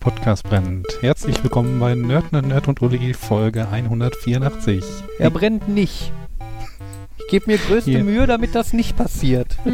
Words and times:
Podcast 0.00 0.44
brennt. 0.44 0.86
Herzlich 1.02 1.42
willkommen 1.42 1.78
bei 1.78 1.94
Nerd, 1.94 2.32
Nerd, 2.32 2.46
Nerd 2.46 2.68
und 2.68 2.80
Uli, 2.82 3.12
Folge 3.14 3.68
184. 3.68 4.82
Er 5.18 5.30
brennt 5.30 5.68
nicht. 5.68 6.12
Ich 7.18 7.28
gebe 7.28 7.50
mir 7.50 7.58
größte 7.58 7.90
Hier. 7.90 8.04
Mühe, 8.04 8.26
damit 8.26 8.54
das 8.54 8.72
nicht 8.72 8.96
passiert. 8.96 9.56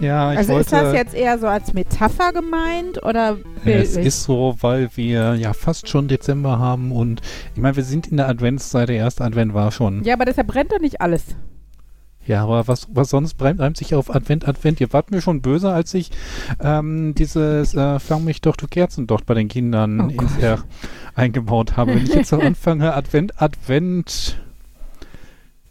Ja, 0.00 0.32
ich 0.32 0.38
Also 0.38 0.54
wollte, 0.54 0.64
ist 0.64 0.72
das 0.72 0.94
jetzt 0.94 1.14
eher 1.14 1.38
so 1.38 1.46
als 1.46 1.74
Metapher 1.74 2.32
gemeint 2.32 3.02
oder 3.04 3.36
es 3.56 3.64
bildlich? 3.64 4.06
ist 4.06 4.22
so, 4.22 4.56
weil 4.62 4.88
wir 4.94 5.34
ja 5.34 5.52
fast 5.52 5.90
schon 5.90 6.08
Dezember 6.08 6.58
haben 6.58 6.90
und 6.90 7.20
ich 7.54 7.60
meine, 7.60 7.76
wir 7.76 7.82
sind 7.84 8.06
in 8.06 8.16
der 8.16 8.26
Adventszeit, 8.26 8.88
der 8.88 8.96
erste 8.96 9.24
Advent 9.24 9.52
war 9.52 9.70
schon. 9.72 10.02
ja, 10.04 10.14
aber 10.14 10.24
deshalb 10.24 10.46
brennt 10.46 10.72
doch 10.72 10.78
nicht 10.80 11.02
alles. 11.02 11.22
Ja, 12.30 12.44
aber 12.44 12.68
was, 12.68 12.86
was 12.92 13.10
sonst 13.10 13.42
einem 13.42 13.74
sich 13.74 13.92
auf 13.96 14.14
Advent, 14.14 14.46
Advent? 14.46 14.80
Ihr 14.80 14.92
wart 14.92 15.10
mir 15.10 15.20
schon 15.20 15.42
böse, 15.42 15.72
als 15.72 15.92
ich 15.94 16.12
ähm, 16.60 17.12
dieses 17.16 17.74
äh, 17.74 17.98
Fang 17.98 18.22
mich 18.22 18.40
doch, 18.40 18.54
du 18.54 18.68
Kerzen 18.68 19.08
doch 19.08 19.22
bei 19.22 19.34
den 19.34 19.48
Kindern 19.48 20.12
Oh 20.16 20.22
ins 20.22 20.38
R 20.38 20.62
eingebaut 21.16 21.76
habe. 21.76 21.96
Wenn 21.96 22.04
ich 22.04 22.14
jetzt 22.14 22.28
so 22.28 22.38
anfange, 22.40 22.94
Advent, 22.94 23.42
Advent, 23.42 24.40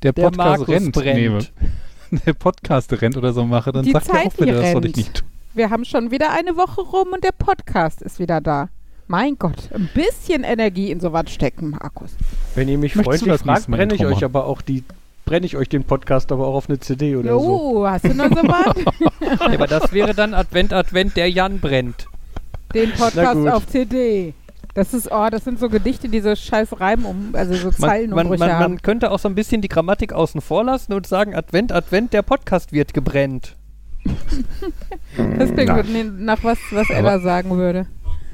der 0.03 0.12
Der 0.12 0.23
Podcast 0.23 0.38
Markus 0.38 0.67
rennt, 0.67 0.95
brennt. 0.95 1.17
nehme, 1.17 1.40
der 2.25 2.34
Podcast 2.34 3.02
rennt 3.02 3.16
oder 3.16 3.31
so 3.31 3.45
mache, 3.45 3.72
dann 3.72 3.86
Die 3.86 3.94
sagt 3.94 4.08
ihr 4.09 4.14
Zeit, 4.16 4.28
auch 4.28 4.34
wieder, 4.34 4.45
die 4.47 4.52
das 4.52 4.72
soll 4.73 4.86
ich 4.86 4.95
nicht 4.97 5.14
tun. 5.14 5.28
Wir 5.53 5.69
haben 5.69 5.86
schon 5.86 6.12
wieder 6.12 6.34
eine 6.34 6.58
Woche 6.58 6.81
rum 6.81 7.14
und 7.14 7.23
der 7.23 7.31
Podcast 7.31 8.02
ist 8.02 8.19
wieder 8.19 8.41
da. 8.41 8.67
Mein 9.08 9.38
Gott, 9.39 9.69
ein 9.73 9.89
bisschen 9.94 10.44
Energie 10.44 10.91
in 10.91 11.00
sowas 11.00 11.31
stecken, 11.31 11.69
Markus. 11.69 12.12
Wenn 12.53 12.67
ihr 12.67 12.78
mich 12.78 12.95
Möchtest 12.95 13.23
freundlich 13.23 13.31
das 13.31 13.44
fragt, 13.44 13.67
brenne 13.67 13.95
ich 13.95 14.02
Intro 14.02 14.14
euch 14.14 14.25
aber 14.25 14.45
auch 14.45 14.62
die 14.62 14.84
brenne 15.30 15.45
ich 15.45 15.55
euch 15.55 15.69
den 15.69 15.83
Podcast 15.83 16.31
aber 16.31 16.47
auch 16.47 16.55
auf 16.55 16.69
eine 16.69 16.80
CD 16.80 17.16
oder 17.16 17.39
so. 17.39 17.39
Oh, 17.39 17.88
hast 17.88 18.03
du 18.03 18.16
noch 18.16 18.30
so 18.30 18.41
was? 18.47 18.73
Ja, 19.22 19.53
aber 19.53 19.67
das 19.67 19.94
wäre 19.94 20.16
dann 20.16 20.33
Advent, 20.33 20.73
Advent, 20.73 21.16
der 21.16 21.30
Jan 21.30 21.59
brennt. 21.59 22.08
Den 22.73 22.89
Na 22.97 23.05
Podcast 23.05 23.47
auf 23.47 23.67
CD. 23.67 24.33
Das 24.73 24.95
ist, 24.95 25.11
oh, 25.11 25.27
das 25.30 25.44
sind 25.44 25.59
so 25.59 25.69
Gedichte, 25.69 26.09
die 26.09 26.22
so 26.22 26.35
scheiß 26.35 26.80
Reim 26.80 27.05
um, 27.05 27.30
also 27.33 27.53
so 27.53 27.69
Man, 27.77 28.09
man, 28.09 28.27
man, 28.27 28.41
haben. 28.52 28.59
man 28.59 28.81
könnte 28.81 29.11
auch 29.11 29.19
so 29.19 29.30
ein 29.30 29.35
bisschen 29.35 29.61
die 29.61 29.67
Grammatik 29.67 30.13
außen 30.13 30.41
vor 30.41 30.63
lassen 30.63 30.94
und 30.94 31.05
sagen, 31.05 31.35
Advent, 31.35 31.72
Advent, 31.72 32.11
der 32.11 32.23
Podcast 32.23 32.73
wird 32.73 32.95
gebrennt. 32.95 33.55
Das 35.38 35.53
klingt 35.53 35.94
nee, 35.94 36.05
nach 36.05 36.44
was, 36.44 36.57
was 36.72 36.89
Ella 36.89 37.19
sagen 37.19 37.52
würde. 37.52 37.85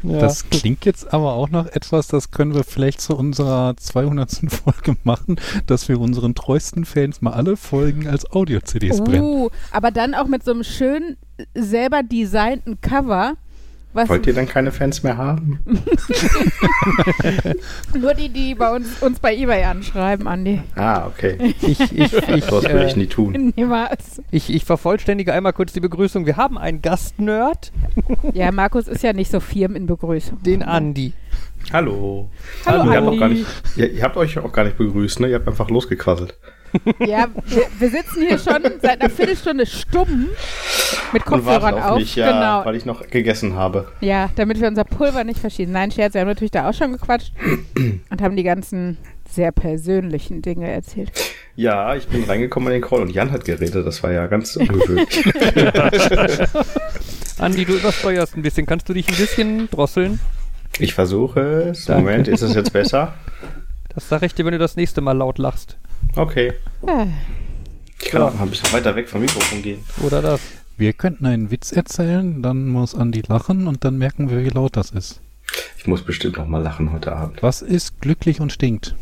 Ja. 0.10 0.20
Das 0.20 0.50
klingt 0.50 0.86
jetzt 0.86 1.14
aber 1.14 1.34
auch 1.34 1.50
noch 1.50 1.68
etwas, 1.68 2.08
das 2.08 2.32
können 2.32 2.54
wir 2.54 2.64
vielleicht 2.64 3.02
zu 3.02 3.16
unserer 3.16 3.76
200. 3.78 4.26
Folge 4.66 4.98
machen, 5.04 5.36
dass 5.66 5.88
wir 5.90 6.00
unseren 6.00 6.36
treuesten 6.36 6.86
Fans 6.86 7.22
mal 7.22 7.34
alle 7.34 7.58
Folgen 7.58 8.08
als 8.08 8.30
Audio-CDs 8.32 9.04
brennen. 9.04 9.22
Uh, 9.24 9.50
aber 9.72 9.92
dann 9.92 10.14
auch 10.14 10.28
mit 10.28 10.44
so 10.44 10.52
einem 10.52 10.64
schön 10.64 11.18
selber 11.54 12.04
designten 12.04 12.82
Cover. 12.82 13.34
Was 13.96 14.10
Wollt 14.10 14.28
ihr 14.28 14.34
dann 14.34 14.46
keine 14.46 14.74
Fans 14.74 15.04
mehr 15.04 15.16
haben? 15.16 15.62
nur 17.98 18.14
die, 18.14 18.28
die 18.28 18.54
bei 18.54 18.76
uns, 18.76 19.02
uns 19.02 19.20
bei 19.20 19.34
Ebay 19.34 19.64
anschreiben, 19.64 20.28
Andi. 20.28 20.62
Ah, 20.76 21.08
okay. 21.08 21.56
ich, 21.62 21.80
ich, 21.80 22.14
ich, 22.28 22.44
Sowas 22.44 22.66
würde 22.66 22.88
ich 22.88 22.96
äh, 22.96 22.98
nie 22.98 23.08
tun. 23.08 23.54
Niemals. 23.56 24.22
ich, 24.32 24.54
ich 24.54 24.66
vervollständige 24.66 25.32
einmal 25.32 25.54
kurz 25.54 25.72
die 25.72 25.80
Begrüßung. 25.80 26.26
Wir 26.26 26.36
haben 26.36 26.58
einen 26.58 26.82
Gastnerd, 26.82 27.72
Ja, 28.34 28.52
Markus 28.52 28.90
ist 28.90 29.02
ja 29.02 29.14
nicht 29.14 29.32
so 29.32 29.40
firm 29.40 29.78
in 29.78 29.86
Begrüßung. 29.86 30.44
den 30.44 30.62
Andi. 30.62 31.14
Hallo. 31.72 32.30
Hallo, 32.66 32.92
ihr, 32.92 32.98
habt 32.98 33.08
Andi. 33.08 33.16
auch 33.16 33.20
gar 33.20 33.30
nicht, 33.30 33.46
ihr, 33.78 33.94
ihr 33.94 34.04
habt 34.04 34.18
euch 34.18 34.38
auch 34.38 34.52
gar 34.52 34.66
nicht 34.66 34.78
begrüßt, 34.78 35.22
ne? 35.22 35.30
Ihr 35.30 35.36
habt 35.36 35.48
einfach 35.48 35.70
losgequasselt. 35.70 36.38
Ja, 37.00 37.28
wir, 37.48 37.64
wir 37.80 37.90
sitzen 37.90 38.22
hier 38.28 38.38
schon 38.38 38.64
seit 38.82 39.02
einer 39.02 39.10
Viertelstunde 39.10 39.66
stumm 39.66 40.30
mit 41.14 41.26
Kopfhörern 41.26 41.76
auf 41.76 41.92
auf. 41.92 42.00
mich, 42.00 42.16
ja, 42.16 42.32
genau. 42.32 42.66
weil 42.66 42.76
ich 42.76 42.86
noch 42.86 43.08
gegessen 43.08 43.56
habe. 43.56 43.88
Ja, 44.02 44.30
damit 44.36 44.60
wir 44.60 44.68
unser 44.68 44.84
Pulver 44.84 45.24
nicht 45.24 45.40
verschießen. 45.40 45.72
Nein, 45.72 45.92
Scherz, 45.92 46.14
wir 46.14 46.22
haben 46.22 46.28
natürlich 46.28 46.52
da 46.52 46.70
auch 46.70 46.74
schon 46.74 46.92
gequatscht 46.94 47.34
und 48.10 48.22
haben 48.22 48.36
die 48.36 48.44
ganzen 48.44 48.98
sehr 49.30 49.52
persönlichen 49.52 50.42
Dinge 50.42 50.70
erzählt. 50.70 51.12
Ja, 51.56 51.96
ich 51.96 52.08
bin 52.08 52.24
reingekommen 52.24 52.74
in 52.74 52.82
den 52.82 52.88
Call 52.88 53.02
und 53.02 53.12
Jan 53.12 53.32
hat 53.32 53.46
geredet. 53.46 53.86
Das 53.86 54.04
war 54.04 54.12
ja 54.12 54.28
ganz 54.28 54.56
ungewöhnlich. 54.58 55.26
Andi, 57.40 57.66
du 57.66 57.74
übersteuerst 57.74 58.36
ein 58.36 58.42
bisschen. 58.42 58.66
Kannst 58.66 58.88
du 58.90 58.94
dich 58.94 59.08
ein 59.10 59.16
bisschen 59.16 59.70
drosseln? 59.70 60.20
ich 60.80 60.94
versuche 60.94 61.40
es. 61.40 61.86
Danke. 61.86 62.04
Moment, 62.04 62.28
ist 62.28 62.42
es 62.42 62.54
jetzt 62.54 62.74
besser? 62.74 63.14
Das 63.94 64.10
sag 64.10 64.24
ich 64.24 64.34
dir, 64.34 64.46
wenn 64.46 64.52
du 64.52 64.58
das 64.58 64.76
nächste 64.76 65.02
Mal 65.02 65.14
laut 65.14 65.38
lachst. 65.38 65.78
Okay. 66.16 66.54
Ah, 66.86 67.06
Ich 68.02 68.10
kann 68.10 68.22
auch 68.22 68.34
mal 68.34 68.44
ein 68.44 68.50
bisschen 68.50 68.72
weiter 68.74 68.96
weg 68.96 69.10
vom 69.10 69.22
Mikrofon 69.22 69.62
gehen. 69.62 69.84
Oder 70.04 70.22
das. 70.22 70.40
Wir 70.78 70.94
könnten 70.94 71.26
einen 71.26 71.52
Witz 71.52 71.72
erzählen, 71.72 72.42
dann 72.42 72.68
muss 72.68 72.96
Andi 72.96 73.24
lachen 73.28 73.68
und 73.68 73.84
dann 73.86 73.98
merken 73.98 74.30
wir, 74.30 74.44
wie 74.44 74.50
laut 74.50 74.76
das 74.76 74.92
ist. 74.92 75.22
Ich 75.78 75.88
muss 75.88 76.02
bestimmt 76.04 76.38
noch 76.38 76.48
mal 76.48 76.62
lachen 76.62 76.92
heute 76.92 77.16
Abend. 77.16 77.42
Was 77.42 77.62
ist 77.62 78.02
glücklich 78.02 78.42
und 78.42 78.52
stinkt? 78.52 78.96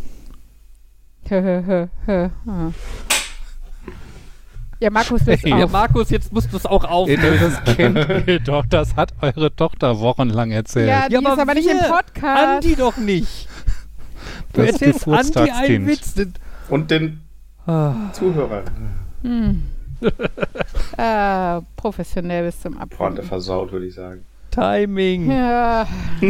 Ja, 4.79 4.89
Markus 4.91 5.25
löst 5.25 5.45
Ja, 5.45 5.63
auf. 5.63 5.71
Markus, 5.71 6.09
jetzt 6.09 6.33
musst 6.33 6.51
du 6.51 6.57
es 6.57 6.65
auch 6.65 6.83
auf. 6.83 7.09
Das 7.09 7.75
kennt 7.75 8.27
ihr 8.27 8.39
doch, 8.41 8.65
das 8.65 8.95
hat 8.95 9.13
eure 9.21 9.55
Tochter 9.55 9.99
wochenlang 9.99 10.51
erzählt. 10.51 10.89
Ja, 10.89 11.07
die 11.07 11.15
ist 11.15 11.25
aber 11.25 11.53
nicht 11.53 11.69
im 11.69 11.77
Podcast. 11.77 12.65
Andi 12.65 12.75
doch 12.75 12.97
nicht. 12.97 13.47
Du 14.51 14.61
das 14.61 14.81
erzählst 14.81 15.07
Andi 15.07 15.51
einen. 15.51 15.87
Witz. 15.87 16.13
Und 16.69 16.89
den 16.91 17.21
Ah, 17.65 18.11
Zuhörern. 18.11 18.63
Hm. 19.21 19.63
ah, 20.97 21.61
professionell 21.77 22.45
bis 22.45 22.59
zum 22.59 22.73
Pointe 22.73 22.93
Abgrund. 22.95 23.23
versaut, 23.25 23.71
würde 23.71 23.85
ich 23.85 23.95
sagen. 23.95 24.25
Timing. 24.51 25.31
Ja. 25.31 25.87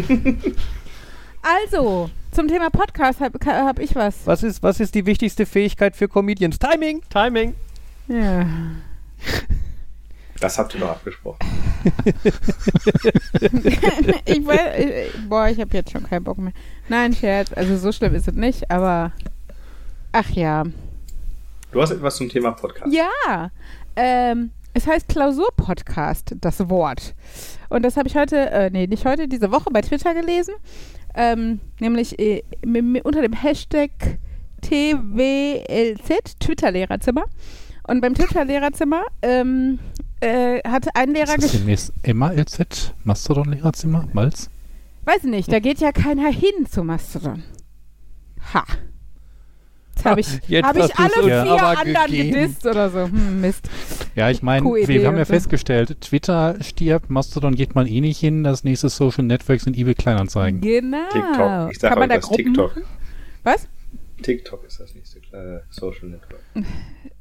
also, 1.42 2.10
zum 2.32 2.48
Thema 2.48 2.70
Podcast 2.70 3.20
habe 3.20 3.40
hab 3.46 3.80
ich 3.80 3.96
was. 3.96 4.26
Was 4.26 4.44
ist, 4.44 4.62
was 4.62 4.80
ist 4.80 4.94
die 4.94 5.06
wichtigste 5.08 5.46
Fähigkeit 5.48 5.96
für 5.96 6.08
Comedians? 6.08 6.60
Timing, 6.60 7.02
Timing. 7.10 7.56
Ja. 8.08 8.46
Das 10.40 10.58
habt 10.60 10.74
ihr 10.74 10.82
doch 10.82 10.90
abgesprochen. 10.90 11.40
ich 14.26 14.46
weiß, 14.46 14.80
ich, 14.80 15.30
boah, 15.30 15.48
ich 15.48 15.58
habe 15.62 15.70
jetzt 15.78 15.92
schon 15.92 16.04
keinen 16.04 16.26
Bock 16.26 16.38
mehr. 16.38 16.52
Nein, 16.90 17.14
Scherz, 17.14 17.54
also 17.54 17.78
so 17.78 17.94
schlimm 17.94 18.14
ist 18.14 18.28
es 18.28 18.34
nicht, 18.36 18.70
aber 18.70 19.14
ach 20.14 20.30
ja. 20.32 20.64
Du 21.72 21.82
hast 21.82 21.92
etwas 21.92 22.16
zum 22.16 22.30
Thema 22.30 22.52
Podcast. 22.52 22.94
Ja, 22.94 23.52
ähm, 23.96 24.52
es 24.74 24.88
heißt 24.88 25.08
Klausurpodcast, 25.08 26.36
das 26.40 26.70
Wort. 26.70 27.14
Und 27.70 27.84
das 27.84 27.98
habe 27.98 28.08
ich 28.08 28.16
heute, 28.16 28.50
äh, 28.50 28.70
nee, 28.70 28.88
nicht 28.88 29.06
heute, 29.06 29.28
diese 29.28 29.52
Woche 29.52 29.70
bei 29.72 29.82
Twitter 29.82 30.14
gelesen. 30.14 30.56
Ähm, 31.16 31.60
nämlich 31.80 32.18
äh, 32.20 32.44
unter 33.04 33.22
dem 33.22 33.34
Hashtag 33.34 33.92
TWLZ, 34.62 36.40
Twitter-Lehrerzimmer. 36.40 37.26
Und 37.88 38.02
beim 38.02 38.16
Twitter-Lehrerzimmer 38.16 39.04
ähm, 39.22 39.80
äh, 40.22 40.60
hatte 40.68 40.90
ein 40.96 41.14
Lehrer 41.14 41.36
Ist 41.36 41.44
das 41.44 41.52
demnächst 41.52 41.94
Emma 42.02 42.32
LZ, 42.32 42.94
Mastodon-Lehrerzimmer, 43.04 44.08
Malz? 44.14 44.50
Weiß 45.06 45.24
nicht, 45.24 45.52
da 45.52 45.60
geht 45.60 45.80
ja 45.80 45.92
keiner 45.92 46.32
hin 46.32 46.66
zu 46.70 46.84
Mastodon. 46.84 47.44
Ha. 48.54 48.64
Jetzt 49.96 50.06
habe 50.06 50.20
ich, 50.22 50.40
Jetzt 50.48 50.66
hab 50.66 50.76
ich 50.76 50.96
alle 50.96 51.24
vier 51.24 51.64
anderen 51.64 52.12
gegeben. 52.12 52.32
gedisst 52.32 52.66
oder 52.66 52.90
so. 52.90 53.04
Hm, 53.06 53.42
Mist. 53.42 53.70
Ja, 54.16 54.30
ich 54.30 54.42
meine, 54.42 54.66
wir 54.66 55.08
haben 55.08 55.18
ja 55.18 55.26
so. 55.26 55.34
festgestellt, 55.34 56.02
Twitter 56.02 56.56
stirbt, 56.62 57.10
Mastodon 57.10 57.56
geht 57.56 57.76
mal 57.76 57.88
eh 57.88 58.02
nicht 58.02 58.20
hin, 58.20 58.44
das 58.44 58.64
nächste 58.64 58.90
Social 58.90 59.24
Network 59.24 59.62
sind 59.62 59.78
eBay 59.78 59.94
Kleinanzeigen. 59.94 60.62
Genau. 60.62 61.10
TikTok. 61.12 61.72
Ich 61.72 61.80
sag 61.80 61.90
Kann 61.92 62.00
man 62.00 62.10
euch 62.12 62.16
da 62.16 62.16
das 62.16 62.26
Gruppen 62.28 62.46
TikTok. 62.46 62.76
machen? 62.76 62.84
Was? 63.44 63.68
TikTok 64.22 64.64
ist 64.66 64.80
das 64.80 64.96
nächste 64.96 65.20
äh, 65.32 65.60
Social 65.70 66.10
Network. 66.10 66.42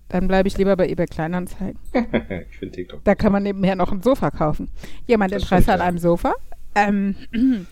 Dann 0.08 0.28
bleibe 0.28 0.46
ich 0.48 0.58
lieber 0.58 0.76
bei 0.76 0.88
eBay 0.88 1.06
Kleinanzeigen. 1.06 1.78
ich 1.94 2.58
finde 2.58 2.74
TikTok. 2.74 3.04
Da 3.04 3.14
kann 3.14 3.32
man 3.32 3.42
nebenher 3.42 3.76
noch 3.76 3.92
ein 3.92 4.02
Sofa 4.02 4.30
kaufen. 4.30 4.68
Jemand 5.06 5.32
Das 5.32 5.42
Interesse 5.42 5.72
an 5.72 5.78
ja. 5.80 5.84
einem 5.86 5.98
Sofa? 5.98 6.34
Ähm, 6.74 7.16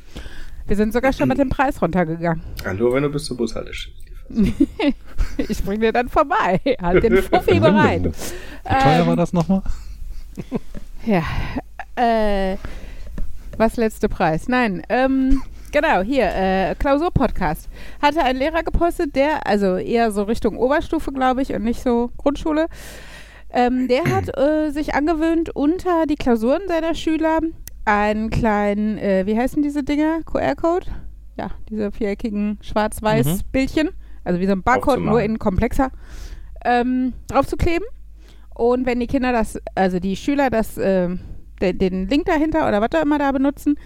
wir 0.66 0.76
sind 0.76 0.92
sogar 0.92 1.12
schon 1.12 1.28
mit 1.28 1.38
dem 1.38 1.48
Preis 1.50 1.80
runtergegangen. 1.82 2.42
Ah, 2.64 2.72
nur 2.74 2.92
wenn 2.94 3.02
du 3.02 3.10
bis 3.10 3.24
zur 3.24 3.36
Bushaltestelle. 3.36 3.94
Ich 5.48 5.62
bringe 5.64 5.80
dir 5.86 5.92
dann 5.92 6.08
vorbei. 6.08 6.60
Halt 6.82 7.02
den 7.04 7.22
Fuffi 7.22 7.60
bereit. 7.60 8.04
Wie 8.04 8.68
teuer 8.68 9.00
Ähm, 9.00 9.06
war 9.06 9.16
das 9.16 9.32
nochmal? 9.32 9.62
Ja. 11.04 11.22
Äh, 11.96 12.56
was 13.56 13.76
letzte 13.76 14.08
Preis? 14.08 14.48
Nein, 14.48 14.82
ähm, 14.88 15.42
genau, 15.72 16.02
hier, 16.02 16.30
äh, 16.34 16.74
Klausurpodcast. 16.78 17.68
Hatte 18.02 18.22
ein 18.22 18.36
Lehrer 18.36 18.62
gepostet, 18.62 19.14
der, 19.16 19.46
also 19.46 19.76
eher 19.76 20.10
so 20.12 20.24
Richtung 20.24 20.56
Oberstufe, 20.56 21.12
glaube 21.12 21.42
ich, 21.42 21.52
und 21.52 21.62
nicht 21.64 21.82
so 21.82 22.10
Grundschule. 22.16 22.66
Ähm, 23.52 23.88
der 23.88 24.04
hat 24.04 24.36
äh, 24.38 24.70
sich 24.70 24.94
angewöhnt, 24.94 25.50
unter 25.54 26.06
die 26.06 26.16
Klausuren 26.16 26.62
seiner 26.68 26.94
Schüler 26.94 27.40
einen 27.84 28.30
kleinen, 28.30 28.98
äh, 28.98 29.26
wie 29.26 29.36
heißen 29.36 29.62
diese 29.62 29.82
Dinger? 29.82 30.20
QR-Code? 30.24 30.86
Ja, 31.36 31.50
diese 31.68 31.90
viereckigen 31.92 32.58
schwarz-weiß 32.60 33.42
Bildchen. 33.52 33.90
Also 34.24 34.40
wie 34.40 34.46
so 34.46 34.52
ein 34.52 34.62
Barcode, 34.62 35.00
nur 35.00 35.22
in 35.22 35.38
komplexer. 35.38 35.90
Ähm, 36.64 37.14
draufzukleben. 37.28 37.86
Und 38.54 38.84
wenn 38.86 39.00
die 39.00 39.06
Kinder 39.06 39.32
das, 39.32 39.58
also 39.74 39.98
die 39.98 40.16
Schüler 40.16 40.50
das 40.50 40.76
ähm, 40.76 41.20
den, 41.60 41.78
den 41.78 42.08
Link 42.08 42.26
dahinter 42.26 42.66
oder 42.68 42.80
was 42.80 42.90
auch 42.94 43.04
immer 43.04 43.18
da 43.18 43.32
benutzen. 43.32 43.76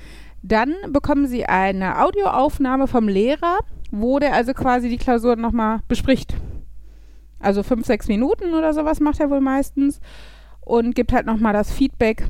Dann 0.42 0.74
bekommen 0.90 1.26
sie 1.26 1.46
eine 1.46 2.02
Audioaufnahme 2.02 2.86
vom 2.86 3.08
Lehrer, 3.08 3.58
wo 3.90 4.18
der 4.18 4.34
also 4.34 4.52
quasi 4.52 4.88
die 4.88 4.98
Klausur 4.98 5.36
nochmal 5.36 5.80
bespricht. 5.88 6.34
Also 7.40 7.62
fünf, 7.62 7.86
sechs 7.86 8.08
Minuten 8.08 8.54
oder 8.54 8.72
sowas 8.72 9.00
macht 9.00 9.20
er 9.20 9.30
wohl 9.30 9.40
meistens 9.40 10.00
und 10.60 10.94
gibt 10.94 11.12
halt 11.12 11.26
nochmal 11.26 11.52
das 11.52 11.72
Feedback. 11.72 12.26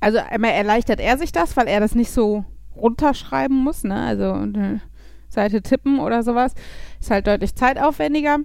Also 0.00 0.18
einmal 0.18 0.52
erleichtert 0.52 1.00
er 1.00 1.18
sich 1.18 1.32
das, 1.32 1.56
weil 1.56 1.66
er 1.66 1.80
das 1.80 1.94
nicht 1.94 2.10
so 2.10 2.44
runterschreiben 2.76 3.56
muss, 3.56 3.82
ne? 3.82 4.00
Also 4.00 4.32
eine 4.32 4.80
Seite 5.38 5.62
tippen 5.62 6.00
oder 6.00 6.22
sowas. 6.24 6.54
Ist 7.00 7.10
halt 7.10 7.28
deutlich 7.28 7.54
zeitaufwendiger. 7.54 8.38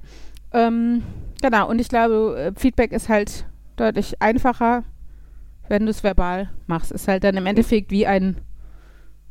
Ähm, 0.54 1.02
genau, 1.42 1.68
und 1.70 1.80
ich 1.80 1.90
glaube, 1.90 2.54
äh, 2.56 2.60
Feedback 2.60 2.92
ist 2.92 3.10
halt 3.10 3.46
deutlich 3.78 4.22
einfacher, 4.22 4.84
wenn 5.70 5.86
du 5.86 5.90
es 5.90 6.04
verbal 6.04 6.50
machst. 6.68 6.92
Ist 6.92 7.08
halt 7.08 7.24
dann 7.24 7.36
im 7.36 7.48
Endeffekt 7.48 7.90
wie 7.90 8.06
ein 8.06 8.38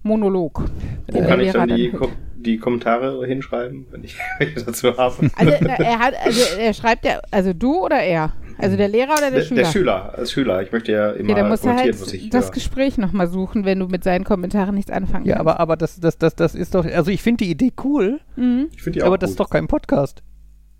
Monolog. 0.02 0.64
Wo 1.12 1.20
kann 1.22 1.40
ich 1.40 1.52
dann 1.52 1.68
die, 1.68 1.90
Kom 1.90 2.10
die 2.34 2.58
Kommentare 2.58 3.24
hinschreiben, 3.24 3.86
wenn 3.92 4.02
ich 4.02 4.18
welche 4.38 4.64
dazu 4.64 4.96
habe? 4.96 5.30
Also 5.36 5.52
er 5.52 5.98
hat, 6.00 6.14
also 6.24 6.58
er 6.58 6.74
schreibt 6.74 7.04
ja, 7.04 7.20
also 7.30 7.52
du 7.52 7.84
oder 7.84 8.00
er? 8.02 8.32
Also 8.58 8.76
der 8.76 8.88
Lehrer 8.88 9.12
oder 9.12 9.30
der, 9.30 9.40
Der, 9.40 9.42
Schüler? 9.44 9.62
der 9.62 9.70
Schüler, 9.70 10.14
als 10.18 10.32
Schüler. 10.32 10.62
Ich 10.62 10.72
möchte 10.72 10.92
ja 10.92 11.10
immer 11.12 11.30
Ja, 11.36 11.42
du 11.42 11.48
notieren, 11.50 11.76
halt 11.76 12.00
was 12.00 12.12
ich 12.12 12.30
das 12.30 12.46
höre. 12.46 12.52
Gespräch 12.52 12.98
nochmal 12.98 13.28
suchen, 13.28 13.64
wenn 13.64 13.78
du 13.80 13.86
mit 13.88 14.04
seinen 14.04 14.24
Kommentaren 14.24 14.74
nichts 14.74 14.90
anfangen 14.90 15.24
Ja, 15.26 15.34
kannst. 15.36 15.48
aber, 15.48 15.60
aber 15.60 15.76
das, 15.76 15.98
das, 16.00 16.18
das, 16.18 16.34
das 16.36 16.54
ist 16.54 16.74
doch, 16.74 16.84
also 16.84 17.10
ich 17.10 17.22
finde 17.22 17.44
die 17.44 17.50
Idee 17.50 17.72
cool, 17.84 18.20
Mhm. 18.36 18.68
Ich 18.72 18.82
finde 18.82 18.98
die 18.98 19.02
auch 19.02 19.08
aber 19.08 19.18
das 19.18 19.30
ist 19.30 19.40
doch 19.40 19.50
kein 19.50 19.66
Podcast. 19.68 20.22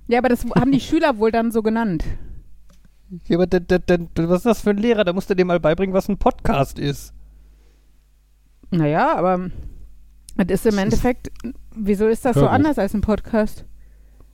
Ja, 0.09 0.19
aber 0.19 0.29
das 0.29 0.45
haben 0.55 0.73
die 0.73 0.81
Schüler 0.81 1.19
wohl 1.19 1.31
dann 1.31 1.51
so 1.53 1.63
genannt. 1.63 2.05
Ja, 3.29 3.39
aber 3.39 3.47
was 3.51 4.37
ist 4.39 4.47
das 4.47 4.61
für 4.63 4.71
ein 4.71 4.79
Lehrer? 4.79 5.05
Da 5.05 5.13
musst 5.13 5.29
du 5.31 5.35
dir 5.35 5.45
mal 5.45 5.61
beibringen, 5.61 5.95
was 5.95 6.09
ein 6.09 6.19
Podcast 6.19 6.79
ist. 6.79 7.13
Naja, 8.71 9.15
aber 9.17 9.51
das 10.37 10.65
ist 10.65 10.73
im 10.73 10.79
Endeffekt, 10.79 11.31
wieso 11.77 12.09
ist 12.09 12.25
das 12.25 12.37
so 12.37 12.47
anders 12.49 12.79
als 12.79 12.95
ein 12.95 13.03
Podcast? 13.03 13.67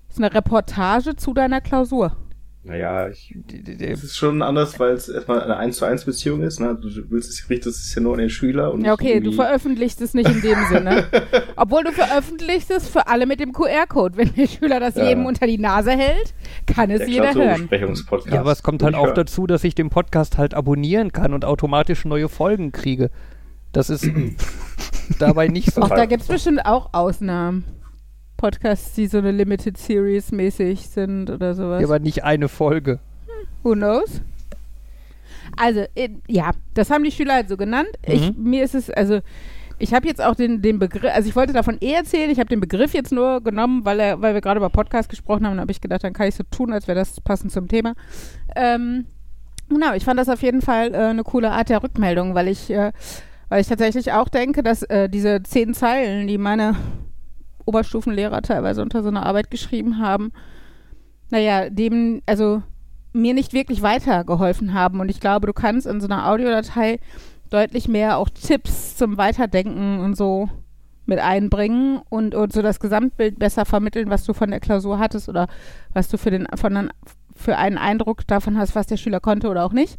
Das 0.07 0.17
ist 0.17 0.23
eine 0.25 0.33
Reportage 0.33 1.17
zu 1.17 1.35
deiner 1.35 1.61
Klausur. 1.61 2.17
Naja, 2.69 3.09
ich, 3.09 3.35
Die- 3.35 3.63
die- 3.65 3.77
die- 3.79 3.87
es 3.87 4.05
ist 4.05 4.17
schon 4.17 4.43
anders, 4.43 4.79
weil 4.79 4.93
es 4.93 5.09
erstmal 5.09 5.41
eine 5.43 5.57
1 5.57 5.79
zu 5.79 5.87
1 5.87 6.05
Beziehung 6.05 6.43
ist. 6.43 6.61
Ne? 6.61 6.75
Du 6.81 6.89
willst 7.11 7.31
es 7.31 7.49
richtest 7.49 7.87
es 7.87 7.95
ja 7.95 8.03
nur 8.03 8.13
an 8.13 8.19
den 8.19 8.29
Schüler 8.29 8.73
und 8.75 8.83
Ja, 8.85 8.93
nicht 8.93 9.01
okay, 9.01 9.21
du 9.21 9.33
veröffentlichst 9.33 10.01
es 10.03 10.13
nicht 10.13 10.29
in 10.29 10.43
dem 10.43 10.59
Sinne. 10.71 11.05
Obwohl 11.57 11.83
du 11.85 11.93
veröffentlichst 11.93 12.71
es 12.71 12.87
für 12.87 13.07
alle 13.09 13.25
mit 13.27 13.41
dem 13.41 13.53
QR-Code. 13.53 14.19
Wenn 14.19 14.35
der 14.35 14.47
Schüler 14.47 14.81
das 14.81 14.97
Ja. 14.97 15.09
jedem 15.09 15.25
unter 15.25 15.47
die 15.47 15.57
Nase 15.59 15.93
hält, 15.93 16.35
kann 16.67 16.91
es 16.91 16.99
der 16.99 17.09
jeder 17.09 17.35
hören. 17.35 17.69
Ja, 18.31 18.41
aber 18.41 18.53
es 18.53 18.63
kommt 18.63 18.83
halt 18.83 18.95
auch 18.95 19.07
hören. 19.07 19.15
dazu, 19.15 19.47
dass 19.47 19.65
ich 19.65 19.75
den 19.75 19.89
Podcast 19.89 20.37
halt 20.37 20.53
abonnieren 20.53 21.11
kann 21.13 21.33
und 21.33 21.47
automatisch 21.47 22.05
neue 22.05 22.29
Folgen 22.29 22.71
kriege. 22.73 23.11
Das 23.73 23.89
ist 23.91 24.07
dabei 25.19 25.49
nicht 25.49 25.73
so. 25.73 25.83
Ach, 25.83 25.89
da 25.89 26.05
gibt 26.07 26.23
es 26.23 26.29
bestimmt 26.29 26.65
auch 26.67 26.91
Ausnahmen. 26.93 27.65
Podcasts, 28.39 28.95
die 28.95 29.07
so 29.07 29.19
eine 29.19 29.33
Limited 29.33 29.77
Series 29.77 30.33
mäßig 30.33 30.89
sind 30.89 31.29
oder 31.29 31.55
sowas. 31.55 31.85
aber 31.85 31.99
nicht 31.99 32.25
eine 32.25 32.49
Folge. 32.49 32.99
Who 33.63 33.73
knows? 33.75 34.23
Also, 35.57 35.85
ja, 36.29 36.53
das 36.75 36.91
haben 36.91 37.05
die 37.05 37.11
Schüler 37.11 37.35
halt 37.35 37.49
so 37.49 37.57
genannt. 37.57 37.89
Ich, 38.07 38.33
Mhm. 38.33 38.43
mir 38.45 38.65
ist 38.65 38.75
es, 38.75 38.91
also, 38.91 39.21
ich 39.79 39.93
habe 39.93 40.07
jetzt 40.07 40.23
auch 40.23 40.35
den, 40.35 40.63
den 40.63 40.79
Begriff, 40.79 41.11
also 41.13 41.29
ich 41.29 41.37
wollte 41.37 41.53
davon 41.53 41.79
eh 41.81 41.93
erzählen, 41.93 42.31
ich 42.31 42.39
habe 42.39 42.49
den 42.49 42.61
Begriff 42.61 42.95
jetzt 42.95 43.13
nur 43.13 43.43
genommen, 43.43 43.85
weil, 43.85 43.99
er, 44.01 44.23
weil 44.23 44.35
wir 44.35 44.41
gerade 44.41 44.59
über 44.59 44.71
Podcast 44.71 45.09
gesprochen 45.09 45.45
haben, 45.47 45.55
und 45.55 45.61
habe 45.61 45.73
ich 45.73 45.81
gedacht, 45.81 46.05
dann 46.05 46.13
kann 46.13 46.29
ich 46.29 46.35
so 46.35 46.45
tun, 46.51 46.73
als 46.73 46.87
wäre 46.89 46.99
das 46.99 47.21
passend 47.21 47.53
zum 47.53 47.67
Thema. 47.69 47.95
Ähm, 48.57 49.07
genau, 49.69 49.95
ich 49.95 50.05
fand 50.05 50.19
das 50.21 50.29
auf 50.29 50.43
jeden 50.43 50.63
Fall 50.63 50.95
äh, 50.95 50.99
eine 50.99 51.25
coole 51.25 51.51
Art 51.51 51.69
der 51.71 51.83
Rückmeldung, 51.83 52.35
weil 52.35 52.49
ich, 52.49 52.71
äh, 52.71 52.93
weil 53.49 53.61
ich 53.61 53.67
tatsächlich 53.69 54.13
auch 54.13 54.29
denke, 54.29 54.63
dass 54.63 54.83
äh, 54.85 55.09
diese 55.09 55.43
zehn 55.43 55.75
Zeilen, 55.75 56.27
die 56.29 56.39
meine 56.39 56.77
Oberstufenlehrer 57.69 58.43
teilweise 58.43 58.83
unter 58.83 59.03
so 59.03 59.09
einer 59.09 59.27
Arbeit 59.27 59.51
geschrieben 59.51 59.99
haben, 59.99 60.33
naja, 61.31 61.69
dem, 61.69 62.23
also 62.27 62.63
mir 63.13 63.35
nicht 63.35 63.53
wirklich 63.53 63.83
weitergeholfen 63.83 64.75
haben. 64.75 65.01
Und 65.01 65.11
ich 65.11 65.21
glaube, 65.21 65.47
du 65.47 65.53
kannst 65.53 65.87
in 65.87 66.01
so 66.01 66.07
einer 66.07 66.29
Audiodatei 66.29 67.01
deutlich 67.51 67.89
mehr 67.89 68.19
auch 68.19 68.29
Tipps 68.29 68.97
zum 68.97 69.17
Weiterdenken 69.17 70.01
und 70.01 70.17
so 70.17 70.49
mit 71.07 71.19
einbringen 71.19 72.01
und, 72.11 72.35
und 72.35 72.53
so 72.53 72.61
das 72.61 72.81
Gesamtbild 72.81 73.39
besser 73.39 73.65
vermitteln, 73.65 74.11
was 74.11 74.25
du 74.25 74.35
von 74.35 74.51
der 74.51 74.61
Klausur 74.61 74.99
hattest 74.99 75.29
oder 75.29 75.49
was 75.95 76.09
du 76.09 76.19
für, 76.19 76.31
den, 76.31 76.47
von 76.55 76.91
für 77.35 77.57
einen 77.57 77.79
Eindruck 77.79 78.27
davon 78.27 78.59
hast, 78.59 78.75
was 78.75 78.87
der 78.87 78.99
Schüler 78.99 79.21
konnte 79.21 79.49
oder 79.49 79.65
auch 79.65 79.73
nicht. 79.73 79.99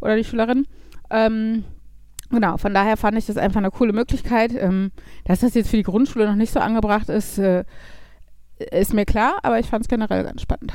Oder 0.00 0.16
die 0.16 0.24
Schülerin. 0.24 0.66
Ähm, 1.10 1.64
genau, 2.30 2.56
von 2.56 2.74
daher 2.74 2.96
fand 2.96 3.18
ich 3.18 3.26
das 3.26 3.36
einfach 3.36 3.58
eine 3.58 3.70
coole 3.70 3.92
Möglichkeit. 3.92 4.52
Ähm, 4.54 4.92
dass 5.24 5.40
das 5.40 5.54
jetzt 5.54 5.70
für 5.70 5.76
die 5.76 5.82
Grundschule 5.82 6.26
noch 6.26 6.36
nicht 6.36 6.52
so 6.52 6.60
angebracht 6.60 7.08
ist, 7.08 7.38
äh, 7.38 7.64
ist 8.58 8.94
mir 8.94 9.04
klar, 9.04 9.38
aber 9.42 9.58
ich 9.58 9.66
fand 9.66 9.84
es 9.84 9.88
generell 9.88 10.24
ganz 10.24 10.42
spannend. 10.42 10.72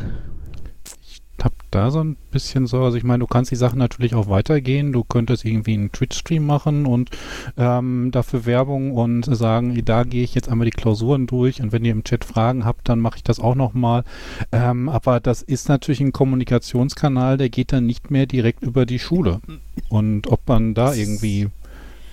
Hab 1.44 1.54
da 1.72 1.92
so 1.92 2.04
ein 2.04 2.16
bisschen 2.32 2.68
so, 2.68 2.84
also 2.84 2.98
ich 2.98 3.04
meine, 3.04 3.20
du 3.20 3.28
kannst 3.28 3.52
die 3.52 3.56
Sachen 3.56 3.80
natürlich 3.80 4.16
auch 4.16 4.30
weitergehen. 4.30 4.92
Du 4.92 5.04
könntest 5.04 5.46
irgendwie 5.46 5.74
einen 5.74 5.92
Twitch-Stream 5.92 6.46
machen 6.46 6.86
und 6.86 7.10
ähm, 7.58 8.10
dafür 8.12 8.46
Werbung 8.46 8.92
und 8.92 9.24
sagen, 9.24 9.80
da 9.86 10.04
gehe 10.04 10.24
ich 10.24 10.36
jetzt 10.36 10.50
einmal 10.50 10.66
die 10.66 10.72
Klausuren 10.72 11.28
durch 11.28 11.62
und 11.62 11.72
wenn 11.72 11.86
ihr 11.86 11.92
im 11.92 12.04
Chat 12.04 12.26
Fragen 12.26 12.66
habt, 12.66 12.90
dann 12.90 13.00
mache 13.00 13.18
ich 13.18 13.24
das 13.24 13.40
auch 13.40 13.56
nochmal. 13.56 14.04
Ähm, 14.52 14.90
aber 14.90 15.20
das 15.20 15.42
ist 15.42 15.70
natürlich 15.70 16.02
ein 16.02 16.14
Kommunikationskanal, 16.14 17.38
der 17.38 17.50
geht 17.50 17.72
dann 17.72 17.86
nicht 17.86 18.12
mehr 18.12 18.26
direkt 18.26 18.64
über 18.64 18.86
die 18.86 19.00
Schule. 19.00 19.42
Und 19.90 20.28
ob 20.28 20.48
man 20.48 20.74
da 20.74 20.94
irgendwie 20.94 21.50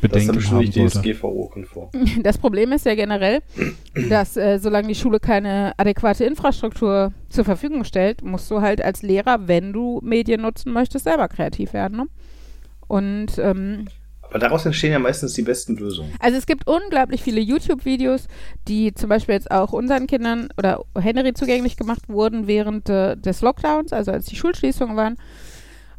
Das 0.03 0.23
ist 0.23 0.29
Bedenken 0.29 0.51
haben 0.51 0.59
nicht 0.59 0.75
sollte. 0.75 1.01
DSGVO-konform. 1.01 1.91
Das 2.23 2.39
Problem 2.39 2.73
ist 2.73 2.87
ja 2.87 2.95
generell, 2.95 3.41
dass 4.09 4.37
äh, 4.37 4.59
solange 4.59 4.89
die 4.89 4.95
Schule 4.95 5.21
keine 5.21 5.73
adäquate 5.79 6.25
Infrastruktur 6.25 7.13
zur 7.29 7.45
Verfügung 7.45 7.85
stellt, 7.85 8.23
musst 8.23 8.51
du 8.51 8.61
halt 8.61 8.83
als 8.83 9.03
Lehrer, 9.03 9.49
wenn 9.49 9.73
du 9.73 10.01
Medien 10.03 10.43
nutzen 10.43 10.73
möchtest, 10.73 11.05
selber 11.05 11.29
kreativ 11.29 11.73
werden. 11.73 11.99
Ne? 11.99 12.07
Und 12.89 13.39
ähm, 13.39 13.87
Aber 14.23 14.39
daraus 14.39 14.67
entstehen 14.67 14.93
ja 14.93 14.99
meistens 14.99 15.33
die 15.33 15.43
besten 15.43 15.77
Lösungen. 15.77 16.13
also 16.21 16.37
es 16.37 16.47
gibt 16.47 16.67
unglaublich 16.67 17.23
viele 17.23 17.41
YouTube-Videos, 17.41 18.29
die 18.69 18.93
zum 18.95 19.09
Beispiel 19.09 19.35
jetzt 19.35 19.51
auch 19.51 19.73
unseren 19.73 20.07
Kindern 20.07 20.49
oder 20.59 20.85
Henry 20.99 21.33
zugänglich 21.33 21.77
gemacht 21.77 22.09
wurden 22.09 22.47
während 22.47 22.89
äh, 22.89 23.17
des 23.17 23.41
Lockdowns, 23.41 23.93
also 23.93 24.13
als 24.13 24.27
die 24.27 24.37
Schulschließungen 24.37 24.97
waren, 24.97 25.17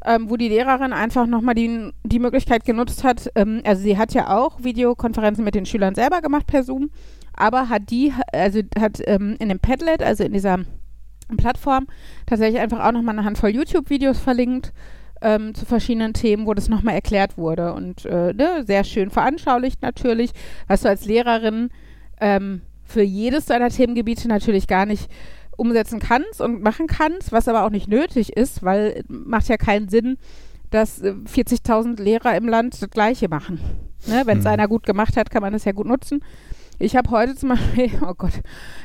ähm, 0.07 0.29
wo 0.29 0.37
die 0.37 0.47
Lehrerin 0.49 0.93
einfach 0.93 1.27
nochmal 1.27 1.55
die, 1.55 1.91
die 2.03 2.19
Möglichkeit 2.19 2.65
genutzt 2.65 3.03
hat, 3.03 3.29
ähm, 3.35 3.61
also 3.65 3.81
sie 3.81 3.97
hat 3.97 4.13
ja 4.13 4.35
auch 4.35 4.63
Videokonferenzen 4.63 5.43
mit 5.43 5.53
den 5.53 5.65
Schülern 5.65 5.95
selber 5.95 6.21
gemacht 6.21 6.47
per 6.47 6.63
Zoom, 6.63 6.89
aber 7.33 7.69
hat 7.69 7.89
die, 7.89 8.13
also 8.31 8.61
hat 8.79 9.01
ähm, 9.05 9.35
in 9.39 9.49
dem 9.49 9.59
Padlet, 9.59 10.01
also 10.01 10.23
in 10.23 10.33
dieser 10.33 10.59
Plattform, 11.37 11.87
tatsächlich 12.25 12.61
einfach 12.61 12.83
auch 12.85 12.93
nochmal 12.93 13.17
eine 13.17 13.25
Handvoll 13.25 13.49
YouTube-Videos 13.49 14.17
verlinkt, 14.17 14.73
ähm, 15.21 15.53
zu 15.53 15.65
verschiedenen 15.65 16.13
Themen, 16.13 16.45
wo 16.45 16.53
das 16.53 16.69
nochmal 16.69 16.95
erklärt 16.95 17.37
wurde. 17.37 17.73
Und 17.73 18.05
äh, 18.05 18.33
ne, 18.33 18.63
sehr 18.65 18.83
schön 18.83 19.09
veranschaulicht 19.09 19.81
natürlich, 19.81 20.31
was 20.67 20.81
du 20.81 20.89
als 20.89 21.05
Lehrerin 21.05 21.69
ähm, 22.21 22.61
für 22.83 23.01
jedes 23.01 23.45
deiner 23.45 23.69
Themengebiete 23.69 24.27
natürlich 24.27 24.67
gar 24.67 24.85
nicht 24.85 25.09
umsetzen 25.57 25.99
kannst 25.99 26.39
und 26.39 26.61
machen 26.61 26.87
kannst, 26.87 27.31
was 27.31 27.47
aber 27.47 27.65
auch 27.65 27.69
nicht 27.69 27.87
nötig 27.89 28.37
ist, 28.37 28.63
weil 28.63 29.03
macht 29.09 29.49
ja 29.49 29.57
keinen 29.57 29.89
Sinn, 29.89 30.17
dass 30.69 31.01
äh, 31.01 31.11
40.000 31.11 32.01
Lehrer 32.01 32.35
im 32.37 32.47
Land 32.47 32.81
das 32.81 32.89
Gleiche 32.89 33.27
machen. 33.27 33.59
Ne? 34.07 34.21
Wenn 34.25 34.37
es 34.39 34.45
Mhm. 34.45 34.51
einer 34.51 34.67
gut 34.67 34.85
gemacht 34.85 35.17
hat, 35.17 35.29
kann 35.31 35.41
man 35.41 35.53
das 35.53 35.65
ja 35.65 35.71
gut 35.71 35.87
nutzen. 35.87 36.23
Ich 36.79 36.95
habe 36.95 37.09
heute 37.09 37.35
zum 37.35 37.49
Beispiel, 37.49 37.89
oh 38.07 38.13
Gott, 38.15 38.33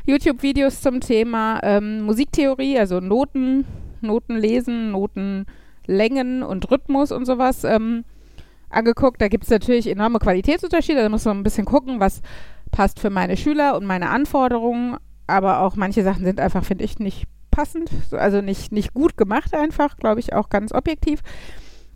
YouTube-Videos 0.07 0.81
zum 0.81 1.01
Thema 1.01 1.61
ähm, 1.63 2.03
Musiktheorie, 2.03 2.79
also 2.79 3.01
Noten, 3.01 3.67
Noten 4.01 4.37
lesen, 4.37 4.91
Notenlängen 4.93 6.43
und 6.43 6.71
Rhythmus 6.71 7.13
und 7.13 7.27
sowas 7.27 7.65
ähm, 7.65 8.05
angeguckt. 8.71 9.21
Da 9.21 9.29
gibt 9.29 9.45
es 9.45 9.51
natürlich 9.51 9.87
enorme 9.89 10.19
Qualitätsunterschiede. 10.19 11.03
Da 11.03 11.09
muss 11.09 11.25
man 11.25 11.39
ein 11.39 11.43
bisschen 11.43 11.67
gucken, 11.67 12.01
was 12.01 12.23
passt 12.71 12.99
für 12.99 13.11
meine 13.11 13.37
Schüler 13.37 13.77
und 13.77 13.85
meine 13.85 14.09
Anforderungen. 14.09 14.97
Aber 15.27 15.61
auch 15.61 15.77
manche 15.77 16.03
Sachen 16.03 16.25
sind 16.25 16.41
einfach, 16.41 16.65
finde 16.65 16.85
ich, 16.85 16.99
nicht 16.99 17.25
passend, 17.51 17.91
so- 18.11 18.17
also 18.17 18.41
nicht, 18.41 18.73
nicht 18.73 18.95
gut 18.95 19.17
gemacht 19.17 19.55
einfach, 19.55 19.97
glaube 19.97 20.21
ich, 20.21 20.33
auch 20.33 20.49
ganz 20.49 20.73
objektiv. 20.73 21.21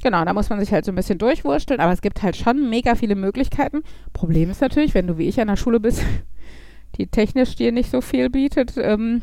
Genau, 0.02 0.25
da 0.25 0.33
muss 0.35 0.50
man 0.50 0.61
sich 0.61 0.73
halt 0.73 0.85
so 0.85 0.92
ein 0.92 0.97
bisschen 0.97 1.18
durchwursteln, 1.18 1.80
aber 1.80 1.92
es 1.92 2.02
gibt 2.02 2.23
halt 2.23 2.37
schon 2.37 2.68
mega 2.68 2.95
viele 2.95 3.14
Möglichkeiten. 3.16 3.83
Problem 4.12 4.50
ist 4.50 4.61
natürlich, 4.61 4.95
wenn 4.95 5.06
du 5.06 5.16
wie 5.18 5.26
ich 5.28 5.40
an 5.40 5.49
der 5.49 5.56
Schule 5.56 5.80
bist, 5.80 6.02
die 6.99 7.06
technisch 7.06 7.56
dir 7.56 7.73
nicht 7.73 7.90
so 7.90 8.00
viel 8.00 8.28
bietet, 8.30 8.75
ähm, 8.76 9.23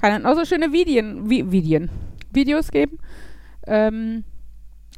kann 0.00 0.20
es 0.20 0.24
auch 0.24 0.34
so 0.34 0.44
schöne 0.44 0.72
Vidien, 0.72 1.28
Vi 1.30 1.50
Videos 2.32 2.70
geben. 2.70 2.98
Ähm, 3.66 4.24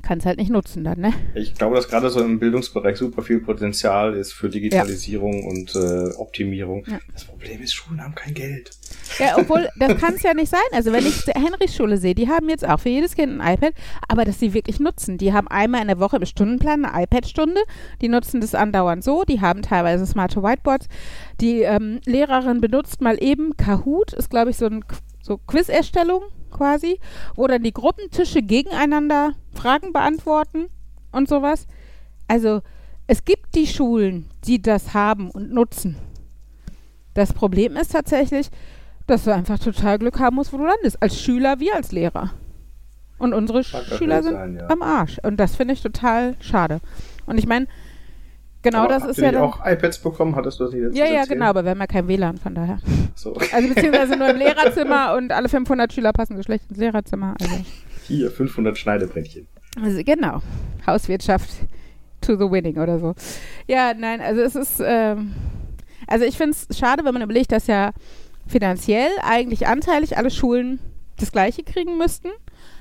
kannst 0.07 0.25
halt 0.25 0.39
nicht 0.39 0.51
nutzen 0.51 0.85
dann, 0.85 1.01
ne? 1.01 1.13
Ich 1.35 1.55
glaube, 1.55 1.75
dass 1.75 1.89
gerade 1.89 2.11
so 2.11 2.21
im 2.21 2.39
Bildungsbereich 2.39 2.97
super 2.97 3.23
viel 3.23 3.41
Potenzial 3.41 4.15
ist 4.15 4.33
für 4.33 4.49
Digitalisierung 4.49 5.45
und 5.45 5.75
äh, 5.75 6.15
Optimierung. 6.17 6.85
Ja. 6.87 6.99
Das 7.13 7.25
Problem 7.25 7.61
ist, 7.61 7.75
Schulen 7.75 8.03
haben 8.03 8.15
kein 8.15 8.35
Geld. 8.35 8.71
Ja, 9.19 9.37
obwohl, 9.37 9.69
das 9.79 10.01
kann 10.01 10.15
es 10.15 10.23
ja 10.23 10.33
nicht 10.35 10.49
sein. 10.49 10.61
Also 10.73 10.93
wenn 10.93 11.05
ich 11.05 11.27
Henrys 11.27 11.75
Schule 11.75 11.99
sehe, 11.99 12.15
die 12.15 12.29
haben 12.29 12.49
jetzt 12.49 12.67
auch 12.67 12.79
für 12.79 12.89
jedes 12.89 13.17
Kind 13.17 13.41
ein 13.41 13.55
iPad, 13.55 13.75
aber 14.09 14.25
das 14.25 14.39
sie 14.39 14.55
wirklich 14.55 14.79
nutzen. 14.79 15.19
Die 15.19 15.33
haben 15.33 15.49
einmal 15.49 15.83
in 15.83 15.89
der 15.89 15.99
Woche 15.99 16.17
im 16.17 16.25
Stundenplan 16.25 16.85
eine 16.85 17.05
iPad-Stunde, 17.05 17.61
die 18.01 18.09
nutzen 18.09 18.41
das 18.41 18.55
andauernd 18.55 19.03
so, 19.03 19.25
die 19.25 19.41
haben 19.41 19.63
teilweise 19.63 20.07
smarte 20.07 20.43
Whiteboards. 20.43 20.87
Die 21.41 21.63
ähm, 21.63 22.01
Lehrerin 22.05 22.61
benutzt 22.61 23.01
mal 23.01 23.23
eben 23.23 23.57
Kahoot, 23.57 24.13
ist 24.13 24.31
glaube 24.31 24.51
ich 24.51 24.57
so 24.57 24.67
ein 24.67 24.85
so 25.21 25.39
Quiz-Erstellung 25.39 26.23
quasi, 26.51 27.01
wo 27.35 27.47
dann 27.47 27.63
die 27.63 27.73
Gruppentische 27.73 28.43
gegeneinander 28.43 29.35
Fragen 29.57 29.93
beantworten 29.93 30.69
und 31.13 31.29
sowas. 31.29 31.67
Also 32.29 32.63
es 33.07 33.25
gibt 33.25 33.55
die 33.55 33.67
Schulen, 33.67 34.29
die 34.45 34.61
das 34.61 34.95
haben 34.95 35.31
und 35.31 35.53
nutzen. 35.53 35.97
Das 37.15 37.33
Problem 37.33 37.77
ist 37.77 37.93
tatsächlich, 37.93 38.51
dass 39.07 39.25
du 39.25 39.33
einfach 39.33 39.59
total 39.59 39.99
Glück 39.99 40.19
haben 40.19 40.37
musst, 40.37 40.53
wo 40.53 40.59
du 40.59 40.65
landest. 40.65 41.01
Als 41.01 41.21
Schüler 41.21 41.61
wie 41.61 41.73
als 41.73 41.93
Lehrer. 41.93 42.33
Und 43.19 43.33
unsere 43.33 43.65
Schüler 43.65 44.23
sind 44.23 44.35
sein, 44.35 44.57
ja. 44.57 44.69
am 44.69 44.83
Arsch. 44.83 45.19
Und 45.23 45.39
das 45.39 45.57
finde 45.57 45.75
ich 45.75 45.83
total 45.83 46.35
schade. 46.41 46.81
Und 47.25 47.39
ich 47.39 47.47
meine, 47.47 47.67
genau 48.61 48.81
Aber 48.81 48.89
das 48.89 49.05
ist 49.07 49.17
ja 49.19 49.29
nicht 49.31 49.35
dann. 49.37 49.43
auch 49.43 49.65
iPads 49.65 50.01
bekommen? 50.01 50.37
Hattest 50.37 50.61
du 50.61 50.65
das 50.65 50.75
letztens 50.75 50.99
Ja, 50.99 51.07
ja, 51.07 51.25
genau, 51.25 51.47
aber 51.47 51.65
wir 51.65 51.71
haben 51.71 51.81
ja 51.81 51.87
kein 51.87 52.09
WLAN, 52.09 52.37
von 52.37 52.55
daher. 52.55 52.79
So. 53.15 53.35
Also 53.55 53.69
beziehungsweise 53.69 54.17
nur 54.17 54.29
im 54.29 54.37
Lehrerzimmer 54.39 55.15
und 55.17 55.33
alle 55.33 55.49
500 55.49 55.93
Schüler 55.93 56.13
passen 56.13 56.37
so 56.37 56.43
schlecht 56.43 56.69
ins 56.69 56.79
Lehrerzimmer. 56.79 57.35
Also, 57.41 57.55
Hier, 58.07 58.31
500 58.31 58.79
Schneidebrettchen. 58.79 59.47
also 59.83 60.03
genau, 60.05 60.43
Hauswirtschaft 60.87 61.51
to 62.21 62.35
the 62.37 62.51
winning 62.51 62.79
oder 62.79 62.99
so. 62.99 63.15
Ja, 63.67 63.95
nein, 63.95 64.21
also 64.21 64.41
es 64.41 64.55
ist, 64.55 64.83
ähm, 64.85 65.35
also 66.07 66.25
ich 66.25 66.37
finde 66.37 66.57
es 66.69 66.79
schade, 66.79 67.05
wenn 67.05 67.15
man 67.15 67.23
überlegt, 67.23 67.53
dass 67.53 67.67
ja 67.67 67.93
finanziell 68.47 69.11
eigentlich 69.23 69.67
anteilig 69.67 70.17
alle 70.17 70.31
Schulen 70.31 70.79
das 71.19 71.33
Gleiche 71.33 71.63
kriegen 71.63 71.99
müssten. 71.99 72.29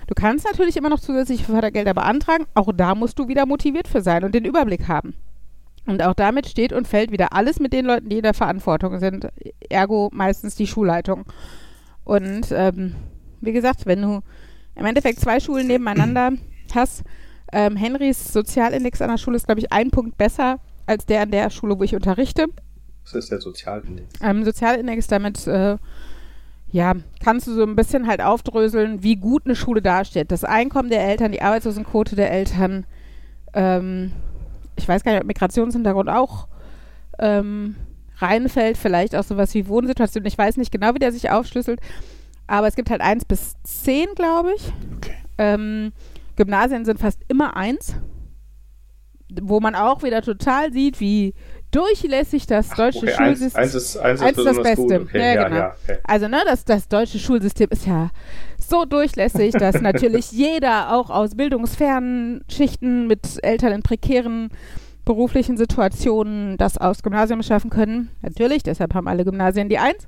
Du 0.08 0.14
kannst 0.14 0.46
natürlich 0.46 0.78
immer 0.78 0.90
noch 0.90 1.00
zusätzliche 1.00 1.46
Fördergelder 1.46 1.94
beantragen. 1.94 2.46
Auch 2.54 2.72
da 2.74 2.94
musst 2.94 3.18
du 3.18 3.28
wieder 3.28 3.46
motiviert 3.46 3.88
für 3.88 4.02
sein 4.02 4.24
und 4.24 4.36
den 4.36 4.46
Überblick 4.46 4.88
haben. 4.88 5.16
Und 5.88 6.04
auch 6.04 6.14
damit 6.14 6.48
steht 6.48 6.74
und 6.74 6.88
fällt 6.88 7.12
wieder 7.12 7.34
alles 7.34 7.60
mit 7.60 7.74
den 7.74 7.86
Leuten, 7.86 8.10
die 8.10 8.18
in 8.18 8.24
der 8.24 8.34
Verantwortung 8.34 9.00
sind. 9.00 9.28
Ergo 9.70 10.10
meistens 10.14 10.56
die 10.56 10.68
Schulleitung. 10.68 11.26
Und 12.04 12.48
ähm, 12.52 12.96
wie 13.42 13.52
gesagt, 13.52 13.86
wenn 13.86 14.02
du 14.02 14.22
im 14.76 14.86
Endeffekt 14.86 15.20
zwei 15.20 15.40
Schulen 15.40 15.68
nebeneinander 15.68 16.32
hast, 16.74 17.04
ähm, 17.52 17.76
Henrys 17.76 18.34
Sozialindex 18.34 19.02
an 19.02 19.10
der 19.10 19.18
Schule 19.18 19.38
ist, 19.38 19.46
glaube 19.46 19.60
ich, 19.60 19.72
ein 19.72 19.92
Punkt 19.92 20.18
besser 20.18 20.60
als 20.86 21.06
der 21.06 21.22
an 21.22 21.32
der 21.32 21.50
Schule, 21.50 21.80
wo 21.80 21.84
ich 21.84 21.96
unterrichte. 21.96 22.48
Das 23.04 23.14
ist 23.14 23.32
der 23.32 23.40
Sozialindex. 23.40 24.10
Ähm, 24.22 24.44
Sozialindex, 24.44 25.08
damit 25.08 25.46
äh, 25.48 25.78
ja, 26.72 26.94
kannst 27.24 27.48
du 27.48 27.54
so 27.54 27.64
ein 27.64 27.76
bisschen 27.76 28.08
halt 28.08 28.22
aufdröseln, 28.22 29.04
wie 29.04 29.16
gut 29.16 29.46
eine 29.46 29.56
Schule 29.56 29.82
dasteht. 29.82 30.32
Das 30.32 30.44
Einkommen 30.44 30.90
der 30.90 31.08
Eltern, 31.08 31.32
die 31.32 31.42
Arbeitslosenquote 31.42 32.16
der 32.16 32.32
Eltern, 32.32 32.86
ähm, 33.54 34.12
ich 34.76 34.88
weiß 34.88 35.04
gar 35.04 35.14
nicht, 35.14 35.22
ob 35.22 35.28
Migrationshintergrund 35.28 36.10
auch 36.10 36.48
ähm, 37.20 37.76
reinfällt, 38.18 38.78
vielleicht 38.78 39.16
auch 39.16 39.24
sowas 39.24 39.54
wie 39.54 39.68
Wohnsituation. 39.68 40.26
Ich 40.26 40.38
weiß 40.38 40.58
nicht 40.58 40.72
genau, 40.72 40.94
wie 40.94 41.00
der 41.00 41.12
sich 41.12 41.30
aufschlüsselt, 41.30 41.80
aber 42.48 42.68
es 42.68 42.76
gibt 42.76 42.90
halt 42.90 43.02
eins 43.02 43.26
bis 43.26 43.56
zehn, 43.64 44.08
glaube 44.16 44.54
ich. 44.56 44.72
Okay. 44.98 45.16
Ähm, 45.38 45.92
Gymnasien 46.36 46.86
sind 46.86 47.00
fast 47.00 47.22
immer 47.28 47.56
eins, 47.56 47.96
wo 49.42 49.60
man 49.60 49.76
auch 49.76 50.04
wieder 50.04 50.22
total 50.22 50.72
sieht, 50.72 51.00
wie 51.00 51.34
durchlässig 51.72 52.48
das 52.48 52.70
deutsche 52.70 53.00
okay, 53.00 53.14
eins, 53.14 53.18
Schulsystem 53.40 53.62
eins 53.62 53.74
ist, 53.74 53.98
eins 53.98 54.22
Eins 54.22 54.38
ist 54.38 54.46
das 54.46 54.64
Beste. 54.64 55.02
Okay, 55.02 55.20
Ja, 55.20 55.34
ja, 55.34 55.44
genau. 55.44 55.56
ja, 55.58 55.76
okay. 55.84 55.98
also, 56.04 56.28
ne, 56.28 56.42
das, 56.46 56.64
das 56.64 56.88
deutsche 56.88 57.20
Schulsystem 57.20 57.70
ist 57.70 57.86
ja 57.86 58.12
so 58.58 58.86
durchlässig, 58.86 59.54
dass 59.54 59.76
natürlich 59.82 60.32
jeder 60.32 60.94
auch 60.96 61.10
aus 61.10 61.36
bildungsfernen 61.36 62.44
Schichten 62.50 63.08
mit 63.08 63.44
Eltern 63.44 63.74
in 63.74 63.82
prekären 63.82 64.50
beruflichen 65.04 65.58
Situationen 65.58 66.58
das 66.58 66.78
aufs 66.78 67.04
Gymnasium 67.04 67.44
schaffen 67.44 67.70
können. 67.70 68.10
Natürlich, 68.22 68.64
deshalb 68.64 68.94
haben 68.94 69.08
alle 69.08 69.24
Gymnasien 69.24 69.70
die 69.70 69.78
Eins. 69.78 70.08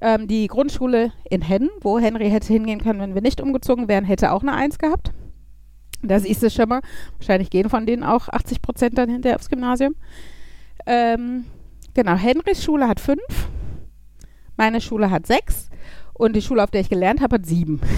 Ähm, 0.00 0.26
die 0.28 0.46
Grundschule 0.46 1.12
in 1.30 1.42
Hennen, 1.42 1.70
wo 1.80 1.98
Henry 1.98 2.28
hätte 2.30 2.52
hingehen 2.52 2.80
können, 2.82 3.00
wenn 3.00 3.14
wir 3.14 3.22
nicht 3.22 3.40
umgezogen 3.40 3.88
wären, 3.88 4.04
hätte 4.04 4.32
auch 4.32 4.42
eine 4.42 4.52
Eins 4.52 4.78
gehabt. 4.78 5.12
Das 6.02 6.24
ist 6.24 6.42
es 6.42 6.54
schon 6.54 6.68
mal. 6.68 6.80
Wahrscheinlich 7.18 7.48
gehen 7.50 7.70
von 7.70 7.86
denen 7.86 8.02
auch 8.04 8.28
80 8.28 8.60
Prozent 8.60 8.98
dann 8.98 9.08
hinterher 9.08 9.36
aufs 9.36 9.48
Gymnasium. 9.48 9.94
Ähm, 10.86 11.46
genau, 11.94 12.14
Henrys 12.16 12.62
Schule 12.62 12.86
hat 12.88 13.00
fünf. 13.00 13.48
Meine 14.56 14.80
Schule 14.80 15.10
hat 15.10 15.26
sechs 15.26 15.70
und 16.14 16.36
die 16.36 16.42
Schule, 16.42 16.62
auf 16.62 16.70
der 16.70 16.80
ich 16.82 16.88
gelernt 16.90 17.20
habe, 17.20 17.34
hat 17.36 17.46
sieben. 17.46 17.80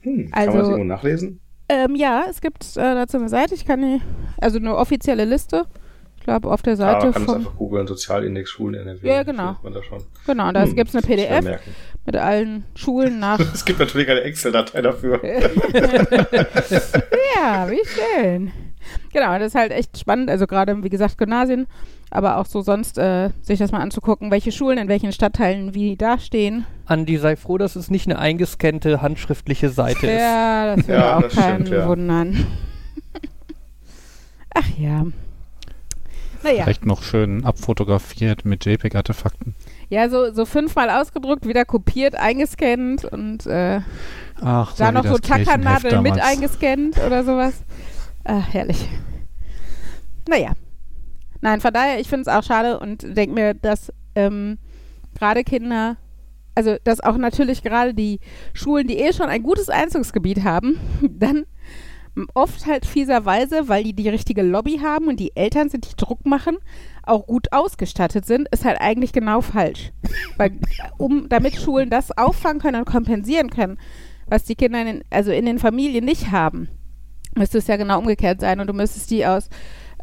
Hm, 0.00 0.30
kann 0.30 0.32
Also- 0.32 0.50
man 0.52 0.58
das 0.60 0.68
irgendwo 0.68 0.84
nachlesen? 0.94 1.40
Ähm, 1.68 1.96
ja, 1.96 2.24
es 2.30 2.40
gibt 2.40 2.64
äh, 2.76 2.94
dazu 2.94 3.16
eine 3.18 3.28
Seite, 3.28 3.54
ich 3.56 3.66
kann 3.66 3.82
die, 3.82 4.00
also 4.40 4.58
eine 4.58 4.76
offizielle 4.76 5.24
Liste. 5.24 5.66
Ich 6.18 6.24
glaube, 6.24 6.50
auf 6.50 6.60
der 6.62 6.74
Ja, 6.74 6.76
Seite 6.76 7.04
man 7.06 7.12
kann 7.12 7.22
es 7.22 7.26
von. 7.28 7.36
einfach 7.36 7.56
googeln, 7.56 7.86
Sozialindex 7.86 8.50
Schulen 8.50 8.74
NRW. 8.74 9.08
Ja, 9.08 9.22
genau. 9.22 9.56
Man 9.62 9.72
da 9.72 9.82
schon. 9.82 10.02
Genau, 10.26 10.52
da 10.52 10.64
Hm, 10.64 10.74
gibt 10.74 10.90
es 10.90 10.96
eine 10.96 11.02
PDF 11.02 11.60
mit 12.04 12.16
allen 12.16 12.64
Schulen 12.74 13.18
nach. 13.18 13.38
Es 13.54 13.64
gibt 13.64 13.78
natürlich 13.78 14.10
eine 14.10 14.20
Excel-Datei 14.22 14.82
dafür. 14.82 15.20
ja, 17.36 17.68
wie 17.70 17.80
schön. 17.86 18.52
Genau, 19.12 19.38
das 19.38 19.48
ist 19.48 19.54
halt 19.54 19.72
echt 19.72 19.98
spannend. 19.98 20.30
Also 20.30 20.46
gerade, 20.46 20.82
wie 20.82 20.88
gesagt, 20.88 21.18
Gymnasien, 21.18 21.66
aber 22.10 22.36
auch 22.38 22.46
so 22.46 22.60
sonst 22.62 22.98
äh, 22.98 23.30
sich 23.42 23.58
das 23.58 23.70
mal 23.72 23.80
anzugucken, 23.80 24.30
welche 24.30 24.52
Schulen 24.52 24.78
in 24.78 24.88
welchen 24.88 25.12
Stadtteilen 25.12 25.74
wie 25.74 25.96
dastehen. 25.96 26.64
Andi, 26.86 27.16
sei 27.18 27.36
froh, 27.36 27.58
dass 27.58 27.76
es 27.76 27.90
nicht 27.90 28.06
eine 28.06 28.18
eingescannte 28.18 29.02
handschriftliche 29.02 29.68
Seite 29.70 30.06
ist. 30.06 30.20
Ja, 30.20 30.74
das 30.76 30.88
würde 30.88 31.00
Ja, 31.00 31.16
auch 31.16 31.22
das 31.22 31.34
keinen 31.34 31.66
stimmt, 31.66 31.78
ja. 31.80 31.88
wundern. 31.88 32.46
Ach 34.54 34.68
ja. 34.78 35.06
Naja, 36.42 36.64
Vielleicht 36.64 36.86
noch 36.86 37.02
schön 37.02 37.44
abfotografiert 37.44 38.44
mit 38.44 38.64
JPEG-Artefakten. 38.64 39.54
ja, 39.88 40.08
so, 40.08 40.32
so 40.32 40.44
fünfmal 40.44 40.90
ausgedruckt, 40.90 41.46
wieder 41.46 41.64
kopiert, 41.64 42.14
eingescannt 42.14 43.04
und 43.04 43.46
äh, 43.46 43.80
Ach, 44.40 44.74
da 44.76 44.90
wie 44.90 44.94
noch 44.94 45.06
so 45.06 45.18
Tackernadeln 45.18 46.02
mit 46.02 46.20
eingescannt 46.20 46.98
oder 47.04 47.24
sowas. 47.24 47.54
Ach, 48.24 48.52
herrlich. 48.52 48.88
Naja. 50.28 50.52
Nein, 51.40 51.60
von 51.60 51.72
daher, 51.72 52.00
ich 52.00 52.08
finde 52.08 52.22
es 52.22 52.28
auch 52.28 52.42
schade 52.42 52.80
und 52.80 53.02
denke 53.16 53.34
mir, 53.34 53.54
dass 53.54 53.92
ähm, 54.14 54.58
gerade 55.16 55.44
Kinder, 55.44 55.96
also 56.54 56.76
dass 56.84 57.00
auch 57.00 57.16
natürlich 57.16 57.62
gerade 57.62 57.94
die 57.94 58.20
Schulen, 58.52 58.86
die 58.86 58.98
eh 58.98 59.12
schon 59.12 59.28
ein 59.28 59.42
gutes 59.42 59.68
Einzugsgebiet 59.68 60.42
haben, 60.44 60.78
dann 61.08 61.46
oft 62.34 62.66
halt 62.66 62.86
fieserweise, 62.86 63.68
weil 63.68 63.84
die 63.84 63.92
die 63.92 64.08
richtige 64.08 64.42
Lobby 64.42 64.78
haben 64.82 65.08
und 65.08 65.20
die 65.20 65.36
Eltern 65.36 65.68
sind, 65.68 65.90
die 65.90 65.96
Druck 65.96 66.26
machen, 66.26 66.58
auch 67.04 67.26
gut 67.26 67.52
ausgestattet 67.52 68.26
sind, 68.26 68.48
ist 68.50 68.64
halt 68.64 68.80
eigentlich 68.80 69.12
genau 69.12 69.40
falsch. 69.40 69.92
Weil, 70.36 70.52
um, 70.98 71.28
damit 71.28 71.56
Schulen 71.56 71.90
das 71.90 72.16
auffangen 72.16 72.60
können 72.60 72.80
und 72.80 72.86
kompensieren 72.86 73.50
können, 73.50 73.78
was 74.26 74.44
die 74.44 74.56
Kinder 74.56 74.80
in 74.80 74.86
den, 74.86 75.04
also 75.10 75.30
in 75.30 75.46
den 75.46 75.58
Familien 75.58 76.04
nicht 76.04 76.30
haben, 76.30 76.68
müsste 77.34 77.58
es 77.58 77.66
ja 77.66 77.76
genau 77.76 77.98
umgekehrt 77.98 78.40
sein 78.40 78.60
und 78.60 78.66
du 78.66 78.72
müsstest 78.72 79.10
die 79.10 79.24
aus 79.24 79.48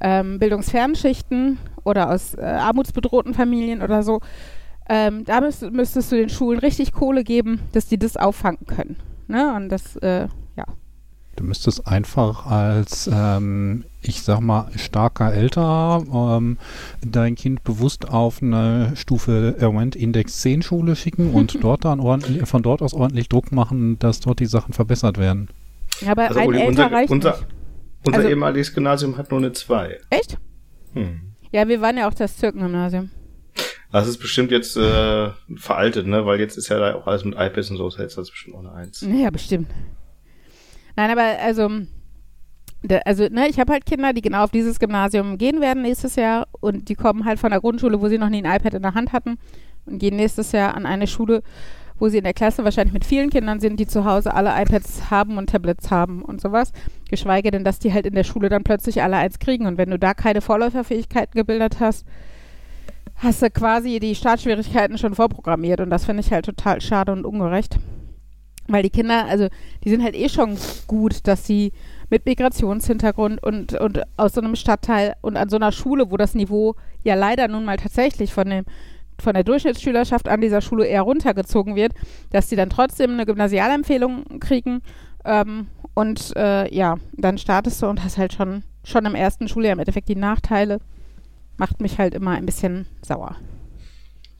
ähm, 0.01 0.39
bildungsfernen 0.39 0.95
Schichten 0.95 1.57
oder 1.83 2.11
aus 2.11 2.33
äh, 2.35 2.41
armutsbedrohten 2.41 3.33
Familien 3.33 3.81
oder 3.81 4.03
so, 4.03 4.19
ähm, 4.87 5.23
da 5.25 5.41
müsst, 5.41 5.61
müsstest 5.71 6.11
du 6.11 6.15
den 6.15 6.29
Schulen 6.29 6.59
richtig 6.59 6.91
Kohle 6.91 7.23
geben, 7.23 7.61
dass 7.71 7.87
die 7.87 7.97
das 7.97 8.17
auffangen 8.17 8.65
können. 8.67 8.97
Ne? 9.27 9.53
Und 9.55 9.69
das, 9.69 9.95
äh. 9.97 10.27
Du 11.35 11.43
müsstest 11.43 11.85
einfach 11.85 12.45
als, 12.45 13.09
ähm, 13.11 13.83
ich 14.01 14.21
sag 14.23 14.39
mal, 14.39 14.69
starker 14.77 15.33
Elter 15.33 16.01
ähm, 16.37 16.57
dein 17.05 17.35
Kind 17.35 17.63
bewusst 17.65 18.07
auf 18.07 18.41
eine 18.41 18.93
Stufe 18.95 19.55
Erwent 19.59 19.97
Index 19.97 20.39
10 20.41 20.61
Schule 20.61 20.95
schicken 20.95 21.31
und 21.33 21.57
dort 21.63 21.83
dann 21.83 21.99
ordentlich, 21.99 22.47
von 22.47 22.63
dort 22.63 22.81
aus 22.81 22.93
ordentlich 22.93 23.27
Druck 23.27 23.51
machen, 23.51 23.99
dass 23.99 24.21
dort 24.21 24.39
die 24.39 24.45
Sachen 24.45 24.71
verbessert 24.73 25.17
werden. 25.17 25.49
Aber 26.07 26.23
Also, 26.27 26.39
ein 26.39 26.47
Uli, 26.47 26.59
Älter 26.59 26.69
unser, 26.69 26.91
reicht 26.91 27.11
unser, 27.11 27.31
nicht. 27.31 27.47
unser 28.05 28.17
Also- 28.19 28.29
ehemaliges 28.29 28.73
Gymnasium 28.73 29.17
hat 29.17 29.29
nur 29.31 29.39
eine 29.41 29.51
2. 29.51 29.99
Echt? 30.11 30.37
Hm. 30.93 31.19
Ja, 31.51 31.67
wir 31.67 31.81
waren 31.81 31.97
ja 31.97 32.07
auch 32.07 32.13
das 32.13 32.37
Zirkengymnasium. 32.37 33.09
Das 33.91 34.07
ist 34.07 34.17
bestimmt 34.17 34.51
jetzt 34.51 34.75
äh, 34.77 35.29
veraltet, 35.55 36.05
ne? 36.07 36.25
Weil 36.25 36.39
jetzt 36.39 36.57
ist 36.57 36.67
ja 36.69 36.79
da 36.79 36.95
auch 36.95 37.07
alles 37.07 37.23
mit 37.23 37.35
iPads 37.35 37.71
und 37.71 37.77
so, 37.77 37.85
das 37.89 37.97
heißt 37.97 38.17
das 38.17 38.27
ist 38.27 38.31
bestimmt 38.31 38.55
auch 38.57 38.59
eine 38.59 38.71
1. 38.73 39.01
Ja, 39.09 39.29
bestimmt. 39.29 39.69
Nein, 40.95 41.11
aber 41.11 41.23
also, 41.41 41.69
also 43.05 43.27
ne, 43.29 43.47
ich 43.49 43.59
habe 43.59 43.73
halt 43.73 43.85
Kinder, 43.85 44.13
die 44.13 44.21
genau 44.21 44.43
auf 44.43 44.51
dieses 44.51 44.79
Gymnasium 44.79 45.37
gehen 45.37 45.61
werden 45.61 45.83
nächstes 45.83 46.15
Jahr 46.15 46.47
und 46.61 46.89
die 46.89 46.95
kommen 46.95 47.25
halt 47.25 47.39
von 47.39 47.51
der 47.51 47.59
Grundschule, 47.59 48.01
wo 48.01 48.07
sie 48.07 48.17
noch 48.17 48.29
nie 48.29 48.43
ein 48.43 48.59
iPad 48.59 48.75
in 48.75 48.81
der 48.81 48.93
Hand 48.93 49.11
hatten 49.11 49.37
und 49.85 49.99
gehen 49.99 50.15
nächstes 50.15 50.51
Jahr 50.51 50.75
an 50.75 50.85
eine 50.85 51.07
Schule, 51.07 51.43
wo 51.99 52.09
sie 52.09 52.17
in 52.17 52.23
der 52.23 52.33
Klasse 52.33 52.63
wahrscheinlich 52.63 52.93
mit 52.93 53.05
vielen 53.05 53.29
Kindern 53.29 53.59
sind, 53.59 53.79
die 53.79 53.87
zu 53.87 54.05
Hause 54.05 54.33
alle 54.33 54.51
iPads 54.61 55.09
haben 55.09 55.37
und 55.37 55.49
Tablets 55.49 55.91
haben 55.91 56.21
und 56.21 56.41
sowas. 56.41 56.71
Geschweige 57.09 57.51
denn, 57.51 57.63
dass 57.63 57.79
die 57.79 57.93
halt 57.93 58.05
in 58.05 58.15
der 58.15 58.23
Schule 58.23 58.49
dann 58.49 58.63
plötzlich 58.63 59.01
alle 59.01 59.17
eins 59.17 59.39
kriegen 59.39 59.65
und 59.65 59.77
wenn 59.77 59.89
du 59.89 59.99
da 59.99 60.13
keine 60.13 60.41
Vorläuferfähigkeiten 60.41 61.37
gebildet 61.37 61.79
hast, 61.79 62.05
hast 63.15 63.41
du 63.41 63.49
quasi 63.49 63.99
die 63.99 64.15
Startschwierigkeiten 64.15 64.97
schon 64.97 65.15
vorprogrammiert 65.15 65.79
und 65.79 65.89
das 65.89 66.05
finde 66.05 66.21
ich 66.21 66.31
halt 66.31 66.45
total 66.45 66.81
schade 66.81 67.11
und 67.11 67.25
ungerecht. 67.25 67.77
Weil 68.67 68.83
die 68.83 68.89
Kinder, 68.89 69.25
also 69.25 69.47
die 69.83 69.89
sind 69.89 70.03
halt 70.03 70.15
eh 70.15 70.27
schon 70.27 70.57
gut, 70.87 71.27
dass 71.27 71.45
sie 71.45 71.71
mit 72.09 72.25
Migrationshintergrund 72.25 73.43
und, 73.43 73.73
und 73.79 74.01
aus 74.17 74.33
so 74.33 74.41
einem 74.41 74.55
Stadtteil 74.55 75.15
und 75.21 75.37
an 75.37 75.49
so 75.49 75.55
einer 75.55 75.71
Schule, 75.71 76.11
wo 76.11 76.17
das 76.17 76.33
Niveau 76.33 76.75
ja 77.03 77.15
leider 77.15 77.47
nun 77.47 77.65
mal 77.65 77.77
tatsächlich 77.77 78.33
von 78.33 78.49
dem 78.49 78.65
von 79.19 79.33
der 79.33 79.43
Durchschnittsschülerschaft 79.43 80.27
an 80.27 80.41
dieser 80.41 80.61
Schule 80.61 80.85
eher 80.85 81.03
runtergezogen 81.03 81.75
wird, 81.75 81.93
dass 82.31 82.47
die 82.47 82.55
dann 82.55 82.69
trotzdem 82.69 83.11
eine 83.11 83.25
Gymnasialempfehlung 83.25 84.39
kriegen. 84.39 84.81
Ähm, 85.23 85.67
und 85.93 86.35
äh, 86.35 86.73
ja, 86.73 86.97
dann 87.13 87.37
startest 87.37 87.81
du 87.81 87.87
und 87.87 88.03
hast 88.03 88.17
halt 88.17 88.33
schon, 88.33 88.63
schon 88.83 89.05
im 89.05 89.15
ersten 89.15 89.47
Schuljahr 89.47 89.73
im 89.73 89.79
Endeffekt 89.79 90.09
die 90.09 90.15
Nachteile. 90.15 90.79
Macht 91.57 91.81
mich 91.81 91.97
halt 91.97 92.13
immer 92.13 92.31
ein 92.31 92.45
bisschen 92.45 92.87
sauer. 93.01 93.37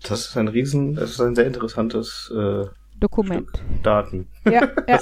Das 0.04 0.28
ist 0.28 0.38
ein 0.38 0.50
riesen, 0.50 0.96
das 0.96 1.12
ist 1.12 1.22
ein 1.22 1.36
sehr 1.36 1.48
interessantes 1.48 2.32
äh, 2.36 2.66
Dokument. 3.00 3.48
Stück 3.50 3.84
Daten. 3.84 4.28
Ja, 4.46 4.68
ja. 4.88 5.00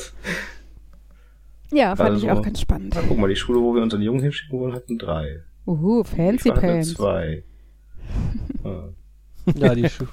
ja, 1.72 1.96
fand 1.96 2.10
Also, 2.12 2.26
ich 2.26 2.32
auch 2.32 2.42
ganz 2.42 2.60
spannend. 2.62 2.94
Na, 2.96 3.02
guck 3.08 3.18
mal, 3.18 3.28
die 3.30 3.36
Schule, 3.36 3.60
wo 3.62 3.74
wir 3.76 3.82
unseren 3.82 4.02
Jungen 4.02 4.22
hinschicken 4.22 4.60
wollen, 4.60 4.74
hatten 4.74 4.98
drei. 4.98 5.44
Uhu, 5.66 6.04
fancy 6.04 6.52
pants. 6.52 6.94
zwei. 6.96 7.44
Ja. 8.64 8.90
Ja, 9.56 9.76
die, 9.76 9.90
Schu 9.90 10.06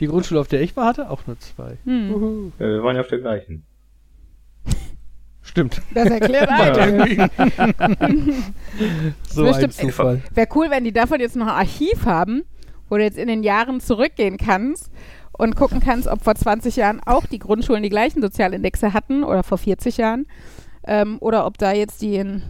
die 0.00 0.06
Grundschule, 0.08 0.40
auf 0.40 0.48
der 0.48 0.60
ich 0.60 0.76
war, 0.76 0.86
hatte 0.88 1.08
auch 1.08 1.24
nur 1.28 1.38
zwei. 1.38 1.78
Hm, 1.84 2.52
Ja, 2.58 2.66
wir 2.66 2.82
waren 2.82 2.96
ja 2.96 3.02
auf 3.02 3.06
der 3.08 3.20
gleichen. 3.20 3.64
Stimmt. 5.42 5.80
das 5.94 6.08
erklärt 6.10 6.48
einiges. 6.48 7.30
So 9.28 9.44
Das 9.44 9.56
ein 9.58 9.70
stimmt. 9.70 9.72
Zufall. 9.74 10.22
Wäre 10.34 10.48
cool, 10.56 10.66
wenn 10.70 10.82
die 10.84 10.92
davon 10.92 11.20
jetzt 11.20 11.36
noch 11.36 11.46
ein 11.46 11.52
Archiv 11.52 12.06
haben, 12.06 12.42
wo 12.88 12.96
du 12.96 13.02
jetzt 13.04 13.18
in 13.18 13.28
den 13.28 13.42
Jahren 13.44 13.78
zurückgehen 13.80 14.36
kannst 14.36 14.90
und 15.36 15.56
gucken 15.56 15.80
kannst, 15.80 16.06
ob 16.08 16.22
vor 16.22 16.34
20 16.34 16.76
Jahren 16.76 17.00
auch 17.04 17.26
die 17.26 17.38
Grundschulen 17.38 17.82
die 17.82 17.88
gleichen 17.88 18.22
Sozialindexe 18.22 18.92
hatten 18.92 19.24
oder 19.24 19.42
vor 19.42 19.58
40 19.58 19.96
Jahren. 19.96 20.26
Ähm, 20.86 21.18
oder 21.20 21.46
ob 21.46 21.58
da 21.58 21.72
jetzt 21.72 22.02
die 22.02 22.16
in, 22.16 22.42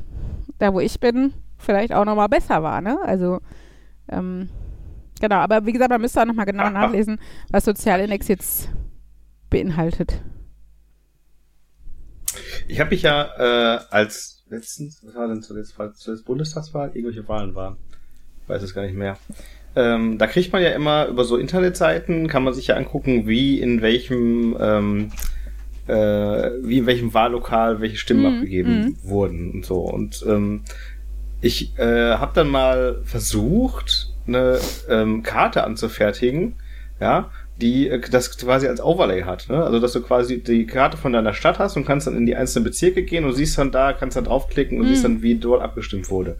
da 0.58 0.74
wo 0.74 0.80
ich 0.80 1.00
bin, 1.00 1.32
vielleicht 1.58 1.92
auch 1.92 2.04
nochmal 2.04 2.28
besser 2.28 2.62
war, 2.62 2.80
ne? 2.80 2.98
Also, 3.04 3.40
ähm, 4.08 4.48
genau, 5.20 5.36
aber 5.36 5.66
wie 5.66 5.72
gesagt, 5.72 5.90
man 5.90 6.00
müsste 6.00 6.20
auch 6.20 6.26
nochmal 6.26 6.46
genau 6.46 6.68
nachlesen, 6.68 7.18
was 7.50 7.64
Sozialindex 7.64 8.28
jetzt 8.28 8.68
beinhaltet. 9.50 10.20
Ich 12.66 12.80
habe 12.80 12.90
mich 12.90 13.02
ja 13.02 13.76
äh, 13.76 13.80
als 13.90 14.44
letztens, 14.48 15.02
was 15.04 15.14
war 15.14 15.28
denn 15.28 15.42
zuletzt, 15.42 15.76
zuletzt 15.94 16.24
Bundestagswahl, 16.24 16.88
irgendwelche 16.88 17.26
Wahlen 17.28 17.54
waren, 17.54 17.76
weiß 18.46 18.62
es 18.62 18.74
gar 18.74 18.82
nicht 18.82 18.96
mehr. 18.96 19.16
Ähm, 19.76 20.18
da 20.18 20.26
kriegt 20.26 20.52
man 20.52 20.62
ja 20.62 20.70
immer 20.70 21.06
über 21.08 21.24
so 21.24 21.36
Internetseiten, 21.36 22.28
kann 22.28 22.44
man 22.44 22.54
sich 22.54 22.68
ja 22.68 22.76
angucken, 22.76 23.26
wie 23.26 23.60
in 23.60 23.82
welchem 23.82 24.56
ähm, 24.60 25.10
äh, 25.86 25.92
wie 26.62 26.78
in 26.78 26.86
welchem 26.86 27.12
Wahllokal 27.12 27.80
welche 27.80 27.96
Stimmen 27.96 28.20
Mhm, 28.22 28.26
abgegeben 28.26 28.96
wurden 29.02 29.50
und 29.50 29.66
so. 29.66 29.80
Und 29.80 30.24
ähm, 30.28 30.62
ich 31.40 31.78
äh, 31.78 32.14
habe 32.14 32.32
dann 32.34 32.48
mal 32.48 33.00
versucht, 33.04 34.12
eine 34.26 34.58
ähm, 34.88 35.22
Karte 35.22 35.64
anzufertigen, 35.64 36.54
ja, 37.00 37.30
die 37.60 37.88
äh, 37.88 38.00
das 38.10 38.38
quasi 38.38 38.66
als 38.66 38.80
Overlay 38.80 39.24
hat. 39.24 39.48
Ne? 39.50 39.62
Also 39.62 39.78
dass 39.80 39.92
du 39.92 40.00
quasi 40.00 40.42
die 40.42 40.66
Karte 40.66 40.96
von 40.96 41.12
deiner 41.12 41.34
Stadt 41.34 41.58
hast 41.58 41.76
und 41.76 41.84
kannst 41.84 42.06
dann 42.06 42.16
in 42.16 42.24
die 42.26 42.36
einzelnen 42.36 42.64
Bezirke 42.64 43.02
gehen 43.02 43.24
und 43.24 43.34
siehst 43.34 43.58
dann 43.58 43.70
da, 43.72 43.92
kannst 43.92 44.16
dann 44.16 44.24
draufklicken 44.24 44.78
und 44.78 44.86
Mhm. 44.86 44.88
siehst 44.88 45.04
dann, 45.04 45.20
wie 45.22 45.34
dort 45.34 45.62
abgestimmt 45.62 46.08
wurde. 46.10 46.38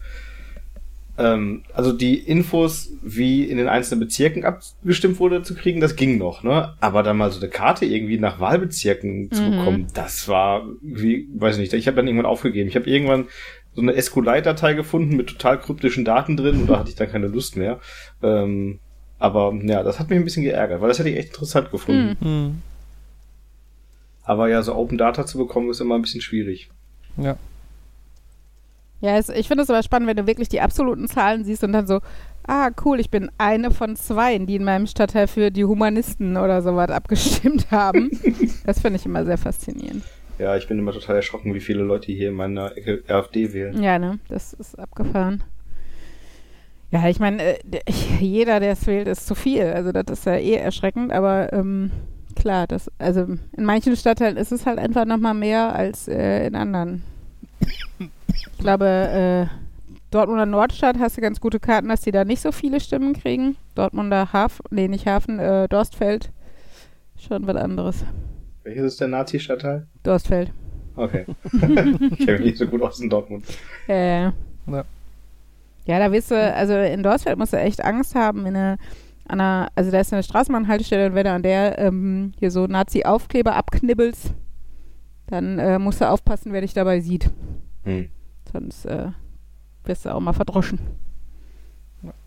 Ähm, 1.17 1.63
also 1.73 1.93
die 1.93 2.15
Infos, 2.19 2.89
wie 3.01 3.43
in 3.45 3.57
den 3.57 3.67
einzelnen 3.69 4.01
Bezirken 4.01 4.43
abgestimmt 4.43 5.19
wurde, 5.19 5.43
zu 5.43 5.55
kriegen, 5.55 5.79
das 5.79 5.95
ging 5.95 6.17
noch, 6.17 6.43
ne? 6.43 6.73
Aber 6.81 7.03
dann 7.03 7.17
mal 7.17 7.31
so 7.31 7.39
eine 7.39 7.49
Karte 7.49 7.85
irgendwie 7.85 8.17
nach 8.17 8.39
Wahlbezirken 8.39 9.31
zu 9.31 9.41
Mhm. 9.41 9.51
bekommen, 9.51 9.87
das 9.93 10.27
war 10.27 10.65
wie, 10.81 11.27
weiß 11.33 11.57
nicht, 11.57 11.73
ich 11.73 11.87
habe 11.87 11.95
dann 11.97 12.07
irgendwann 12.07 12.25
aufgegeben. 12.25 12.67
Ich 12.67 12.75
habe 12.75 12.89
irgendwann 12.89 13.27
so 13.73 13.81
eine 13.81 13.99
SQLite-Datei 14.01 14.73
gefunden 14.73 15.15
mit 15.15 15.27
total 15.27 15.59
kryptischen 15.59 16.03
Daten 16.05 16.35
drin 16.37 16.61
und 16.61 16.67
da 16.69 16.79
hatte 16.79 16.89
ich 16.89 16.95
dann 16.95 17.11
keine 17.11 17.27
Lust 17.27 17.55
mehr. 17.55 17.79
Ähm, 18.21 18.79
aber 19.17 19.53
ja, 19.63 19.83
das 19.83 19.99
hat 19.99 20.09
mich 20.09 20.19
ein 20.19 20.25
bisschen 20.25 20.43
geärgert, 20.43 20.81
weil 20.81 20.89
das 20.89 20.99
hätte 20.99 21.09
ich 21.09 21.17
echt 21.17 21.29
interessant 21.29 21.71
gefunden. 21.71 22.17
Mhm. 22.19 22.25
Hm. 22.27 22.61
Aber 24.23 24.49
ja, 24.49 24.61
so 24.63 24.75
Open 24.75 24.97
Data 24.97 25.25
zu 25.25 25.37
bekommen, 25.37 25.69
ist 25.69 25.79
immer 25.81 25.95
ein 25.95 26.01
bisschen 26.01 26.21
schwierig. 26.21 26.69
Ja. 27.17 27.37
Ja, 29.05 29.17
es, 29.17 29.29
ich 29.29 29.47
finde 29.47 29.61
es 29.63 29.69
aber 29.69 29.83
spannend, 29.83 30.07
wenn 30.09 30.17
du 30.17 30.25
wirklich 30.25 30.49
die 30.49 30.61
absoluten 30.61 31.07
Zahlen 31.07 31.43
siehst 31.43 31.63
und 31.63 31.73
dann 31.73 31.85
so, 31.85 31.99
ah, 32.47 32.71
cool, 32.83 32.99
ich 32.99 33.11
bin 33.11 33.29
eine 33.37 33.69
von 33.69 33.95
zwei, 33.95 34.35
die 34.39 34.55
in 34.55 34.63
meinem 34.63 34.87
Stadtteil 34.87 35.27
für 35.27 35.51
die 35.51 35.63
Humanisten 35.63 36.37
oder 36.37 36.63
sowas 36.63 36.89
abgestimmt 36.89 37.67
haben. 37.71 38.09
das 38.65 38.79
finde 38.79 38.97
ich 38.99 39.05
immer 39.05 39.23
sehr 39.23 39.37
faszinierend. 39.37 40.03
Ja, 40.39 40.57
ich 40.57 40.67
bin 40.67 40.79
immer 40.79 40.91
total 40.91 41.17
erschrocken, 41.17 41.53
wie 41.53 41.59
viele 41.59 41.83
Leute 41.83 42.11
hier 42.11 42.29
in 42.29 42.33
meiner 42.35 42.75
Ecke 42.75 43.03
AfD 43.07 43.53
wählen. 43.53 43.79
Ja, 43.83 43.99
ne, 43.99 44.17
das 44.27 44.53
ist 44.53 44.77
abgefahren. 44.79 45.43
Ja, 46.89 47.07
ich 47.07 47.19
meine, 47.19 47.43
äh, 47.43 47.59
der- 47.63 47.83
jeder, 48.19 48.59
der 48.59 48.71
es 48.71 48.87
wählt, 48.87 49.07
ist 49.07 49.27
zu 49.27 49.35
viel. 49.35 49.65
Also 49.65 49.91
das 49.91 50.05
ist 50.19 50.25
ja 50.25 50.35
eh 50.37 50.55
erschreckend, 50.55 51.11
aber 51.13 51.53
ähm, 51.53 51.91
klar, 52.35 52.65
das, 52.65 52.89
also 52.97 53.27
in 53.55 53.65
manchen 53.65 53.95
Stadtteilen 53.95 54.37
ist 54.37 54.51
es 54.51 54.65
halt 54.65 54.79
einfach 54.79 55.05
nochmal 55.05 55.35
mehr 55.35 55.75
als 55.75 56.07
äh, 56.07 56.47
in 56.47 56.55
anderen. 56.55 57.03
Ich 58.35 58.57
glaube, 58.59 58.85
äh, 58.85 59.55
Dortmunder 60.11 60.45
Nordstadt 60.45 60.97
hast 60.99 61.17
du 61.17 61.21
ganz 61.21 61.39
gute 61.39 61.59
Karten, 61.59 61.89
dass 61.89 62.01
die 62.01 62.11
da 62.11 62.23
nicht 62.25 62.41
so 62.41 62.51
viele 62.51 62.79
Stimmen 62.79 63.13
kriegen. 63.13 63.57
Dortmunder 63.75 64.31
Hafen, 64.33 64.63
nee, 64.69 64.87
nicht 64.87 65.05
Hafen, 65.05 65.39
äh, 65.39 65.67
Dorstfeld, 65.67 66.31
schon 67.17 67.45
was 67.47 67.55
anderes. 67.55 68.05
Welches 68.63 68.85
ist 68.85 69.01
der 69.01 69.09
Nazi-Stadtteil? 69.09 69.87
Dorstfeld. 70.03 70.51
Okay. 70.95 71.25
ich 71.51 71.59
kenne 71.59 72.37
mich 72.37 72.39
nicht 72.39 72.57
so 72.57 72.67
gut 72.67 72.81
aus 72.81 72.99
in 72.99 73.09
Dortmund. 73.09 73.45
Äh, 73.87 74.23
Ja. 74.23 74.33
Ja, 75.85 75.99
da 75.99 76.11
wirst 76.11 76.31
du, 76.31 76.35
also 76.35 76.73
in 76.73 77.03
Dorsfeld 77.03 77.37
musst 77.37 77.53
du 77.53 77.57
echt 77.57 77.83
Angst 77.83 78.15
haben, 78.15 78.47
in 78.47 78.55
eine, 78.55 78.77
an 79.27 79.39
einer, 79.39 79.69
also 79.75 79.91
da 79.91 79.99
ist 79.99 80.11
eine 80.13 80.23
Straßenbahnhaltestelle 80.23 81.07
und 81.07 81.15
wenn 81.15 81.25
du 81.25 81.31
an 81.31 81.43
der 81.43 81.77
ähm, 81.77 82.33
hier 82.39 82.49
so 82.49 82.65
Nazi-Aufkleber 82.65 83.55
abknibbelst, 83.55 84.33
dann 85.27 85.59
äh, 85.59 85.77
musst 85.77 86.01
du 86.01 86.09
aufpassen, 86.09 86.53
wer 86.53 86.61
dich 86.61 86.73
dabei 86.73 87.01
sieht. 87.01 87.29
Hm. 87.83 88.09
Sonst 88.51 88.85
äh, 88.85 89.07
wirst 89.83 90.05
du 90.05 90.13
auch 90.13 90.19
mal 90.19 90.33
verdroschen. 90.33 90.79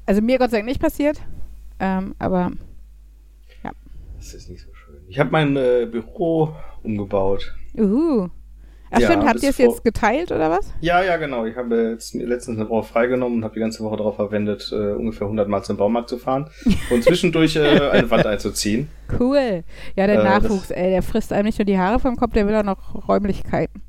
Also 0.07 0.23
mir 0.23 0.39
Gott 0.39 0.51
sei 0.51 0.59
Dank 0.59 0.67
nicht 0.69 0.81
passiert, 0.81 1.21
ähm, 1.81 2.15
aber 2.19 2.51
Das 4.17 4.35
ist 4.35 4.49
nicht 4.51 4.61
so 4.63 4.69
schön. 4.75 4.97
Ich 5.09 5.19
habe 5.19 5.31
mein 5.31 5.57
äh, 5.57 5.87
Büro 5.91 6.55
umgebaut. 6.83 7.55
uhu. 7.77 8.29
Ach 8.91 8.99
Ja, 9.01 9.07
stimmt, 9.11 9.29
habt 9.29 9.43
ihr 9.43 9.51
es 9.51 9.59
jetzt 9.59 9.85
geteilt 9.85 10.33
oder 10.33 10.51
was? 10.51 10.73
Ja, 10.81 11.03
ja, 11.05 11.19
genau. 11.19 11.45
Ich 11.45 11.55
habe 11.57 11.91
jetzt 11.93 12.15
mir 12.15 12.27
letztens 12.27 12.59
eine 12.59 12.69
Woche 12.71 12.89
freigenommen 12.89 13.39
und 13.39 13.45
habe 13.45 13.53
die 13.53 13.61
ganze 13.61 13.85
Woche 13.85 13.99
darauf 13.99 14.17
verwendet, 14.17 14.71
äh, 14.73 14.95
ungefähr 14.95 15.27
100 15.27 15.47
Mal 15.47 15.63
zum 15.63 15.77
Baumarkt 15.77 16.09
zu 16.09 16.17
fahren 16.17 16.49
und 16.91 17.05
zwischendurch 17.05 17.55
äh, 17.57 17.91
eine 17.91 18.11
Wand 18.11 18.25
einzuziehen. 18.27 18.89
Cool. 19.21 19.63
Ja, 19.95 20.07
der 20.07 20.21
Äh, 20.21 20.25
Nachwuchs, 20.25 20.71
ey, 20.71 20.89
der 20.91 21.03
frisst 21.03 21.33
einem 21.35 21.45
nicht 21.45 21.59
nur 21.59 21.67
die 21.67 21.79
Haare 21.79 22.01
vom 22.01 22.17
Kopf, 22.17 22.33
der 22.33 22.47
will 22.49 22.55
auch 22.57 22.65
noch 22.65 23.07
Räumlichkeiten. 23.09 23.83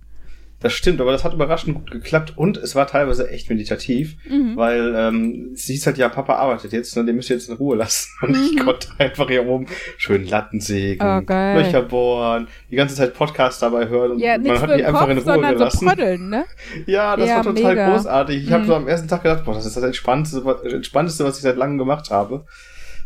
Das 0.62 0.74
stimmt, 0.74 1.00
aber 1.00 1.14
das 1.14 1.24
hat 1.24 1.34
überraschend 1.34 1.76
gut 1.76 1.90
geklappt 1.92 2.34
und 2.36 2.58
es 2.58 2.76
war 2.76 2.86
teilweise 2.86 3.30
echt 3.30 3.50
meditativ, 3.50 4.18
Mhm. 4.30 4.58
weil 4.58 4.94
ähm, 4.94 5.52
es 5.54 5.64
hieß 5.64 5.86
halt, 5.86 5.98
ja, 5.98 6.10
Papa 6.10 6.34
arbeitet 6.36 6.74
jetzt, 6.74 6.98
ne, 6.98 7.06
den 7.06 7.16
müsst 7.16 7.30
ihr 7.30 7.38
jetzt 7.38 7.48
in 7.48 7.56
Ruhe 7.56 7.78
lassen. 7.78 8.10
Und 8.22 8.36
ich 8.36 8.52
Mhm. 8.60 8.66
konnte 8.66 8.90
einfach 8.98 9.30
hier 9.30 9.46
oben 9.48 9.68
schön 9.98 10.28
Latten 10.28 10.60
sägen, 10.60 11.02
Oh. 11.02 11.32
Löcher 11.32 11.82
bohren, 11.84 12.48
die 12.70 12.76
ganze 12.76 12.96
Zeit 12.96 13.14
Podcast 13.14 13.62
dabei 13.62 13.88
hören 13.88 14.12
und 14.12 14.20
Ja, 14.20 14.38
man 14.38 14.60
hat 14.60 14.78
die 14.78 14.84
einfach 14.84 15.00
Kopf, 15.02 15.10
in 15.12 15.18
Ruhe 15.20 15.24
sondern 15.24 15.52
so 15.54 15.58
gelassen. 15.60 15.88
Prödeln, 15.88 16.30
ne? 16.30 16.46
Ja, 16.88 17.16
das 17.16 17.30
Ja, 17.30 17.36
war 17.38 17.44
total 17.44 17.64
mega. 17.76 17.90
großartig. 17.92 18.44
Ich 18.44 18.52
habe 18.52 18.64
Mhm. 18.64 18.68
so 18.68 18.76
am 18.76 18.88
ersten 18.90 19.08
Tag 19.08 19.24
gedacht, 19.24 19.46
boah, 19.46 19.54
das 19.56 19.66
ist 19.66 19.78
das 19.78 19.84
Entspannteste, 19.84 20.44
was- 20.44 20.62
Entspannteste, 20.64 21.24
was 21.24 21.38
ich 21.38 21.44
seit 21.44 21.56
langem 21.56 21.78
gemacht 21.78 22.10
habe. 22.12 22.46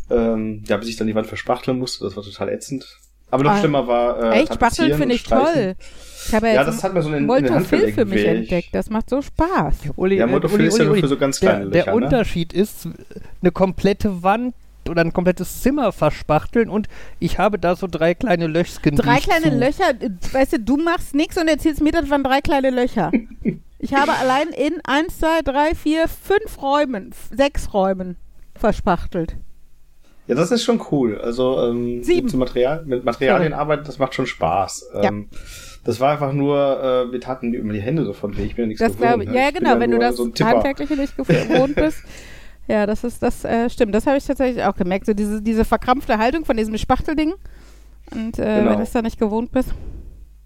Ähm, 0.10 0.64
ja, 0.68 0.78
bis 0.78 0.90
ich 0.90 0.96
dann 0.98 1.06
die 1.08 1.16
Wand 1.16 1.28
verspachteln 1.28 1.78
musste, 1.78 2.04
das 2.04 2.16
war 2.18 2.24
total 2.24 2.50
ätzend. 2.50 2.98
Aber 3.34 3.44
noch 3.44 3.52
Ah, 3.52 3.58
schlimmer 3.60 3.88
war 3.88 4.32
äh, 4.34 4.42
Echt, 4.42 4.54
Spachteln 4.54 4.94
finde 4.98 5.16
ich 5.16 5.22
Streichen. 5.22 5.54
toll. 5.54 5.76
Ich 6.28 6.34
habe 6.34 6.48
ja 6.50 6.64
das 6.64 6.84
hat 6.84 6.94
mir 6.94 7.02
so 7.02 7.10
in, 7.10 7.16
in 7.16 7.20
den 7.22 7.28
Moltofil 7.28 7.92
für 7.92 8.06
mich 8.06 8.24
entdeckt. 8.26 8.70
Das 8.72 8.90
macht 8.90 9.10
so 9.10 9.22
Spaß. 9.22 9.76
Uli, 9.98 10.18
Ja, 10.18 10.28
Motofil 10.28 10.60
Uli, 10.60 10.68
ist 10.68 10.78
ja 10.78 10.84
Uli, 10.86 10.90
nur 10.94 10.98
für 11.02 11.08
so 11.08 11.18
ganz 11.18 11.40
der, 11.40 11.50
kleine 11.50 11.70
der 11.72 11.86
Löcher, 11.86 12.00
ne? 12.00 12.06
Unterschied 12.06 12.54
ist, 12.54 12.88
eine 13.42 13.52
komplette 13.52 14.24
Wand 14.24 14.54
oder 14.90 15.02
ein 15.02 15.12
komplettes 15.14 15.62
Zimmer 15.62 15.92
verspachteln 15.92 16.70
und 16.70 16.88
ich 17.20 17.40
habe 17.40 17.58
da 17.60 17.76
so 17.76 17.88
drei 17.90 18.14
kleine 18.14 18.48
Löchsken. 18.48 18.96
Drei 18.96 19.18
kleine 19.18 19.50
zu- 19.52 19.58
Löcher, 19.58 19.94
weißt 20.32 20.54
du, 20.54 20.60
du 20.60 20.78
machst 20.78 21.14
nichts 21.16 21.38
und 21.38 21.48
erzählst 21.48 21.82
mir, 21.82 21.92
das 21.92 22.10
waren 22.10 22.24
drei 22.24 22.40
kleine 22.42 22.70
Löcher. 22.70 23.12
Ich 23.80 23.94
habe 23.94 24.14
allein 24.14 24.48
in 24.48 24.80
eins, 24.86 25.20
zwei, 25.20 25.42
drei, 25.44 25.76
vier, 25.76 26.08
fünf 26.08 26.62
Räumen, 26.62 27.14
sechs 27.36 27.74
Räumen 27.74 28.16
verspachtelt. 28.56 29.36
Ja, 30.28 30.36
das 30.36 30.52
ist 30.52 30.64
schon 30.64 30.82
cool. 30.92 31.20
Also 31.20 31.60
ähm, 31.68 32.02
Sieben. 32.04 32.28
Mit, 32.28 32.36
Material, 32.36 32.84
mit 32.86 33.04
Materialien 33.04 33.54
arbeiten, 33.54 33.84
das 33.86 34.00
macht 34.00 34.14
schon 34.14 34.26
Spaß. 34.26 34.90
Ja. 34.96 35.04
Ähm, 35.04 35.28
das 35.84 36.00
war 36.00 36.14
einfach 36.14 36.32
nur, 36.32 36.58
äh, 36.58 37.12
wir 37.12 37.20
taten 37.20 37.54
immer 37.54 37.74
die 37.74 37.82
Hände 37.82 38.06
so 38.06 38.14
von 38.14 38.38
weh. 38.38 38.44
Ich 38.46 38.56
bin 38.56 38.64
ja 38.64 38.68
nichts 38.68 38.80
Das 38.80 38.98
gewohnt, 38.98 39.30
ne? 39.30 39.36
Ja, 39.36 39.50
Ich 39.50 39.56
genau, 39.56 39.80
wenn 39.80 39.92
du 39.92 40.00
das 40.00 40.16
so. 40.16 40.32
Handwerkliche 40.42 40.96
nicht 40.96 41.18
gewohnt 41.18 41.76
bist. 41.76 42.00
Ja, 42.66 42.86
das 42.86 43.04
ist, 43.04 43.22
das 43.22 43.44
äh, 43.44 43.70
stimmt. 43.70 43.94
Das 43.94 44.08
habe 44.08 44.16
ich 44.18 44.26
tatsächlich 44.26 44.64
auch 44.64 44.76
gemerkt. 44.76 45.06
So 45.06 45.14
diese, 45.14 45.42
diese 45.42 45.66
verkrampfte 45.66 46.18
Haltung 46.18 46.46
von 46.46 46.56
diesem 46.56 46.78
Spachtelding. 46.78 47.34
Und 48.12 48.40
äh, 48.40 48.60
Genau. 48.60 48.70
wenn 48.72 48.78
du 48.78 48.84
es 48.84 48.92
da 48.94 49.02
nicht 49.02 49.20
gewohnt 49.20 49.52
bist. 49.52 49.74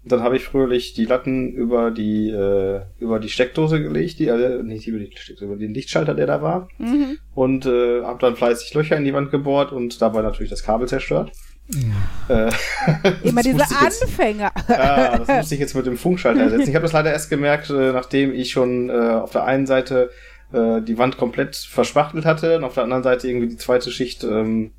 Dann 0.08 0.22
habe 0.22 0.36
ich 0.36 0.44
fröhlich 0.44 0.94
die 0.94 1.04
Latten 1.04 1.52
über 1.52 1.90
die 1.90 2.30
äh, 2.30 2.80
über 2.98 3.18
die 3.20 3.28
Steckdose 3.28 3.82
gelegt, 3.82 4.18
die 4.18 4.26
äh, 4.28 4.62
nicht 4.62 4.86
über 4.86 4.98
die 4.98 5.10
Steckdose, 5.16 5.44
über 5.46 5.56
den 5.56 5.74
Lichtschalter, 5.74 6.14
der 6.14 6.26
da 6.26 6.42
war, 6.42 6.68
Mhm. 6.78 7.18
und 7.34 7.66
äh, 7.66 8.02
habe 8.02 8.18
dann 8.20 8.36
fleißig 8.36 8.72
Löcher 8.74 8.96
in 8.96 9.04
die 9.04 9.14
Wand 9.14 9.30
gebohrt 9.30 9.72
und 9.72 10.00
dabei 10.02 10.22
natürlich 10.22 10.50
das 10.50 10.62
Kabel 10.62 10.88
zerstört. 10.88 11.32
Äh, 12.28 12.50
Immer 13.22 13.42
diese 13.42 13.56
ich 13.56 13.70
jetzt- 13.82 14.02
Anfänger. 14.02 14.50
Ah, 14.68 15.18
das 15.18 15.28
musste 15.28 15.54
ich 15.54 15.60
jetzt 15.60 15.74
mit 15.74 15.86
dem 15.86 15.96
Funkschalter 15.98 16.40
ersetzen. 16.40 16.68
Ich 16.70 16.74
habe 16.74 16.82
das 16.84 16.92
leider 16.92 17.12
erst 17.12 17.28
gemerkt, 17.30 17.68
äh, 17.70 17.92
nachdem 17.92 18.32
ich 18.32 18.50
schon 18.50 18.88
äh, 18.88 18.92
auf 18.92 19.32
der 19.32 19.44
einen 19.44 19.66
Seite 19.66 20.10
äh, 20.52 20.80
die 20.80 20.96
Wand 20.96 21.18
komplett 21.18 21.56
verspachtelt 21.56 22.24
hatte 22.24 22.56
und 22.56 22.64
auf 22.64 22.72
der 22.74 22.84
anderen 22.84 23.02
Seite 23.02 23.28
irgendwie 23.28 23.48
die 23.48 23.56
zweite 23.58 23.90
Schicht 23.90 24.24
ähm, 24.24 24.70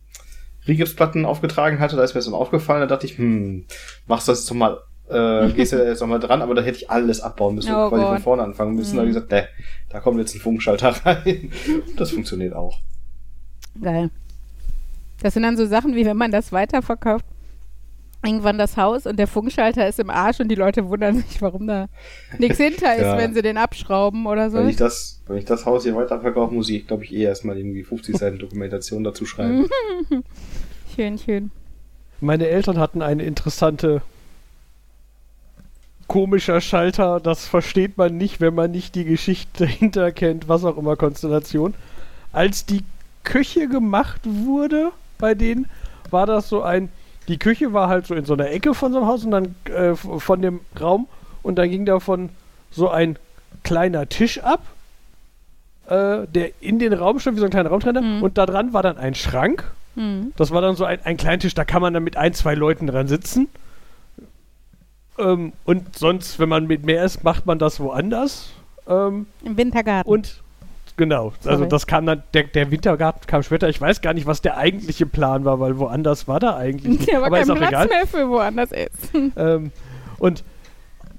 Rigipsplatten 0.67 1.25
aufgetragen 1.25 1.79
hatte. 1.79 1.95
Da 1.95 2.03
ist 2.03 2.13
mir 2.13 2.19
das 2.19 2.25
dann 2.25 2.33
aufgefallen. 2.33 2.81
Da 2.81 2.87
dachte 2.87 3.05
ich, 3.05 3.17
hm, 3.17 3.65
machst 4.07 4.27
du 4.27 4.31
das 4.31 4.39
jetzt 4.39 4.49
doch 4.51 4.55
mal, 4.55 4.79
äh, 5.09 5.49
gehst 5.55 5.73
du 5.73 5.77
jetzt 5.85 5.99
noch 6.01 6.07
mal 6.07 6.19
dran, 6.19 6.41
aber 6.41 6.55
da 6.55 6.61
hätte 6.61 6.77
ich 6.77 6.89
alles 6.89 7.21
abbauen 7.21 7.55
müssen 7.55 7.73
Oh 7.73 7.89
quasi 7.89 8.03
Gott. 8.03 8.13
von 8.15 8.21
vorne 8.23 8.43
anfangen 8.43 8.75
müssen. 8.75 8.95
Da 8.95 9.01
habe 9.01 9.09
ich 9.09 9.15
gesagt, 9.15 9.31
ne, 9.31 9.47
da 9.89 9.99
kommt 9.99 10.19
jetzt 10.19 10.35
ein 10.35 10.39
Funkschalter 10.41 10.89
rein. 11.05 11.51
Das 11.97 12.11
funktioniert 12.11 12.53
auch. 12.53 12.77
Geil. 13.81 14.09
Das 15.21 15.33
sind 15.33 15.43
dann 15.43 15.57
so 15.57 15.65
Sachen, 15.65 15.95
wie 15.95 16.05
wenn 16.05 16.17
man 16.17 16.31
das 16.31 16.51
weiterverkauft. 16.51 17.25
Irgendwann 18.25 18.57
das 18.57 18.75
Haus 18.75 19.05
und 19.05 19.17
der 19.17 19.27
Funkschalter 19.27 19.87
ist 19.87 19.97
im 19.97 20.09
Arsch 20.09 20.41
und 20.41 20.49
die 20.49 20.55
Leute 20.55 20.89
wundern 20.89 21.15
sich, 21.21 21.41
warum 21.41 21.67
da 21.67 21.87
nichts 22.37 22.57
hinter 22.57 22.93
ist, 22.95 23.03
Ja. 23.03 23.17
wenn 23.17 23.33
sie 23.33 23.41
den 23.41 23.55
abschrauben 23.57 24.25
oder 24.27 24.49
so. 24.49 24.57
Wenn 24.57 24.67
ich 24.67 24.75
das, 24.75 25.21
wenn 25.27 25.37
ich 25.37 25.45
das 25.45 25.65
Haus 25.65 25.83
hier 25.83 25.95
weiterverkaufe, 25.95 26.53
muss 26.53 26.69
ich, 26.69 26.85
glaube 26.85 27.05
ich, 27.05 27.13
eh 27.13 27.23
erstmal 27.23 27.57
irgendwie 27.57 27.83
50 27.83 28.17
Seiten 28.17 28.37
Dokumentation 28.37 29.05
dazu 29.05 29.25
schreiben. 29.25 29.67
Schön, 30.93 31.17
schön. 31.17 31.51
Meine 32.19 32.47
Eltern 32.49 32.77
hatten 32.77 33.01
eine 33.01 33.23
interessante 33.23 34.01
komischer 36.09 36.59
Schalter, 36.59 37.21
das 37.21 37.45
versteht 37.47 37.97
man 37.97 38.17
nicht, 38.17 38.41
wenn 38.41 38.53
man 38.55 38.71
nicht 38.71 38.95
die 38.95 39.05
Geschichte 39.05 39.49
dahinter 39.65 40.11
kennt, 40.11 40.49
was 40.49 40.65
auch 40.65 40.75
immer 40.77 40.97
Konstellation. 40.97 41.73
Als 42.33 42.65
die 42.65 42.83
Küche 43.23 43.69
gemacht 43.69 44.19
wurde 44.25 44.91
bei 45.17 45.33
denen, 45.35 45.67
war 46.09 46.25
das 46.25 46.49
so 46.49 46.61
ein, 46.63 46.89
die 47.29 47.37
Küche 47.37 47.71
war 47.73 47.87
halt 47.87 48.07
so 48.07 48.15
in 48.15 48.25
so 48.25 48.33
einer 48.33 48.49
Ecke 48.49 48.73
von 48.73 48.91
so 48.91 48.97
einem 48.97 49.07
Haus 49.07 49.23
und 49.23 49.31
dann 49.31 49.55
äh, 49.73 49.95
von 49.95 50.41
dem 50.41 50.59
Raum 50.79 51.07
und 51.43 51.55
dann 51.55 51.69
ging 51.69 51.85
davon 51.85 52.29
so 52.71 52.89
ein 52.89 53.17
kleiner 53.63 54.09
Tisch 54.09 54.39
ab, 54.39 54.61
äh, 55.87 56.25
der 56.27 56.51
in 56.61 56.79
den 56.79 56.93
Raum 56.93 57.19
stand, 57.19 57.37
wie 57.37 57.39
so 57.39 57.45
ein 57.45 57.51
kleiner 57.51 57.69
Raumtrenner 57.69 58.01
Mhm. 58.01 58.23
und 58.23 58.37
da 58.37 58.45
dran 58.45 58.73
war 58.73 58.83
dann 58.83 58.97
ein 58.97 59.15
Schrank 59.15 59.71
Hm. 59.95 60.33
das 60.37 60.51
war 60.51 60.61
dann 60.61 60.75
so 60.75 60.85
ein, 60.85 60.99
ein 61.03 61.17
Kleintisch, 61.17 61.55
da 61.55 61.65
kann 61.65 61.81
man 61.81 61.93
dann 61.93 62.03
mit 62.03 62.15
ein, 62.15 62.33
zwei 62.33 62.53
Leuten 62.53 62.85
dran 62.87 63.07
sitzen. 63.07 63.47
Ähm, 65.19 65.53
und 65.65 65.97
sonst, 65.97 66.39
wenn 66.39 66.49
man 66.49 66.67
mit 66.67 66.85
mehr 66.85 67.03
ist, 67.03 67.23
macht 67.23 67.45
man 67.45 67.59
das 67.59 67.79
woanders. 67.79 68.51
Ähm, 68.87 69.27
Im 69.43 69.57
Wintergarten. 69.57 70.11
und 70.11 70.41
genau, 70.97 71.33
also 71.45 71.57
Sorry. 71.57 71.69
das 71.69 71.85
kam 71.87 72.05
dann, 72.05 72.23
der, 72.33 72.43
der 72.43 72.71
Wintergarten 72.71 73.27
kam 73.27 73.43
später. 73.43 73.69
Ich 73.69 73.79
weiß 73.79 74.01
gar 74.01 74.13
nicht, 74.13 74.25
was 74.25 74.41
der 74.41 74.57
eigentliche 74.57 75.05
Plan 75.05 75.45
war, 75.45 75.59
weil 75.59 75.77
woanders 75.77 76.27
war 76.27 76.39
da 76.39 76.55
eigentlich 76.55 76.99
nicht. 76.99 77.03
Hier 77.09 77.19
war 77.19 77.27
Aber 77.27 77.35
kein 77.37 77.43
ist 77.43 77.51
auch 77.51 77.57
Platz 77.57 77.69
egal. 77.69 77.87
mehr 77.87 78.07
für 78.07 78.29
woanders 78.29 78.71
ist. 78.71 79.13
Ähm, 79.37 79.71
und 80.17 80.43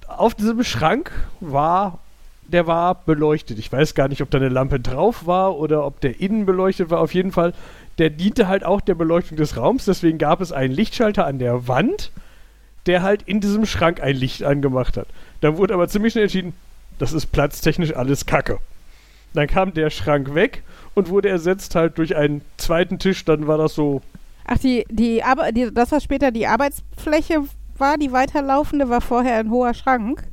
auf 0.08 0.34
diesem 0.34 0.62
Schrank 0.64 1.10
war, 1.40 2.00
der 2.48 2.66
war 2.66 2.96
beleuchtet. 3.06 3.58
Ich 3.58 3.72
weiß 3.72 3.94
gar 3.94 4.08
nicht, 4.08 4.20
ob 4.22 4.30
da 4.30 4.38
eine 4.38 4.48
Lampe 4.48 4.80
drauf 4.80 5.26
war 5.26 5.56
oder 5.56 5.86
ob 5.86 6.00
der 6.00 6.20
innen 6.20 6.44
beleuchtet 6.46 6.90
war. 6.90 7.00
Auf 7.00 7.14
jeden 7.14 7.30
Fall, 7.32 7.52
der 7.98 8.10
diente 8.10 8.48
halt 8.48 8.64
auch 8.64 8.80
der 8.80 8.96
Beleuchtung 8.96 9.36
des 9.36 9.56
Raums. 9.56 9.84
Deswegen 9.84 10.18
gab 10.18 10.40
es 10.40 10.50
einen 10.52 10.74
Lichtschalter 10.74 11.26
an 11.26 11.38
der 11.38 11.68
Wand, 11.68 12.10
der 12.86 13.02
halt 13.02 13.22
in 13.22 13.40
diesem 13.40 13.66
Schrank 13.66 14.00
ein 14.00 14.16
Licht 14.16 14.42
angemacht 14.42 14.96
hat. 14.96 15.06
Dann 15.40 15.56
wurde 15.56 15.74
aber 15.74 15.88
ziemlich 15.88 16.12
schnell 16.12 16.24
entschieden, 16.24 16.54
das 16.98 17.12
ist 17.12 17.26
platztechnisch 17.26 17.94
alles 17.94 18.26
Kacke. 18.26 18.58
Dann 19.34 19.46
kam 19.46 19.72
der 19.74 19.90
Schrank 19.90 20.34
weg 20.34 20.62
und 20.94 21.08
wurde 21.08 21.28
ersetzt 21.28 21.74
halt 21.74 21.98
durch 21.98 22.16
einen 22.16 22.42
zweiten 22.56 22.98
Tisch. 22.98 23.24
Dann 23.24 23.46
war 23.46 23.58
das 23.58 23.74
so 23.74 24.02
Ach, 24.44 24.58
die, 24.58 24.84
die, 24.90 25.22
Arbe 25.22 25.52
die, 25.52 25.72
das, 25.72 25.92
was 25.92 26.02
später 26.02 26.30
die 26.32 26.46
Arbeitsfläche 26.46 27.44
war, 27.78 27.96
die 27.96 28.10
weiterlaufende, 28.12 28.88
war 28.88 29.00
vorher 29.00 29.36
ein 29.38 29.50
hoher 29.50 29.74
Schrank. 29.74 30.24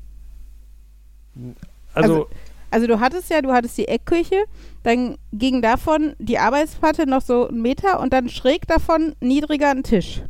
also, 1.94 2.14
Also- 2.14 2.30
Also 2.70 2.88
du 2.88 3.00
hattest 3.00 3.30
ja, 3.30 3.42
du 3.42 3.54
hattest 3.54 3.78
die 3.78 3.88
Eckküche, 3.88 4.44
dann 4.84 5.18
ging 5.32 5.62
davon 5.62 6.16
die 6.20 6.38
Arbeitsplatte 6.38 7.08
noch 7.08 7.22
so 7.22 7.48
einen 7.48 7.62
Meter 7.62 8.00
und 8.02 8.12
dann 8.12 8.28
schräg 8.28 8.68
davon 8.68 9.16
niedriger 9.22 9.70
ein 9.72 9.84
Tisch. 9.84 10.22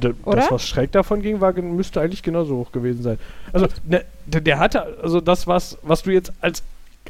Das, 0.00 0.50
was 0.50 0.66
schräg 0.66 0.92
davon 0.92 1.22
ging, 1.22 1.40
war, 1.40 1.52
müsste 1.52 2.00
eigentlich 2.00 2.22
genauso 2.22 2.56
hoch 2.56 2.72
gewesen 2.72 3.02
sein. 3.02 3.18
Also, 3.52 3.66
ne, 3.86 4.04
der, 4.26 4.40
der 4.40 4.58
hatte, 4.58 4.98
also 5.02 5.20
das, 5.20 5.46
was, 5.46 5.78
was 5.82 6.02
du 6.02 6.10
jetzt 6.10 6.32
als 6.40 6.62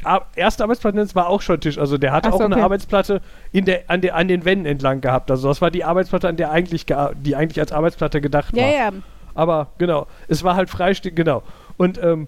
Ar 0.03 0.25
erste 0.35 0.63
Arbeitsplatte 0.63 0.97
nennst, 0.97 1.15
war 1.15 1.27
auch 1.27 1.41
schon 1.41 1.59
Tisch. 1.59 1.77
Also 1.77 1.97
der 1.97 2.11
hatte 2.11 2.29
so, 2.29 2.35
auch 2.35 2.39
eine 2.41 2.55
okay. 2.55 2.63
Arbeitsplatte 2.63 3.21
in 3.51 3.65
der, 3.65 3.83
an, 3.87 4.01
der, 4.01 4.15
an 4.15 4.27
den 4.27 4.45
Wänden 4.45 4.65
entlang 4.65 5.01
gehabt. 5.01 5.29
Also 5.29 5.47
das 5.47 5.61
war 5.61 5.69
die 5.69 5.83
Arbeitsplatte, 5.83 6.27
an 6.27 6.37
der 6.37 6.51
eigentlich, 6.51 6.85
die 6.85 7.35
eigentlich 7.35 7.59
als 7.59 7.71
Arbeitsplatte 7.71 8.21
gedacht 8.21 8.55
Ja, 8.55 8.63
war. 8.63 8.71
ja. 8.71 8.91
Aber 9.35 9.67
genau, 9.77 10.07
es 10.27 10.43
war 10.43 10.55
halt 10.55 10.69
freistehend, 10.69 11.15
genau. 11.15 11.43
Und 11.77 12.01
ähm, 12.01 12.27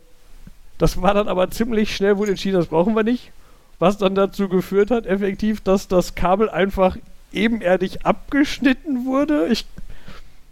das 0.78 1.02
war 1.02 1.14
dann 1.14 1.28
aber 1.28 1.50
ziemlich 1.50 1.96
schnell 1.96 2.18
wohl 2.18 2.30
entschieden, 2.30 2.58
das 2.58 2.68
brauchen 2.68 2.96
wir 2.96 3.04
nicht. 3.04 3.32
Was 3.80 3.98
dann 3.98 4.16
dazu 4.16 4.50
geführt 4.50 4.92
hat, 4.92 5.06
effektiv, 5.06 5.62
dass 5.62 5.88
das 5.88 6.16
Kabel 6.16 6.50
einfach 6.50 6.98
ebenerdig 7.32 8.06
abgeschnitten 8.06 9.06
wurde. 9.06 9.48
Ich, 9.48 9.66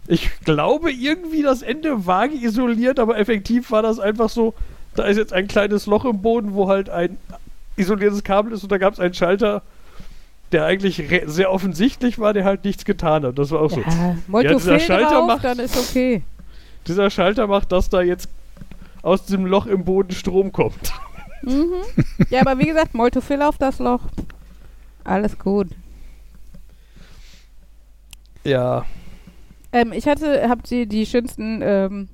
ich 0.08 0.30
glaube 0.44 0.90
irgendwie 0.92 1.42
das 1.42 1.62
Ende 1.62 2.06
vage 2.06 2.34
isoliert, 2.34 2.98
aber 2.98 3.18
effektiv 3.18 3.70
war 3.70 3.82
das 3.82 3.98
einfach 3.98 4.28
so, 4.28 4.54
da 4.94 5.04
ist 5.04 5.16
jetzt 5.16 5.32
ein 5.32 5.48
kleines 5.48 5.86
Loch 5.86 6.04
im 6.04 6.20
Boden, 6.22 6.54
wo 6.54 6.68
halt 6.68 6.90
ein 6.90 7.16
isoliertes 7.76 8.22
Kabel 8.24 8.52
ist 8.52 8.62
und 8.62 8.70
da 8.72 8.78
gab 8.78 8.92
es 8.92 9.00
einen 9.00 9.14
Schalter, 9.14 9.62
der 10.50 10.66
eigentlich 10.66 11.02
sehr 11.26 11.50
offensichtlich 11.50 12.18
war, 12.18 12.32
der 12.34 12.44
halt 12.44 12.64
nichts 12.64 12.84
getan 12.84 13.24
hat. 13.24 13.38
Das 13.38 13.50
war 13.50 13.60
auch 13.62 13.70
so. 13.70 13.80
Ja, 13.80 13.86
Ja, 13.90 14.16
Molto 14.26 14.54
dieser 14.54 14.78
Schalter 14.80 15.08
drauf, 15.10 15.26
macht- 15.28 15.44
dann 15.44 15.58
ist 15.58 15.76
okay. 15.78 16.22
Dieser 16.86 17.08
Schalter 17.10 17.46
macht, 17.46 17.72
dass 17.72 17.88
da 17.88 18.02
jetzt 18.02 18.28
aus 19.02 19.24
diesem 19.24 19.46
Loch 19.46 19.66
im 19.66 19.84
Boden 19.84 20.12
Strom 20.12 20.52
kommt. 20.52 20.92
Mhm. 21.42 21.72
Ja, 22.28 22.40
aber 22.42 22.58
wie 22.58 22.66
gesagt, 22.66 22.92
Moltofill 22.94 23.40
auf 23.42 23.56
das 23.56 23.78
Loch. 23.78 24.00
Alles 25.04 25.38
gut. 25.38 25.68
Ja. 28.44 28.84
Ähm, 29.72 29.92
ich 29.92 30.06
hatte, 30.06 30.48
hab 30.48 30.62
die, 30.64 30.86
die 30.86 31.06
schönsten 31.06 31.60
ähm, 31.62 32.08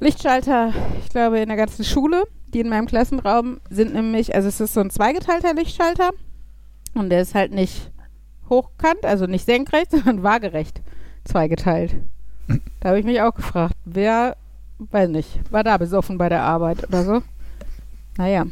Lichtschalter, 0.00 0.72
ich 1.02 1.10
glaube, 1.10 1.38
in 1.38 1.48
der 1.48 1.56
ganzen 1.56 1.84
Schule. 1.84 2.24
Die 2.48 2.60
in 2.60 2.68
meinem 2.68 2.86
Klassenraum 2.86 3.60
sind 3.68 3.94
nämlich, 3.94 4.34
also 4.34 4.48
es 4.48 4.60
ist 4.60 4.74
so 4.74 4.80
ein 4.80 4.90
zweigeteilter 4.90 5.54
Lichtschalter 5.54 6.10
und 6.94 7.10
der 7.10 7.20
ist 7.20 7.34
halt 7.34 7.52
nicht 7.52 7.90
hochkant, 8.48 9.04
also 9.04 9.26
nicht 9.26 9.44
senkrecht, 9.44 9.90
sondern 9.90 10.22
waagerecht 10.22 10.80
zweigeteilt. 11.24 11.96
Da 12.80 12.90
habe 12.90 13.00
ich 13.00 13.06
mich 13.06 13.22
auch 13.22 13.34
gefragt, 13.34 13.74
wer, 13.86 14.36
weiß 14.76 15.08
nicht, 15.08 15.40
war 15.50 15.64
da 15.64 15.78
besoffen 15.78 16.18
bei 16.18 16.28
der 16.28 16.42
Arbeit 16.42 16.86
oder 16.86 17.02
so? 17.02 17.22
Naja. 18.18 18.44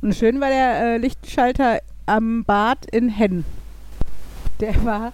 Und 0.00 0.14
schön 0.14 0.40
war 0.40 0.48
der 0.48 0.80
äh, 0.80 0.96
Lichtschalter 0.98 1.80
am 2.06 2.44
Bad 2.44 2.86
in 2.86 3.08
Henn. 3.08 3.44
Der 4.60 4.84
war 4.84 5.12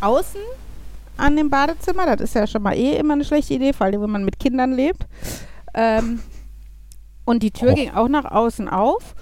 außen 0.00 0.40
an 1.20 1.36
dem 1.36 1.50
Badezimmer. 1.50 2.06
Das 2.06 2.20
ist 2.20 2.34
ja 2.34 2.46
schon 2.46 2.62
mal 2.62 2.74
eh 2.74 2.96
immer 2.96 3.14
eine 3.14 3.24
schlechte 3.24 3.54
Idee, 3.54 3.72
vor 3.72 3.86
allem 3.86 4.02
wenn 4.02 4.10
man 4.10 4.24
mit 4.24 4.38
Kindern 4.38 4.72
lebt. 4.72 5.06
Ähm, 5.74 6.20
und 7.24 7.42
die 7.42 7.50
Tür 7.50 7.72
Och. 7.72 7.74
ging 7.76 7.90
auch 7.90 8.08
nach 8.08 8.24
außen 8.24 8.68
auf. 8.68 9.14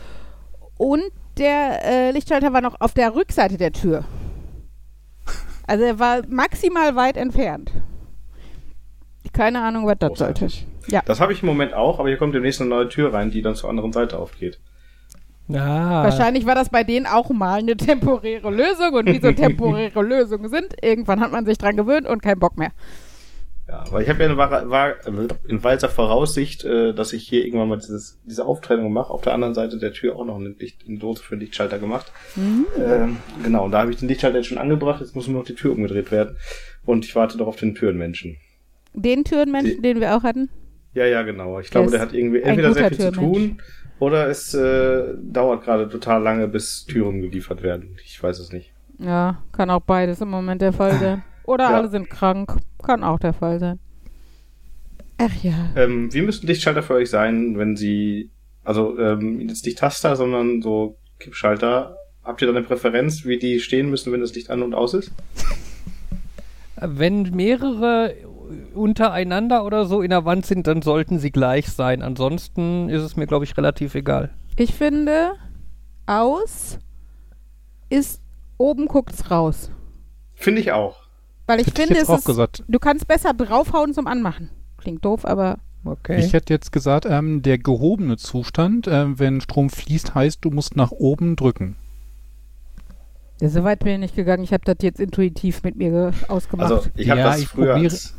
Und 0.78 1.04
der 1.36 1.84
äh, 1.84 2.10
Lichtschalter 2.10 2.52
war 2.52 2.60
noch 2.60 2.80
auf 2.80 2.94
der 2.94 3.14
Rückseite 3.14 3.56
der 3.56 3.72
Tür. 3.72 4.04
Also 5.66 5.84
er 5.84 5.98
war 5.98 6.22
maximal 6.26 6.96
weit 6.96 7.16
entfernt. 7.16 7.70
Keine 9.32 9.60
Ahnung, 9.60 9.86
was 9.86 9.98
das 9.98 10.18
sollte. 10.18 10.48
Ja. 10.86 11.02
Das 11.04 11.20
habe 11.20 11.32
ich 11.32 11.42
im 11.42 11.46
Moment 11.46 11.74
auch, 11.74 11.98
aber 11.98 12.08
hier 12.08 12.16
kommt 12.16 12.34
demnächst 12.34 12.60
eine 12.60 12.70
neue 12.70 12.88
Tür 12.88 13.12
rein, 13.12 13.30
die 13.30 13.42
dann 13.42 13.54
zur 13.54 13.68
anderen 13.68 13.92
Seite 13.92 14.18
aufgeht. 14.18 14.58
Ah. 15.50 16.04
Wahrscheinlich 16.04 16.44
war 16.46 16.54
das 16.54 16.68
bei 16.68 16.84
denen 16.84 17.06
auch 17.06 17.30
mal 17.30 17.60
eine 17.60 17.76
temporäre 17.76 18.50
Lösung 18.50 18.92
und 18.92 19.06
wie 19.06 19.20
so 19.20 19.32
temporäre 19.32 20.02
Lösungen 20.02 20.48
sind, 20.48 20.74
irgendwann 20.82 21.20
hat 21.20 21.32
man 21.32 21.46
sich 21.46 21.58
dran 21.58 21.76
gewöhnt 21.76 22.06
und 22.06 22.22
keinen 22.22 22.38
Bock 22.38 22.58
mehr. 22.58 22.70
Ja, 23.66 23.84
weil 23.90 24.02
ich 24.02 24.08
habe 24.08 24.22
ja 24.22 24.30
in, 24.30 24.36
war, 24.38 24.70
war, 24.70 24.94
in 25.46 25.62
weiser 25.62 25.90
Voraussicht, 25.90 26.64
äh, 26.64 26.94
dass 26.94 27.12
ich 27.12 27.28
hier 27.28 27.44
irgendwann 27.44 27.68
mal 27.68 27.76
dieses, 27.76 28.18
diese 28.24 28.46
Auftrennung 28.46 28.90
mache. 28.94 29.12
Auf 29.12 29.20
der 29.20 29.34
anderen 29.34 29.52
Seite 29.52 29.78
der 29.78 29.92
Tür 29.92 30.16
auch 30.16 30.24
noch 30.24 30.36
eine, 30.36 30.50
Licht, 30.50 30.86
eine 30.88 30.98
Dose 30.98 31.22
für 31.22 31.36
den 31.36 31.40
Lichtschalter 31.40 31.78
gemacht. 31.78 32.10
Ähm, 32.36 33.18
genau, 33.42 33.66
und 33.66 33.72
da 33.72 33.80
habe 33.80 33.90
ich 33.90 33.98
den 33.98 34.08
Lichtschalter 34.08 34.38
jetzt 34.38 34.46
schon 34.46 34.56
angebracht. 34.56 35.02
Jetzt 35.02 35.14
muss 35.14 35.28
nur 35.28 35.40
noch 35.40 35.46
die 35.46 35.54
Tür 35.54 35.72
umgedreht 35.72 36.10
werden. 36.10 36.38
Und 36.86 37.04
ich 37.04 37.14
warte 37.14 37.36
doch 37.36 37.46
auf 37.46 37.56
den 37.56 37.74
Türenmenschen. 37.74 38.38
Den 38.94 39.24
Türenmenschen, 39.24 39.82
den 39.82 40.00
wir 40.00 40.16
auch 40.16 40.22
hatten. 40.22 40.48
Ja, 40.94 41.04
ja, 41.04 41.20
genau. 41.22 41.60
Ich 41.60 41.70
glaube, 41.70 41.90
der 41.90 42.00
hat 42.00 42.14
irgendwie 42.14 42.40
entweder 42.40 42.72
sehr 42.72 42.88
viel 42.88 42.98
zu 42.98 43.12
tun 43.12 43.60
oder 44.00 44.28
es 44.28 44.54
äh, 44.54 45.14
dauert 45.20 45.64
gerade 45.64 45.88
total 45.88 46.22
lange, 46.22 46.48
bis 46.48 46.84
Türen 46.86 47.20
geliefert 47.20 47.62
werden. 47.62 47.96
Ich 48.04 48.22
weiß 48.22 48.38
es 48.38 48.52
nicht. 48.52 48.72
Ja, 48.98 49.42
kann 49.52 49.70
auch 49.70 49.80
beides 49.82 50.20
im 50.20 50.28
Moment 50.30 50.60
der 50.62 50.72
Fall 50.72 50.98
sein. 50.98 51.22
Oder 51.44 51.64
Ja. 51.70 51.76
alle 51.76 51.88
sind 51.88 52.10
krank. 52.10 52.56
Kann 52.84 53.02
auch 53.04 53.18
der 53.18 53.32
Fall 53.32 53.58
sein. 53.58 53.78
Ach 55.18 55.34
ja. 55.42 55.70
Ähm, 55.76 56.12
wie 56.12 56.22
müssten 56.22 56.46
Lichtschalter 56.46 56.82
für 56.82 56.94
euch 56.94 57.10
sein, 57.10 57.58
wenn 57.58 57.76
sie, 57.76 58.30
also 58.64 58.98
ähm, 58.98 59.40
jetzt 59.48 59.64
nicht 59.66 59.78
Taster, 59.78 60.14
sondern 60.16 60.62
so 60.62 60.96
Kippschalter? 61.18 61.96
Habt 62.22 62.42
ihr 62.42 62.48
da 62.48 62.54
eine 62.56 62.66
Präferenz, 62.66 63.24
wie 63.24 63.38
die 63.38 63.58
stehen 63.60 63.88
müssen, 63.90 64.12
wenn 64.12 64.20
das 64.20 64.34
Licht 64.34 64.50
an 64.50 64.62
und 64.62 64.74
aus 64.74 64.94
ist? 64.94 65.10
Wenn 66.80 67.22
mehrere 67.34 68.14
untereinander 68.74 69.64
oder 69.64 69.86
so 69.86 70.02
in 70.02 70.10
der 70.10 70.24
Wand 70.24 70.46
sind, 70.46 70.66
dann 70.66 70.82
sollten 70.82 71.18
sie 71.18 71.30
gleich 71.30 71.68
sein. 71.68 72.02
Ansonsten 72.02 72.88
ist 72.88 73.02
es 73.02 73.16
mir, 73.16 73.26
glaube 73.26 73.44
ich, 73.44 73.56
relativ 73.56 73.94
egal. 73.94 74.30
Ich 74.56 74.74
finde, 74.74 75.32
aus 76.06 76.78
ist, 77.90 78.20
oben 78.56 78.86
guckt's 78.86 79.30
raus. 79.30 79.70
Finde 80.34 80.60
ich 80.60 80.72
auch. 80.72 80.96
Weil 81.46 81.60
ich 81.60 81.66
Hätte 81.68 81.82
ich 81.82 81.86
finde, 81.88 82.00
jetzt 82.00 82.10
es 82.10 82.26
ist, 82.28 82.64
du 82.68 82.78
kannst 82.78 83.08
besser 83.08 83.32
draufhauen 83.34 83.94
zum 83.94 84.06
Anmachen. 84.06 84.50
Klingt 84.76 85.04
doof, 85.04 85.24
aber 85.24 85.58
Okay. 85.84 86.18
Ich 86.18 86.32
hätte 86.32 86.52
jetzt 86.52 86.72
gesagt, 86.72 87.06
ähm, 87.06 87.40
der 87.40 87.56
gehobene 87.56 88.16
Zustand, 88.16 88.88
ähm, 88.88 89.18
wenn 89.20 89.40
Strom 89.40 89.70
fließt, 89.70 90.14
heißt, 90.14 90.44
du 90.44 90.50
musst 90.50 90.76
nach 90.76 90.90
oben 90.90 91.36
drücken. 91.36 91.76
ja, 93.40 93.48
so 93.48 93.62
weit 93.62 93.78
bin 93.78 93.92
ich 93.94 93.98
nicht 94.00 94.16
gegangen. 94.16 94.42
Ich 94.42 94.52
habe 94.52 94.64
das 94.64 94.76
jetzt 94.82 94.98
intuitiv 95.00 95.62
mit 95.62 95.76
mir 95.76 95.90
ge- 95.90 96.12
ausgemacht. 96.28 96.72
Also 96.72 96.88
ich 96.96 97.08
habe 97.08 97.20
Ja, 97.20 97.26
das 97.30 97.40
ich 97.40 97.48
früher 97.48 97.74
probiere- 97.74 97.92
als, 97.92 98.14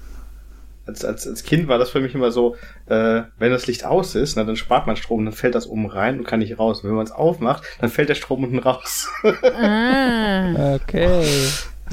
als, 0.90 1.06
als, 1.06 1.28
als 1.28 1.44
Kind 1.44 1.68
war 1.68 1.78
das 1.78 1.90
für 1.92 2.02
mich 2.02 2.14
immer 2.14 2.32
so, 2.32 2.56
äh, 2.88 3.22
wenn 3.38 3.52
das 3.52 3.68
Licht 3.68 3.86
aus 3.86 4.16
ist, 4.16 4.36
na, 4.36 4.44
dann 4.44 4.56
spart 4.58 4.88
man 4.88 4.96
Strom, 4.98 5.24
dann 5.24 5.34
fällt 5.34 5.56
das 5.56 5.68
oben 5.68 5.86
rein 5.86 6.20
und 6.20 6.26
kann 6.26 6.40
nicht 6.40 6.60
raus. 6.60 6.82
Und 6.84 6.90
wenn 6.90 6.96
man 6.98 7.06
es 7.06 7.12
aufmacht, 7.12 7.64
dann 7.80 7.90
fällt 7.90 8.10
der 8.10 8.16
Strom 8.16 8.44
unten 8.44 8.60
raus. 8.60 9.08
ah. 9.54 10.76
Okay. 10.76 11.24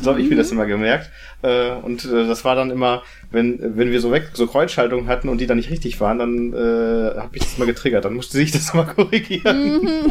so 0.02 0.10
habe 0.10 0.20
ich 0.20 0.28
mir 0.28 0.36
das 0.36 0.50
immer 0.50 0.66
gemerkt. 0.66 1.10
Äh, 1.42 1.70
und 1.72 2.04
äh, 2.04 2.26
das 2.26 2.44
war 2.44 2.54
dann 2.56 2.70
immer, 2.70 3.02
wenn, 3.30 3.58
wenn 3.76 3.90
wir 3.90 4.00
so 4.00 4.10
weg, 4.12 4.30
so 4.34 4.46
Kreuzschaltungen 4.46 5.08
hatten 5.08 5.28
und 5.28 5.38
die 5.40 5.46
dann 5.46 5.56
nicht 5.58 5.70
richtig 5.70 6.00
waren, 6.00 6.18
dann 6.18 6.52
äh, 6.52 7.18
habe 7.18 7.30
ich 7.36 7.42
das 7.42 7.58
mal 7.58 7.66
getriggert. 7.66 8.04
Dann 8.04 8.14
musste 8.14 8.40
ich 8.40 8.50
das 8.52 8.72
mal 8.74 8.84
korrigieren. 8.86 9.80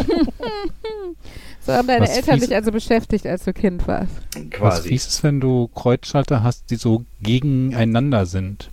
So 1.66 1.74
haben 1.74 1.88
deine 1.88 2.04
Was 2.04 2.16
Eltern 2.16 2.36
fies- 2.40 2.46
dich 2.48 2.56
also 2.56 2.72
beschäftigt, 2.72 3.26
als 3.26 3.44
du 3.46 3.52
Kind 3.52 3.88
warst. 3.88 4.12
Was 4.36 4.50
Quasi. 4.52 4.90
fies 4.90 5.08
ist, 5.08 5.24
wenn 5.24 5.40
du 5.40 5.68
Kreuzschalter 5.70 6.44
hast, 6.44 6.70
die 6.70 6.76
so 6.76 7.06
gegeneinander 7.24 8.28
sind. 8.28 8.70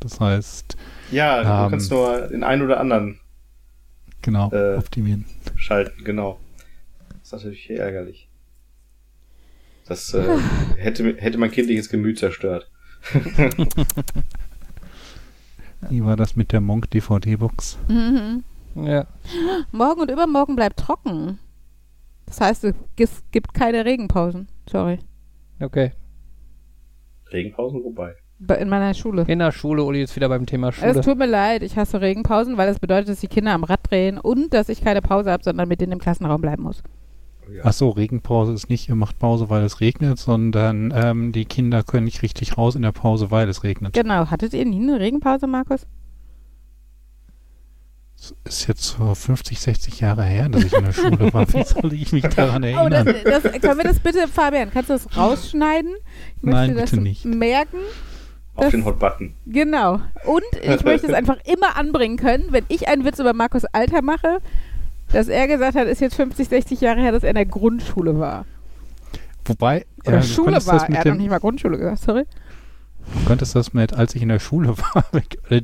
Das 0.00 0.20
heißt, 0.20 0.76
Ja, 1.10 1.42
du 1.42 1.64
Ähm. 1.64 1.70
kannst 1.70 1.90
nur 1.90 2.28
den 2.28 2.44
einen 2.44 2.62
oder 2.62 2.78
anderen 2.80 3.18
genau, 4.22 4.50
Äh. 4.52 4.76
optimieren. 4.76 5.24
schalten, 5.56 6.04
genau. 6.04 6.38
Das 7.20 7.26
ist 7.28 7.32
natürlich 7.32 7.70
ärgerlich. 7.70 8.28
Das 9.86 10.12
äh, 10.14 10.38
hätte, 10.78 11.16
hätte 11.16 11.38
mein 11.38 11.50
kindliches 11.50 11.88
Gemüt 11.88 12.18
zerstört. 12.18 12.70
Wie 15.88 16.04
war 16.04 16.16
das 16.16 16.36
mit 16.36 16.52
der 16.52 16.60
Monk 16.60 16.90
DVD-Box? 16.90 17.78
Mhm. 17.88 18.44
Ja. 18.74 19.06
Morgen 19.72 20.00
und 20.00 20.10
übermorgen 20.10 20.56
bleibt 20.56 20.78
trocken. 20.78 21.38
Das 22.26 22.40
heißt, 22.40 22.64
es 22.64 22.74
gibt 23.30 23.54
keine 23.54 23.84
Regenpausen. 23.84 24.48
Sorry. 24.68 24.98
Okay. 25.60 25.92
Regenpausen 27.32 27.82
vorbei. 27.82 28.14
In 28.58 28.68
meiner 28.68 28.92
Schule. 28.92 29.24
In 29.28 29.38
der 29.38 29.50
Schule, 29.50 29.82
Uli 29.82 30.02
ist 30.02 30.14
wieder 30.14 30.28
beim 30.28 30.44
Thema 30.44 30.68
Es 30.68 30.76
Schule. 30.76 31.00
tut 31.00 31.16
mir 31.18 31.26
leid, 31.26 31.62
ich 31.62 31.76
hasse 31.76 32.00
Regenpausen, 32.02 32.58
weil 32.58 32.66
das 32.68 32.78
bedeutet, 32.78 33.08
dass 33.08 33.20
die 33.20 33.28
Kinder 33.28 33.52
am 33.52 33.64
Rad 33.64 33.80
drehen 33.88 34.18
und 34.18 34.52
dass 34.52 34.68
ich 34.68 34.82
keine 34.84 35.00
Pause 35.00 35.30
habe, 35.32 35.42
sondern 35.42 35.68
mit 35.68 35.80
denen 35.80 35.92
im 35.92 35.98
Klassenraum 35.98 36.40
bleiben 36.42 36.62
muss. 36.62 36.82
Ja. 37.50 37.62
Ach 37.64 37.72
so, 37.72 37.90
Regenpause 37.90 38.52
ist 38.52 38.68
nicht, 38.68 38.88
ihr 38.88 38.94
macht 38.94 39.18
Pause, 39.18 39.48
weil 39.48 39.62
es 39.62 39.80
regnet, 39.80 40.18
sondern 40.18 40.92
ähm, 40.94 41.32
die 41.32 41.44
Kinder 41.46 41.82
können 41.82 42.04
nicht 42.04 42.20
richtig 42.22 42.58
raus 42.58 42.74
in 42.74 42.82
der 42.82 42.92
Pause, 42.92 43.30
weil 43.30 43.48
es 43.48 43.62
regnet. 43.62 43.94
Genau. 43.94 44.30
Hattet 44.30 44.52
ihr 44.52 44.64
nie 44.66 44.82
eine 44.82 45.00
Regenpause, 45.00 45.46
Markus? 45.46 45.86
Das 48.16 48.34
ist 48.44 48.66
jetzt 48.66 48.82
so 48.84 49.14
50, 49.14 49.60
60 49.60 50.00
Jahre 50.00 50.24
her, 50.24 50.48
dass 50.48 50.64
ich 50.64 50.72
in 50.72 50.84
der 50.84 50.92
Schule 50.92 51.32
war. 51.32 51.46
Wie 51.54 51.62
soll 51.62 51.92
ich 51.92 52.12
mich 52.12 52.24
daran 52.24 52.64
Oh, 52.64 52.88
das, 52.88 53.06
erinnern? 53.06 53.22
das, 53.24 53.42
können 53.60 53.78
wir 53.78 53.84
das 53.84 54.00
bitte, 54.00 54.26
Fabian, 54.26 54.70
kannst 54.72 54.90
du 54.90 54.94
das 54.94 55.06
rausschneiden? 55.16 55.92
Ich 56.38 56.42
möchte 56.42 56.56
Nein, 56.58 56.74
das 56.76 56.90
bitte 56.90 57.02
nicht. 57.02 57.24
merken. 57.24 57.76
Auf 58.56 58.64
Das- 58.64 58.70
den 58.72 58.84
Hot-Button. 58.84 59.34
Genau. 59.46 60.00
Und 60.24 60.42
ich 60.62 60.82
möchte 60.84 61.06
es 61.06 61.12
einfach 61.14 61.36
immer 61.44 61.76
anbringen 61.76 62.16
können, 62.16 62.46
wenn 62.50 62.64
ich 62.68 62.88
einen 62.88 63.04
Witz 63.04 63.18
über 63.18 63.32
Markus 63.34 63.64
Alter 63.66 64.02
mache, 64.02 64.38
dass 65.12 65.28
er 65.28 65.46
gesagt 65.46 65.76
hat, 65.76 65.86
ist 65.86 66.00
jetzt 66.00 66.14
50, 66.16 66.48
60 66.48 66.80
Jahre 66.80 67.00
her, 67.00 67.12
dass 67.12 67.22
er 67.22 67.28
in 67.30 67.36
der 67.36 67.46
Grundschule 67.46 68.18
war. 68.18 68.44
Wobei, 69.44 69.86
Oder 70.06 70.16
äh, 70.18 70.20
du 70.20 70.26
Schule 70.26 70.46
könntest 70.46 70.66
war. 70.68 70.74
das 70.74 70.82
Er 70.84 70.88
mit 70.90 70.98
hat 70.98 71.06
noch 71.06 71.12
dem, 71.12 71.18
nicht 71.18 71.30
mal 71.30 71.38
Grundschule 71.38 71.78
gesagt, 71.78 72.00
sorry. 72.02 72.24
du 72.24 73.24
könntest 73.28 73.54
das 73.54 73.72
mit, 73.72 73.92
als 73.92 74.14
ich 74.16 74.22
in 74.22 74.28
der 74.28 74.40
Schule 74.40 74.76
war, 74.94 75.04
weg, 75.12 75.38
äh, 75.50 75.62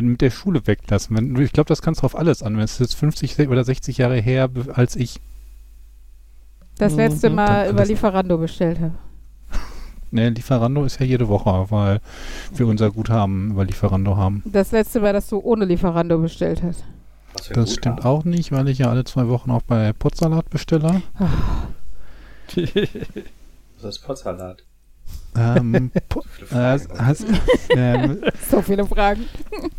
mit 0.00 0.20
der 0.20 0.30
Schule 0.30 0.66
weglassen. 0.66 1.36
Ich 1.40 1.52
glaube, 1.52 1.68
das 1.68 1.82
kannst 1.82 2.02
du 2.02 2.06
auf 2.06 2.16
alles 2.16 2.42
anwenden. 2.42 2.64
Es 2.64 2.72
ist 2.74 2.80
jetzt 2.80 2.94
50 2.96 3.48
oder 3.48 3.64
60 3.64 3.98
Jahre 3.98 4.20
her, 4.20 4.48
als 4.74 4.96
ich, 4.96 5.20
Das 6.78 6.92
Mhm, 6.92 6.98
letzte 6.98 7.26
dann 7.26 7.34
Mal 7.34 7.70
über 7.70 7.84
Lieferando 7.84 8.38
bestellt 8.38 8.80
habe. 8.80 8.94
Ne, 10.10 10.30
Lieferando 10.30 10.84
ist 10.84 11.00
ja 11.00 11.06
jede 11.06 11.28
Woche, 11.28 11.66
weil 11.70 12.00
wir 12.54 12.66
unser 12.66 12.90
Guthaben 12.90 13.52
über 13.52 13.64
Lieferando 13.64 14.16
haben. 14.16 14.42
Das 14.44 14.72
letzte 14.72 15.00
Mal, 15.00 15.12
dass 15.12 15.28
du 15.28 15.38
ohne 15.38 15.64
Lieferando 15.64 16.18
bestellt 16.18 16.62
hast. 16.62 16.84
Was 17.34 17.48
Das 17.48 17.74
stimmt 17.74 18.04
auch 18.04 18.24
nicht, 18.24 18.52
weil 18.52 18.68
ich 18.68 18.78
ja 18.78 18.90
alle 18.90 19.04
zwei 19.04 19.28
Wochen 19.28 19.50
auch 19.50 19.62
bei 19.62 19.92
Potsalat 19.92 20.50
bestelle. 20.50 21.02
Das 23.82 23.96
ist 23.96 24.04
Potsalat. 24.04 24.64
Ähm, 25.36 25.90
po, 26.08 26.22
viele 26.28 26.74
äh, 26.74 26.78
Fragen. 26.78 27.38
ähm, 27.70 28.18
So 28.50 28.60
viele 28.60 28.84
Fragen. 28.84 29.24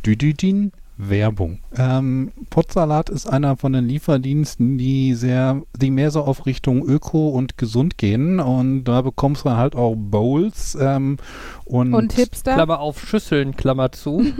Düdüdin 0.05 0.71
Werbung. 1.09 1.59
Ähm, 1.77 2.31
Potsalat 2.49 3.09
ist 3.09 3.27
einer 3.27 3.57
von 3.57 3.73
den 3.73 3.85
Lieferdiensten, 3.87 4.77
die 4.77 5.13
sehr, 5.15 5.61
die 5.77 5.91
mehr 5.91 6.11
so 6.11 6.21
auf 6.21 6.45
Richtung 6.45 6.85
Öko 6.87 7.29
und 7.29 7.57
gesund 7.57 7.97
gehen 7.97 8.39
und 8.39 8.83
da 8.85 9.01
bekommst 9.01 9.45
du 9.45 9.51
halt 9.51 9.75
auch 9.75 9.95
Bowls 9.95 10.77
ähm, 10.79 11.17
und, 11.65 11.93
Und 11.93 12.13
Hipster? 12.13 12.53
Klammer 12.53 12.79
auf 12.79 12.99
Schüsseln, 13.05 13.55
Klammer 13.55 13.91
zu. 13.91 14.23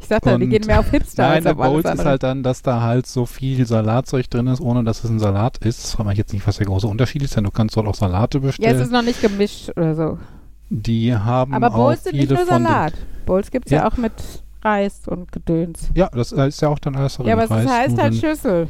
Ich 0.00 0.06
sagte, 0.06 0.38
die 0.38 0.44
Und- 0.44 0.50
gehen 0.50 0.64
mehr 0.66 0.78
auf 0.78 0.90
Hipster 0.90 1.24
Nein, 1.24 1.34
als 1.38 1.44
der 1.44 1.54
Bowls 1.54 1.84
ist 1.84 2.04
halt 2.04 2.22
dann, 2.22 2.44
dass 2.44 2.62
da 2.62 2.80
halt 2.82 3.06
so 3.08 3.26
viel 3.26 3.66
Salatzeug 3.66 4.30
drin 4.30 4.46
ist, 4.46 4.60
ohne 4.60 4.84
dass 4.84 5.02
es 5.02 5.10
ein 5.10 5.18
Salat 5.18 5.58
ist. 5.58 5.82
Das 5.82 5.92
frage 5.94 6.12
ich 6.12 6.18
jetzt 6.18 6.32
nicht, 6.32 6.46
was 6.46 6.56
der 6.58 6.66
große 6.66 6.86
Unterschied 6.86 7.24
ist, 7.24 7.36
denn 7.36 7.42
du 7.44 7.50
kannst 7.50 7.76
dort 7.76 7.88
auch 7.88 7.96
Salate 7.96 8.38
ja, 8.38 8.44
es 8.44 8.56
bestellen. 8.56 8.80
ist 8.80 8.92
noch 8.92 9.02
nicht 9.02 9.20
gemischt 9.20 9.70
oder 9.76 9.94
so. 9.96 10.18
die 10.70 11.14
haben 11.14 11.52
Aber 11.52 11.68
auch 11.74 11.74
Bowls 11.74 12.04
sind 12.04 12.14
nicht 12.14 12.28
viele 12.28 12.36
nur 12.36 12.46
Salat. 12.46 12.94
Bowls 13.26 13.50
gibt 13.50 13.66
es 13.66 13.72
ja. 13.72 13.78
Ja. 13.80 13.88
auch 13.88 13.96
mit 13.96 14.12
Reis 14.62 15.06
und 15.06 15.30
Gedöns. 15.32 15.90
Ja, 15.94 16.08
das 16.12 16.32
äh, 16.32 16.48
ist 16.48 16.60
ja 16.62 16.68
auch 16.68 16.78
dann 16.78 16.96
alles 16.96 17.16
drin. 17.16 17.26
Ja, 17.26 17.34
aber 17.34 17.44
es 17.44 17.50
Reis, 17.50 17.68
heißt 17.68 17.98
halt. 17.98 18.14
Schüssel. 18.14 18.68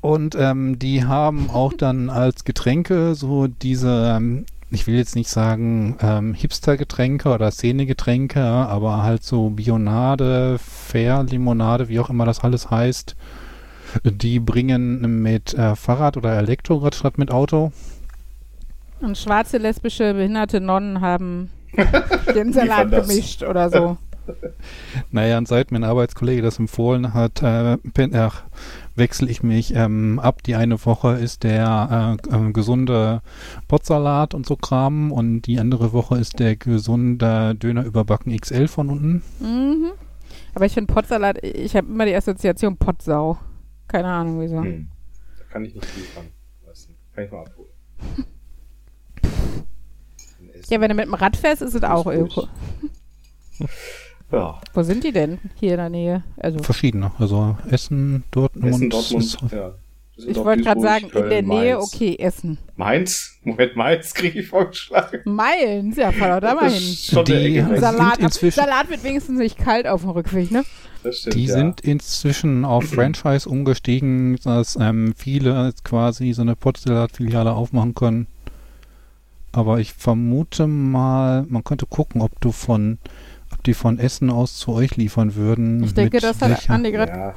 Und 0.00 0.36
ähm, 0.38 0.78
die 0.78 1.04
haben 1.04 1.50
auch 1.50 1.72
dann 1.78 2.10
als 2.10 2.44
Getränke 2.44 3.14
so 3.14 3.46
diese, 3.46 4.14
ähm, 4.16 4.44
ich 4.70 4.86
will 4.86 4.96
jetzt 4.96 5.16
nicht 5.16 5.30
sagen 5.30 5.96
ähm, 6.00 6.34
Hipster-Getränke 6.34 7.30
oder 7.30 7.50
Szene-Getränke, 7.50 8.42
aber 8.42 9.02
halt 9.02 9.24
so 9.24 9.50
Bionade, 9.50 10.58
Fair-Limonade, 10.58 11.88
wie 11.88 12.00
auch 12.00 12.10
immer 12.10 12.26
das 12.26 12.40
alles 12.40 12.70
heißt. 12.70 13.16
Die 14.04 14.40
bringen 14.40 15.22
mit 15.22 15.54
äh, 15.54 15.76
Fahrrad 15.76 16.16
oder 16.16 16.36
Elektrorad 16.36 16.94
statt 16.94 17.16
mit 17.16 17.30
Auto. 17.30 17.72
Und 19.00 19.18
schwarze 19.18 19.58
lesbische 19.58 20.14
behinderte 20.14 20.60
Nonnen 20.60 21.00
haben 21.00 21.50
den 22.34 22.52
Salat 22.52 22.86
Liefern 22.86 22.90
das. 22.90 23.08
gemischt 23.08 23.42
oder 23.42 23.70
so. 23.70 23.96
Naja, 25.10 25.36
und 25.36 25.46
seit 25.46 25.70
mein 25.70 25.84
Arbeitskollege 25.84 26.40
das 26.40 26.58
empfohlen 26.58 27.12
hat, 27.12 27.42
äh, 27.42 27.76
bin- 27.82 28.14
ach, 28.16 28.44
wechsle 28.94 29.28
ich 29.30 29.42
mich 29.42 29.74
ähm, 29.74 30.18
ab. 30.18 30.42
Die 30.42 30.54
eine 30.54 30.82
Woche 30.86 31.18
ist 31.18 31.42
der 31.42 32.16
äh, 32.30 32.34
äh, 32.48 32.52
gesunde 32.52 33.20
Potsalat 33.68 34.32
und 34.32 34.46
so 34.46 34.56
Kram 34.56 35.12
und 35.12 35.42
die 35.42 35.58
andere 35.58 35.92
Woche 35.92 36.16
ist 36.16 36.38
der 36.38 36.56
gesunde 36.56 37.54
Döner 37.54 37.84
überbacken 37.84 38.34
XL 38.34 38.66
von 38.66 38.88
unten. 38.88 39.22
Mhm. 39.40 39.90
Aber 40.54 40.64
ich 40.64 40.72
finde 40.72 40.90
Potsalat, 40.94 41.44
ich 41.44 41.76
habe 41.76 41.86
immer 41.88 42.06
die 42.06 42.14
Assoziation 42.14 42.78
Potsau. 42.78 43.36
Keine 43.88 44.08
Ahnung 44.08 44.40
wieso. 44.40 44.62
Hm. 44.62 44.88
Da 45.38 45.44
kann 45.52 45.66
ich 45.66 45.74
nicht 45.74 45.96
liefern. 45.96 46.24
Weiß 46.66 46.88
nicht. 46.88 46.98
Kann 47.14 47.24
ich 47.24 47.30
mal 47.30 47.40
abholen. 47.40 47.68
Ja, 50.70 50.80
wenn 50.80 50.88
du 50.88 50.94
mit 50.94 51.06
dem 51.06 51.14
Rad 51.14 51.36
fährst, 51.36 51.62
ist 51.62 51.74
es 51.74 51.82
auch 51.82 52.04
gut. 52.04 52.14
Öko. 52.14 52.48
Ja. 54.32 54.58
Wo 54.72 54.82
sind 54.82 55.04
die 55.04 55.12
denn? 55.12 55.38
Hier 55.60 55.72
in 55.72 55.76
der 55.76 55.90
Nähe. 55.90 56.24
Also, 56.38 56.58
Verschiedene. 56.60 57.12
Also 57.18 57.56
Essen, 57.70 58.24
Dortmund. 58.32 58.74
Essen, 58.74 58.90
Dortmund, 58.90 59.24
ist- 59.24 59.38
ja. 59.52 59.74
Ich 60.16 60.36
wollte 60.36 60.62
gerade 60.62 60.80
sagen, 60.80 61.10
in 61.12 61.28
der 61.28 61.42
Nähe, 61.42 61.78
okay, 61.80 62.16
Essen. 62.18 62.58
Mainz? 62.76 63.32
Moment, 63.42 63.74
Mainz 63.76 64.14
kriege 64.14 64.40
ich 64.40 64.46
vorgeschlagen. 64.48 65.20
Mainz, 65.24 65.96
ja, 65.96 66.12
fahr 66.12 66.40
doch 66.40 66.46
da 66.48 66.54
mal 66.54 66.70
hin. 66.70 66.80
Die 67.26 67.78
Salat, 67.80 68.16
sind 68.16 68.24
inzwischen- 68.24 68.60
Salat 68.60 68.90
wird 68.90 69.02
wenigstens 69.04 69.38
nicht 69.38 69.58
kalt 69.58 69.86
auf 69.88 70.02
dem 70.02 70.10
Rückweg, 70.10 70.50
ne? 70.52 70.64
Das 71.02 71.18
stimmt, 71.18 71.34
Die 71.34 71.44
ja. 71.46 71.54
sind 71.54 71.80
inzwischen 71.80 72.64
auf 72.64 72.84
Franchise 72.90 73.48
umgestiegen, 73.48 74.36
dass 74.44 74.76
ähm, 74.80 75.14
viele 75.16 75.66
jetzt 75.66 75.84
quasi 75.84 76.32
so 76.32 76.42
eine 76.42 76.54
Potsalat-Filiale 76.56 77.52
aufmachen 77.52 77.94
können. 77.94 78.26
Aber 79.54 79.78
ich 79.78 79.92
vermute 79.92 80.66
mal, 80.66 81.44
man 81.48 81.62
könnte 81.62 81.86
gucken, 81.86 82.20
ob 82.20 82.40
du 82.40 82.50
von, 82.52 82.98
ob 83.52 83.62
die 83.62 83.74
von 83.74 83.98
Essen 83.98 84.30
aus 84.30 84.56
zu 84.58 84.72
euch 84.72 84.96
liefern 84.96 85.34
würden. 85.36 85.82
Ich 85.84 85.94
denke, 85.94 86.18
das 86.18 86.40
hat 86.42 86.50
welcher- 86.50 86.74
Andi 86.74 86.90
gerade 86.90 87.12
ja. 87.12 87.34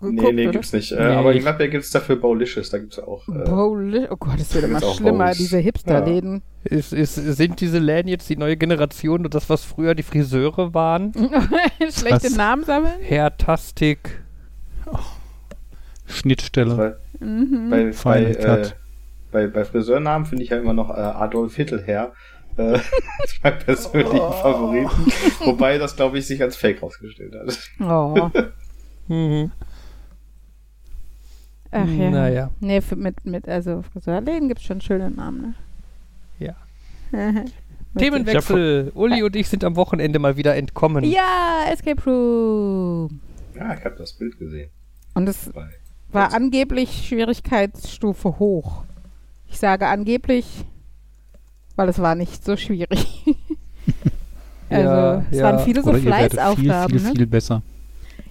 geguckt, 0.00 0.22
Nee, 0.22 0.32
nee, 0.32 0.42
oder? 0.44 0.52
gibt's 0.52 0.72
nicht. 0.72 0.90
Äh, 0.92 0.96
Nee, 0.96 1.14
aber 1.14 1.30
in 1.32 1.36
ich- 1.38 1.42
Gladbeck 1.44 1.70
gibt's 1.70 1.90
dafür 1.90 2.16
Baulicious, 2.16 2.70
da 2.70 2.78
gibt's 2.78 2.98
auch. 2.98 3.28
Äh, 3.28 3.44
Bowli 3.44 4.06
oh 4.10 4.16
Gott, 4.16 4.40
es 4.40 4.52
wird 4.54 4.64
Da 4.64 4.68
immer 4.68 4.80
schlimmer, 4.80 5.24
Bowls. 5.26 5.38
diese 5.38 5.58
Hipster-Läden. 5.58 6.42
Ist, 6.64 6.92
ist, 6.92 7.14
sind 7.14 7.60
diese 7.60 7.78
Läden 7.78 8.08
jetzt 8.08 8.28
die 8.28 8.36
neue 8.36 8.56
Generation 8.56 9.24
und 9.24 9.34
das, 9.34 9.48
was 9.48 9.62
früher 9.64 9.94
die 9.94 10.02
Friseure 10.02 10.74
waren? 10.74 11.12
Schlechte 11.90 12.26
Was? 12.30 12.36
Namen 12.36 12.64
sammeln? 12.64 12.94
Herr 13.00 13.36
Tastik. 13.36 14.22
Schnittstelle. 16.06 16.74
bei, 17.20 17.24
Mhm. 17.26 17.70
bei, 17.70 17.84
bei, 17.84 17.92
Final 17.92 18.30
äh, 18.30 18.34
Cut. 18.34 18.76
Bei, 19.30 19.46
bei 19.46 19.64
Friseurnamen 19.64 20.26
finde 20.26 20.44
ich 20.44 20.50
ja 20.50 20.58
immer 20.58 20.72
noch 20.74 20.90
äh, 20.90 20.94
Adolf 21.00 21.56
Hittelherr. 21.56 22.12
Äh, 22.56 22.72
das 22.72 22.82
ist 23.32 23.42
mein 23.44 23.58
persönlichen 23.58 24.18
Oh. 24.20 24.32
Favoriten. 24.32 25.12
Wobei 25.44 25.78
das, 25.78 25.96
glaube 25.96 26.18
ich, 26.18 26.26
sich 26.26 26.42
als 26.42 26.56
Fake 26.56 26.82
rausgestellt 26.82 27.34
hat. 27.34 27.58
Oh. 27.88 28.30
Mhm. 29.08 29.50
Ach 31.72 31.86
ja. 31.88 32.10
Naja. 32.10 32.50
Nee, 32.60 32.80
für, 32.80 32.94
mit, 32.94 33.24
mit, 33.26 33.48
also 33.48 33.82
Friseurläden 33.82 34.46
gibt 34.48 34.60
es 34.60 34.66
schon 34.66 34.80
schöne 34.80 35.10
Namen, 35.10 35.56
Ja. 36.38 36.54
ne? 37.10 37.44
Themenwechsel. 37.98 38.92
Uli 38.94 39.24
und 39.24 39.34
ich 39.34 39.48
sind 39.48 39.64
am 39.64 39.74
Wochenende 39.74 40.20
mal 40.20 40.36
wieder 40.36 40.54
entkommen. 40.54 41.02
Ja, 41.04 41.64
Escape 41.72 42.00
Room. 42.08 43.20
Ja, 43.56 43.74
ich 43.74 43.84
habe 43.84 43.96
das 43.96 44.12
Bild 44.12 44.38
gesehen. 44.38 44.70
Und 45.14 45.28
es 45.28 45.50
war 46.12 46.32
angeblich 46.32 47.06
Schwierigkeitsstufe 47.08 48.38
hoch. 48.38 48.84
Ich 49.50 49.58
sage 49.58 49.86
angeblich, 49.88 50.46
weil 51.76 51.88
es 51.88 51.98
war 51.98 52.14
nicht 52.14 52.44
so 52.44 52.56
schwierig. 52.56 53.24
also 54.70 54.88
Ja, 54.88 55.24
es 55.30 55.36
ja. 55.38 55.42
waren 55.44 55.58
viele 55.64 55.82
so 55.82 55.90
Oder 55.90 56.04
werdet 56.04 56.30
viel, 56.30 56.30
Fleißaufgaben. 56.38 56.98
viel, 56.98 57.08
ne? 57.08 57.14
viel 57.16 57.26
besser. 57.26 57.62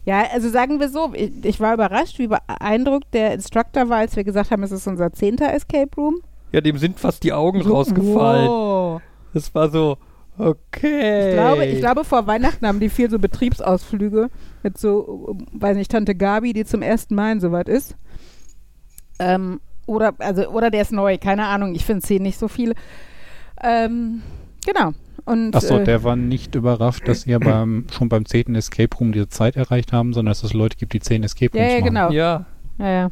Ja, 0.06 0.24
also 0.34 0.50
sagen 0.50 0.80
wir 0.80 0.90
so, 0.90 1.12
ich, 1.14 1.32
ich 1.44 1.60
war 1.60 1.74
überrascht, 1.74 2.18
wie 2.20 2.28
beeindruckt 2.28 3.14
der 3.14 3.34
Instructor 3.34 3.90
war, 3.90 3.98
als 3.98 4.16
wir 4.16 4.24
gesagt 4.24 4.50
haben, 4.50 4.64
es 4.64 4.72
ist 4.72 4.88
unser 4.88 5.12
zehnter 5.14 5.54
Escape 5.54 5.90
Room. 5.98 6.22
Ja, 6.52 6.62
dem 6.62 6.78
sind 6.78 7.00
fast 7.00 7.24
die 7.24 7.34
Augen 7.34 7.62
So, 7.64 7.74
rausgefallen. 7.74 8.48
wow. 8.48 9.02
Das 9.34 9.54
war 9.54 9.70
so, 9.70 9.98
okay. 10.38 11.30
Ich 11.30 11.34
glaube, 11.36 11.66
ich 11.66 11.80
glaube, 11.80 12.04
vor 12.06 12.26
Weihnachten 12.26 12.66
haben 12.66 12.80
die 12.80 12.90
viel 12.90 13.10
so 13.10 13.20
Betriebsausflüge 13.20 14.30
mit 14.64 14.78
so, 14.78 15.38
weiß 15.52 15.76
nicht, 15.78 15.92
Tante 15.92 16.16
Gabi, 16.16 16.54
die 16.54 16.66
zum 16.66 16.82
ersten 16.82 17.14
Mal 17.14 17.34
in 17.34 17.40
soweit 17.40 17.70
ist. 17.70 17.96
Ähm, 19.20 19.60
oder, 19.90 20.14
also, 20.20 20.48
oder 20.50 20.70
der 20.70 20.82
ist 20.82 20.92
neu, 20.92 21.18
keine 21.18 21.48
Ahnung, 21.48 21.76
ich 21.76 21.86
finde 21.86 22.02
zehn 22.04 22.22
nicht 22.22 22.38
so 22.38 22.48
viele. 22.48 22.76
Ähm, 23.62 24.22
genau. 24.66 24.92
Und, 25.26 25.56
Achso, 25.56 25.78
äh, 25.78 25.84
der 25.84 26.04
war 26.04 26.16
nicht 26.16 26.56
überrascht, 26.56 27.08
dass 27.08 27.28
ihr 27.28 27.40
beim, 27.40 27.86
schon 27.92 28.10
beim 28.10 28.26
10. 28.26 28.56
Escape 28.56 28.96
Room 28.98 29.12
diese 29.12 29.30
Zeit 29.30 29.56
erreicht 29.58 29.92
haben, 29.94 30.14
sondern 30.14 30.32
dass 30.32 30.44
es 30.44 30.54
Leute 30.54 30.78
gibt, 30.78 30.94
die 30.94 31.02
10 31.02 31.24
Escape 31.24 31.58
ja, 31.58 31.64
Rooms 31.64 31.74
ja, 31.74 31.80
machen. 31.80 31.94
genau. 31.94 32.12
Ja, 32.12 32.46
Ja, 32.80 32.90
ja. 32.90 33.12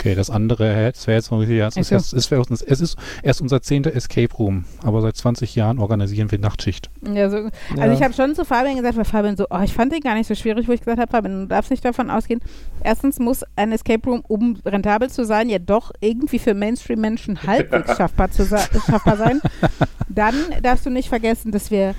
Okay, 0.00 0.14
das 0.14 0.30
andere, 0.30 0.90
das 0.92 1.06
wäre 1.06 1.16
jetzt 1.18 1.30
noch, 1.30 1.42
ja, 1.42 1.68
es 1.68 1.76
ist, 1.76 1.92
es, 1.92 2.32
uns- 2.32 2.62
es 2.62 2.80
ist 2.80 2.96
erst 3.22 3.42
unser 3.42 3.60
10. 3.60 3.84
Escape 3.84 4.34
Room, 4.34 4.64
aber 4.82 5.02
seit 5.02 5.14
20 5.16 5.54
Jahren 5.56 5.78
organisieren 5.78 6.30
wir 6.30 6.38
Nachtschicht. 6.38 6.88
Ja, 7.02 7.28
so, 7.28 7.36
also 7.36 7.50
Ja. 7.76 7.92
ich 7.92 8.02
habe 8.02 8.14
schon 8.14 8.34
zu 8.34 8.46
Fabian 8.46 8.76
gesagt, 8.76 8.96
weil 8.96 9.04
Fabian 9.04 9.36
so, 9.36 9.44
oh, 9.50 9.60
ich 9.62 9.74
fand 9.74 9.92
den 9.92 10.00
gar 10.00 10.14
nicht 10.14 10.26
so 10.26 10.34
schwierig, 10.34 10.66
wo 10.68 10.72
ich 10.72 10.80
gesagt 10.80 10.98
habe, 10.98 11.10
Fabian, 11.10 11.42
du 11.42 11.46
darfst 11.48 11.70
nicht 11.70 11.84
davon 11.84 12.08
ausgehen. 12.08 12.40
Erstens 12.82 13.18
muss 13.18 13.44
ein 13.56 13.72
Escape 13.72 14.08
Room, 14.08 14.22
um 14.26 14.56
rentabel 14.64 15.10
zu 15.10 15.26
sein, 15.26 15.50
ja 15.50 15.58
doch 15.58 15.92
irgendwie 16.00 16.38
für 16.38 16.54
Mainstream-Menschen 16.54 17.42
halbwegs 17.42 17.94
schaffbar, 17.98 18.30
zu 18.30 18.46
schaffbar 18.46 19.18
sein. 19.18 19.42
Dann 20.08 20.34
darfst 20.62 20.86
du 20.86 20.90
nicht 20.90 21.10
vergessen, 21.10 21.52
dass 21.52 21.70
wir 21.70 21.94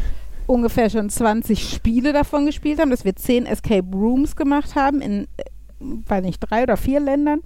ungefähr 0.47 0.89
schon 0.89 1.09
20 1.11 1.69
Spiele 1.69 2.13
davon 2.13 2.47
gespielt 2.47 2.79
haben, 2.79 2.89
dass 2.89 3.05
wir 3.05 3.15
10 3.15 3.45
Escape 3.45 3.85
Rooms 3.93 4.35
gemacht 4.35 4.73
haben 4.75 5.01
in, 5.01 5.25
äh, 5.37 5.43
weiß 5.79 6.23
nicht, 6.23 6.39
drei 6.39 6.63
oder 6.63 6.77
vier 6.77 6.99
Ländern. 6.99 7.41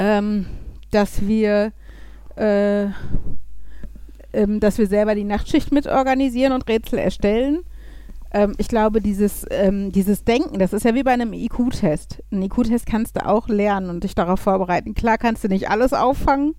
Ähm, 0.00 0.46
dass 0.90 1.26
wir 1.26 1.72
äh, 2.36 2.86
ähm, 4.32 4.60
dass 4.60 4.78
wir 4.78 4.86
selber 4.86 5.14
die 5.14 5.24
Nachtschicht 5.24 5.72
mit 5.72 5.86
organisieren 5.86 6.52
und 6.52 6.68
Rätsel 6.68 6.98
erstellen. 6.98 7.60
Ähm, 8.32 8.54
ich 8.58 8.68
glaube, 8.68 9.00
dieses, 9.00 9.44
ähm, 9.50 9.90
dieses 9.92 10.24
Denken, 10.24 10.58
das 10.58 10.72
ist 10.72 10.84
ja 10.84 10.94
wie 10.94 11.02
bei 11.02 11.12
einem 11.12 11.32
IQ-Test. 11.32 12.22
Einen 12.30 12.42
IQ-Test 12.42 12.86
kannst 12.86 13.16
du 13.16 13.26
auch 13.26 13.48
lernen 13.48 13.90
und 13.90 14.04
dich 14.04 14.14
darauf 14.14 14.40
vorbereiten. 14.40 14.94
Klar 14.94 15.18
kannst 15.18 15.42
du 15.42 15.48
nicht 15.48 15.68
alles 15.68 15.92
auffangen, 15.92 16.54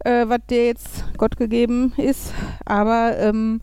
äh, 0.00 0.26
was 0.26 0.40
dir 0.50 0.66
jetzt 0.66 1.04
Gott 1.16 1.36
gegeben 1.36 1.92
ist, 1.96 2.32
aber 2.64 3.16
ähm, 3.18 3.60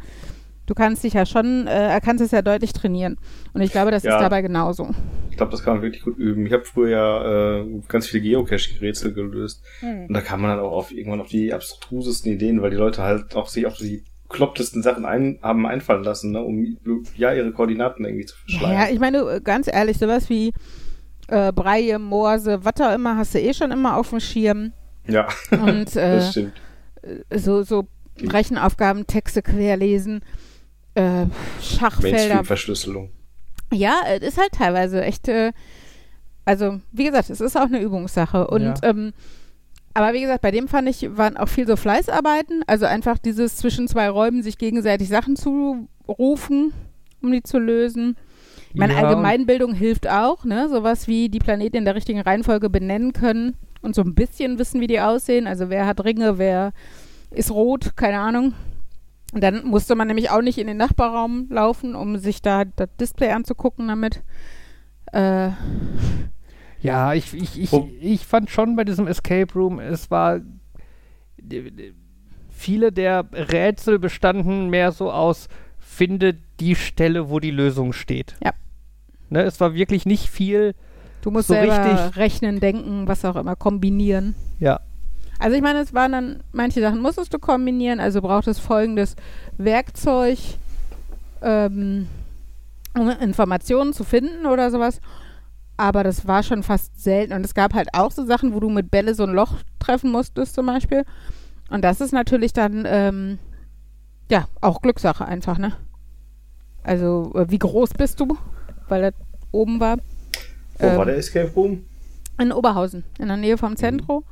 du 0.66 0.74
kannst 0.74 1.04
dich 1.04 1.14
ja 1.14 1.26
schon, 1.26 1.68
äh, 1.68 2.00
kannst 2.04 2.24
es 2.24 2.32
ja 2.32 2.42
deutlich 2.42 2.74
trainieren. 2.74 3.18
Und 3.54 3.62
ich 3.62 3.72
glaube, 3.72 3.92
das 3.92 4.04
Ja. 4.04 4.16
ist 4.16 4.22
dabei 4.22 4.42
genauso. 4.42 4.90
Ich 5.30 5.38
glaube, 5.38 5.52
das 5.52 5.64
kann 5.64 5.76
man 5.76 5.82
wirklich 5.84 6.04
gut 6.04 6.18
üben. 6.18 6.46
Ich 6.46 6.54
habe 6.54 6.66
früher 6.66 7.66
äh, 7.66 7.82
ganz 7.88 8.08
viele 8.08 8.24
Geocaching-Rätsel 8.24 9.14
gelöst. 9.14 9.64
Und 9.82 10.14
da 10.14 10.22
kam 10.22 10.42
man 10.42 10.52
dann 10.52 10.60
auch 10.60 10.72
auf, 10.74 10.92
irgendwann 10.92 11.22
auf 11.22 11.30
die 11.30 11.54
abstrusesten 11.54 12.32
Ideen, 12.34 12.62
weil 12.62 12.70
die 12.72 12.76
Leute 12.78 13.02
halt 13.02 13.36
auch 13.36 13.48
sich 13.48 13.66
auf 13.66 13.78
die 13.78 14.04
klopptesten 14.30 14.82
Sachen 14.84 15.06
ein, 15.06 15.40
haben 15.42 15.66
einfallen 15.66 16.04
lassen, 16.04 16.32
ne, 16.32 16.42
um 16.42 16.78
ja 17.18 17.34
ihre 17.34 17.52
Koordinaten 17.52 18.06
irgendwie 18.06 18.26
zu 18.26 18.36
Ja, 18.48 18.60
verschleiern. 18.60 18.94
ich 18.94 19.00
meine, 19.00 19.18
äh, 19.20 19.42
ganz 19.42 19.68
ehrlich, 19.68 19.98
sowas 19.98 20.30
wie 20.30 20.54
äh, 21.28 21.52
Breie, 21.52 22.00
Morse, 22.00 22.64
was 22.64 22.80
auch 22.82 22.94
immer, 22.94 23.18
hast 23.18 23.34
du 23.36 23.40
eh 23.42 23.54
schon 23.54 23.72
immer 23.72 23.98
auf 23.98 24.10
dem 24.10 24.20
Schirm. 24.22 24.72
Ja, 25.08 25.28
Und 25.52 25.96
äh, 25.98 26.12
das 26.16 26.32
stimmt. 26.32 26.54
so, 27.34 27.64
so 27.64 27.88
Rechenaufgaben, 28.22 29.08
Texte 29.08 29.42
querlesen, 29.42 30.22
äh, 30.96 31.26
Schachfelder. 31.62 32.18
Mainstream-Verschlüsselung. 32.18 33.12
Ja, 33.74 33.96
es 34.08 34.22
ist 34.22 34.38
halt 34.38 34.52
teilweise 34.52 35.04
echt, 35.04 35.28
äh, 35.30 35.52
also 36.46 36.82
wie 36.92 37.06
gesagt, 37.06 37.30
es 37.30 37.40
ist 37.42 37.56
auch 37.56 37.66
eine 37.66 37.80
Übungssache. 37.80 38.48
Und 38.48 38.64
Ja. 38.64 38.76
ähm, 38.84 39.14
aber 39.94 40.14
wie 40.14 40.22
gesagt, 40.22 40.42
bei 40.42 40.52
dem 40.52 40.68
fand 40.68 40.88
ich, 40.90 41.18
waren 41.18 41.38
auch 41.38 41.48
viel 41.50 41.68
so 41.68 41.76
Fleißarbeiten, 41.76 42.64
also 42.68 42.86
einfach 42.86 43.18
dieses 43.18 43.58
zwischen 43.58 43.88
zwei 43.88 44.10
Räumen 44.10 44.42
sich 44.44 44.58
gegenseitig 44.58 45.10
Sachen 45.10 45.36
zurufen, 45.36 46.74
um 47.22 47.32
die 47.32 47.44
zu 47.44 47.60
lösen. 47.60 48.18
Ich 48.74 48.80
meine, 48.80 48.94
Ja, 48.94 49.00
Allgemeinbildung 49.04 49.74
hilft 49.74 50.10
auch, 50.10 50.46
ne? 50.46 50.70
Sowas 50.70 51.08
wie 51.08 51.28
die 51.28 51.40
Planeten 51.40 51.76
in 51.78 51.86
der 51.86 51.96
richtigen 51.96 52.22
Reihenfolge 52.22 52.70
benennen 52.70 53.12
können 53.12 53.56
und 53.82 53.96
so 53.96 54.02
ein 54.02 54.16
bisschen 54.16 54.60
wissen, 54.60 54.80
wie 54.80 54.88
die 54.88 55.02
aussehen. 55.02 55.46
Also 55.46 55.70
wer 55.70 55.86
hat 55.86 56.04
Ringe, 56.06 56.38
wer 56.38 56.72
ist 57.32 57.52
rot, 57.52 57.98
keine 57.98 58.20
Ahnung. 58.20 58.54
Und 59.32 59.42
dann 59.44 59.66
musste 59.66 59.96
man 59.96 60.08
nämlich 60.08 60.30
auch 60.30 60.42
nicht 60.42 60.58
in 60.58 60.68
den 60.68 60.78
Nachbarraum 60.78 61.48
laufen, 61.50 61.96
um 61.96 62.18
sich 62.18 62.42
da 62.42 62.66
das 62.66 62.90
Display 63.00 63.32
anzugucken 63.32 63.88
damit. 63.88 64.22
Äh, 65.14 65.52
Ja, 66.82 67.14
ich, 67.14 67.34
ich, 67.34 67.60
ich, 67.60 67.72
Wo- 67.72 67.90
ich 68.02 68.26
fand 68.26 68.50
schon 68.50 68.76
bei 68.76 68.84
diesem 68.84 69.08
Escape 69.08 69.54
Room, 69.54 69.80
es 69.80 70.10
war. 70.12 70.40
Viele 72.50 72.92
der 72.92 73.26
Rätsel 73.34 73.98
bestanden 73.98 74.70
mehr 74.70 74.92
so 74.92 75.12
aus, 75.12 75.48
finde 75.80 76.36
die 76.60 76.76
Stelle, 76.76 77.30
wo 77.30 77.40
die 77.40 77.50
Lösung 77.52 77.94
steht. 77.94 78.36
Ja. 78.44 78.52
Ne, 79.30 79.42
es 79.44 79.60
war 79.60 79.74
wirklich 79.74 80.06
nicht 80.06 80.30
viel. 80.30 80.76
du 81.22 81.32
musst 81.32 81.48
So 81.48 81.54
selber 81.54 81.84
richtig- 81.86 82.18
rechnen, 82.18 82.60
denken, 82.60 83.08
was 83.08 83.26
auch 83.26 83.36
immer, 83.36 83.56
kombinieren. 83.56 84.36
Ja. 84.60 84.80
Also 85.42 85.56
ich 85.56 85.64
meine, 85.64 85.80
es 85.80 85.92
waren 85.92 86.12
dann, 86.12 86.44
manche 86.52 86.82
Sachen 86.82 87.02
musstest 87.02 87.34
du 87.34 87.40
kombinieren, 87.40 88.00
also 88.00 88.22
braucht 88.22 88.46
es 88.48 88.60
folgendes 88.60 89.16
Werkzeug, 89.58 90.38
ähm, 91.42 92.08
um 92.96 93.10
Informationen 93.10 93.92
zu 93.94 94.04
finden 94.04 94.46
oder 94.46 94.70
sowas. 94.70 95.02
Aber 95.78 96.04
das 96.04 96.28
war 96.28 96.44
schon 96.44 96.62
fast 96.62 97.02
selten. 97.02 97.34
Und 97.34 97.44
es 97.44 97.56
gab 97.56 97.74
halt 97.74 97.90
auch 97.94 98.12
so 98.12 98.24
Sachen, 98.24 98.54
wo 98.54 98.60
du 98.60 98.70
mit 98.70 98.92
Bälle 98.92 99.16
so 99.16 99.24
ein 99.24 99.32
Loch 99.34 99.56
treffen 99.80 100.12
musstest 100.12 100.54
zum 100.54 100.68
Beispiel. 100.68 101.06
Und 101.72 101.84
das 101.84 102.02
ist 102.02 102.12
natürlich 102.12 102.54
dann, 102.54 102.84
ähm, 102.86 103.40
ja, 104.30 104.48
auch 104.62 104.82
Glückssache 104.84 105.26
einfach, 105.26 105.58
ne? 105.58 105.74
Also, 106.84 107.32
äh, 107.34 107.50
wie 107.50 107.58
groß 107.58 107.96
bist 107.96 108.20
du? 108.20 108.38
Weil 108.90 109.02
das 109.02 109.14
oben 109.52 109.80
war. 109.80 109.98
Wo 110.78 110.86
Ähm, 110.86 110.98
war 110.98 111.06
der 111.06 111.18
Escape 111.18 111.52
Room? 111.56 111.84
in 112.40 112.52
Oberhausen, 112.52 113.04
in 113.18 113.28
der 113.28 113.38
Nähe 113.38 113.58
vom 113.58 113.76
Zentro. 113.76 114.24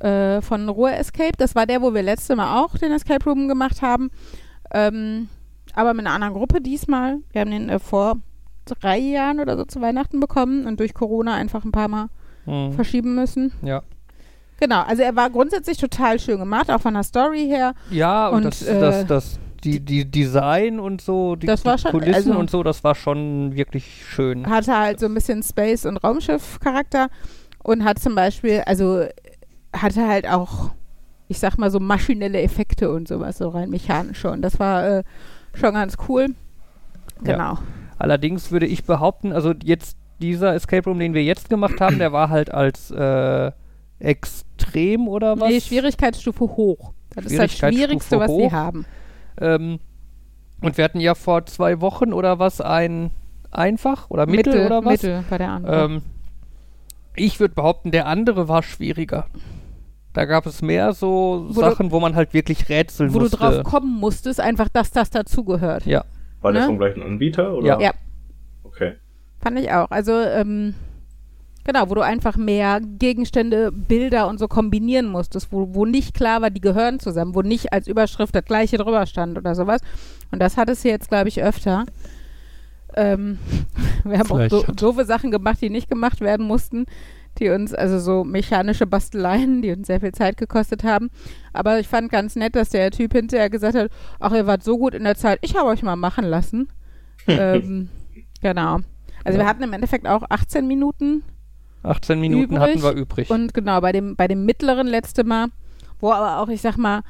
Äh, 0.00 0.40
von 0.42 0.68
Ruhr 0.68 0.92
Escape. 0.92 1.32
Das 1.38 1.54
war 1.54 1.66
der, 1.66 1.82
wo 1.82 1.92
wir 1.94 2.02
letzte 2.02 2.34
Mal 2.36 2.58
auch 2.62 2.76
den 2.78 2.92
Escape 2.92 3.24
Room 3.24 3.48
gemacht 3.48 3.82
haben. 3.82 4.10
Ähm, 4.72 5.28
aber 5.74 5.94
mit 5.94 6.06
einer 6.06 6.14
anderen 6.14 6.34
Gruppe 6.34 6.60
diesmal. 6.60 7.18
Wir 7.32 7.42
haben 7.42 7.50
den 7.50 7.68
äh, 7.68 7.78
vor 7.78 8.16
drei 8.80 8.98
Jahren 8.98 9.40
oder 9.40 9.56
so 9.56 9.64
zu 9.64 9.80
Weihnachten 9.80 10.20
bekommen 10.20 10.66
und 10.66 10.80
durch 10.80 10.94
Corona 10.94 11.34
einfach 11.34 11.64
ein 11.64 11.72
paar 11.72 11.88
Mal 11.88 12.06
Mhm. 12.46 12.72
verschieben 12.72 13.14
müssen. 13.14 13.52
Ja. 13.62 13.82
Genau, 14.58 14.82
also 14.82 15.02
er 15.02 15.14
war 15.16 15.28
grundsätzlich 15.30 15.76
total 15.78 16.18
schön 16.18 16.38
gemacht, 16.38 16.70
auch 16.70 16.80
von 16.80 16.94
der 16.94 17.02
Story 17.02 17.46
her. 17.46 17.74
Ja, 17.90 18.28
und, 18.28 18.36
Und, 18.38 18.44
das, 18.46 18.62
äh, 18.62 18.80
das, 18.80 19.06
das, 19.06 19.38
die, 19.64 19.80
die 19.80 20.10
Design 20.10 20.80
und 20.80 21.00
so, 21.02 21.36
die, 21.36 21.46
Das 21.46 21.62
die 21.62 21.78
schon- 21.78 21.90
Kulissen 21.90 22.30
also- 22.30 22.38
und 22.38 22.50
so, 22.50 22.62
das 22.62 22.82
war 22.84 22.94
schon 22.94 23.54
wirklich 23.54 24.04
schön. 24.08 24.48
Hatte 24.48 24.76
halt 24.78 25.00
so 25.00 25.06
ein 25.06 25.14
bisschen 25.14 25.42
Space- 25.42 25.84
und 25.86 25.98
Raumschiff-Charakter 25.98 27.08
und 27.62 27.84
hat 27.84 27.98
zum 27.98 28.14
Beispiel, 28.14 28.62
also 28.66 29.04
hatte 29.72 30.06
halt 30.06 30.28
auch, 30.28 30.70
ich 31.28 31.38
sag 31.38 31.58
mal, 31.58 31.70
so 31.70 31.80
maschinelle 31.80 32.40
Effekte 32.40 32.90
und 32.90 33.08
sowas, 33.08 33.38
so 33.38 33.48
rein 33.48 33.70
mechanisch 33.70 34.20
schon. 34.20 34.42
Das 34.42 34.58
war 34.58 34.86
äh, 34.86 35.02
schon 35.54 35.74
ganz 35.74 35.96
cool. 36.08 36.28
Ja. 37.24 37.32
Genau. 37.32 37.58
Allerdings 37.98 38.50
würde 38.50 38.66
ich 38.66 38.84
behaupten, 38.84 39.32
also 39.32 39.52
jetzt 39.62 39.96
dieser 40.20 40.54
Escape 40.54 40.88
Room, 40.88 40.98
den 40.98 41.14
wir 41.14 41.22
jetzt 41.22 41.50
gemacht 41.50 41.80
haben, 41.80 41.98
der 41.98 42.12
war 42.12 42.30
halt 42.30 42.52
als 42.52 42.90
äh, 42.90 43.52
extrem 43.98 45.08
oder 45.08 45.38
was? 45.38 45.50
Nee, 45.50 45.60
Schwierigkeitsstufe 45.60 46.44
hoch. 46.44 46.92
Das 47.14 47.26
ist 47.26 47.38
das 47.38 47.52
Schwierigste, 47.52 48.18
was 48.18 48.30
sie 48.30 48.50
haben. 48.50 48.86
Ähm, 49.40 49.80
und 50.60 50.76
wir 50.76 50.84
hatten 50.84 51.00
ja 51.00 51.14
vor 51.14 51.46
zwei 51.46 51.80
Wochen 51.80 52.12
oder 52.12 52.38
was 52.38 52.60
ein 52.60 53.10
einfach 53.50 54.10
oder 54.10 54.26
mittel, 54.26 54.66
oder 54.66 54.84
was? 54.84 55.02
Mittel 55.02 55.24
bei 55.28 55.38
der 55.38 55.50
anderen. 55.50 55.92
Ähm, 55.92 56.02
ich 57.16 57.40
würde 57.40 57.54
behaupten, 57.54 57.90
der 57.90 58.06
andere 58.06 58.48
war 58.48 58.62
schwieriger. 58.62 59.26
Da 60.12 60.24
gab 60.24 60.44
es 60.46 60.60
mehr 60.60 60.92
so 60.92 61.46
Wo 61.50 61.54
du- 61.54 61.60
Sachen, 61.60 61.90
wo 61.92 62.00
man 62.00 62.14
halt 62.16 62.34
wirklich 62.34 62.68
rätseln 62.68 63.14
Wo 63.14 63.20
musste. 63.20 63.36
du 63.36 63.42
drauf 63.42 63.62
kommen 63.62 63.98
musstest, 64.00 64.40
einfach, 64.40 64.68
dass 64.68 64.90
das 64.90 65.10
dazugehört. 65.10 65.86
Ja, 65.86 66.04
War 66.40 66.52
Ne? 66.52 66.64
vom 66.66 66.78
gleichen 66.78 67.02
Anbieter? 67.02 67.54
Oder? 67.54 67.66
Ja. 67.66 67.80
Ja. 67.80 67.90
Okay. 68.64 68.94
Fand 69.40 69.58
ich 69.58 69.70
auch. 69.72 69.90
Also, 69.90 70.12
ähm, 70.12 70.74
genau, 71.64 71.88
wo 71.88 71.94
du 71.94 72.00
einfach 72.00 72.36
mehr 72.36 72.80
Gegenstände, 72.98 73.70
Bilder 73.70 74.26
und 74.28 74.38
so 74.38 74.48
kombinieren 74.48 75.06
musstest, 75.06 75.52
wo, 75.52 75.74
wo 75.74 75.84
nicht 75.86 76.14
klar 76.14 76.42
war, 76.42 76.50
die 76.50 76.60
gehören 76.60 76.98
zusammen, 76.98 77.34
wo 77.34 77.42
nicht 77.42 77.72
als 77.72 77.86
Überschrift 77.86 78.34
das 78.34 78.44
gleiche 78.44 78.78
drüber 78.78 79.06
stand 79.06 79.38
oder 79.38 79.54
sowas. 79.54 79.80
Und 80.32 80.40
das 80.40 80.56
hattest 80.56 80.84
du 80.84 80.88
jetzt, 80.88 81.08
glaube 81.08 81.28
ich, 81.28 81.42
öfter. 81.42 81.86
Ähm, 82.96 83.38
wir 84.04 84.18
haben 84.18 84.30
auch 84.30 84.36
Vielleicht 84.36 84.50
so, 84.50 84.66
hat- 84.66 84.82
doofe 84.82 85.04
Sachen 85.04 85.30
gemacht, 85.30 85.58
die 85.60 85.70
nicht 85.70 85.88
gemacht 85.88 86.20
werden 86.20 86.46
mussten, 86.46 86.86
die 87.40 87.48
uns, 87.50 87.74
also 87.74 87.98
so 87.98 88.24
mechanische 88.24 88.86
Basteleien, 88.86 89.62
die 89.62 89.72
uns 89.72 89.86
sehr 89.86 90.00
viel 90.00 90.12
Zeit 90.12 90.36
gekostet 90.36 90.84
haben. 90.84 91.10
Aber 91.52 91.80
ich 91.80 91.88
fand 91.88 92.10
ganz 92.10 92.36
nett, 92.36 92.54
dass 92.54 92.68
der 92.70 92.90
Typ 92.90 93.12
hinterher 93.12 93.50
gesagt 93.50 93.76
hat, 93.76 93.90
ach, 94.18 94.32
ihr 94.32 94.46
wart 94.46 94.62
so 94.62 94.78
gut 94.78 94.94
in 94.94 95.04
der 95.04 95.16
Zeit, 95.16 95.38
ich 95.42 95.56
habe 95.56 95.68
euch 95.68 95.82
mal 95.82 95.96
machen 95.96 96.24
lassen. 96.24 96.68
ähm, 97.26 97.88
genau. 98.40 98.78
Also 99.24 99.38
wir 99.38 99.46
hatten 99.46 99.62
im 99.62 99.72
Endeffekt 99.72 100.06
auch 100.06 100.22
18 100.28 100.66
Minuten 100.66 101.22
18 101.82 102.20
Minuten 102.20 102.54
Übrig 102.54 102.60
hatten 102.60 102.82
wir 102.82 102.92
übrig. 102.92 103.30
und 103.30 103.54
genau 103.54 103.80
bei 103.80 103.92
dem, 103.92 104.16
bei 104.16 104.28
dem 104.28 104.44
mittleren 104.44 104.86
letzte 104.86 105.24
Mal, 105.24 105.48
wo 105.98 106.12
aber 106.12 106.38
auch, 106.38 106.48
ich 106.48 106.60
sag 106.60 106.76
mal, 106.76 107.02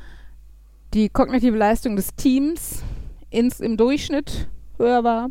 die 0.95 1.09
kognitive 1.09 1.57
Leistung 1.57 1.97
des 1.97 2.15
Teams 2.15 2.83
ins, 3.31 3.61
im 3.61 3.77
Durchschnitt 3.77 4.49
höher 4.79 5.03
war, 5.05 5.31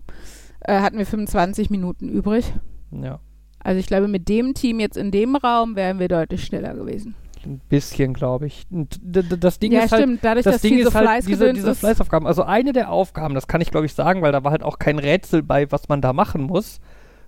äh, 0.61 0.79
hatten 0.79 0.97
wir 0.97 1.05
25 1.05 1.69
Minuten 1.69 2.09
übrig. 2.09 2.53
ja, 2.91 3.19
Also 3.61 3.79
ich 3.79 3.87
glaube, 3.87 4.07
mit 4.07 4.29
dem 4.29 4.53
Team 4.53 4.79
jetzt 4.79 4.97
in 4.97 5.11
dem 5.11 5.35
Raum 5.35 5.75
wären 5.75 5.99
wir 5.99 6.07
deutlich 6.07 6.43
schneller 6.45 6.73
gewesen. 6.73 7.15
ein 7.45 7.61
bisschen, 7.69 8.13
glaube 8.13 8.47
ich. 8.47 8.65
Das 8.69 9.59
Ding 9.59 9.71
ja, 9.71 9.83
ist 9.83 9.91
halt, 9.91 10.03
stimmt. 10.03 10.23
Dadurch, 10.23 10.43
das 10.43 10.55
dass 10.55 10.61
Ding 10.61 10.77
diese 10.77 10.89
ist 10.89 10.95
halt 10.95 11.27
diese, 11.27 11.53
diese 11.53 11.75
Fleißaufgaben. 11.75 12.27
Also 12.27 12.43
eine 12.43 12.73
der 12.73 12.91
Aufgaben, 12.91 13.35
das 13.35 13.47
kann 13.47 13.61
ich 13.61 13.71
glaube 13.71 13.85
ich 13.85 13.93
sagen, 13.93 14.21
weil 14.21 14.31
da 14.31 14.43
war 14.43 14.51
halt 14.51 14.63
auch 14.63 14.79
kein 14.79 14.99
Rätsel 14.99 15.43
bei, 15.43 15.71
was 15.71 15.89
man 15.89 16.01
da 16.01 16.13
machen 16.13 16.43
muss. 16.43 16.79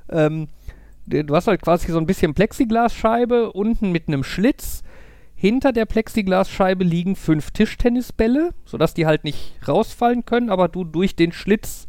Ähm, 0.10 0.48
du 1.06 1.36
hast 1.36 1.48
halt 1.48 1.62
quasi 1.62 1.92
so 1.92 1.98
ein 1.98 2.06
bisschen 2.06 2.34
Plexiglasscheibe 2.34 3.52
unten 3.52 3.92
mit 3.92 4.08
einem 4.08 4.24
Schlitz. 4.24 4.84
Hinter 5.36 5.72
der 5.72 5.86
Plexiglasscheibe 5.86 6.84
liegen 6.84 7.16
fünf 7.16 7.52
Tischtennisbälle, 7.52 8.52
sodass 8.64 8.94
die 8.94 9.08
halt 9.08 9.24
nicht 9.24 9.56
rausfallen 9.68 10.24
können, 10.24 10.50
aber 10.50 10.68
du 10.68 10.84
durch 10.84 11.16
den 11.16 11.32
Schlitz 11.32 11.88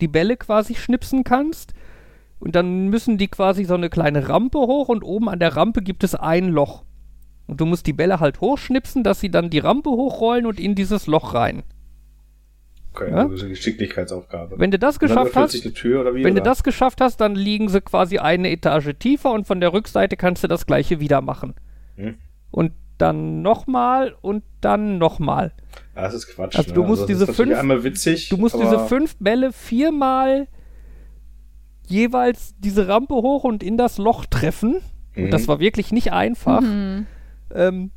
die 0.00 0.08
Bälle 0.08 0.36
quasi 0.36 0.74
schnipsen 0.74 1.22
kannst. 1.22 1.72
Und 2.44 2.54
dann 2.54 2.88
müssen 2.88 3.16
die 3.16 3.28
quasi 3.28 3.64
so 3.64 3.72
eine 3.72 3.88
kleine 3.88 4.28
Rampe 4.28 4.58
hoch 4.58 4.88
und 4.88 5.02
oben 5.02 5.30
an 5.30 5.38
der 5.38 5.56
Rampe 5.56 5.80
gibt 5.80 6.04
es 6.04 6.14
ein 6.14 6.48
Loch. 6.48 6.84
Und 7.46 7.58
du 7.58 7.64
musst 7.64 7.86
die 7.86 7.94
Bälle 7.94 8.20
halt 8.20 8.42
hochschnipsen, 8.42 9.02
dass 9.02 9.18
sie 9.18 9.30
dann 9.30 9.48
die 9.48 9.60
Rampe 9.60 9.88
hochrollen 9.88 10.44
und 10.44 10.60
in 10.60 10.74
dieses 10.74 11.06
Loch 11.06 11.32
rein. 11.32 11.62
Okay, 12.92 13.10
Ja? 13.10 13.26
also 13.28 13.44
eine 13.46 13.54
Geschicklichkeitsaufgabe. 13.54 14.58
Wenn 14.58 14.70
du 14.70 14.78
das 14.78 14.98
geschafft 14.98 15.34
hast, 15.34 15.74
Tür 15.74 16.02
oder 16.02 16.14
wie? 16.14 16.22
wenn 16.22 16.34
du 16.34 16.42
oder? 16.42 16.50
das 16.50 16.62
geschafft 16.62 17.00
hast, 17.00 17.16
dann 17.16 17.34
liegen 17.34 17.70
sie 17.70 17.80
quasi 17.80 18.18
eine 18.18 18.50
Etage 18.50 18.90
tiefer 18.98 19.32
und 19.32 19.46
von 19.46 19.60
der 19.60 19.72
Rückseite 19.72 20.18
kannst 20.18 20.44
du 20.44 20.48
das 20.48 20.66
gleiche 20.66 21.00
wieder 21.00 21.22
machen. 21.22 21.54
Hm. 21.96 22.16
Und 22.50 22.72
dann 22.98 23.40
nochmal 23.40 24.14
und 24.20 24.44
dann 24.60 24.98
nochmal. 24.98 25.52
Das 25.94 26.12
ist 26.12 26.26
Quatsch. 26.28 26.56
Also 26.56 26.68
ne? 26.68 26.74
du 26.74 26.84
musst 26.84 27.02
das 27.02 27.06
diese 27.08 27.26
fünf- 27.26 27.56
einmal 27.58 27.84
witzig. 27.84 28.28
Du 28.28 28.36
musst 28.36 28.54
diese 28.54 28.80
fünf 28.80 29.16
Bälle 29.18 29.50
viermal 29.50 30.46
jeweils 31.86 32.54
diese 32.58 32.88
Rampe 32.88 33.14
hoch 33.14 33.44
und 33.44 33.62
in 33.62 33.76
das 33.76 33.98
Loch 33.98 34.26
treffen. 34.26 34.80
Mhm. 35.14 35.30
Das 35.30 35.48
war 35.48 35.60
wirklich 35.60 35.92
nicht 35.92 36.12
einfach. 36.12 36.60
Mhm. 36.60 37.06
Ähm, 37.54 37.90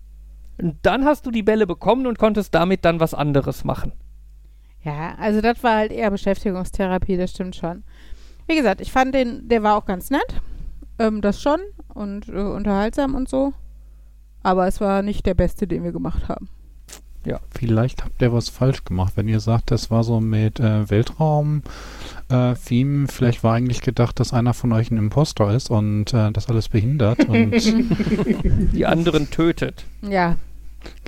und 0.60 0.78
dann 0.82 1.06
hast 1.06 1.26
du 1.26 1.32
die 1.32 1.44
Bälle 1.44 1.68
bekommen 1.68 2.08
und 2.08 2.18
konntest 2.18 2.54
damit 2.56 2.84
dann 2.86 3.00
was 3.00 3.14
anderes 3.14 3.64
machen. 3.64 3.94
Ja, 4.84 5.16
also 5.20 5.42
das 5.42 5.64
war 5.64 5.76
halt 5.76 5.92
eher 5.92 6.10
Beschäftigungstherapie, 6.12 7.18
das 7.18 7.32
stimmt 7.32 7.56
schon. 7.56 7.84
Wie 8.48 8.56
gesagt, 8.56 8.82
ich 8.82 8.92
fand 8.92 9.14
den, 9.14 9.48
der 9.50 9.62
war 9.64 9.76
auch 9.76 9.86
ganz 9.86 10.10
nett. 10.10 10.42
Ähm, 11.00 11.22
das 11.22 11.42
schon 11.42 11.60
und 11.94 12.30
äh, 12.30 12.32
unterhaltsam 12.32 13.14
und 13.14 13.30
so. 13.30 13.54
Aber 14.44 14.68
es 14.68 14.80
war 14.80 15.02
nicht 15.02 15.26
der 15.26 15.34
beste, 15.34 15.68
den 15.68 15.84
wir 15.84 15.92
gemacht 15.92 16.30
haben. 16.30 16.50
Vielleicht 17.52 18.04
habt 18.04 18.22
ihr 18.22 18.32
was 18.32 18.50
falsch 18.50 18.86
gemacht, 18.86 19.14
wenn 19.16 19.28
ihr 19.28 19.40
sagt, 19.40 19.72
das 19.72 19.90
war 19.92 20.04
so 20.04 20.20
mit 20.20 20.60
äh, 20.60 20.90
Weltraum-Theme. 20.90 23.08
vielleicht 23.08 23.44
war 23.44 23.56
eigentlich 23.56 23.82
gedacht, 23.82 24.20
dass 24.20 24.34
einer 24.34 24.54
von 24.54 24.72
euch 24.72 24.92
ein 24.92 24.98
Impostor 24.98 25.52
ist 25.52 25.70
und 25.70 26.14
äh, 26.14 26.32
das 26.32 26.48
alles 26.48 26.70
behindert. 26.70 27.28
Und 27.30 27.54
Die 28.74 28.86
anderen 28.86 29.30
tötet. 29.30 29.84
Ja, 30.02 30.38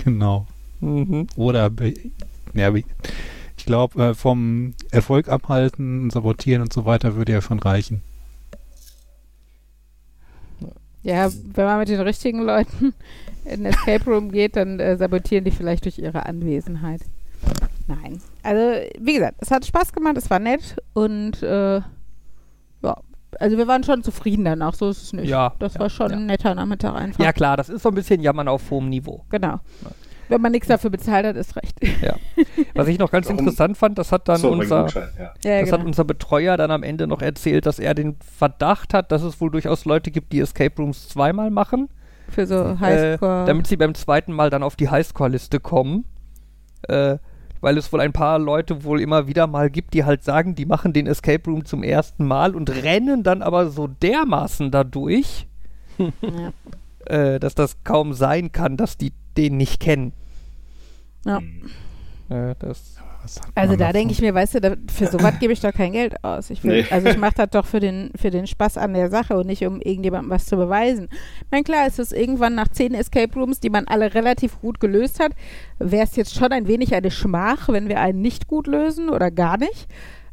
genau. 0.03 0.45
Mhm. 0.81 1.27
Oder 1.35 1.69
be 1.69 1.93
ja, 2.53 2.73
ich 2.73 2.85
glaube, 3.65 4.03
äh, 4.03 4.13
vom 4.15 4.73
Erfolg 4.91 5.29
abhalten, 5.29 6.09
sabotieren 6.09 6.63
und 6.63 6.73
so 6.73 6.85
weiter 6.85 7.15
würde 7.15 7.33
ja 7.33 7.41
schon 7.41 7.59
reichen. 7.59 8.01
Ja, 11.03 11.29
wenn 11.53 11.65
man 11.65 11.79
mit 11.79 11.89
den 11.89 11.99
richtigen 12.01 12.41
Leuten 12.41 12.93
in 13.45 13.63
den 13.63 13.65
Escape 13.67 14.05
Room 14.05 14.31
geht, 14.31 14.55
dann 14.55 14.79
äh, 14.79 14.97
sabotieren 14.97 15.45
die 15.45 15.51
vielleicht 15.51 15.85
durch 15.85 15.99
ihre 15.99 16.25
Anwesenheit. 16.25 17.01
Nein. 17.87 18.21
Also, 18.43 18.87
wie 18.99 19.13
gesagt, 19.13 19.37
es 19.39 19.51
hat 19.51 19.65
Spaß 19.65 19.93
gemacht, 19.93 20.17
es 20.17 20.29
war 20.29 20.39
nett 20.39 20.75
und 20.93 21.41
äh, 21.41 21.77
ja, 22.81 22.97
also 23.39 23.57
wir 23.57 23.67
waren 23.67 23.83
schon 23.83 24.03
zufrieden 24.03 24.45
danach, 24.45 24.73
so 24.73 24.89
ist 24.89 25.03
es 25.03 25.13
nicht. 25.13 25.29
Ja, 25.29 25.53
Das 25.59 25.75
ja, 25.75 25.81
war 25.81 25.89
schon 25.89 26.11
ja. 26.11 26.17
ein 26.17 26.25
netter 26.25 26.53
Nachmittag 26.55 26.95
einfach. 26.95 27.23
Ja 27.23 27.33
klar, 27.33 27.57
das 27.57 27.69
ist 27.69 27.83
so 27.83 27.89
ein 27.89 27.95
bisschen 27.95 28.21
Jammern 28.21 28.47
auf 28.47 28.69
hohem 28.69 28.89
Niveau. 28.89 29.25
Genau. 29.29 29.59
Wenn 30.29 30.41
man 30.41 30.51
nichts 30.51 30.67
dafür 30.67 30.89
bezahlt 30.89 31.25
hat, 31.25 31.35
ist 31.35 31.55
recht. 31.55 31.77
Was 32.75 32.87
ich 32.87 32.97
noch 32.99 33.11
ganz 33.11 33.25
Warum- 33.27 33.39
interessant 33.39 33.77
fand, 33.77 33.97
das 33.97 34.11
hat 34.11 34.27
dann 34.29 34.37
so, 34.37 34.51
unser, 34.51 34.83
Gutschein, 34.83 35.09
ja. 35.17 35.23
Ja, 35.43 35.59
das 35.59 35.65
genau. 35.69 35.79
hat 35.79 35.85
unser 35.85 36.03
Betreuer 36.05 36.55
dann 36.55 36.71
am 36.71 36.83
Ende 36.83 37.07
noch 37.07 37.21
erzählt, 37.21 37.65
dass 37.65 37.79
er 37.79 37.93
den 37.95 38.15
Verdacht 38.37 38.93
hat, 38.93 39.11
dass 39.11 39.23
es 39.23 39.41
wohl 39.41 39.51
durchaus 39.51 39.85
Leute 39.85 40.11
gibt, 40.11 40.31
die 40.31 40.39
Escape 40.39 40.75
Rooms 40.81 41.09
zweimal 41.09 41.49
machen, 41.49 41.89
Für 42.29 42.45
so 42.45 42.55
äh, 42.55 42.77
Highscore. 42.79 43.45
damit 43.45 43.67
sie 43.67 43.75
beim 43.75 43.95
zweiten 43.95 44.31
Mal 44.31 44.49
dann 44.49 44.63
auf 44.63 44.75
die 44.75 44.89
Highscore-Liste 44.89 45.59
kommen. 45.59 46.05
Äh, 46.87 47.17
weil 47.61 47.77
es 47.77 47.91
wohl 47.91 47.99
ein 47.99 48.13
paar 48.13 48.39
Leute 48.39 48.85
wohl 48.85 49.01
immer 49.01 49.27
wieder 49.27 49.45
mal 49.45 49.69
gibt, 49.69 49.93
die 49.93 50.05
halt 50.05 50.23
sagen, 50.23 50.55
die 50.55 50.65
machen 50.65 50.93
den 50.93 51.07
Escape 51.07 51.43
Room 51.49 51.65
zum 51.65 51.83
ersten 51.83 52.25
Mal 52.25 52.55
und 52.55 52.69
rennen 52.69 53.21
dann 53.23 53.41
aber 53.41 53.69
so 53.69 53.87
dermaßen 53.87 54.71
dadurch, 54.71 55.45
ja. 55.97 56.53
äh, 57.05 57.37
dass 57.37 57.55
das 57.55 57.83
kaum 57.83 58.13
sein 58.13 58.53
kann, 58.53 58.77
dass 58.77 58.97
die 58.97 59.11
den 59.39 59.57
nicht 59.57 59.79
kennen. 59.79 60.13
Ja. 61.25 61.39
Äh, 62.29 62.55
das, 62.59 62.97
Also 63.55 63.75
da 63.75 63.91
denke 63.91 64.13
ich 64.13 64.21
mir, 64.21 64.33
weißt 64.33 64.55
du, 64.55 64.61
da, 64.61 64.75
für 64.91 65.07
sowas 65.07 65.39
gebe 65.39 65.53
ich 65.53 65.59
doch 65.59 65.73
kein 65.73 65.91
Geld 65.93 66.23
aus. 66.23 66.49
Ich 66.49 66.63
will, 66.63 66.83
Nee. 66.83 66.87
Also 66.89 67.07
ich 67.07 67.17
mache 67.17 67.33
das 67.37 67.49
doch 67.49 67.65
für 67.65 67.79
den, 67.79 68.11
für 68.15 68.29
den 68.29 68.47
Spaß 68.47 68.77
an 68.77 68.93
der 68.93 69.09
Sache 69.09 69.37
und 69.37 69.47
nicht, 69.47 69.65
um 69.65 69.81
irgendjemandem 69.81 70.29
was 70.29 70.45
zu 70.45 70.57
beweisen. 70.57 71.09
Ich 71.11 71.51
meine, 71.51 71.63
klar, 71.63 71.87
ist 71.87 71.99
es 71.99 72.11
irgendwann 72.11 72.55
nach 72.55 72.67
zehn 72.69 72.93
Escape 72.93 73.33
Rooms, 73.37 73.59
die 73.59 73.69
man 73.69 73.87
alle 73.87 74.13
relativ 74.13 74.59
gut 74.61 74.79
gelöst 74.79 75.19
hat, 75.19 75.31
wäre 75.79 76.03
es 76.03 76.15
jetzt 76.15 76.35
schon 76.35 76.51
ein 76.51 76.67
wenig 76.67 76.93
eine 76.93 77.11
Schmach, 77.11 77.69
wenn 77.69 77.89
wir 77.89 77.99
einen 77.99 78.21
nicht 78.21 78.47
gut 78.47 78.67
lösen 78.67 79.09
oder 79.09 79.31
gar 79.31 79.57
nicht. 79.57 79.87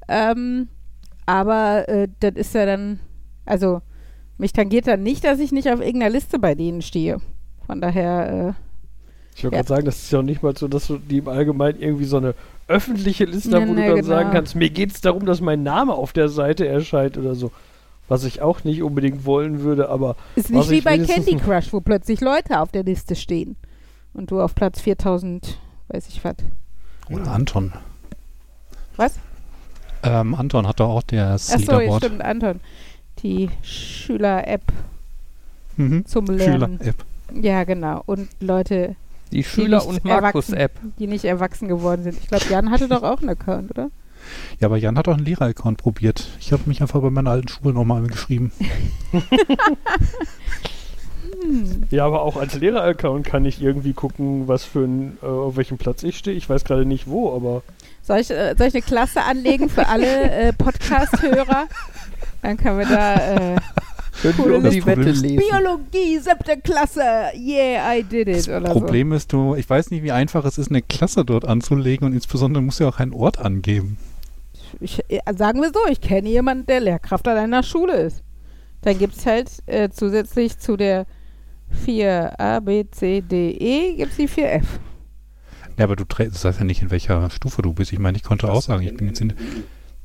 Ähm, 0.08 0.68
aber 1.26 1.88
äh, 1.88 2.08
das 2.20 2.34
ist 2.34 2.54
ja 2.54 2.66
dann, 2.66 3.00
also 3.44 3.80
mich 4.38 4.52
tangiert 4.52 4.86
dann 4.86 5.02
nicht, 5.02 5.24
dass 5.24 5.40
ich 5.40 5.50
nicht 5.50 5.68
auf 5.68 5.80
irgendeiner 5.80 6.12
Liste 6.12 6.38
bei 6.38 6.54
denen 6.54 6.82
stehe. 6.82 7.18
Von 7.66 7.80
daher, 7.80 8.54
äh, 8.56 8.65
Ich 9.36 9.44
wollte 9.44 9.56
Ja. 9.56 9.60
gerade 9.62 9.68
sagen, 9.68 9.84
das 9.84 9.96
ist 10.02 10.10
ja 10.10 10.18
auch 10.20 10.22
nicht 10.24 10.42
mal 10.42 10.56
so, 10.56 10.66
dass 10.66 10.86
du 10.86 10.96
die 10.98 11.18
im 11.18 11.28
Allgemeinen 11.28 11.80
irgendwie 11.80 12.06
so 12.06 12.16
eine 12.16 12.34
öffentliche 12.68 13.24
Liste 13.26 13.50
Nee, 13.50 13.54
haben, 13.56 13.68
wo 13.68 13.74
nee, 13.74 13.82
du 13.82 13.86
dann 13.88 13.96
genau. 13.96 14.08
sagen 14.08 14.30
kannst, 14.32 14.54
mir 14.56 14.70
geht 14.70 14.90
es 14.92 15.00
darum, 15.02 15.26
dass 15.26 15.40
mein 15.40 15.62
Name 15.62 15.92
auf 15.92 16.12
der 16.12 16.28
Seite 16.28 16.66
erscheint 16.66 17.16
oder 17.18 17.34
so. 17.34 17.52
Was 18.08 18.24
ich 18.24 18.40
auch 18.40 18.64
nicht 18.64 18.82
unbedingt 18.82 19.24
wollen 19.26 19.60
würde, 19.60 19.88
aber 19.88 20.16
Ist 20.36 20.50
nicht 20.50 20.70
wie 20.70 20.80
bei 20.80 20.96
Candy 20.98 21.36
Crush, 21.36 21.72
wo 21.72 21.80
plötzlich 21.80 22.20
Leute 22.20 22.60
auf 22.60 22.70
der 22.72 22.82
Liste 22.84 23.14
stehen. 23.16 23.56
Und 24.14 24.30
du 24.30 24.40
auf 24.40 24.54
Platz 24.54 24.80
4000, 24.80 25.58
weiß 25.88 26.08
ich 26.08 26.24
was. 26.24 26.36
Oder 27.10 27.30
Anton. 27.30 27.72
Was? 28.96 29.16
Ähm, 30.02 30.34
Anton 30.34 30.66
hat 30.66 30.80
doch 30.80 30.88
auch 30.88 31.02
das 31.02 31.50
Achso, 31.52 31.72
ja, 31.72 31.78
Leaderboard. 31.78 32.04
stimmt, 32.04 32.22
Anton. 32.22 32.60
Die 33.22 33.50
Schüler-App 33.62 34.62
Mhm. 35.76 36.06
zum 36.06 36.26
Lernen. 36.26 36.78
Schüler-App. 36.78 37.04
Ja, 37.42 37.64
genau. 37.64 38.02
Und 38.06 38.28
Leute, 38.40 38.94
Die 39.32 39.44
Schüler- 39.44 39.78
nicht 39.78 39.88
und 39.88 40.04
Markus-App. 40.04 40.72
die 40.98 41.06
nicht 41.06 41.24
erwachsen 41.24 41.68
geworden 41.68 42.02
sind. 42.02 42.18
Ich 42.20 42.28
glaube, 42.28 42.44
Jan 42.50 42.70
hatte 42.70 42.88
doch 42.88 43.02
auch 43.02 43.20
einen 43.20 43.30
Account, 43.30 43.70
oder? 43.70 43.90
Ja, 44.60 44.66
aber 44.68 44.76
Jan 44.76 44.96
hat 44.98 45.06
auch 45.08 45.14
einen 45.14 45.24
Lehrer-Account 45.24 45.78
probiert. 45.78 46.26
Ich 46.40 46.52
habe 46.52 46.62
mich 46.66 46.80
einfach 46.80 47.00
bei 47.00 47.10
meiner 47.10 47.30
alten 47.30 47.48
Schule 47.48 47.74
nochmal 47.74 48.02
geschrieben. 48.04 48.50
ja, 51.90 52.06
aber 52.06 52.22
auch 52.22 52.36
als 52.36 52.54
Lehrer-Account 52.54 53.26
kann 53.26 53.44
ich 53.44 53.60
irgendwie 53.62 53.92
gucken, 53.92 54.48
was 54.48 54.64
für 54.64 54.84
ein, 54.84 55.18
äh, 55.22 55.26
auf 55.26 55.56
welchem 55.56 55.78
Platz 55.78 56.02
ich 56.02 56.18
stehe. 56.18 56.36
Ich 56.36 56.48
weiß 56.48 56.64
gerade 56.64 56.84
nicht 56.86 57.06
wo, 57.06 57.34
aber 57.34 57.62
Soll 58.02 58.18
ich, 58.18 58.30
äh, 58.30 58.54
soll 58.56 58.68
ich 58.68 58.74
eine 58.74 58.82
Klasse 58.82 59.22
anlegen 59.22 59.68
für 59.68 59.86
alle 59.86 60.30
äh, 60.30 60.52
Podcast-Hörer? 60.52 61.66
Dann 62.42 62.56
können 62.56 62.78
wir 62.78 62.86
da 62.86 63.14
äh, 63.54 63.56
Wir 64.22 64.38
um 64.38 64.62
Liste. 64.62 64.70
die 64.70 64.86
Wette 64.86 65.04
Das 65.04 65.20
lesen. 65.20 65.36
Biologie, 65.36 66.18
siebte 66.18 66.60
Klasse, 66.62 67.00
yeah, 67.34 67.94
I 67.94 68.02
did 68.02 68.28
it. 68.28 68.36
Das 68.36 68.48
oder 68.48 68.70
Problem 68.72 69.12
ist, 69.12 69.32
du, 69.32 69.54
ich 69.54 69.68
weiß 69.68 69.90
nicht, 69.90 70.02
wie 70.02 70.12
einfach 70.12 70.44
es 70.44 70.58
ist, 70.58 70.70
eine 70.70 70.82
Klasse 70.82 71.24
dort 71.24 71.44
anzulegen 71.44 72.06
und 72.06 72.12
insbesondere 72.12 72.62
musst 72.62 72.80
du 72.80 72.84
ja 72.84 72.90
auch 72.90 72.98
einen 72.98 73.12
Ort 73.12 73.38
angeben. 73.38 73.98
so. 74.52 74.60
Ich, 74.80 75.00
äh, 75.08 75.20
sagen 75.36 75.60
wir 75.60 75.70
so, 75.72 75.80
ich 75.90 76.00
kenne 76.00 76.28
jemanden, 76.28 76.66
der 76.66 76.80
Lehrkraft 76.80 77.26
an 77.28 77.36
einer 77.36 77.62
Schule 77.62 77.94
ist. 77.94 78.22
Dann 78.82 78.98
gibt 78.98 79.16
es 79.16 79.26
halt 79.26 79.50
äh, 79.66 79.88
zusätzlich 79.90 80.58
zu 80.58 80.76
der 80.76 81.06
4 81.84 82.38
A, 82.38 82.60
B, 82.60 82.84
C, 82.90 83.20
D, 83.20 83.50
E, 83.50 83.96
gibt 83.96 84.12
es 84.12 84.16
die 84.16 84.28
4 84.28 84.52
F. 84.54 84.80
Ja, 85.78 85.84
aber 85.84 85.96
du 85.96 86.04
das 86.04 86.44
heißt 86.44 86.58
ja 86.58 86.64
nicht, 86.64 86.82
in 86.82 86.90
welcher 86.90 87.28
Stufe 87.30 87.62
du 87.62 87.74
bist. 87.74 87.92
Ich 87.92 87.98
meine, 87.98 88.16
ich 88.16 88.22
konnte 88.22 88.50
auch 88.50 88.62
sagen, 88.62 88.82
ich 88.82 88.96
bin 88.96 89.08
jetzt 89.08 89.20
in. 89.20 89.34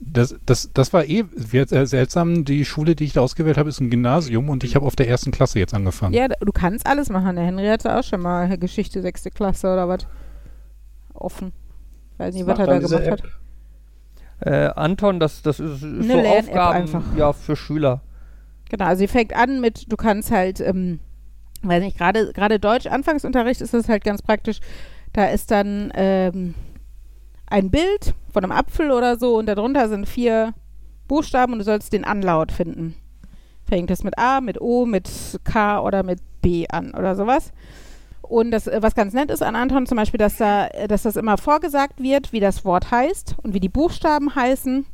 Das, 0.04 0.36
das, 0.46 0.72
das 0.74 0.94
war 0.94 1.06
eh 1.06 1.26
äh, 1.54 1.86
seltsam. 1.86 2.44
Die 2.44 2.66
Schule, 2.66 2.96
die 2.96 3.04
ich 3.04 3.14
da 3.14 3.22
ausgewählt 3.22 3.58
habe, 3.58 3.70
ist 3.70 3.80
ein 3.80 3.92
Gymnasium 3.92 4.50
und 4.50 4.64
ich 4.64 4.76
habe 4.76 4.86
auf 4.86 4.96
der 4.96 5.08
ersten 5.08 5.32
Klasse 5.32 5.60
jetzt 5.60 5.74
angefangen. 5.74 6.14
Ja, 6.14 6.28
du 6.28 6.52
kannst 6.52 6.88
alles 6.88 7.10
machen. 7.10 7.36
Der 7.36 7.46
Henry 7.46 7.68
hatte 7.68 7.96
auch 7.96 8.04
schon 8.04 8.22
mal 8.22 8.58
Geschichte 8.58 9.02
sechste 9.02 9.30
Klasse 9.30 9.72
oder 9.72 9.88
was 9.88 10.08
offen. 11.14 11.54
Weiß 12.18 12.34
nicht, 12.34 12.48
was 12.48 12.60
er 12.60 12.66
da 12.66 12.80
gemacht 12.80 13.12
hat. 13.12 13.24
Äh, 14.40 14.74
Anton, 14.76 15.20
das, 15.20 15.44
das 15.44 15.60
ist, 15.60 15.84
ist 15.84 15.84
Eine 15.84 16.24
so 16.24 16.30
Aufgaben 16.30 16.78
einfach. 16.78 17.04
ja, 17.16 17.32
für 17.32 17.56
Schüler. 17.56 18.02
Genau, 18.70 18.86
also 18.86 19.00
sie 19.00 19.08
fängt 19.08 19.36
an 19.36 19.62
mit, 19.62 19.92
du 19.92 19.98
kannst 19.98 20.32
halt, 20.32 20.60
ähm, 20.62 21.00
weiß 21.62 21.84
nicht, 21.84 21.98
gerade 21.98 22.34
gerade 22.34 22.60
Deutsch 22.60 22.88
Anfangsunterricht 22.88 23.62
ist 23.62 23.74
das 23.74 23.88
halt 23.88 24.04
ganz 24.04 24.24
praktisch. 24.24 24.60
Da 25.14 25.26
ist 25.26 25.52
dann 25.52 25.92
ähm, 25.94 26.56
ein 27.52 27.70
Bild 27.70 28.14
von 28.32 28.44
einem 28.44 28.54
Apfel 28.54 28.92
oder 28.92 29.18
so 29.18 29.38
und 29.38 29.46
darunter 29.46 29.90
sind 29.90 30.08
vier 30.08 30.54
Buchstaben 31.08 31.54
und 31.54 31.60
du 31.60 31.66
sollst 31.66 31.94
den 31.94 32.06
Anlaut 32.06 32.52
finden. 32.52 32.96
Fängt 33.68 33.90
das 33.90 34.04
mit 34.04 34.18
A, 34.18 34.42
mit 34.42 34.60
O, 34.60 34.86
mit 34.86 35.10
K 35.44 35.82
oder 35.82 36.04
mit 36.04 36.20
B 36.42 36.66
an 36.68 36.94
oder 36.94 37.16
sowas. 37.16 37.52
Und 38.22 38.52
das, 38.52 38.68
äh, 38.68 38.82
was 38.82 38.96
ganz 38.96 39.14
nett 39.14 39.30
ist 39.30 39.44
an 39.44 39.56
Anton 39.56 39.86
zum 39.86 39.98
Beispiel, 39.98 40.18
dass, 40.18 40.38
da, 40.38 40.68
äh, 40.68 40.88
dass 40.88 41.04
das 41.04 41.18
immer 41.18 41.38
vorgesagt 41.38 42.02
wird, 42.02 42.32
wie 42.32 42.40
das 42.40 42.64
Wort 42.64 42.90
heißt 42.90 43.36
und 43.44 43.54
wie 43.54 43.60
die 43.60 43.70
Buchstaben 43.70 44.34
heißen. 44.34 44.86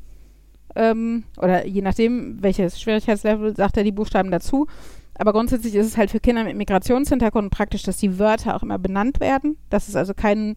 Ähm, 0.75 1.23
oder 1.37 1.65
je 1.67 1.81
nachdem, 1.81 2.41
welches 2.41 2.81
Schwierigkeitslevel, 2.81 3.55
sagt 3.55 3.77
er 3.77 3.83
die 3.83 3.91
Buchstaben 3.91 4.31
dazu. 4.31 4.65
Aber 5.19 5.33
grundsätzlich 5.33 5.75
ist 5.75 5.85
es 5.85 5.97
halt 5.97 6.09
für 6.09 6.19
Kinder 6.19 6.43
mit 6.43 6.57
Migrationshintergrund 6.57 7.51
praktisch, 7.51 7.83
dass 7.83 7.97
die 7.97 8.17
Wörter 8.17 8.55
auch 8.55 8.63
immer 8.63 8.79
benannt 8.79 9.19
werden, 9.19 9.57
dass 9.69 9.87
es 9.87 9.95
also 9.95 10.13
kein 10.15 10.55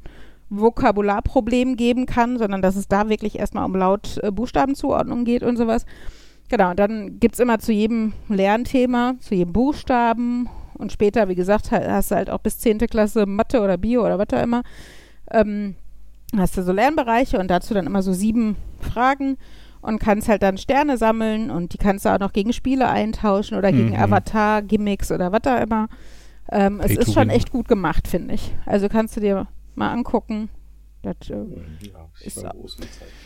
Vokabularproblem 0.50 1.76
geben 1.76 2.06
kann, 2.06 2.38
sondern 2.38 2.60
dass 2.62 2.76
es 2.76 2.88
da 2.88 3.08
wirklich 3.08 3.38
erstmal 3.38 3.64
um 3.64 3.74
laut 3.76 4.18
äh, 4.22 4.30
geht 5.24 5.42
und 5.42 5.56
sowas. 5.56 5.86
Genau, 6.48 6.70
und 6.70 6.78
dann 6.78 7.20
gibt 7.20 7.34
es 7.34 7.40
immer 7.40 7.58
zu 7.60 7.72
jedem 7.72 8.12
Lernthema, 8.28 9.14
zu 9.20 9.34
jedem 9.36 9.52
Buchstaben 9.52 10.48
und 10.74 10.90
später, 10.92 11.28
wie 11.28 11.36
gesagt, 11.36 11.70
ha- 11.70 11.80
hast 11.92 12.10
du 12.10 12.16
halt 12.16 12.28
auch 12.30 12.40
bis 12.40 12.58
10. 12.58 12.78
Klasse 12.78 13.24
Mathe 13.26 13.60
oder 13.60 13.76
Bio 13.76 14.04
oder 14.04 14.18
was 14.18 14.26
da 14.28 14.42
immer, 14.42 14.62
ähm, 15.30 15.76
hast 16.36 16.56
du 16.56 16.62
so 16.62 16.72
Lernbereiche 16.72 17.38
und 17.38 17.48
dazu 17.48 17.72
dann 17.74 17.86
immer 17.86 18.02
so 18.02 18.12
sieben 18.12 18.56
Fragen 18.80 19.36
und 19.80 20.00
kannst 20.00 20.28
halt 20.28 20.42
dann 20.42 20.58
Sterne 20.58 20.96
sammeln 20.98 21.50
und 21.50 21.72
die 21.72 21.78
kannst 21.78 22.04
du 22.04 22.08
auch 22.10 22.18
noch 22.18 22.32
gegen 22.32 22.52
Spiele 22.52 22.88
eintauschen 22.88 23.56
oder 23.56 23.70
gegen 23.72 23.90
Mhm. 23.90 23.96
Avatar-Gimmicks 24.02 25.12
oder 25.12 25.30
was 25.32 25.40
da 25.42 25.58
immer. 25.58 25.88
Ähm, 26.50 26.80
es 26.82 26.96
ist 26.96 27.14
schon 27.14 27.30
echt 27.30 27.50
gut 27.52 27.68
gemacht, 27.68 28.08
finde 28.08 28.34
ich. 28.34 28.52
Also 28.66 28.88
kannst 28.88 29.16
du 29.16 29.20
dir 29.20 29.46
mal 29.80 29.92
angucken. 29.92 30.48
Das, 31.02 31.16
äh, 31.30 31.32
Ja, 31.32 32.08
Ist 32.20 32.36
Zeit. 32.38 32.54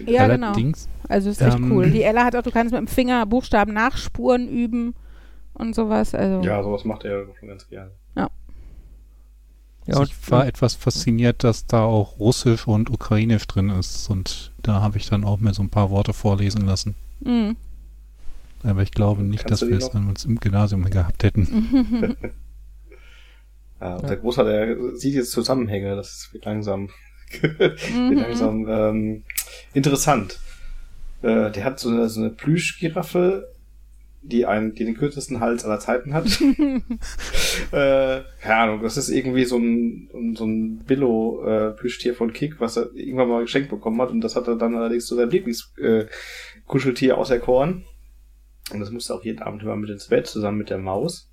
Ja, 0.07 0.29
genau. 0.29 0.47
Allerdings, 0.49 0.89
also 1.09 1.29
ist 1.29 1.43
echt 1.43 1.57
Ähm. 1.57 1.73
cool. 1.73 1.91
Die 1.91 2.03
Ella 2.03 2.25
hat 2.25 2.37
auch, 2.37 2.43
du 2.43 2.51
kannst 2.53 2.73
mit 2.73 2.79
dem 2.81 2.87
Finger 2.87 3.27
Buchstaben 3.27 3.75
nachspuren 3.75 4.49
üben 4.49 4.95
und 5.55 5.75
sowas. 5.75 6.15
Also 6.15 6.41
Ja, 6.47 6.63
sowas 6.63 6.85
macht 6.85 7.05
er 7.05 7.27
schon 7.39 7.49
ganz 7.49 7.69
gerne. 7.69 7.91
Ja, 9.87 9.99
und 9.99 10.09
ich 10.09 10.31
war 10.31 10.47
etwas 10.47 10.75
fasziniert, 10.75 11.45
dass 11.45 11.67
da 11.67 11.85
auch 11.85 12.19
Russisch 12.19 12.67
und 12.67 12.89
Ukrainisch 12.89 13.47
drin 13.47 13.69
ist 13.69 14.09
und 14.09 14.51
da 14.63 14.81
habe 14.81 14.97
ich 14.97 15.11
dann 15.11 15.25
auch 15.25 15.41
mir 15.41 15.53
so 15.53 15.63
ein 15.63 15.69
paar 15.69 15.91
Worte 15.91 16.15
vorlesen 16.15 16.65
lassen. 16.65 16.95
mhm. 17.21 17.57
Aber 18.63 18.81
ich 18.81 18.93
glaube 18.93 19.23
nicht, 19.23 19.45
Kannst 19.45 19.61
dass 19.61 19.69
wir 19.69 19.77
es 19.77 19.95
an 19.95 20.09
uns 20.09 20.25
im 20.25 20.41
Gymnasium 20.41 20.85
gehabt 20.87 21.23
hätten. 21.23 22.17
Ja, 23.85 23.97
und 23.97 24.09
der 24.09 24.17
Großvater, 24.17 24.51
der 24.51 24.97
sieht 24.97 25.15
jetzt 25.15 25.31
Zusammenhänge, 25.33 25.95
das 25.95 26.31
wird 26.33 26.47
langsam, 26.47 26.89
wird 27.59 27.79
Mhm. 27.95 28.15
langsam 28.15 28.67
ähm, 28.67 29.25
interessant. 29.75 30.41
Äh, 31.21 31.51
der 31.51 31.65
hat 31.65 31.79
so 31.79 31.91
eine, 31.91 32.09
so 32.09 32.21
eine 32.21 32.31
Plüschgiraffe, 32.31 33.53
die 34.23 34.47
einen, 34.47 34.75
die 34.75 34.87
den 34.87 34.97
kürzesten 34.97 35.41
Hals 35.41 35.67
aller 35.67 35.81
Zeiten 35.81 36.15
hat. 36.15 36.25
äh, 37.73 38.23
keine 38.41 38.57
Ahnung, 38.57 38.83
das 38.83 38.97
ist 38.97 39.11
irgendwie 39.11 39.45
so 39.45 39.59
ein, 39.59 40.09
so 40.35 40.47
ein 40.47 40.79
Billo-Plüschtier 40.79 42.15
von 42.15 42.33
Kick, 42.33 42.61
was 42.61 42.79
er 42.79 42.91
irgendwann 42.95 43.29
mal 43.29 43.43
geschenkt 43.43 43.69
bekommen 43.69 44.01
hat 44.01 44.09
und 44.09 44.23
das 44.23 44.35
hat 44.35 44.49
er 44.49 44.57
dann 44.57 44.77
allerdings 44.77 45.05
zu 45.05 45.15
seinem 45.15 45.29
Lieblingskuscheltier 45.29 47.11
äh, 47.11 47.17
auserkoren. 47.17 47.85
Und 48.73 48.81
das 48.81 48.91
musste 48.91 49.15
auch 49.15 49.23
jeden 49.23 49.43
Abend 49.43 49.63
immer 49.63 49.77
mit 49.77 49.91
ins 49.91 50.09
Bett, 50.09 50.27
zusammen 50.27 50.57
mit 50.57 50.71
der 50.71 50.79
Maus. 50.79 51.29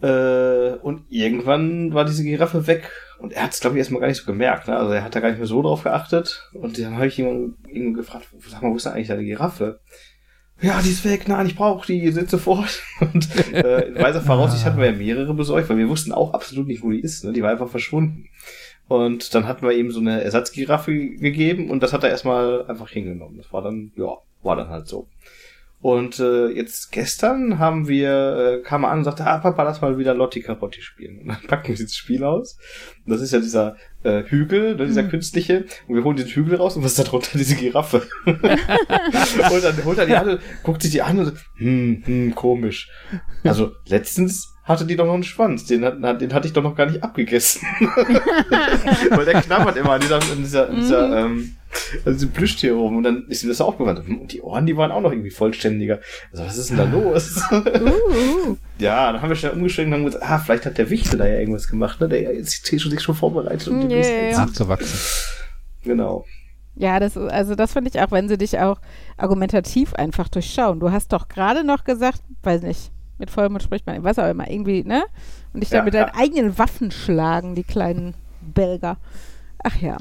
Äh, 0.00 0.78
und 0.82 1.04
irgendwann 1.08 1.92
war 1.92 2.04
diese 2.04 2.24
Giraffe 2.24 2.66
weg. 2.66 2.90
Und 3.18 3.32
er 3.32 3.44
hat 3.44 3.52
es, 3.52 3.60
glaube 3.60 3.76
ich, 3.76 3.78
erstmal 3.78 4.00
gar 4.00 4.08
nicht 4.08 4.18
so 4.18 4.26
gemerkt. 4.26 4.68
Ne? 4.68 4.76
Also 4.76 4.92
er 4.92 5.02
hat 5.02 5.14
da 5.14 5.20
gar 5.20 5.30
nicht 5.30 5.38
mehr 5.38 5.46
so 5.46 5.60
drauf 5.60 5.82
geachtet. 5.82 6.48
Und 6.52 6.78
dann 6.78 6.96
habe 6.96 7.08
ich 7.08 7.18
ihn, 7.18 7.56
gefragt, 7.94 8.28
sag 8.48 8.62
mal, 8.62 8.70
wo 8.70 8.76
ist 8.76 8.86
denn 8.86 8.92
eigentlich 8.92 9.08
deine 9.08 9.24
Giraffe? 9.24 9.80
Ja, 10.60 10.80
die 10.82 10.90
ist 10.90 11.04
weg, 11.04 11.28
nein, 11.28 11.46
ich 11.46 11.54
brauche 11.54 11.86
die, 11.86 12.10
sind 12.10 12.30
sofort. 12.30 12.82
Und 13.00 13.28
äh, 13.54 13.88
in 13.88 13.94
weiser 13.96 14.20
Voraussicht 14.20 14.64
hatten 14.64 14.78
wir 14.78 14.90
ja 14.90 14.96
mehrere 14.96 15.34
besorgt, 15.34 15.68
weil 15.68 15.78
wir 15.78 15.88
wussten 15.88 16.12
auch 16.12 16.34
absolut 16.34 16.66
nicht, 16.66 16.82
wo 16.82 16.90
die 16.90 17.00
ist. 17.00 17.24
Ne? 17.24 17.32
Die 17.32 17.42
war 17.42 17.50
einfach 17.50 17.68
verschwunden. 17.68 18.28
Und 18.88 19.34
dann 19.34 19.46
hatten 19.46 19.66
wir 19.66 19.72
ihm 19.72 19.90
so 19.90 20.00
eine 20.00 20.22
Ersatzgiraffe 20.22 20.92
gegeben 20.92 21.70
und 21.70 21.82
das 21.82 21.92
hat 21.92 22.04
er 22.04 22.10
erstmal 22.10 22.66
einfach 22.66 22.88
hingenommen. 22.88 23.36
Das 23.36 23.52
war 23.52 23.62
dann, 23.62 23.92
ja, 23.96 24.16
war 24.42 24.56
dann 24.56 24.70
halt 24.70 24.88
so. 24.88 25.06
Und 25.80 26.18
äh, 26.18 26.48
jetzt 26.48 26.90
gestern 26.90 27.60
haben 27.60 27.86
wir, 27.86 28.60
äh, 28.60 28.62
kam 28.62 28.82
er 28.84 28.90
an 28.90 28.98
und 28.98 29.04
sagte, 29.04 29.24
ah, 29.24 29.38
Papa, 29.38 29.62
lass 29.62 29.80
mal 29.80 29.96
wieder 29.96 30.12
Lotti 30.12 30.40
Carotti 30.42 30.82
spielen. 30.82 31.20
Und 31.20 31.28
dann 31.28 31.38
packen 31.46 31.68
wir 31.68 31.76
dieses 31.76 31.94
Spiel 31.94 32.24
aus. 32.24 32.58
Und 33.06 33.12
das 33.12 33.20
ist 33.20 33.32
ja 33.32 33.38
dieser 33.38 33.76
äh, 34.02 34.24
Hügel, 34.24 34.74
ne, 34.74 34.86
dieser 34.86 35.04
Mhm. 35.04 35.10
künstliche. 35.10 35.66
Und 35.86 35.94
wir 35.94 36.02
holen 36.02 36.16
den 36.16 36.26
Hügel 36.26 36.56
raus 36.56 36.76
und 36.76 36.82
was 36.82 36.92
ist 36.92 36.98
da 36.98 37.04
drunter? 37.04 37.38
Diese 37.38 37.54
Giraffe. 37.54 38.02
und 38.26 38.42
dann 38.42 39.84
holt 39.84 39.98
er 39.98 40.06
die 40.06 40.16
an, 40.16 40.28
und 40.30 40.40
guckt 40.64 40.82
sich 40.82 40.90
die 40.90 41.02
an 41.02 41.20
und 41.20 41.24
so, 41.26 41.32
hm, 41.58 42.02
hm, 42.04 42.34
komisch. 42.34 42.90
Also 43.44 43.72
letztens 43.86 44.54
hatte 44.64 44.84
die 44.84 44.96
doch 44.96 45.06
noch 45.06 45.14
einen 45.14 45.22
Schwanz. 45.22 45.64
Den, 45.64 45.84
hat, 45.84 46.20
den 46.20 46.34
hatte 46.34 46.46
ich 46.48 46.52
doch 46.52 46.62
noch 46.62 46.74
gar 46.74 46.86
nicht 46.86 47.02
abgegessen. 47.04 47.62
Weil 49.10 49.24
der 49.24 49.40
knabbert 49.42 49.76
immer 49.76 49.92
an 49.92 50.00
dieser, 50.00 50.16
an 50.16 50.38
dieser, 50.38 50.68
an 50.68 50.76
dieser 50.76 51.24
ähm, 51.24 51.56
an 52.04 52.12
diesem 52.14 52.30
Plüschtier 52.30 52.74
rum. 52.74 52.96
Und 52.96 53.02
dann 53.04 53.26
ist 53.28 53.42
ihm 53.42 53.48
das 53.48 53.60
aufgefallen. 53.60 54.20
Und 54.20 54.32
die 54.32 54.42
Ohren, 54.42 54.66
die 54.66 54.76
waren 54.76 54.90
auch 54.90 55.00
noch 55.00 55.12
irgendwie 55.12 55.30
vollständiger. 55.30 56.00
Also, 56.32 56.44
was 56.44 56.56
ist 56.56 56.70
denn 56.70 56.76
da 56.78 56.84
los? 56.84 57.40
Uh, 57.50 58.56
ja, 58.78 59.12
dann 59.12 59.22
haben 59.22 59.28
wir 59.28 59.36
schnell 59.36 59.52
umgeschwenkt 59.52 59.88
und 59.88 60.00
haben 60.00 60.06
gesagt, 60.06 60.24
ah, 60.24 60.38
vielleicht 60.38 60.66
hat 60.66 60.78
der 60.78 60.90
Wichte 60.90 61.16
da 61.16 61.26
ja 61.26 61.38
irgendwas 61.38 61.68
gemacht, 61.68 62.00
ne? 62.00 62.08
Der 62.08 62.30
ist 62.30 62.66
schon 62.80 62.90
sich 62.90 63.00
schon 63.00 63.14
vorbereitet. 63.14 63.68
Und 63.68 63.82
Ja, 63.82 63.88
demnächst 63.88 64.12
ja, 64.12 64.46
Nachgewachsen. 64.46 64.98
Genau. 65.84 66.24
Ja, 66.74 67.00
das, 67.00 67.16
also 67.16 67.56
das 67.56 67.72
finde 67.72 67.90
ich 67.90 68.00
auch, 68.00 68.12
wenn 68.12 68.28
sie 68.28 68.38
dich 68.38 68.58
auch 68.58 68.80
argumentativ 69.16 69.94
einfach 69.94 70.28
durchschauen. 70.28 70.78
Du 70.78 70.92
hast 70.92 71.12
doch 71.12 71.26
gerade 71.28 71.64
noch 71.64 71.82
gesagt, 71.82 72.22
weiß 72.42 72.62
nicht, 72.62 72.92
mit 73.18 73.30
Vollmond 73.30 73.64
spricht 73.64 73.84
man, 73.86 74.04
was 74.04 74.18
auch 74.18 74.28
immer, 74.28 74.48
irgendwie, 74.48 74.84
ne? 74.84 75.02
Und 75.52 75.60
dich 75.62 75.70
Ja, 75.70 75.78
dann 75.78 75.86
mit 75.86 75.94
ja. 75.94 76.04
deinen 76.04 76.14
eigenen 76.14 76.58
Waffen 76.58 76.92
schlagen, 76.92 77.56
die 77.56 77.64
kleinen 77.64 78.14
Belger. 78.40 78.96
Ach 79.64 79.76
ja. 79.76 79.96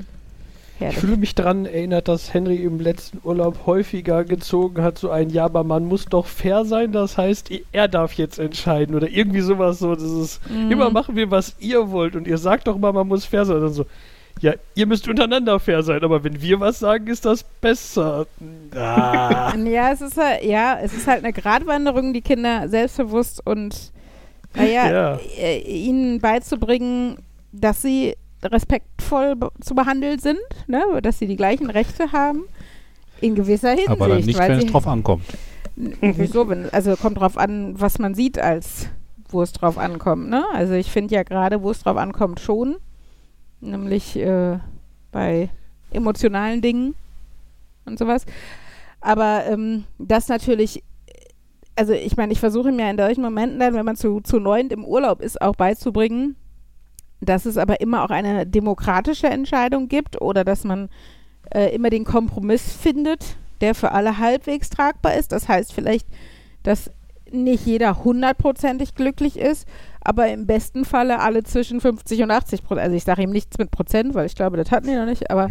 Ich 0.80 0.82
Herrlich. 0.82 1.00
fühle 1.00 1.18
mich 1.18 1.34
daran 1.34 1.66
erinnert, 1.66 2.08
dass 2.08 2.34
Henry 2.34 2.58
im 2.58 2.80
letzten 2.80 3.20
Urlaub 3.24 3.66
häufiger 3.66 4.24
gezogen 4.24 4.84
hat, 4.84 4.98
so 5.00 5.10
ein 5.10 5.30
Ja, 5.32 5.46
aber 5.46 5.64
man 5.64 5.86
muss 5.86 6.06
doch 6.06 6.28
fair 6.28 6.66
sein, 6.66 6.92
das 6.92 7.18
heißt, 7.18 7.50
er 7.72 7.88
darf 7.88 8.14
jetzt 8.14 8.38
entscheiden 8.38 8.94
oder 8.96 9.10
irgendwie 9.10 9.42
sowas 9.42 9.80
so. 9.80 9.96
Das 9.96 10.04
ist, 10.04 10.40
Mhm. 10.50 10.72
immer 10.72 10.90
machen 10.92 11.16
wir, 11.16 11.32
was 11.32 11.56
ihr 11.60 11.90
wollt 11.90 12.16
und 12.16 12.28
ihr 12.28 12.38
sagt 12.38 12.68
doch 12.68 12.78
mal, 12.78 12.94
man 12.94 13.08
muss 13.08 13.26
fair 13.26 13.44
sein. 13.46 13.56
Und 13.58 13.64
dann 13.64 13.74
so, 13.74 13.86
ja, 14.40 14.54
ihr 14.76 14.86
müsst 14.86 15.08
untereinander 15.08 15.60
fair 15.60 15.82
sein, 15.82 16.04
aber 16.04 16.24
wenn 16.24 16.40
wir 16.44 16.60
was 16.60 16.78
sagen, 16.78 17.08
ist 17.08 17.26
das 17.26 17.44
besser. 17.44 18.28
Ah. 18.76 19.54
Ja, 19.66 19.92
es 19.92 20.02
ist 20.02 20.16
halt, 20.18 20.44
ja, 20.44 20.78
es 20.80 20.94
ist 20.94 21.08
halt 21.08 21.24
eine 21.24 21.34
Gratwanderung, 21.34 22.14
die 22.14 22.22
Kinder 22.22 22.70
selbstbewusst 22.70 23.42
und 23.46 23.92
naja, 24.56 24.92
Ja. 24.92 25.20
äh, 25.40 25.58
ihnen 25.60 26.20
beizubringen, 26.22 27.18
dass 27.52 27.82
sie 27.82 28.16
respektvoll 28.44 29.36
be 29.36 29.52
zu 29.62 29.76
behandeln 29.76 30.20
sind, 30.20 30.40
ne? 30.68 30.84
dass 31.02 31.20
sie 31.20 31.28
die 31.28 31.36
gleichen 31.36 31.70
Rechte 31.70 32.12
haben. 32.12 32.44
In 33.20 33.36
gewisser 33.36 33.70
Hinsicht. 33.70 33.90
Aber 33.90 34.08
dann 34.08 34.24
nicht, 34.24 34.38
weil 34.38 34.50
wenn 34.50 34.60
es 34.60 34.66
drauf 34.68 34.88
ankommt. 34.88 35.26
Wieso? 35.76 36.48
Wenn, 36.50 36.70
also 36.72 36.96
kommt 36.96 37.20
drauf 37.20 37.38
an, 37.38 37.80
was 37.80 38.00
man 38.00 38.16
sieht, 38.16 38.40
als 38.40 38.90
wo 39.30 39.42
es 39.42 39.52
drauf 39.52 39.78
ankommt. 39.78 40.30
Ne? 40.30 40.46
Also 40.54 40.74
ich 40.74 40.92
finde 40.92 41.16
ja 41.16 41.24
gerade, 41.24 41.62
wo 41.62 41.72
es 41.72 41.82
drauf 41.82 41.98
ankommt, 41.98 42.40
schon. 42.40 42.78
Nämlich 43.60 44.16
äh, 44.18 44.60
bei 45.12 45.50
emotionalen 45.92 46.62
Dingen 46.62 46.96
und 47.86 48.00
sowas. 48.00 48.26
Aber 49.02 49.46
ähm, 49.48 49.86
das 49.98 50.28
natürlich, 50.28 50.84
also 51.76 51.94
ich 51.94 52.18
meine, 52.18 52.34
ich 52.34 52.40
versuche 52.40 52.72
mir 52.72 52.90
in 52.90 52.98
solchen 52.98 53.22
Momenten 53.22 53.60
dann, 53.60 53.74
wenn 53.74 53.86
man 53.86 53.96
zu, 53.96 54.22
zu 54.22 54.40
neunt 54.40 54.72
im 54.72 54.86
Urlaub 54.86 55.22
ist, 55.22 55.42
auch 55.42 55.56
beizubringen, 55.56 56.36
dass 57.22 57.46
es 57.46 57.58
aber 57.58 57.82
immer 57.82 58.04
auch 58.04 58.10
eine 58.10 58.46
demokratische 58.46 59.28
Entscheidung 59.28 59.88
gibt 59.88 60.22
oder 60.22 60.44
dass 60.44 60.64
man 60.64 60.90
äh, 61.54 61.74
immer 61.74 61.90
den 61.90 62.04
Kompromiss 62.06 62.72
findet, 62.74 63.38
der 63.62 63.74
für 63.76 63.92
alle 63.92 64.18
halbwegs 64.20 64.70
tragbar 64.70 65.16
ist. 65.16 65.32
Das 65.32 65.48
heißt 65.48 65.74
vielleicht, 65.74 66.08
dass 66.64 66.92
nicht 67.32 67.66
jeder 67.66 68.04
hundertprozentig 68.04 68.96
glücklich 68.96 69.38
ist, 69.38 69.68
aber 70.02 70.30
im 70.30 70.46
besten 70.48 70.86
Falle 70.86 71.20
alle 71.20 71.44
zwischen 71.44 71.82
50 71.82 72.24
und 72.24 72.32
80 72.32 72.64
Prozent. 72.64 72.84
Also 72.86 72.96
ich 72.96 73.04
sage 73.04 73.24
ihm 73.24 73.32
nichts 73.32 73.58
mit 73.58 73.72
Prozent, 73.72 74.14
weil 74.14 74.26
ich 74.26 74.36
glaube, 74.36 74.56
das 74.58 74.72
hatten 74.72 74.88
die 74.88 74.96
noch 74.96 75.06
nicht, 75.06 75.30
aber 75.30 75.50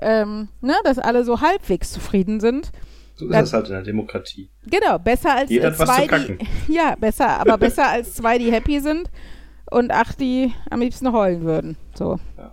ähm, 0.00 0.48
ne, 0.60 0.74
dass 0.84 0.98
alle 0.98 1.24
so 1.24 1.40
halbwegs 1.40 1.92
zufrieden 1.92 2.40
sind. 2.40 2.70
So 3.16 3.26
ist 3.26 3.32
Dann- 3.32 3.40
das 3.44 3.52
halt 3.52 3.66
in 3.66 3.72
der 3.72 3.82
Demokratie. 3.82 4.48
Genau, 4.66 4.98
besser 4.98 5.34
als 5.34 5.50
Jeder 5.50 5.74
zwei, 5.74 6.02
zu 6.02 6.06
kacken. 6.06 6.38
die 6.68 6.72
ja 6.74 6.94
besser, 6.98 7.28
aber 7.40 7.58
besser 7.58 7.88
als 7.88 8.14
zwei, 8.14 8.38
die 8.38 8.52
happy 8.52 8.80
sind 8.80 9.10
und 9.70 9.92
acht, 9.92 10.20
die 10.20 10.52
am 10.70 10.80
liebsten 10.80 11.12
heulen 11.12 11.42
würden. 11.42 11.76
So. 11.94 12.18
Ja. 12.36 12.52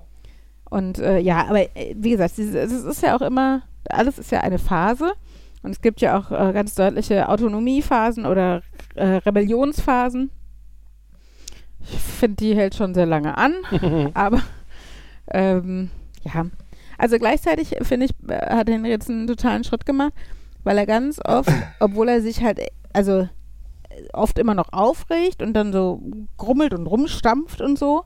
Und 0.69 0.99
äh, 0.99 1.19
ja, 1.19 1.45
aber 1.47 1.61
äh, 1.75 1.95
wie 1.97 2.11
gesagt, 2.11 2.37
es 2.37 2.71
ist 2.71 3.01
ja 3.01 3.15
auch 3.15 3.21
immer, 3.21 3.61
alles 3.89 4.19
ist 4.19 4.31
ja 4.31 4.41
eine 4.41 4.59
Phase 4.59 5.13
und 5.63 5.71
es 5.71 5.81
gibt 5.81 6.01
ja 6.01 6.17
auch 6.17 6.31
äh, 6.31 6.53
ganz 6.53 6.75
deutliche 6.75 7.29
Autonomiephasen 7.29 8.25
oder 8.25 8.61
äh, 8.95 9.05
Rebellionsphasen. 9.05 10.31
Ich 11.81 11.99
finde, 11.99 12.37
die 12.37 12.55
hält 12.55 12.75
schon 12.75 12.93
sehr 12.93 13.05
lange 13.05 13.37
an, 13.37 13.53
aber 14.13 14.41
ähm, 15.31 15.91
ja. 16.23 16.45
Also 16.97 17.17
gleichzeitig 17.17 17.75
finde 17.81 18.07
ich, 18.07 18.29
äh, 18.29 18.55
hat 18.55 18.69
Henry 18.69 18.89
jetzt 18.89 19.09
einen 19.09 19.27
totalen 19.27 19.63
Schritt 19.63 19.85
gemacht, 19.85 20.13
weil 20.63 20.77
er 20.77 20.85
ganz 20.85 21.19
oft, 21.23 21.49
obwohl 21.79 22.09
er 22.09 22.21
sich 22.21 22.41
halt, 22.43 22.59
also 22.93 23.27
oft 24.13 24.39
immer 24.39 24.53
noch 24.53 24.71
aufregt 24.73 25.41
und 25.41 25.53
dann 25.53 25.73
so 25.73 26.01
grummelt 26.37 26.73
und 26.73 26.87
rumstampft 26.87 27.61
und 27.61 27.77
so, 27.77 28.03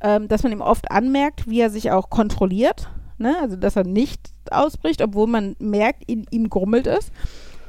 ähm, 0.00 0.28
dass 0.28 0.42
man 0.42 0.52
ihm 0.52 0.60
oft 0.60 0.90
anmerkt, 0.90 1.48
wie 1.48 1.60
er 1.60 1.70
sich 1.70 1.90
auch 1.90 2.10
kontrolliert, 2.10 2.90
ne? 3.18 3.36
also 3.40 3.56
dass 3.56 3.76
er 3.76 3.84
nicht 3.84 4.30
ausbricht, 4.50 5.02
obwohl 5.02 5.26
man 5.26 5.56
merkt, 5.58 6.04
in 6.06 6.26
ihm 6.30 6.48
grummelt 6.48 6.86
es. 6.86 7.10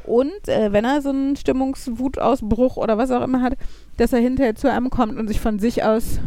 Und 0.04 0.48
äh, 0.48 0.72
wenn 0.72 0.86
er 0.86 1.02
so 1.02 1.10
einen 1.10 1.36
Stimmungswutausbruch 1.36 2.78
oder 2.78 2.98
was 2.98 3.12
auch 3.12 3.24
immer 3.24 3.42
hat, 3.42 3.58
dass 3.98 4.14
er 4.14 4.20
hinterher 4.20 4.56
zu 4.56 4.72
einem 4.72 4.90
kommt 4.90 5.18
und 5.18 5.28
sich 5.28 5.40
von 5.40 5.60
sich 5.60 5.84
aus 5.84 6.20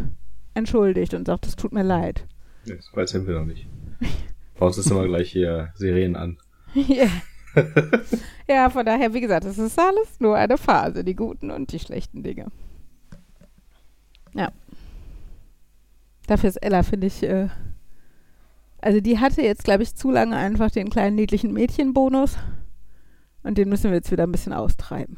entschuldigt 0.53 1.13
und 1.13 1.27
sagt, 1.27 1.47
es 1.47 1.55
tut 1.55 1.73
mir 1.73 1.83
leid. 1.83 2.25
Weit 2.93 3.09
sind 3.09 3.27
wir 3.27 3.39
noch 3.39 3.45
nicht. 3.45 3.67
Bei 4.57 4.67
uns 4.67 4.77
ist 4.77 4.89
immer 4.89 5.05
gleich 5.05 5.31
hier 5.31 5.73
Sirenen 5.75 6.15
an. 6.15 6.37
Ja. 6.73 7.05
ja, 8.47 8.69
von 8.69 8.85
daher, 8.85 9.13
wie 9.13 9.21
gesagt, 9.21 9.45
es 9.45 9.57
ist 9.57 9.79
alles 9.79 10.19
nur 10.19 10.35
eine 10.35 10.57
Phase, 10.57 11.03
die 11.03 11.15
guten 11.15 11.51
und 11.51 11.71
die 11.71 11.79
schlechten 11.79 12.23
Dinge. 12.23 12.47
Ja. 14.33 14.51
Dafür 16.27 16.49
ist 16.49 16.57
Ella, 16.57 16.83
finde 16.83 17.07
ich, 17.07 17.23
äh, 17.23 17.49
also 18.81 18.99
die 18.99 19.19
hatte 19.19 19.41
jetzt, 19.41 19.63
glaube 19.63 19.83
ich, 19.83 19.95
zu 19.95 20.11
lange 20.11 20.35
einfach 20.35 20.71
den 20.71 20.89
kleinen 20.89 21.15
niedlichen 21.15 21.53
Mädchenbonus 21.53 22.37
und 23.43 23.57
den 23.57 23.69
müssen 23.69 23.91
wir 23.91 23.97
jetzt 23.97 24.11
wieder 24.11 24.23
ein 24.23 24.31
bisschen 24.31 24.53
austreiben. 24.53 25.17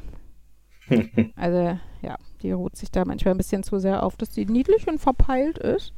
also, 1.36 1.80
ja, 2.02 2.18
die 2.42 2.52
ruht 2.52 2.76
sich 2.76 2.92
da 2.92 3.06
manchmal 3.06 3.34
ein 3.34 3.38
bisschen 3.38 3.64
zu 3.64 3.80
sehr 3.80 4.04
auf, 4.04 4.18
dass 4.18 4.34
sie 4.34 4.46
niedlich 4.46 4.88
und 4.88 5.00
verpeilt 5.00 5.58
ist 5.58 5.94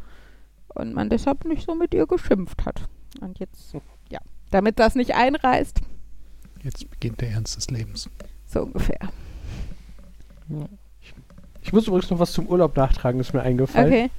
und 0.70 0.94
man 0.94 1.10
deshalb 1.10 1.46
nicht 1.46 1.66
so 1.66 1.76
mit 1.76 1.94
ihr 1.94 2.08
geschimpft 2.08 2.66
hat. 2.66 2.88
Und 3.22 3.40
jetzt, 3.40 3.74
ja, 4.10 4.20
damit 4.52 4.80
das 4.80 4.96
nicht 4.96 5.16
einreißt, 5.16 5.82
Jetzt 6.64 6.90
beginnt 6.90 7.22
der 7.22 7.32
Ernst 7.32 7.58
des 7.58 7.70
Lebens. 7.70 8.10
so 8.48 8.64
ungefähr. 8.64 9.00
Ich 11.62 11.74
muss 11.74 11.88
übrigens 11.88 12.10
noch 12.10 12.20
was 12.20 12.32
zum 12.32 12.48
Urlaub 12.48 12.76
nachtragen, 12.78 13.20
ist 13.20 13.34
mir 13.34 13.42
eingefallen. 13.42 13.88
Okay. 13.88 14.10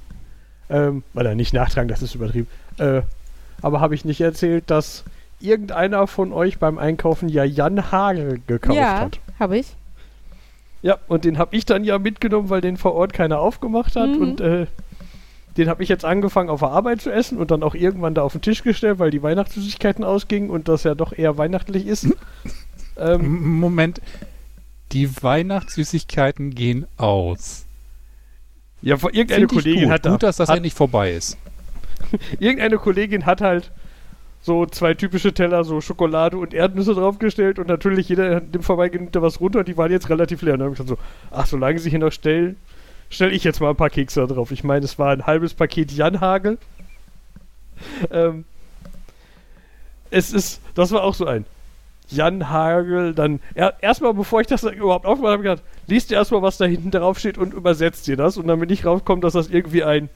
Ähm, 0.69 1.03
oder 1.15 1.33
nicht 1.35 1.53
nachtragen, 1.53 1.87
das 1.87 2.01
ist 2.01 2.15
übertrieben. 2.15 2.47
Äh, 2.77 3.01
aber 3.61 3.81
habe 3.81 3.95
ich 3.95 4.05
nicht 4.05 4.21
erzählt, 4.21 4.69
dass 4.69 5.03
irgendeiner 5.39 6.05
von 6.07 6.31
euch 6.31 6.59
beim 6.59 6.77
Einkaufen 6.77 7.29
ja 7.29 7.43
Jan 7.43 7.91
Hagel 7.91 8.41
gekauft 8.45 8.77
ja, 8.77 8.99
hat. 8.99 9.19
habe 9.39 9.57
ich. 9.57 9.75
Ja, 10.81 10.97
und 11.07 11.25
den 11.25 11.37
habe 11.37 11.55
ich 11.55 11.65
dann 11.65 11.83
ja 11.83 11.99
mitgenommen, 11.99 12.49
weil 12.49 12.61
den 12.61 12.77
vor 12.77 12.93
Ort 12.93 13.13
keiner 13.13 13.39
aufgemacht 13.39 13.95
hat. 13.95 14.09
Mhm. 14.09 14.21
Und 14.21 14.41
äh, 14.41 14.67
den 15.57 15.69
habe 15.69 15.83
ich 15.83 15.89
jetzt 15.89 16.05
angefangen 16.05 16.49
auf 16.49 16.59
der 16.59 16.69
Arbeit 16.69 17.01
zu 17.01 17.11
essen 17.11 17.37
und 17.37 17.51
dann 17.51 17.63
auch 17.63 17.75
irgendwann 17.75 18.13
da 18.13 18.21
auf 18.21 18.33
den 18.33 18.41
Tisch 18.41 18.63
gestellt, 18.63 18.99
weil 18.99 19.11
die 19.11 19.23
Weihnachtssüßigkeiten 19.23 20.03
ausgingen 20.03 20.49
und 20.49 20.67
das 20.67 20.83
ja 20.83 20.95
doch 20.95 21.11
eher 21.11 21.37
weihnachtlich 21.37 21.87
ist. 21.87 22.07
ähm, 22.97 23.59
Moment. 23.59 24.01
Die 24.91 25.21
Weihnachtssüßigkeiten 25.21 26.55
gehen 26.55 26.87
aus. 26.97 27.65
ja, 28.81 28.95
irgendeine 28.95 29.47
Find 29.47 29.51
Kollegin 29.51 29.83
gut. 29.83 29.91
hat 29.91 30.03
gut, 30.03 30.23
dass 30.23 30.37
das 30.37 30.49
hat, 30.49 30.57
endlich 30.57 30.73
vorbei 30.73 31.13
ist. 31.13 31.37
irgendeine 32.39 32.77
Kollegin 32.77 33.25
hat 33.25 33.41
halt 33.41 33.71
so 34.41 34.65
zwei 34.65 34.93
typische 34.93 35.33
Teller, 35.33 35.63
so 35.63 35.81
Schokolade 35.81 36.37
und 36.37 36.53
Erdnüsse 36.53 36.93
draufgestellt 36.93 37.59
und 37.59 37.67
natürlich 37.67 38.07
jeder 38.07 38.39
dem 38.39 38.63
Vorbeigehen 38.63 39.03
nimmt 39.03 39.15
da 39.15 39.21
was 39.21 39.41
runter 39.41 39.59
und 39.59 39.67
die 39.67 39.77
waren 39.77 39.91
jetzt 39.91 40.09
relativ 40.09 40.41
leer. 40.41 40.53
Und 40.53 40.59
dann 40.59 40.67
habe 40.67 40.75
ich 40.75 40.79
gesagt 40.79 40.99
so, 41.01 41.35
ach, 41.35 41.45
solange 41.45 41.79
sie 41.79 41.89
hier 41.89 41.99
noch 41.99 42.11
stellen, 42.11 42.55
stelle 43.09 43.31
ich 43.31 43.43
jetzt 43.43 43.59
mal 43.59 43.71
ein 43.71 43.75
paar 43.75 43.89
Kekse 43.89 44.27
drauf. 44.27 44.51
Ich 44.51 44.63
meine, 44.63 44.85
es 44.85 44.99
war 44.99 45.11
ein 45.11 45.25
halbes 45.25 45.53
Paket 45.53 45.91
Janhagel. 45.91 46.57
Ähm, 48.11 48.45
es 50.11 50.31
ist, 50.31 50.61
das 50.75 50.91
war 50.91 51.03
auch 51.03 51.13
so 51.13 51.25
ein 51.25 51.45
Jan 52.09 52.49
Hagel, 52.49 53.13
dann 53.13 53.39
er, 53.53 53.75
erstmal, 53.81 54.13
bevor 54.13 54.41
ich 54.41 54.47
das 54.47 54.63
überhaupt 54.63 55.05
aufgemacht 55.05 55.33
habe, 55.33 55.43
gedacht, 55.43 55.63
liest 55.87 56.09
dir 56.09 56.15
erstmal, 56.15 56.41
was 56.41 56.57
da 56.57 56.65
hinten 56.65 56.91
drauf 56.91 57.19
steht 57.19 57.37
und 57.37 57.53
übersetzt 57.53 58.07
dir 58.07 58.17
das 58.17 58.37
und 58.37 58.47
damit 58.47 58.69
nicht 58.69 58.85
rauskommt, 58.85 59.23
dass 59.23 59.33
das 59.33 59.47
irgendwie 59.47 59.83
ein 59.83 60.09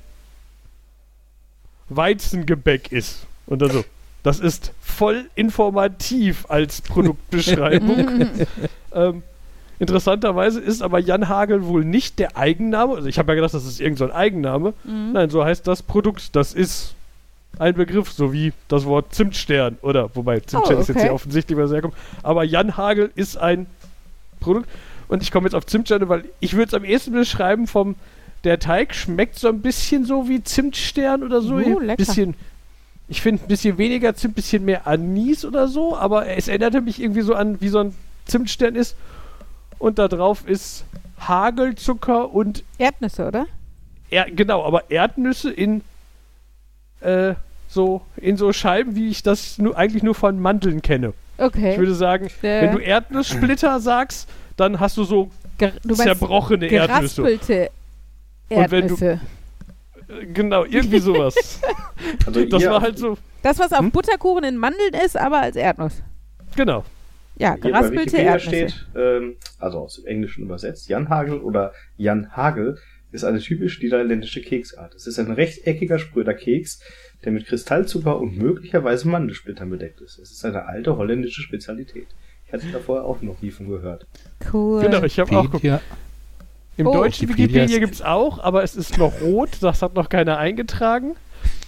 Weizengebäck 1.89 2.91
ist. 2.91 3.27
Und 3.45 3.61
dann 3.61 3.71
so, 3.71 3.85
das 4.23 4.39
ist 4.39 4.71
voll 4.81 5.29
informativ 5.35 6.45
als 6.49 6.81
Produktbeschreibung. 6.81 8.29
ähm, 8.93 9.23
interessanterweise 9.79 10.59
ist 10.59 10.81
aber 10.81 10.99
Jan 10.99 11.29
Hagel 11.29 11.65
wohl 11.65 11.83
nicht 11.85 12.19
der 12.19 12.37
Eigenname. 12.37 12.95
Also 12.95 13.07
ich 13.07 13.17
habe 13.19 13.31
ja 13.31 13.35
gedacht, 13.35 13.53
das 13.53 13.65
ist 13.65 13.79
irgendein 13.79 14.07
so 14.07 14.13
ein 14.13 14.17
Eigenname. 14.19 14.73
Mhm. 14.83 15.11
Nein, 15.13 15.29
so 15.29 15.43
heißt 15.43 15.67
das 15.67 15.83
Produkt. 15.83 16.35
Das 16.35 16.53
ist 16.53 16.95
ein 17.59 17.75
Begriff, 17.75 18.11
so 18.11 18.33
wie 18.33 18.53
das 18.67 18.85
Wort 18.85 19.13
Zimtstern. 19.13 19.77
Oder, 19.81 20.09
wobei 20.15 20.39
Zimtstern 20.39 20.77
Oh, 20.77 20.79
ist 20.79 20.87
jetzt 20.87 20.97
okay. 20.97 21.05
sehr 21.07 21.13
offensichtlich, 21.13 21.57
was 21.57 21.71
herkommt. 21.71 21.95
Aber 22.23 22.43
Jan 22.43 22.77
Hagel 22.77 23.11
ist 23.15 23.37
ein 23.37 23.67
Produkt. 24.39 24.69
Und 25.07 25.21
ich 25.21 25.31
komme 25.31 25.45
jetzt 25.45 25.53
auf 25.55 25.65
Zimtsterne, 25.65 26.09
weil 26.09 26.23
ich 26.39 26.53
würde 26.53 26.67
es 26.67 26.73
am 26.73 26.83
ehesten 26.83 27.11
beschreiben 27.13 27.67
vom, 27.67 27.95
der 28.43 28.59
Teig 28.59 28.95
schmeckt 28.95 29.37
so 29.37 29.47
ein 29.47 29.61
bisschen 29.61 30.05
so 30.05 30.27
wie 30.27 30.43
Zimtstern 30.43 31.23
oder 31.23 31.41
so. 31.41 31.55
Uh, 31.55 31.79
ein 31.79 31.85
lecker. 31.85 31.97
bisschen, 31.97 32.35
ich 33.07 33.21
finde 33.21 33.43
ein 33.43 33.47
bisschen 33.47 33.77
weniger 33.77 34.15
Zimt, 34.15 34.31
ein 34.31 34.35
bisschen 34.35 34.65
mehr 34.65 34.87
Anis 34.87 35.45
oder 35.45 35.67
so, 35.67 35.95
aber 35.95 36.27
es 36.27 36.47
erinnerte 36.47 36.81
mich 36.81 37.01
irgendwie 37.01 37.21
so 37.21 37.35
an, 37.35 37.61
wie 37.61 37.67
so 37.69 37.79
ein 37.79 37.93
Zimtstern 38.25 38.75
ist. 38.75 38.95
Und 39.83 39.99
da 39.99 40.07
drauf 40.07 40.47
ist 40.47 40.85
Hagelzucker 41.19 42.33
und 42.33 42.63
Erdnüsse, 42.77 43.27
oder? 43.27 43.47
er 44.09 44.31
genau, 44.31 44.63
aber 44.63 44.89
Erdnüsse 44.89 45.51
in 45.51 45.81
äh, 47.01 47.33
so 47.67 48.01
in 48.15 48.37
so 48.37 48.53
Scheiben, 48.53 48.95
wie 48.95 49.09
ich 49.09 49.23
das 49.23 49.57
nur, 49.57 49.75
eigentlich 49.75 50.01
nur 50.03 50.15
von 50.15 50.39
Mandeln 50.39 50.81
kenne. 50.81 51.13
Okay. 51.37 51.73
Ich 51.73 51.77
würde 51.79 51.95
sagen, 51.95 52.27
Äh, 52.43 52.61
wenn 52.61 52.71
du 52.71 52.77
Erdnusssplitter 52.77 53.81
sagst, 53.81 54.29
dann 54.55 54.79
hast 54.79 54.95
du 54.95 55.03
so 55.03 55.29
Ger- 55.59 55.73
du 55.83 55.95
zerbrochene 55.95 56.67
Erdnüsse. 56.67 57.21
geraspelte 57.23 57.69
Und 58.49 58.71
wenn 58.71 58.87
du- 58.87 58.93
Erdnüsse. 58.93 59.19
Äh, 60.07 60.25
Genau, 60.27 60.63
irgendwie 60.63 60.99
sowas. 60.99 61.59
Also 62.25 62.45
Das 62.45 62.65
war 62.67 62.81
halt 62.81 62.97
so, 62.99 63.17
Das, 63.41 63.59
was 63.59 63.73
auf 63.73 63.79
Hm? 63.79 63.91
Butterkuchen 63.91 64.43
in 64.45 64.55
Mandeln 64.57 64.93
ist, 65.05 65.17
aber 65.17 65.41
als 65.41 65.55
Erdnuss. 65.57 66.01
genau. 66.55 66.85
Ja, 67.37 67.53
hier 67.53 67.61
bei 67.61 67.69
geraspelte 67.69 68.01
Wikipedia 68.05 68.31
Erdnüsse. 68.33 68.49
steht, 68.69 68.85
ähm, 68.95 69.35
also 69.59 69.79
aus 69.79 69.95
dem 69.95 70.05
Englischen 70.05 70.43
übersetzt, 70.43 70.87
Jan 70.87 71.09
Hagel 71.09 71.39
oder 71.39 71.73
Jan 71.97 72.31
Hagel 72.35 72.77
ist 73.11 73.23
eine 73.23 73.39
typisch 73.39 73.81
niederländische 73.81 74.41
Keksart. 74.41 74.95
Es 74.95 75.05
ist 75.07 75.19
ein 75.19 75.31
rechteckiger 75.31 75.99
spröder 75.99 76.33
Keks, 76.33 76.79
der 77.23 77.31
mit 77.31 77.45
Kristallzucker 77.45 78.19
und 78.19 78.37
möglicherweise 78.37 79.07
Mandelsplittern 79.07 79.69
bedeckt 79.69 80.01
ist. 80.01 80.19
Es 80.19 80.31
ist 80.31 80.43
eine 80.45 80.65
alte 80.65 80.97
holländische 80.97 81.41
Spezialität. 81.41 82.07
Ich 82.47 82.53
hatte 82.53 82.65
da 82.71 82.79
vorher 82.79 83.05
auch 83.05 83.21
noch 83.21 83.41
nie 83.41 83.51
von 83.51 83.67
gehört. 83.67 84.05
Cool. 84.51 84.81
Genau, 84.81 85.03
ich 85.03 85.19
habe 85.19 85.35
auch 85.37 85.43
geguckt. 85.49 85.81
Im 86.75 86.87
Oh. 86.87 86.93
deutschen 86.93 87.29
Wikipedia 87.29 87.77
gibt 87.79 87.93
es 87.93 88.01
auch, 88.01 88.39
aber 88.39 88.63
es 88.63 88.75
ist 88.75 88.97
noch 88.97 89.21
rot, 89.21 89.49
das 89.61 89.83
hat 89.83 89.93
noch 89.93 90.09
keiner 90.09 90.37
eingetragen. 90.39 91.15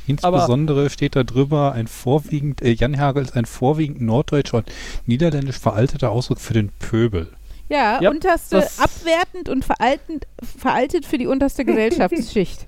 Insbesondere 0.07 0.89
steht 0.89 1.15
da 1.15 1.23
drüber, 1.23 1.71
ein 1.73 1.87
vorwiegend, 1.87 2.61
äh, 2.61 2.71
Jan 2.71 2.99
Hagel 2.99 3.23
ist 3.23 3.35
ein 3.35 3.45
vorwiegend 3.45 4.01
norddeutscher 4.01 4.57
und 4.57 4.71
niederländisch 5.05 5.57
veralteter 5.59 6.11
Ausdruck 6.11 6.39
für 6.39 6.53
den 6.53 6.69
Pöbel. 6.79 7.27
Ja, 7.69 7.99
Ja, 8.01 8.11
unterste, 8.11 8.57
abwertend 8.77 9.49
und 9.49 9.65
veraltend, 9.65 10.27
veraltet 10.43 11.05
für 11.05 11.17
die 11.17 11.27
unterste 11.27 11.65
Gesellschaftsschicht. 11.65 12.67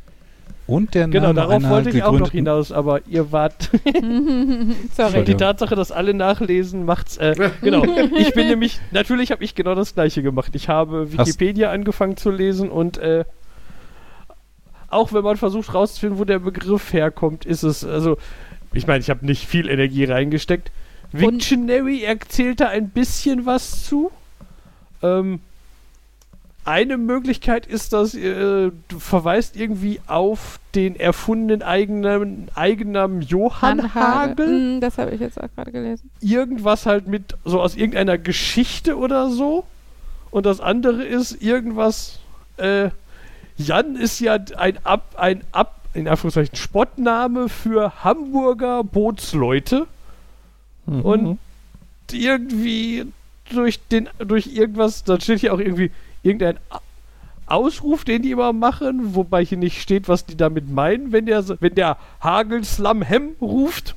Und 0.65 0.95
der 0.95 1.07
Genau, 1.07 1.27
Name 1.27 1.35
darauf 1.35 1.53
einer 1.53 1.69
wollte 1.69 1.89
ich 1.91 2.03
auch 2.03 2.19
noch 2.19 2.31
hinaus, 2.31 2.73
aber 2.73 2.99
ihr 3.07 3.31
wart. 3.31 3.69
Sorry. 4.95 5.23
Die. 5.23 5.35
Tatsache, 5.35 5.75
dass 5.75 5.91
alle 5.93 6.13
nachlesen, 6.13 6.83
macht's. 6.83 7.15
Äh, 7.17 7.35
genau. 7.61 7.85
Ich 8.17 8.33
bin 8.33 8.47
nämlich. 8.47 8.79
Natürlich 8.91 9.31
habe 9.31 9.43
ich 9.45 9.55
genau 9.55 9.75
das 9.75 9.93
Gleiche 9.93 10.21
gemacht. 10.23 10.51
Ich 10.55 10.67
habe 10.67 11.07
Hast- 11.17 11.27
Wikipedia 11.27 11.71
angefangen 11.71 12.17
zu 12.17 12.31
lesen 12.31 12.69
und. 12.69 12.97
Äh, 12.97 13.23
auch 14.89 15.13
wenn 15.13 15.23
man 15.23 15.37
versucht 15.37 15.73
rauszufinden, 15.73 16.19
wo 16.19 16.23
der 16.23 16.39
Begriff 16.39 16.93
herkommt, 16.93 17.45
ist 17.45 17.63
es. 17.63 17.83
Also, 17.83 18.17
ich 18.73 18.87
meine, 18.87 18.99
ich 18.99 19.09
habe 19.09 19.25
nicht 19.25 19.47
viel 19.47 19.69
Energie 19.69 20.05
reingesteckt. 20.05 20.71
Victionary 21.11 22.03
erzählt 22.03 22.59
da 22.59 22.67
ein 22.67 22.89
bisschen 22.89 23.45
was 23.45 23.85
zu. 23.85 24.11
Ähm, 25.01 25.39
eine 26.65 26.97
Möglichkeit 26.97 27.65
ist, 27.65 27.93
dass 27.93 28.13
äh, 28.13 28.71
du 28.89 28.99
verweist 28.99 29.55
irgendwie 29.55 30.01
auf 30.05 30.59
den 30.75 30.97
erfundenen 30.97 31.63
eigenen, 31.63 32.49
Eigennamen 32.55 33.21
Johann 33.21 33.93
Hagel. 33.95 34.77
Mm, 34.77 34.81
das 34.81 34.97
habe 34.97 35.11
ich 35.11 35.21
jetzt 35.21 35.41
auch 35.41 35.47
gerade 35.55 35.71
gelesen. 35.71 36.11
Irgendwas 36.19 36.85
halt 36.85 37.07
mit 37.07 37.37
so 37.45 37.61
aus 37.61 37.75
irgendeiner 37.75 38.17
Geschichte 38.17 38.97
oder 38.97 39.29
so. 39.29 39.65
Und 40.29 40.45
das 40.45 40.59
andere 40.59 41.05
ist 41.05 41.41
irgendwas. 41.41 42.19
Äh, 42.57 42.89
Jan 43.57 43.95
ist 43.95 44.19
ja 44.19 44.37
ein 44.57 44.77
Ab, 44.85 45.15
ein 45.17 45.41
Ab, 45.51 45.81
in 45.93 46.07
Anführungszeichen 46.07 46.55
Spottname 46.55 47.49
für 47.49 48.03
Hamburger 48.03 48.83
Bootsleute. 48.83 49.87
Mhm. 50.85 51.01
Und 51.01 51.39
irgendwie 52.11 53.05
durch 53.51 53.79
den, 53.87 54.09
durch 54.19 54.47
irgendwas, 54.47 55.03
da 55.03 55.19
steht 55.19 55.39
hier 55.39 55.53
auch 55.53 55.59
irgendwie 55.59 55.91
irgendein 56.23 56.57
Ausruf, 57.47 58.03
den 58.03 58.21
die 58.21 58.31
immer 58.31 58.53
machen, 58.53 59.15
wobei 59.15 59.43
hier 59.43 59.57
nicht 59.57 59.81
steht, 59.81 60.07
was 60.07 60.25
die 60.25 60.35
damit 60.35 60.69
meinen, 60.69 61.11
wenn 61.11 61.25
der, 61.25 61.43
wenn 61.61 61.75
der 61.75 61.97
Hagel 62.19 62.63
Slam 62.63 63.01
Hem 63.01 63.29
ruft. 63.41 63.95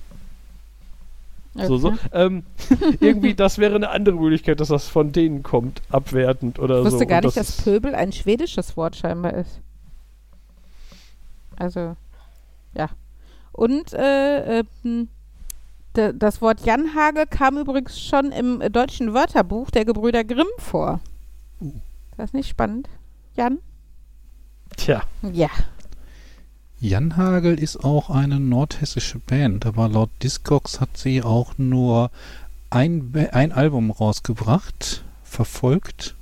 So, 1.54 1.78
so. 1.78 1.88
Okay. 1.88 1.98
Ähm, 2.12 2.42
irgendwie, 3.00 3.34
das 3.34 3.58
wäre 3.58 3.74
eine 3.74 3.90
andere 3.90 4.14
Möglichkeit, 4.14 4.60
dass 4.60 4.68
das 4.68 4.86
von 4.86 5.10
denen 5.12 5.42
kommt, 5.42 5.82
abwertend 5.90 6.58
oder 6.60 6.78
Ich 6.78 6.86
so. 6.86 6.92
wusste 6.92 7.06
gar 7.06 7.18
Und 7.18 7.24
nicht, 7.24 7.36
das 7.36 7.46
dass 7.46 7.58
ist- 7.58 7.64
Pöbel 7.64 7.94
ein 7.94 8.12
schwedisches 8.12 8.76
Wort 8.76 8.94
scheinbar 8.96 9.34
ist. 9.34 9.60
Also, 11.56 11.96
ja. 12.74 12.88
Und 13.52 13.92
äh, 13.94 14.62
d- 14.84 16.12
das 16.14 16.40
Wort 16.40 16.64
Janhagel 16.64 17.26
kam 17.26 17.58
übrigens 17.58 18.00
schon 18.00 18.30
im 18.32 18.60
äh, 18.60 18.70
deutschen 18.70 19.12
Wörterbuch 19.12 19.70
der 19.70 19.84
Gebrüder 19.84 20.22
Grimm 20.24 20.46
vor. 20.58 21.00
Ist 21.60 21.72
das 22.16 22.32
nicht 22.32 22.48
spannend? 22.48 22.88
Jan? 23.36 23.58
Tja, 24.76 25.02
Ja. 25.32 25.48
Jan 26.82 27.18
Hagel 27.18 27.60
ist 27.60 27.84
auch 27.84 28.08
eine 28.08 28.40
nordhessische 28.40 29.18
Band, 29.18 29.66
aber 29.66 29.86
laut 29.90 30.08
Discogs 30.22 30.80
hat 30.80 30.96
sie 30.96 31.22
auch 31.22 31.58
nur 31.58 32.10
ein, 32.70 33.12
ein 33.32 33.52
Album 33.52 33.90
rausgebracht, 33.90 35.04
verfolgt. 35.22 36.14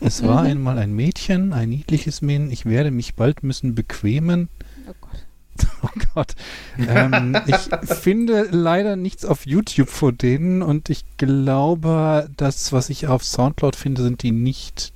es 0.00 0.22
war 0.22 0.42
einmal 0.42 0.76
ein 0.76 0.92
Mädchen, 0.92 1.54
ein 1.54 1.70
niedliches 1.70 2.20
Mädchen, 2.20 2.50
ich 2.50 2.66
werde 2.66 2.90
mich 2.90 3.14
bald 3.14 3.42
müssen 3.42 3.74
bequemen. 3.74 4.50
Oh 4.86 4.92
Gott. 5.00 5.26
Oh 5.82 5.88
Gott. 6.14 6.34
Ähm, 6.78 7.36
ich 7.46 7.56
finde 7.96 8.48
leider 8.50 8.96
nichts 8.96 9.24
auf 9.24 9.46
YouTube 9.46 9.88
von 9.88 10.16
denen 10.16 10.62
und 10.62 10.90
ich 10.90 11.04
glaube, 11.16 12.28
das, 12.36 12.72
was 12.72 12.90
ich 12.90 13.06
auf 13.06 13.24
Soundcloud 13.24 13.76
finde, 13.76 14.02
sind 14.02 14.22
die 14.22 14.32
nicht. 14.32 14.92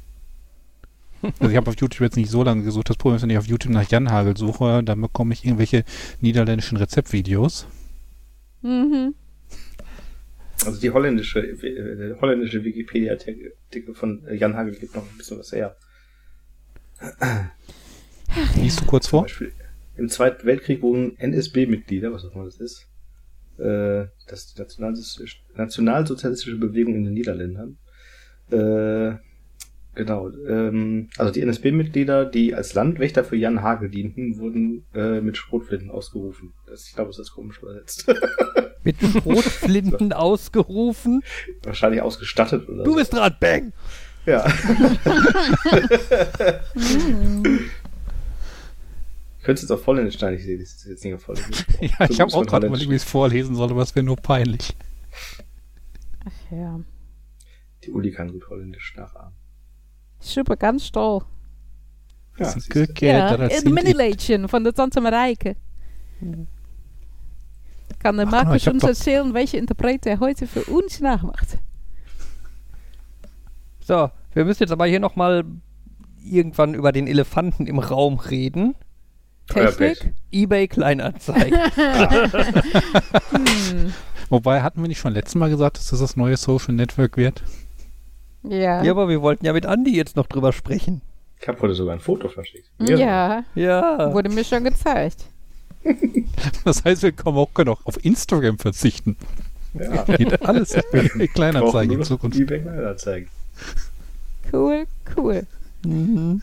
Also 1.23 1.51
ich 1.51 1.57
habe 1.57 1.69
auf 1.69 1.77
YouTube 1.79 2.01
jetzt 2.01 2.17
nicht 2.17 2.31
so 2.31 2.43
lange 2.43 2.63
gesucht. 2.63 2.89
Das 2.89 2.97
Problem 2.97 3.17
ist, 3.17 3.23
wenn 3.23 3.31
ich 3.31 3.39
auf 3.39 3.47
YouTube 3.47 3.73
nach 3.73 3.89
Jan 3.89 4.11
Hagel 4.11 4.37
suche, 4.37 4.83
dann 4.83 5.01
bekomme 5.01 5.35
ich 5.35 5.45
irgendwelche 5.45 5.85
niederländischen 6.21 6.79
Rezeptvideos. 6.79 7.67
Mhm. 8.63 9.15
Also 10.65 10.81
die 10.81 10.91
holländische, 10.91 11.41
äh, 11.41 12.21
holländische 12.21 12.65
Wikipedia-Artikel 12.65 13.95
von 13.95 14.23
Jan 14.31 14.55
Hagel 14.55 14.75
gibt 14.75 14.95
noch 14.95 15.03
ein 15.03 15.17
bisschen 15.17 15.39
was 15.39 15.53
her. 15.53 15.77
Liest 18.57 18.81
du 18.81 18.85
kurz 18.85 19.05
Zum 19.05 19.11
vor? 19.11 19.23
Beispiel 19.23 19.53
im 20.01 20.09
Zweiten 20.09 20.47
Weltkrieg 20.47 20.81
wurden 20.81 21.19
NSB-Mitglieder, 21.19 22.11
was 22.11 22.25
auch 22.25 22.35
immer 22.35 22.47
das 22.47 22.59
ist, 22.59 22.89
äh, 23.59 24.07
das 24.27 24.47
ist 24.47 24.57
die 24.57 24.63
nationalsozialistische, 24.63 25.39
nationalsozialistische 25.55 26.57
Bewegung 26.57 26.95
in 26.95 27.05
den 27.05 27.13
Niederländern. 27.13 27.77
Äh, 28.51 29.19
genau, 29.95 30.31
ähm, 30.49 31.09
also 31.19 31.33
die 31.33 31.41
NSB-Mitglieder, 31.43 32.25
die 32.27 32.55
als 32.55 32.75
Landwächter 32.75 33.25
für 33.25 33.37
Jan 33.37 33.63
Hagel 33.63 33.91
dienten, 33.91 34.39
wurden 34.39 34.85
äh, 34.95 35.21
mit 35.21 35.37
Schrotflinten 35.37 35.91
ausgerufen. 35.91 36.53
Das, 36.67 36.87
ich 36.89 36.95
glaube, 36.95 37.11
es 37.11 37.19
ist 37.19 37.33
komisch 37.33 37.59
übersetzt. 37.63 38.07
Mit 38.83 38.97
Schrotflinten 38.99 40.13
ausgerufen. 40.15 41.23
Wahrscheinlich 41.65 42.01
ausgestattet 42.01 42.67
oder 42.67 42.83
Du 42.85 42.93
so. 42.93 42.97
bist 42.97 43.13
dran, 43.13 43.37
bang! 43.39 43.73
Ja. 44.25 44.43
Könntest 49.43 49.65
jetzt 49.65 49.71
auf 49.71 49.87
Holländisch 49.87 50.17
schneiden, 50.19 50.37
ich 50.39 50.45
sehe 50.45 50.59
das 50.59 50.69
ist 50.75 50.87
jetzt 50.87 51.05
nicht 51.05 51.15
auf 51.15 51.27
Holländisch. 51.29 51.65
Ja, 51.81 52.09
ich 52.09 52.21
habe 52.21 52.33
auch 52.35 52.47
gerade 52.47 52.67
überlegt, 52.67 52.91
wie 52.91 52.95
ich 52.97 53.03
es 53.03 53.09
vorlesen 53.09 53.55
soll, 53.55 53.71
aber 53.71 53.83
es 53.83 53.95
wäre 53.95 54.05
nur 54.05 54.17
peinlich. 54.17 54.77
Ach 56.27 56.53
ja. 56.53 56.81
Die 57.85 57.91
Uli 57.91 58.13
kann 58.13 58.31
gut 58.33 58.49
Holländisch 58.51 58.95
nachahmen. 58.97 59.35
Super, 60.21 60.57
ganz 60.57 60.91
toll. 60.93 61.23
Ja, 62.39 62.47
Een 62.47 62.53
siehst 62.53 62.75
du. 62.75 62.87
keer 62.87 63.13
Ja, 63.17 63.37
dat 63.37 63.51
het 63.53 63.65
een 63.67 63.75
mini-Lädchen 63.75 64.49
von 64.49 64.63
der 64.65 64.73
Tante 64.75 65.01
Mareike. 65.01 65.57
Kann 67.99 68.17
der 68.17 68.27
Ach, 68.27 68.31
Markus 68.31 68.57
ich 68.57 68.67
hab 68.67 68.75
uns 68.75 68.83
doch- 68.83 68.89
erzählen, 68.91 69.35
welche 69.35 69.57
Interpret 69.59 70.07
er 70.07 70.21
heute 70.21 70.47
für 70.47 70.63
uns 70.65 71.01
nachmacht? 71.01 71.59
So, 73.87 74.11
wir 74.33 74.45
müssen 74.45 74.63
jetzt 74.63 74.73
aber 74.73 74.87
hier 74.87 75.01
nochmal 75.01 75.45
irgendwann 76.25 76.75
über 76.75 76.93
den 76.93 77.07
Elefanten 77.07 77.67
im 77.67 77.79
Raum 77.79 78.19
reden. 78.19 78.75
Technik? 79.49 80.15
EBay 80.31 80.69
Kleinanzeigen. 80.69 81.59
Hm. 83.31 83.93
Wobei, 84.29 84.63
hatten 84.63 84.81
wir 84.81 84.89
nicht 84.89 85.01
schon 85.01 85.13
letztes 85.13 85.35
Mal 85.35 85.51
gesagt, 85.51 85.77
dass 85.79 85.89
das 85.89 85.99
das 86.01 86.17
neue 86.17 86.37
Social 86.37 86.73
Network 86.75 87.17
wird? 87.17 87.43
Ja. 88.43 88.83
ja, 88.83 88.91
aber 88.91 89.09
wir 89.09 89.21
wollten 89.23 89.45
ja 89.45 89.53
mit 89.53 89.67
Andi 89.67 89.95
jetzt 89.95 90.17
noch 90.17 90.27
drüber 90.27 90.53
sprechen. 90.53 91.03
Ich 91.41 91.49
habe 91.49 91.61
heute 91.61 91.75
sogar 91.75 91.95
ein 91.95 92.01
Foto 92.01 92.29
verschickt. 92.29 92.71
Ja, 92.79 93.45
Ja. 93.55 94.13
wurde 94.13 94.29
mir 94.31 94.45
schon 94.45 94.65
gezeigt. 94.65 95.25
Das 96.65 96.85
heißt, 96.85 97.03
wir 97.03 97.13
können 97.13 97.37
auch, 97.37 97.53
können 97.55 97.71
auch 97.71 97.85
auf 97.87 98.03
Instagram 98.05 98.59
verzichten. 98.59 99.17
Ja. 99.75 100.03
Geht 100.17 100.43
alles 100.43 100.77
Kleinanzeigen 101.35 101.99
in 101.99 102.05
Zukunft. 102.05 102.39
eBay 102.39 102.61
Kleinanzeigen. 102.61 103.29
Cool, 104.53 104.85
cool. 105.17 105.47
Mhm. 105.85 106.43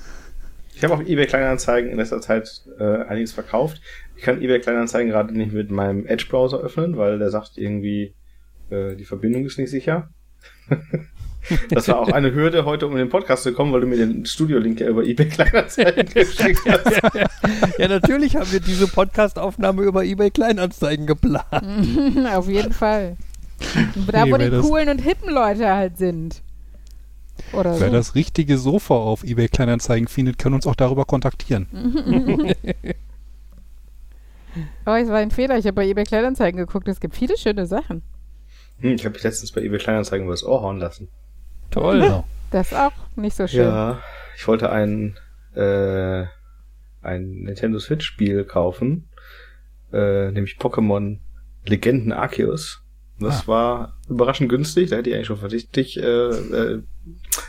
Ich 0.76 0.84
habe 0.84 0.94
auf 0.96 1.02
eBay 1.02 1.26
Kleinanzeigen 1.28 1.90
in 1.92 1.98
letzter 1.98 2.22
Zeit 2.22 2.62
äh, 2.80 3.04
einiges 3.04 3.34
verkauft. 3.34 3.82
Ich 4.16 4.24
kann 4.24 4.42
eBay 4.42 4.60
Kleinanzeigen 4.60 5.12
gerade 5.12 5.34
nicht 5.34 5.54
mit 5.54 5.70
meinem 5.72 6.06
Edge-Browser 6.06 6.60
öffnen, 6.60 6.98
weil 6.98 7.20
der 7.20 7.30
sagt 7.32 7.58
irgendwie, 7.58 8.14
äh, 8.70 8.96
die 8.96 9.06
Verbindung 9.06 9.46
ist 9.46 9.58
nicht 9.60 9.70
sicher. 9.72 10.10
das 11.70 11.88
war 11.88 12.00
auch 12.00 12.10
eine 12.10 12.34
Hürde 12.34 12.66
heute, 12.66 12.88
um 12.88 12.94
in 12.94 13.00
den 13.00 13.10
Podcast 13.10 13.44
zu 13.44 13.54
kommen, 13.54 13.72
weil 13.74 13.82
du 13.82 13.88
mir 13.88 13.98
den 13.98 14.26
Studio-Link 14.26 14.80
ja 14.80 14.88
über 14.88 15.04
eBay 15.04 15.28
Kleinanzeigen 15.28 16.06
geschickt 16.14 16.62
hast. 16.68 17.02
Ja, 17.78 17.88
natürlich 17.88 18.36
haben 18.36 18.52
wir 18.52 18.60
diese 18.60 18.88
Podcast-Aufnahme 18.88 19.84
über 19.84 20.04
eBay 20.04 20.32
Kleinanzeigen 20.32 21.06
geplant. 21.06 21.46
Auf 22.34 22.48
jeden 22.48 22.74
Fall. 22.74 23.18
Da, 24.12 24.30
wo 24.30 24.38
die 24.38 24.50
coolen 24.50 24.90
und 24.90 25.00
hippen 25.00 25.34
Leute 25.34 25.68
halt 25.74 25.98
sind. 25.98 26.42
Oder 27.54 27.80
Wer 27.80 27.88
so. 27.88 27.94
das 27.94 28.16
richtige 28.16 28.58
Sofa 28.58 28.96
auf 28.96 29.24
eBay 29.24 29.48
Kleinanzeigen 29.48 30.08
findet, 30.08 30.38
kann 30.38 30.54
uns 30.54 30.68
auch 30.68 30.76
darüber 30.76 31.06
kontaktieren. 31.06 31.68
Oh, 34.86 34.92
es 34.92 35.08
war 35.10 35.18
ein 35.18 35.32
Fehler. 35.32 35.58
Ich 35.58 35.66
habe 35.66 35.74
bei 35.74 35.88
eBay 35.88 36.04
Kleinanzeigen 36.04 36.58
geguckt. 36.58 36.88
Es 36.88 37.00
gibt 37.00 37.16
viele 37.16 37.38
schöne 37.38 37.66
Sachen. 37.66 38.02
Hm, 38.80 38.94
ich 38.94 39.06
habe 39.06 39.14
mich 39.14 39.24
letztens 39.24 39.52
bei 39.52 39.62
eBay 39.62 39.80
Kleinanzeigen 39.80 40.26
über 40.26 40.34
das 40.34 40.44
Ohr 40.44 40.62
hauen 40.62 40.80
lassen. 40.80 41.10
Toll. 41.72 42.00
Genau. 42.02 42.26
Das 42.52 42.72
ist 42.72 42.78
auch 42.78 42.92
nicht 43.16 43.36
so 43.36 43.48
schön. 43.48 43.66
Ja, 43.66 44.00
ich 44.38 44.48
wollte 44.48 44.70
ein, 44.72 45.18
äh, 45.56 46.26
ein 47.02 47.30
Nintendo 47.44 47.80
Switch 47.80 48.06
Spiel 48.06 48.44
kaufen, 48.46 49.10
äh, 49.92 50.32
nämlich 50.32 50.58
Pokémon 50.60 51.20
Legenden 51.66 52.14
Arceus. 52.14 52.82
Das 53.20 53.44
Ah. 53.44 53.48
war 53.48 53.94
überraschend 54.08 54.48
günstig, 54.50 54.90
da 54.92 54.98
hätte 54.98 55.10
ich 55.10 55.16
eigentlich 55.16 55.28
schon 55.28 55.38
verdächtig, 55.38 55.98
äh, 55.98 56.02
äh, 56.04 56.84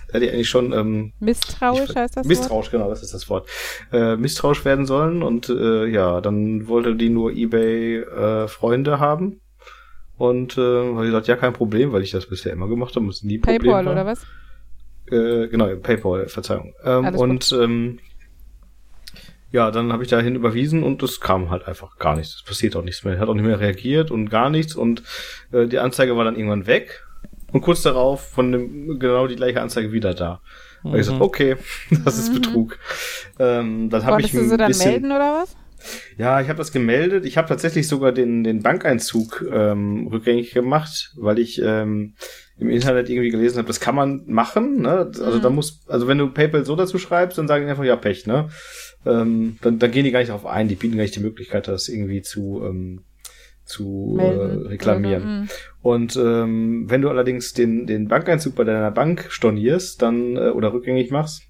da 0.08 0.12
hätte 0.14 0.24
ich 0.24 0.32
eigentlich 0.32 0.48
schon 0.48 0.72
ähm, 0.72 1.12
Misstrauisch 1.20 1.90
ich- 1.90 1.96
heißt 1.96 2.16
das 2.16 2.24
Wort? 2.24 2.26
misstrauisch, 2.26 2.70
genau, 2.70 2.88
das 2.88 3.02
ist 3.02 3.12
das 3.12 3.28
Wort, 3.28 3.46
äh, 3.92 4.16
misstrauisch 4.16 4.64
werden 4.64 4.86
sollen 4.86 5.22
und 5.22 5.50
äh, 5.50 5.86
ja, 5.86 6.22
dann 6.22 6.68
wollte 6.68 6.96
die 6.96 7.10
nur 7.10 7.32
eBay 7.32 7.98
äh, 7.98 8.48
Freunde 8.48 8.98
haben 8.98 9.40
und 10.18 10.58
äh, 10.58 10.60
habe 10.60 11.04
ich 11.04 11.10
gesagt, 11.10 11.28
ja, 11.28 11.36
kein 11.36 11.52
Problem, 11.52 11.92
weil 11.92 12.02
ich 12.02 12.10
das 12.10 12.26
bisher 12.26 12.52
immer 12.52 12.68
gemacht 12.68 12.94
habe, 12.96 13.06
muss 13.06 13.22
nie 13.22 13.38
ein 13.38 13.40
Problem 13.40 13.62
Paypal 13.62 13.86
war. 13.86 13.92
oder 13.92 14.06
was? 14.06 14.22
Äh, 15.10 15.48
genau, 15.48 15.74
PayPal, 15.76 16.28
Verzeihung. 16.28 16.74
Ähm, 16.84 17.04
Alles 17.06 17.20
gut. 17.20 17.30
und 17.30 17.52
ähm, 17.52 17.98
ja, 19.50 19.70
dann 19.70 19.92
habe 19.92 20.02
ich 20.02 20.10
dahin 20.10 20.34
überwiesen 20.34 20.82
und 20.82 21.02
es 21.02 21.20
kam 21.20 21.50
halt 21.50 21.66
einfach 21.66 21.96
gar 21.98 22.16
nichts. 22.16 22.34
Es 22.34 22.42
passiert 22.42 22.76
auch 22.76 22.82
nichts 22.82 23.04
mehr. 23.04 23.14
Er 23.14 23.20
hat 23.20 23.28
auch 23.28 23.34
nicht 23.34 23.46
mehr 23.46 23.60
reagiert 23.60 24.10
und 24.10 24.28
gar 24.28 24.50
nichts 24.50 24.74
und 24.74 25.02
äh, 25.52 25.66
die 25.66 25.78
Anzeige 25.78 26.16
war 26.16 26.24
dann 26.24 26.36
irgendwann 26.36 26.66
weg 26.66 27.06
und 27.52 27.62
kurz 27.62 27.82
darauf 27.82 28.28
von 28.28 28.52
dem 28.52 28.98
genau 28.98 29.26
die 29.26 29.36
gleiche 29.36 29.62
Anzeige 29.62 29.92
wieder 29.92 30.12
da. 30.14 30.40
Mhm. 30.82 30.90
ich 30.90 30.98
gesagt, 30.98 31.20
okay, 31.20 31.56
das 32.04 32.18
ist 32.18 32.34
Betrug. 32.34 32.78
Ähm, 33.38 33.88
dann 33.88 34.04
habe 34.04 34.20
ich 34.20 34.34
Wolltest 34.34 34.34
du 34.34 34.38
ein 34.40 34.48
sie 34.50 34.56
dann 34.56 34.68
bisschen, 34.68 34.90
melden 34.90 35.12
oder 35.12 35.42
was? 35.42 35.56
Ja, 36.16 36.40
ich 36.40 36.48
habe 36.48 36.58
das 36.58 36.72
gemeldet. 36.72 37.24
Ich 37.24 37.36
habe 37.36 37.48
tatsächlich 37.48 37.88
sogar 37.88 38.12
den, 38.12 38.44
den 38.44 38.62
Bankeinzug 38.62 39.44
ähm, 39.50 40.08
rückgängig 40.08 40.52
gemacht, 40.52 41.12
weil 41.16 41.38
ich 41.38 41.60
ähm, 41.62 42.14
im 42.58 42.70
Internet 42.70 43.08
irgendwie 43.08 43.30
gelesen 43.30 43.58
habe, 43.58 43.68
das 43.68 43.80
kann 43.80 43.94
man 43.94 44.24
machen. 44.26 44.82
Ne? 44.82 45.10
Also 45.20 45.38
Mhm. 45.38 45.42
da 45.42 45.50
muss, 45.50 45.84
also 45.88 46.08
wenn 46.08 46.18
du 46.18 46.28
PayPal 46.30 46.64
so 46.64 46.74
dazu 46.76 46.98
schreibst, 46.98 47.38
dann 47.38 47.46
sagen 47.48 47.64
die 47.64 47.70
einfach 47.70 47.84
ja 47.84 47.96
Pech. 47.96 48.26
Ne? 48.26 48.48
Ähm, 49.06 49.58
dann, 49.62 49.78
dann 49.78 49.90
gehen 49.92 50.04
die 50.04 50.10
gar 50.10 50.18
nicht 50.20 50.30
darauf 50.30 50.46
ein. 50.46 50.68
Die 50.68 50.74
bieten 50.74 50.96
gar 50.96 51.02
nicht 51.02 51.14
die 51.16 51.20
Möglichkeit, 51.20 51.68
das 51.68 51.88
irgendwie 51.88 52.22
zu 52.22 52.62
ähm, 52.64 53.04
zu 53.64 54.14
Melden. 54.16 54.64
äh, 54.64 54.68
reklamieren. 54.68 55.42
Mm. 55.42 55.48
Und 55.82 56.16
ähm, 56.16 56.86
wenn 56.88 57.02
du 57.02 57.10
allerdings 57.10 57.52
den, 57.52 57.86
den 57.86 58.08
Bankeinzug 58.08 58.54
bei 58.54 58.64
deiner 58.64 58.90
Bank 58.90 59.26
stornierst, 59.28 60.00
dann 60.00 60.36
äh, 60.36 60.48
oder 60.48 60.72
rückgängig 60.72 61.10
machst, 61.10 61.42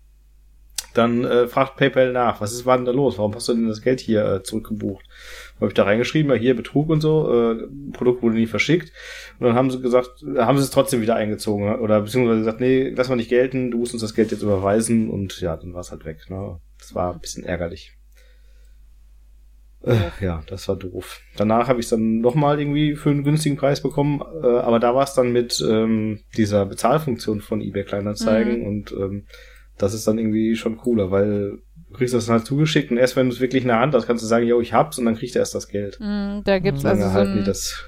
dann 0.98 1.24
äh, 1.24 1.48
fragt 1.48 1.76
PayPal 1.76 2.12
nach, 2.12 2.40
was 2.40 2.52
ist 2.52 2.66
war 2.66 2.76
denn 2.76 2.84
da 2.84 2.92
los? 2.92 3.18
Warum 3.18 3.34
hast 3.34 3.48
du 3.48 3.54
denn 3.54 3.68
das 3.68 3.80
Geld 3.82 4.00
hier 4.00 4.24
äh, 4.24 4.42
zurückgebucht? 4.42 5.04
Habe 5.56 5.68
ich 5.68 5.74
da 5.74 5.84
reingeschrieben, 5.84 6.30
ja 6.30 6.36
hier 6.36 6.54
Betrug 6.54 6.90
und 6.90 7.00
so, 7.00 7.52
äh, 7.52 7.66
Produkt 7.92 8.22
wurde 8.22 8.36
nie 8.36 8.46
verschickt. 8.46 8.92
Und 9.38 9.46
dann 9.46 9.56
haben 9.56 9.70
sie 9.70 9.80
gesagt, 9.80 10.24
haben 10.36 10.58
sie 10.58 10.64
es 10.64 10.70
trotzdem 10.70 11.00
wieder 11.00 11.16
eingezogen 11.16 11.64
ne? 11.64 11.78
oder 11.78 12.00
beziehungsweise 12.00 12.40
gesagt, 12.40 12.60
nee, 12.60 12.90
lass 12.90 13.08
mal 13.08 13.16
nicht 13.16 13.30
gelten, 13.30 13.70
du 13.70 13.78
musst 13.78 13.92
uns 13.92 14.02
das 14.02 14.14
Geld 14.14 14.30
jetzt 14.30 14.42
überweisen 14.42 15.08
und 15.10 15.40
ja, 15.40 15.56
dann 15.56 15.72
war 15.72 15.80
es 15.80 15.90
halt 15.90 16.04
weg. 16.04 16.28
Ne? 16.28 16.58
Das 16.78 16.94
war 16.94 17.14
ein 17.14 17.20
bisschen 17.20 17.44
ärgerlich. 17.44 17.94
Äh, 19.82 19.94
ja, 20.20 20.42
das 20.48 20.68
war 20.68 20.76
doof. 20.76 21.20
Danach 21.36 21.68
habe 21.68 21.78
ich 21.78 21.86
es 21.86 21.90
dann 21.90 22.20
nochmal 22.20 22.58
irgendwie 22.60 22.96
für 22.96 23.10
einen 23.10 23.22
günstigen 23.22 23.56
Preis 23.56 23.80
bekommen, 23.80 24.20
äh, 24.42 24.46
aber 24.46 24.80
da 24.80 24.94
war 24.94 25.04
es 25.04 25.14
dann 25.14 25.32
mit 25.32 25.64
ähm, 25.68 26.20
dieser 26.36 26.66
Bezahlfunktion 26.66 27.40
von 27.40 27.60
eBay 27.60 27.84
Kleinanzeigen 27.84 28.60
Mhm. 28.60 28.66
und 28.66 28.92
ähm, 28.92 29.26
das 29.78 29.94
ist 29.94 30.06
dann 30.06 30.18
irgendwie 30.18 30.56
schon 30.56 30.76
cooler, 30.76 31.10
weil 31.10 31.58
du 31.90 31.94
kriegst 31.96 32.12
das 32.14 32.26
dann 32.26 32.36
halt 32.38 32.46
zugeschickt 32.46 32.90
und 32.90 32.96
erst 32.98 33.16
wenn 33.16 33.28
du 33.28 33.34
es 33.34 33.40
wirklich 33.40 33.62
in 33.62 33.68
der 33.68 33.78
Hand 33.80 33.94
hast, 33.94 34.06
kannst 34.06 34.22
du 34.22 34.26
sagen, 34.28 34.46
yo, 34.46 34.60
ich 34.60 34.72
hab's 34.74 34.98
und 34.98 35.04
dann 35.06 35.16
kriegt 35.16 35.34
er 35.34 35.40
erst 35.40 35.54
das 35.54 35.68
Geld. 35.68 35.98
Mm, 36.00 36.40
Da 36.44 36.58
gibt's 36.58 36.84
also 36.84 37.02
so 37.04 37.12
halt 37.12 37.28
ein, 37.28 37.38
nie 37.38 37.44
das 37.44 37.82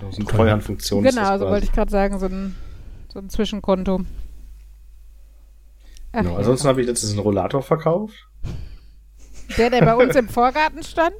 so 0.00 0.16
eine 0.16 0.24
Treuhandfunktion 0.26 1.04
ist 1.04 1.14
Genau, 1.14 1.28
das 1.30 1.38
so 1.40 1.44
quasi. 1.46 1.52
wollte 1.52 1.64
ich 1.66 1.72
gerade 1.72 1.90
sagen, 1.90 2.18
so 2.18 2.26
ein, 2.26 2.54
so 3.12 3.18
ein 3.18 3.28
Zwischenkonto. 3.30 4.00
Ach, 6.12 6.18
Genau. 6.20 6.32
ja. 6.32 6.38
Ansonsten 6.38 6.68
habe 6.68 6.80
ich 6.80 6.86
letztens 6.86 7.12
einen 7.12 7.20
Rollator 7.20 7.62
verkauft. 7.62 8.28
Der, 9.56 9.70
der 9.70 9.80
bei 9.84 9.96
uns 9.96 10.14
im 10.16 10.28
Vorgarten 10.28 10.82
stand? 10.82 11.14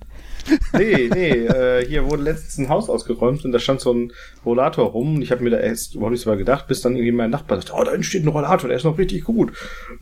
Nee, 0.73 1.11
nee, 1.13 1.31
äh, 1.47 1.87
hier 1.87 2.09
wurde 2.11 2.23
letztens 2.23 2.59
ein 2.59 2.69
Haus 2.69 2.89
ausgeräumt 2.89 3.45
und 3.45 3.53
da 3.53 3.59
stand 3.59 3.81
so 3.81 3.93
ein 3.93 4.13
Rollator 4.45 4.87
rum 4.91 5.17
und 5.17 5.23
ich 5.23 5.31
habe 5.33 5.43
mir 5.43 5.51
da 5.51 5.59
erst 5.59 5.95
überhaupt 5.95 6.13
nichts 6.13 6.27
mehr 6.27 6.37
gedacht, 6.37 6.67
bis 6.67 6.81
dann 6.81 6.95
irgendwie 6.97 7.13
mein 7.13 7.31
Nachbar 7.31 7.59
sagt, 7.61 7.73
oh, 7.75 7.85
da 7.85 7.93
entsteht 7.93 8.25
ein 8.25 8.29
Rollator, 8.29 8.69
der 8.69 8.77
ist 8.77 8.85
noch 8.85 8.99
richtig 8.99 9.25
gut. 9.25 9.51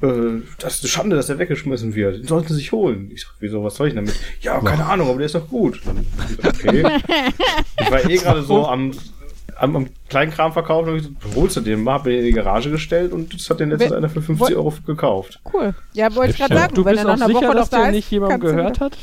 Äh, 0.02 0.42
das 0.58 0.76
ist 0.76 0.82
eine 0.84 0.88
Schande, 0.90 1.16
dass 1.16 1.26
der 1.28 1.38
weggeschmissen 1.38 1.94
wird. 1.94 2.16
Den 2.18 2.26
sollten 2.26 2.48
sie 2.48 2.54
sich 2.54 2.72
holen. 2.72 3.10
Ich 3.12 3.22
sag, 3.22 3.32
wieso, 3.40 3.62
was 3.64 3.76
soll 3.76 3.88
ich 3.88 3.94
denn 3.94 4.04
damit? 4.04 4.18
Ja, 4.40 4.60
keine 4.60 4.84
Ahnung, 4.86 5.08
aber 5.08 5.18
der 5.18 5.26
ist 5.26 5.34
doch 5.34 5.48
gut. 5.48 5.80
Okay. 6.46 6.84
ich 7.80 7.90
war 7.90 8.08
eh 8.10 8.16
gerade 8.16 8.42
so 8.42 8.66
am, 8.66 8.92
am, 9.56 9.76
am 9.76 9.86
Kleinkram 10.08 10.52
verkaufen 10.52 10.88
und 10.90 10.94
hab 10.94 11.00
ich 11.02 11.08
gesagt, 11.18 11.36
holst 11.36 11.56
du 11.56 11.60
den 11.60 11.82
mal, 11.82 11.94
hab 11.94 12.04
mir 12.04 12.10
den 12.12 12.20
in 12.20 12.26
die 12.26 12.32
Garage 12.32 12.70
gestellt 12.70 13.12
und 13.12 13.34
das 13.34 13.48
hat 13.50 13.60
den 13.60 13.70
letztens 13.70 13.92
einer 13.92 14.08
für 14.08 14.22
50 14.22 14.54
wo- 14.54 14.58
Euro 14.58 14.74
gekauft. 14.86 15.40
Cool. 15.52 15.74
Ja, 15.94 16.14
wollte 16.14 16.32
ich 16.32 16.38
gerade 16.38 16.54
sagen, 16.54 16.74
Du 16.74 16.84
wenn 16.84 16.92
bist 16.94 17.04
er 17.04 17.08
nach 17.08 17.16
auch 17.16 17.24
einer 17.24 17.26
sicher, 17.34 17.48
Woche 17.48 17.54
dass 17.56 17.70
noch 17.70 17.70
da 17.70 17.76
der 17.78 17.88
ist, 17.88 17.94
nicht 17.96 18.10
jemand 18.10 18.40
gehört 18.40 18.76
wieder- 18.76 18.86
hat? 18.86 18.98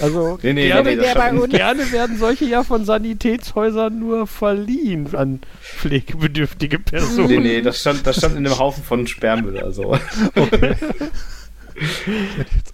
Also 0.00 0.38
Nee, 0.42 0.52
nee, 0.52 0.66
gerne, 0.68 0.96
nee, 0.96 1.38
uns- 1.38 1.50
gerne 1.50 1.92
werden 1.92 2.18
solche 2.18 2.44
ja 2.46 2.62
von 2.64 2.84
Sanitätshäusern 2.84 3.98
nur 3.98 4.26
verliehen 4.26 5.14
an 5.14 5.40
pflegebedürftige 5.62 6.78
nee, 6.78 6.82
Personen. 6.82 7.42
nee, 7.42 7.60
das 7.62 7.80
stand, 7.80 8.06
das 8.06 8.16
stand 8.16 8.36
in 8.36 8.46
einem 8.46 8.58
Haufen 8.58 8.82
von 8.84 9.06
Sperrmüll, 9.06 9.58
also. 9.60 9.96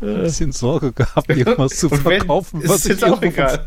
Ein 0.02 0.22
bisschen 0.22 0.52
Sorge 0.52 0.92
gehabt, 0.92 1.28
irgendwas 1.30 1.72
zu 1.78 1.86
Und 1.90 2.04
wenn, 2.04 2.18
verkaufen, 2.18 2.60
ist 2.60 2.68
was 2.68 2.84
ich 2.84 2.90
jetzt 2.92 3.04
auch 3.04 3.22
egal. 3.22 3.64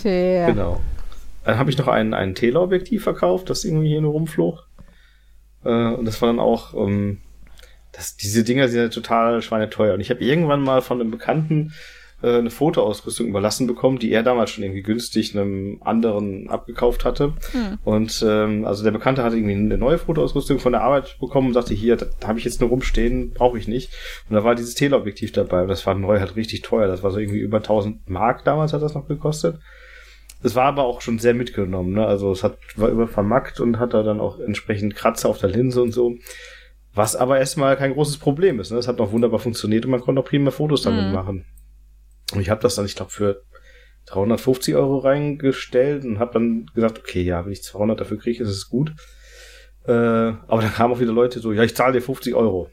Tja. 0.00 0.46
Genau. 0.46 0.80
Dann 1.44 1.58
habe 1.58 1.70
ich 1.70 1.76
noch 1.78 1.88
ein, 1.88 2.14
ein 2.14 2.34
Teleobjektiv 2.34 3.02
verkauft, 3.02 3.50
das 3.50 3.64
irgendwie 3.64 3.88
hier 3.88 4.00
nur 4.00 4.12
rumflog. 4.12 4.66
Äh, 5.64 5.68
und 5.94 6.04
das 6.04 6.20
war 6.22 6.28
dann 6.28 6.38
auch, 6.38 6.74
ähm, 6.74 7.18
das, 7.92 8.16
diese 8.16 8.44
Dinger 8.44 8.68
sind 8.68 8.80
ja 8.80 8.88
total 8.88 9.42
schweineteuer. 9.42 9.94
Und 9.94 10.00
ich 10.00 10.10
habe 10.10 10.24
irgendwann 10.24 10.62
mal 10.62 10.82
von 10.82 11.00
einem 11.00 11.10
Bekannten 11.10 11.72
äh, 12.22 12.36
eine 12.36 12.50
Fotoausrüstung 12.50 13.28
überlassen 13.28 13.66
bekommen, 13.66 13.98
die 13.98 14.12
er 14.12 14.22
damals 14.22 14.50
schon 14.50 14.64
irgendwie 14.64 14.82
günstig 14.82 15.36
einem 15.36 15.80
anderen 15.82 16.48
abgekauft 16.48 17.04
hatte. 17.04 17.34
Hm. 17.52 17.78
Und 17.84 18.24
ähm, 18.26 18.64
also 18.64 18.84
der 18.84 18.90
Bekannte 18.90 19.22
hatte 19.22 19.36
irgendwie 19.36 19.54
eine 19.54 19.78
neue 19.78 19.98
Fotoausrüstung 19.98 20.58
von 20.58 20.72
der 20.72 20.82
Arbeit 20.82 21.16
bekommen 21.18 21.48
und 21.48 21.54
sagte, 21.54 21.74
hier, 21.74 21.96
da, 21.96 22.06
da 22.20 22.28
habe 22.28 22.38
ich 22.38 22.44
jetzt 22.44 22.60
nur 22.60 22.70
rumstehen, 22.70 23.32
brauche 23.32 23.58
ich 23.58 23.68
nicht. 23.68 23.90
Und 24.28 24.36
da 24.36 24.44
war 24.44 24.54
dieses 24.54 24.74
Teleobjektiv 24.74 25.32
dabei 25.32 25.62
und 25.62 25.68
das 25.68 25.86
war 25.86 25.94
neu 25.94 26.20
halt 26.20 26.36
richtig 26.36 26.62
teuer. 26.62 26.88
Das 26.88 27.02
war 27.02 27.10
so 27.10 27.18
irgendwie 27.18 27.40
über 27.40 27.58
1000 27.58 28.08
Mark 28.08 28.44
damals 28.44 28.72
hat 28.72 28.82
das 28.82 28.94
noch 28.94 29.08
gekostet. 29.08 29.58
Es 30.42 30.54
war 30.54 30.64
aber 30.64 30.84
auch 30.84 31.02
schon 31.02 31.18
sehr 31.18 31.34
mitgenommen, 31.34 31.92
ne? 31.92 32.06
Also 32.06 32.32
es 32.32 32.42
hat, 32.42 32.56
war 32.76 32.88
über 32.88 33.06
vermackt 33.06 33.60
und 33.60 33.78
hat 33.78 33.92
da 33.92 34.02
dann 34.02 34.20
auch 34.20 34.38
entsprechend 34.40 34.96
Kratzer 34.96 35.28
auf 35.28 35.38
der 35.38 35.50
Linse 35.50 35.82
und 35.82 35.92
so. 35.92 36.16
Was 36.94 37.14
aber 37.16 37.38
erstmal 37.38 37.76
kein 37.76 37.92
großes 37.92 38.18
Problem 38.18 38.58
ist. 38.58 38.72
Ne? 38.72 38.78
Es 38.78 38.88
hat 38.88 38.98
noch 38.98 39.12
wunderbar 39.12 39.38
funktioniert 39.38 39.84
und 39.84 39.92
man 39.92 40.00
konnte 40.00 40.20
auch 40.20 40.26
prima 40.26 40.50
Fotos 40.50 40.82
damit 40.82 41.06
Mhm. 41.06 41.12
machen. 41.12 41.44
Und 42.32 42.40
ich 42.40 42.50
habe 42.50 42.60
das 42.60 42.74
dann, 42.74 42.84
ich 42.86 42.96
glaube, 42.96 43.10
für 43.10 43.42
350 44.06 44.74
Euro 44.74 44.98
reingestellt 44.98 46.04
und 46.04 46.18
habe 46.18 46.32
dann 46.34 46.66
gesagt, 46.74 46.98
okay, 46.98 47.22
ja, 47.22 47.44
wenn 47.44 47.52
ich 47.52 47.62
200 47.62 48.00
dafür 48.00 48.18
kriege, 48.18 48.42
ist 48.42 48.48
es 48.50 48.68
gut. 48.68 48.92
Äh, 49.86 49.92
aber 49.92 50.62
dann 50.62 50.72
kamen 50.72 50.94
auch 50.94 51.00
wieder 51.00 51.12
Leute 51.12 51.40
so, 51.40 51.52
ja, 51.52 51.62
ich 51.62 51.76
zahle 51.76 51.92
dir 51.94 52.02
50 52.02 52.34
Euro. 52.34 52.68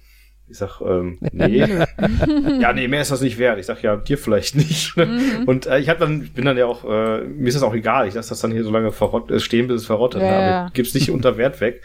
Ich 0.49 0.57
sag, 0.57 0.80
ähm, 0.82 1.20
nee. 1.34 1.57
ja, 2.61 2.72
nee, 2.74 2.88
mehr 2.88 3.01
ist 3.01 3.11
das 3.11 3.22
nicht 3.22 3.38
wert. 3.38 3.59
Ich 3.59 3.65
sag, 3.65 3.84
ja, 3.84 3.97
dir 3.97 4.18
vielleicht 4.18 4.55
nicht. 4.55 4.95
Mhm. 4.95 5.43
Und 5.45 5.65
äh, 5.68 5.80
ich 5.80 5.89
hab 5.89 5.99
dann, 5.99 6.30
bin 6.30 6.45
dann 6.45 6.57
ja 6.57 6.65
auch, 6.65 6.86
äh, 6.86 7.24
mir 7.26 7.49
ist 7.49 7.55
das 7.55 7.63
auch 7.63 7.74
egal. 7.76 8.07
Ich 8.07 8.13
lasse 8.13 8.30
das 8.30 8.39
dann 8.39 8.51
hier 8.51 8.63
so 8.63 8.72
lange 8.72 8.91
verrott, 8.91 9.30
äh, 9.30 9.39
stehen, 9.41 9.68
bis 9.68 9.82
es 9.82 9.88
verrottet. 9.88 10.22
Ja, 10.22 10.28
ne? 10.28 10.36
Aber 10.38 10.45
ja. 10.45 10.68
ich 10.68 10.74
gib's 10.74 10.93
nicht 10.93 11.11
unter 11.11 11.38
Wert 11.38 11.59
weg. 11.59 11.84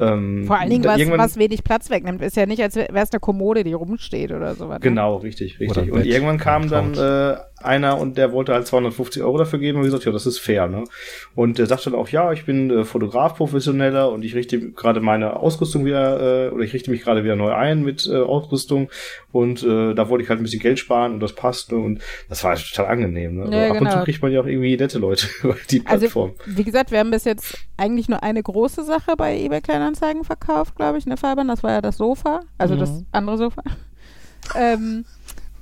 Ähm, 0.00 0.44
Vor 0.46 0.58
allen 0.58 0.70
Dingen, 0.70 0.84
was, 0.84 0.98
was 1.10 1.36
wenig 1.38 1.62
Platz 1.62 1.90
wegnimmt. 1.90 2.22
Ist 2.22 2.36
ja 2.36 2.46
nicht, 2.46 2.62
als 2.62 2.76
wäre 2.76 2.88
es 2.94 3.12
eine 3.12 3.20
Kommode, 3.20 3.64
die 3.64 3.72
rumsteht 3.74 4.32
oder 4.32 4.54
sowas. 4.54 4.78
ne? 4.78 4.80
Genau, 4.80 5.16
richtig, 5.16 5.56
Oder 5.56 5.62
richtig. 5.62 5.82
ein 5.84 5.90
Und 5.92 6.02
Bett, 6.02 6.06
irgendwann 6.06 6.38
kam 6.38 6.68
dann 6.68 6.94
äh, 6.94 7.36
einer 7.62 7.98
und 7.98 8.16
der 8.18 8.32
wollte 8.32 8.52
halt 8.54 8.66
250 8.66 9.22
Euro 9.22 9.38
dafür 9.38 9.58
geben 9.58 9.78
und 9.78 9.84
gesagt, 9.84 10.04
ja, 10.04 10.12
das 10.12 10.26
ist 10.26 10.38
fair, 10.38 10.66
ne? 10.66 10.84
Und 11.34 11.58
der 11.58 11.66
sagt 11.66 11.86
dann 11.86 11.94
auch, 11.94 12.08
ja, 12.08 12.32
ich 12.32 12.44
bin 12.46 12.70
äh, 12.70 12.84
Fotograf, 12.84 13.36
professioneller 13.36 14.10
und 14.10 14.24
ich 14.24 14.34
richte 14.34 14.70
gerade 14.72 15.00
meine 15.00 15.36
Ausrüstung 15.36 15.84
wieder, 15.84 16.46
äh, 16.46 16.50
oder 16.50 16.64
ich 16.64 16.72
richte 16.72 16.90
mich 16.90 17.02
gerade 17.02 17.22
wieder 17.24 17.36
neu 17.36 17.52
ein 17.52 17.82
mit 17.82 18.06
äh, 18.06 18.16
Ausrüstung 18.16 18.90
und 19.32 19.62
äh, 19.62 19.94
da 19.94 20.08
wollte 20.08 20.24
ich 20.24 20.30
halt 20.30 20.40
ein 20.40 20.42
bisschen 20.42 20.60
Geld 20.60 20.78
sparen 20.78 21.12
und 21.14 21.20
das 21.20 21.34
passt 21.34 21.70
ne? 21.72 21.78
und 21.78 22.00
das 22.28 22.42
war 22.44 22.56
total 22.56 22.86
angenehm, 22.86 23.36
ne? 23.36 23.42
Also 23.44 23.54
Ja, 23.58 23.64
ab 23.66 23.70
und 23.72 23.78
genau. 23.78 23.98
zu 23.98 24.04
kriegt 24.04 24.22
man 24.22 24.32
ja 24.32 24.40
auch 24.40 24.46
irgendwie 24.46 24.76
nette 24.76 24.98
Leute 24.98 25.26
über 25.42 25.56
die 25.70 25.82
Also, 25.86 26.00
Plattform. 26.00 26.32
wie 26.46 26.64
gesagt, 26.64 26.90
wir 26.90 26.98
haben 26.98 27.10
bis 27.10 27.24
jetzt 27.24 27.58
eigentlich 27.76 28.08
nur 28.08 28.22
eine 28.22 28.42
große 28.42 28.84
Sache 28.84 29.16
bei 29.16 29.38
eBay 29.38 29.60
Kleinanzeigen 29.60 30.24
verkauft, 30.24 30.76
glaube 30.76 30.98
ich, 30.98 31.06
ne, 31.06 31.16
Fabian? 31.16 31.48
Das 31.48 31.62
war 31.62 31.72
ja 31.72 31.80
das 31.80 31.96
Sofa, 31.98 32.40
also 32.58 32.76
das 32.76 32.90
Mhm. 32.90 33.06
andere 33.12 33.38
Sofa. 33.38 33.62
ähm, 34.56 35.04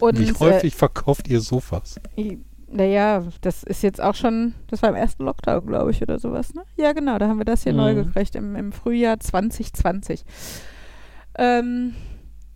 und 0.00 0.18
Wie 0.18 0.28
äh, 0.28 0.34
häufig 0.38 0.74
verkauft 0.74 1.28
ihr 1.28 1.40
Sofas? 1.40 1.96
naja, 2.70 3.22
das 3.40 3.62
ist 3.62 3.82
jetzt 3.82 4.00
auch 4.00 4.14
schon, 4.14 4.54
das 4.68 4.82
war 4.82 4.90
im 4.90 4.94
ersten 4.96 5.24
Lockdown, 5.24 5.66
glaube 5.66 5.90
ich, 5.90 6.02
oder 6.02 6.18
sowas, 6.18 6.52
ne? 6.54 6.62
Ja, 6.76 6.92
genau, 6.92 7.18
da 7.18 7.28
haben 7.28 7.38
wir 7.38 7.44
das 7.46 7.62
hier 7.62 7.72
neu 7.72 7.94
Mhm. 7.94 8.04
gekriegt 8.04 8.34
im, 8.36 8.56
im 8.56 8.72
Frühjahr 8.72 9.18
2020. 9.18 10.24
Ähm, 11.38 11.94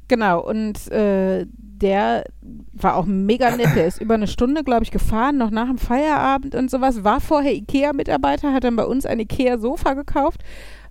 genau, 0.09 0.41
und 0.47 0.91
äh, 0.91 1.47
der 1.53 2.25
war 2.73 2.97
auch 2.97 3.07
mega 3.07 3.51
nett. 3.57 3.75
Der 3.75 3.87
ist 3.87 4.01
über 4.01 4.15
eine 4.15 4.27
Stunde, 4.29 4.63
glaube 4.65 4.85
ich, 4.85 4.91
gefahren, 4.91 5.39
noch 5.39 5.51
nach 5.51 5.67
dem 5.67 5.79
Feierabend 5.79 6.55
und 6.55 6.71
sowas. 6.71 7.03
War 7.05 7.21
vorher 7.21 7.55
Ikea-Mitarbeiter, 7.55 8.53
hat 8.53 8.65
dann 8.65 8.77
bei 8.77 8.85
uns 8.85 9.07
ein 9.07 9.19
Ikea-Sofa 9.19 9.95
gekauft, 9.95 10.43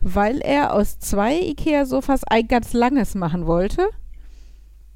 weil 0.01 0.39
er 0.39 0.73
aus 0.73 0.99
zwei 0.99 1.39
Ikea-Sofas 1.39 2.23
ein 2.25 2.47
ganz 2.47 2.73
langes 2.73 3.15
machen 3.15 3.45
wollte. 3.45 3.87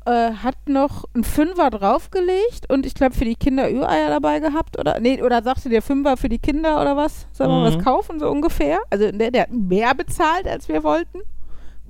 Äh, 0.07 0.33
hat 0.43 0.55
noch 0.67 1.05
einen 1.15 1.23
Fünfer 1.23 1.71
draufgelegt 1.71 2.69
und 2.71 2.85
ich 2.85 2.93
glaube 2.93 3.15
für 3.15 3.25
die 3.25 3.35
Kinder 3.35 3.69
Üreier 3.71 4.09
dabei 4.09 4.39
gehabt 4.39 4.77
oder 4.77 4.99
nee, 4.99 5.19
oder 5.23 5.41
sagte 5.41 5.67
der 5.67 5.81
Fünfer 5.81 6.15
für 6.15 6.29
die 6.29 6.37
Kinder 6.37 6.79
oder 6.79 6.95
was? 6.95 7.25
Sollen 7.31 7.49
wir 7.49 7.71
Mhm. 7.71 7.75
was 7.77 7.83
kaufen, 7.83 8.19
so 8.19 8.29
ungefähr? 8.29 8.77
Also 8.91 9.11
der, 9.11 9.31
der 9.31 9.41
hat 9.43 9.51
mehr 9.51 9.95
bezahlt, 9.95 10.47
als 10.47 10.67
wir 10.69 10.83
wollten. 10.83 11.21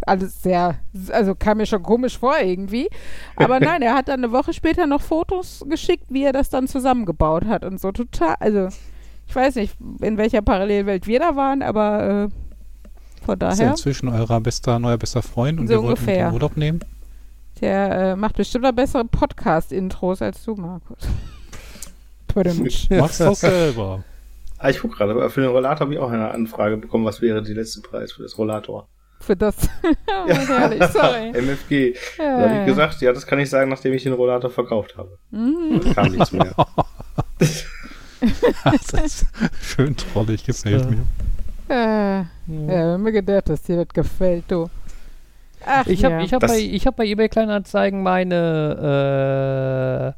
Alles 0.06 0.42
sehr, 0.42 0.76
also 1.12 1.36
kam 1.36 1.58
mir 1.58 1.66
schon 1.66 1.84
komisch 1.84 2.18
vor 2.18 2.36
irgendwie. 2.42 2.88
Aber 3.36 3.60
nein, 3.62 3.82
er 3.82 3.96
hat 3.96 4.08
dann 4.08 4.24
eine 4.24 4.32
Woche 4.32 4.54
später 4.54 4.88
noch 4.88 5.02
Fotos 5.02 5.66
geschickt, 5.70 6.06
wie 6.10 6.24
er 6.24 6.32
das 6.34 6.50
dann 6.50 6.68
zusammengebaut 6.70 7.44
hat 7.46 7.66
und 7.66 7.82
so 7.82 7.92
total, 7.92 8.36
also 8.40 8.70
ich 9.28 9.36
weiß 9.36 9.56
nicht, 9.56 9.76
in 10.02 10.18
welcher 10.18 10.42
Parallelwelt 10.42 11.06
wir 11.08 11.20
da 11.20 11.36
waren, 11.36 11.62
aber 11.62 12.30
äh, 12.30 13.26
von 13.26 13.36
Ist 13.36 13.42
ja 13.42 13.50
daher, 13.50 13.70
inzwischen 13.72 14.08
euer 14.08 14.40
bester, 14.40 14.80
neuer 14.80 14.98
bester 14.98 15.22
Freund 15.22 15.60
und 15.60 15.68
So 15.68 15.74
wir 15.74 15.78
wollten 15.84 16.00
ungefähr. 16.00 16.28
in 16.30 16.34
Urlaub 16.34 16.56
nehmen. 16.56 16.80
Der 17.62 17.92
äh, 17.92 18.16
macht 18.16 18.36
bestimmt 18.36 18.66
auch 18.66 18.72
bessere 18.72 19.06
Podcast-Intros 19.06 20.22
als 20.22 20.44
du, 20.44 20.56
Markus. 20.56 20.98
Tudumtsch. 22.28 22.88
Mach's 22.90 23.18
doch 23.20 23.36
selber. 23.36 24.04
Ah, 24.58 24.70
ich 24.70 24.80
guck 24.80 24.96
gerade, 24.96 25.12
aber 25.12 25.30
für 25.30 25.42
den 25.42 25.50
Rollator 25.50 25.82
habe 25.82 25.94
ich 25.94 26.00
auch 26.00 26.10
eine 26.10 26.32
Anfrage 26.32 26.78
bekommen, 26.78 27.06
was 27.06 27.22
wäre 27.22 27.42
der 27.42 27.56
letzte 27.56 27.82
Preis 27.82 28.14
für 28.14 28.24
das 28.24 28.38
Rollator? 28.38 28.88
Für 29.20 29.36
das. 29.36 29.56
oh, 29.84 30.28
herrlich, 30.28 30.84
sorry. 30.86 31.30
MFG. 31.34 31.96
Da 32.18 32.24
habe 32.24 32.54
Ja, 32.54 32.60
ich 32.62 32.66
gesagt, 32.68 33.02
ja, 33.02 33.14
das 33.14 33.26
kann 33.26 33.40
ich 33.40 33.50
sagen, 33.50 33.70
nachdem 33.70 33.94
ich 33.94 34.04
den 34.04 34.14
Rollator 34.14 34.50
verkauft 34.50 34.98
habe. 34.98 35.18
Mhm. 35.32 35.82
Da 35.84 35.94
kam 35.94 36.12
nichts 36.12 36.32
mehr. 36.32 36.54
Das 37.40 38.94
ist 39.06 39.26
schön 39.62 39.96
trollig, 39.96 40.44
gefällt 40.46 40.90
mir. 40.90 41.06
Äh, 41.70 42.20
ja, 42.20 42.28
wenn 42.48 43.02
mir 43.02 43.12
gedacht, 43.12 43.50
dass 43.50 43.64
dir 43.64 43.78
das 43.78 43.94
gefällt, 43.94 44.46
du. 44.48 44.70
Ach, 45.66 45.86
Ich 45.88 46.04
habe 46.06 46.16
ja. 46.16 46.22
ich 46.22 46.34
hab 46.34 46.42
bei, 46.46 46.60
ich 46.60 46.86
hab 46.88 46.96
bei 46.96 47.06
eBay 47.06 47.28
Kleinanzeigen 47.30 48.04
meine 48.04 50.16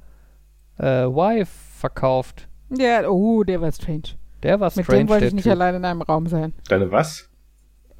äh, 0.80 0.86
äh, 0.86 1.06
Wife 1.08 1.52
verkauft. 1.80 2.48
Ja, 2.70 3.08
oh, 3.08 3.44
der 3.44 3.62
war 3.62 3.72
strange. 3.72 4.04
Der 4.44 4.60
war 4.60 4.72
Mit 4.76 4.86
strange, 4.86 5.06
dem 5.06 5.10
wollte 5.10 5.26
ich 5.28 5.34
nicht 5.34 5.44
typ. 5.44 5.54
allein 5.54 5.76
in 5.76 5.86
einem 5.86 6.02
Raum 6.02 6.28
sein. 6.28 6.54
Deine 6.70 6.92
was? 6.92 7.30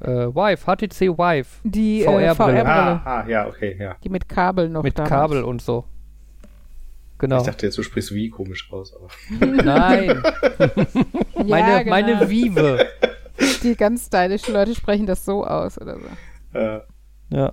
Äh, 0.00 0.06
Wife, 0.08 0.64
HTC 0.66 1.18
Wife. 1.18 1.60
Die 1.64 2.02
äh, 2.02 2.04
VR-Brille. 2.04 2.34
VR-Brille, 2.34 2.66
Ah, 2.66 3.02
ah, 3.04 3.24
ja, 3.28 3.46
okay, 3.48 3.76
ja. 3.80 3.96
die 4.04 4.08
mit 4.10 4.28
Kabel 4.28 4.68
noch 4.68 4.82
mit 4.84 4.96
damals. 4.98 5.10
Kabel 5.10 5.42
und 5.42 5.60
so. 5.62 5.84
Genau. 7.18 7.38
Ich 7.38 7.42
dachte 7.46 7.66
jetzt, 7.66 7.76
du 7.76 7.82
sprichst 7.82 8.14
wie 8.14 8.30
komisch 8.30 8.70
aus, 8.72 8.94
aber. 8.94 9.08
Nein, 9.46 10.08
Ja, 11.34 11.44
meine, 11.44 11.78
genau. 11.84 11.90
meine 11.90 12.30
Vive. 12.30 12.86
Die 13.64 13.74
ganz 13.74 14.06
stylischen 14.06 14.54
Leute 14.54 14.74
sprechen 14.76 15.06
das 15.06 15.24
so 15.24 15.44
aus 15.44 15.80
oder 15.80 15.96
so. 15.98 16.58
Äh, 16.58 16.80
Ja. 17.30 17.52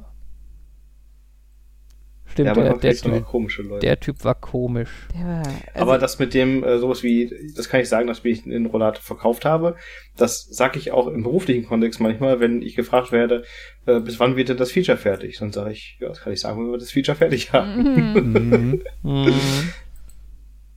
Stimmt, 2.28 2.48
ja, 2.48 2.54
der, 2.54 2.74
der, 2.74 2.96
typ, 2.96 3.26
komische 3.26 3.62
Leute. 3.62 3.86
der 3.86 4.00
Typ 4.00 4.26
war 4.26 4.36
komisch. 4.36 5.08
War, 5.14 5.38
also, 5.38 5.54
aber 5.76 5.98
das 6.00 6.20
mit 6.20 6.34
dem, 6.34 6.66
äh, 6.66 6.80
sowas 6.80 7.02
wie, 7.02 7.32
das 7.56 7.70
kann 7.70 7.80
ich 7.80 7.88
sagen, 7.88 8.08
dass 8.08 8.26
ich 8.26 8.44
den 8.44 8.66
Rollator 8.66 9.02
verkauft 9.02 9.46
habe. 9.46 9.76
Das 10.18 10.44
sage 10.44 10.78
ich 10.80 10.92
auch 10.92 11.08
im 11.08 11.24
beruflichen 11.24 11.66
Kontext 11.66 12.02
manchmal, 12.02 12.42
wenn 12.42 12.62
ich 12.62 12.76
gefragt 12.76 13.14
werde, 13.14 13.46
äh, 13.86 14.02
bis 14.02 14.20
wann 14.20 14.36
wird 14.36 14.50
denn 14.50 14.58
das 14.58 14.72
Feature 14.72 14.98
fertig? 14.98 15.38
Dann 15.38 15.54
sage 15.54 15.72
ich, 15.72 15.98
ja, 16.02 16.10
das 16.10 16.20
kann 16.22 16.34
ich 16.34 16.42
sagen, 16.42 16.60
wenn 16.60 16.72
wir 16.72 16.78
das 16.78 16.92
Feature 16.92 17.16
fertig 17.18 17.54
haben. 17.54 17.84
mhm. 17.94 18.82
Mhm. 19.04 19.24
Mhm. 19.26 19.70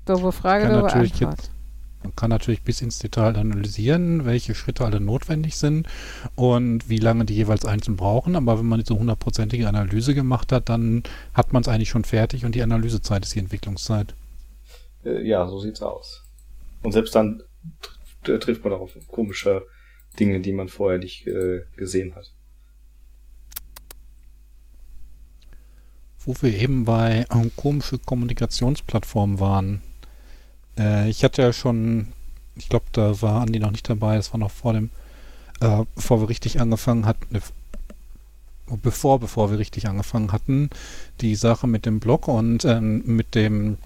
doofe 0.06 0.30
Frage, 0.32 0.68
doofe 0.68 0.82
natürlich 0.82 1.12
Antwort. 1.14 1.38
jetzt- 1.38 1.50
Man 2.02 2.14
kann 2.14 2.30
natürlich 2.30 2.62
bis 2.62 2.80
ins 2.80 3.00
Detail 3.00 3.36
analysieren, 3.36 4.24
welche 4.24 4.54
Schritte 4.54 4.84
alle 4.84 5.00
notwendig 5.00 5.56
sind 5.56 5.88
und 6.36 6.88
wie 6.88 6.98
lange 6.98 7.24
die 7.24 7.34
jeweils 7.34 7.64
einzeln 7.64 7.96
brauchen. 7.96 8.36
Aber 8.36 8.58
wenn 8.58 8.66
man 8.66 8.84
so 8.84 8.98
hundertprozentige 8.98 9.68
Analyse 9.68 10.14
gemacht 10.14 10.52
hat, 10.52 10.68
dann 10.68 11.02
hat 11.34 11.52
man 11.52 11.62
es 11.62 11.68
eigentlich 11.68 11.88
schon 11.88 12.04
fertig 12.04 12.44
und 12.44 12.54
die 12.54 12.62
Analysezeit 12.62 13.24
ist 13.24 13.34
die 13.34 13.40
Entwicklungszeit. 13.40 14.14
Äh, 15.04 15.26
ja, 15.26 15.46
so 15.48 15.58
sieht's 15.58 15.82
aus. 15.82 16.24
Und 16.82 16.92
selbst 16.92 17.14
dann 17.14 17.42
tr 18.22 18.38
trifft 18.38 18.62
man 18.62 18.72
auch 18.72 18.80
auf 18.80 18.94
komische 19.08 19.66
Dinge, 20.18 20.40
die 20.40 20.52
man 20.52 20.68
vorher 20.68 20.98
nicht 20.98 21.26
äh, 21.26 21.62
gesehen 21.76 22.14
hat. 22.14 22.32
Wo 26.20 26.34
wir 26.40 26.54
eben 26.54 26.84
bei 26.84 27.26
ähm, 27.32 27.50
komische 27.56 27.98
Kommunikationsplattformen 27.98 29.40
waren. 29.40 29.82
Äh, 30.78 31.08
ich 31.08 31.24
hatte 31.24 31.42
ja 31.42 31.52
schon, 31.52 32.08
ich 32.56 32.68
glaube, 32.68 32.86
da 32.92 33.20
war 33.20 33.42
Andi 33.42 33.58
noch 33.58 33.70
nicht 33.70 33.88
dabei, 33.88 34.16
das 34.16 34.32
war 34.32 34.38
noch 34.38 34.50
vor 34.50 34.72
dem, 34.72 34.90
äh, 35.60 35.84
bevor 35.94 36.20
wir 36.20 36.28
richtig 36.28 36.60
angefangen 36.60 37.06
hatten, 37.06 37.34
äh, 37.34 37.40
bevor, 38.82 39.18
bevor 39.18 39.50
wir 39.50 39.58
richtig 39.58 39.88
angefangen 39.88 40.32
hatten, 40.32 40.70
die 41.20 41.34
Sache 41.34 41.66
mit 41.66 41.86
dem 41.86 42.00
Blog 42.00 42.28
und 42.28 42.64
ähm, 42.64 43.02
mit 43.06 43.34
dem 43.34 43.78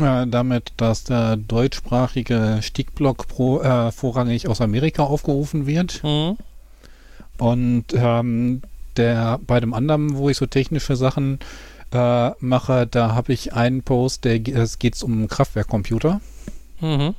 äh, 0.00 0.26
damit, 0.26 0.72
dass 0.76 1.04
der 1.04 1.36
deutschsprachige 1.36 2.58
Stickblog 2.60 3.26
pro, 3.28 3.60
äh, 3.60 3.90
vorrangig 3.90 4.48
aus 4.48 4.60
Amerika 4.60 5.04
aufgerufen 5.04 5.66
wird. 5.66 6.02
Mhm. 6.04 6.36
Und 7.38 7.84
ähm, 7.94 8.62
der 8.96 9.38
bei 9.46 9.60
dem 9.60 9.72
anderen, 9.72 10.16
wo 10.16 10.28
ich 10.28 10.36
so 10.36 10.46
technische 10.46 10.96
Sachen 10.96 11.38
äh, 11.92 12.30
mache, 12.40 12.86
da 12.86 13.14
habe 13.14 13.32
ich 13.32 13.54
einen 13.54 13.82
Post, 13.82 14.24
der 14.24 14.46
es 14.48 14.78
geht 14.78 15.02
um 15.02 15.12
einen 15.12 15.28
Kraftwerkcomputer. 15.28 16.20
Mhm. 16.80 17.14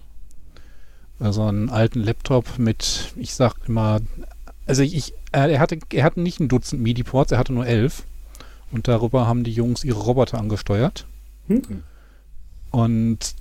Also 1.19 1.43
einen 1.43 1.69
alten 1.69 2.01
Laptop 2.01 2.57
mit, 2.57 3.13
ich 3.17 3.33
sag 3.33 3.55
immer, 3.67 3.99
also 4.65 4.83
ich, 4.83 5.13
äh, 5.31 5.51
er 5.51 5.59
hatte, 5.59 5.79
er 5.91 6.03
hatte 6.03 6.21
nicht 6.21 6.39
ein 6.39 6.47
Dutzend 6.47 6.81
MIDI-Ports, 6.81 7.31
er 7.31 7.37
hatte 7.37 7.53
nur 7.53 7.65
elf. 7.65 8.03
Und 8.71 8.87
darüber 8.87 9.25
haben 9.25 9.43
die 9.43 9.51
Jungs 9.51 9.83
ihre 9.83 9.99
Roboter 9.99 10.37
angesteuert. 10.37 11.05
Hm. 11.47 11.83
Und 12.71 13.33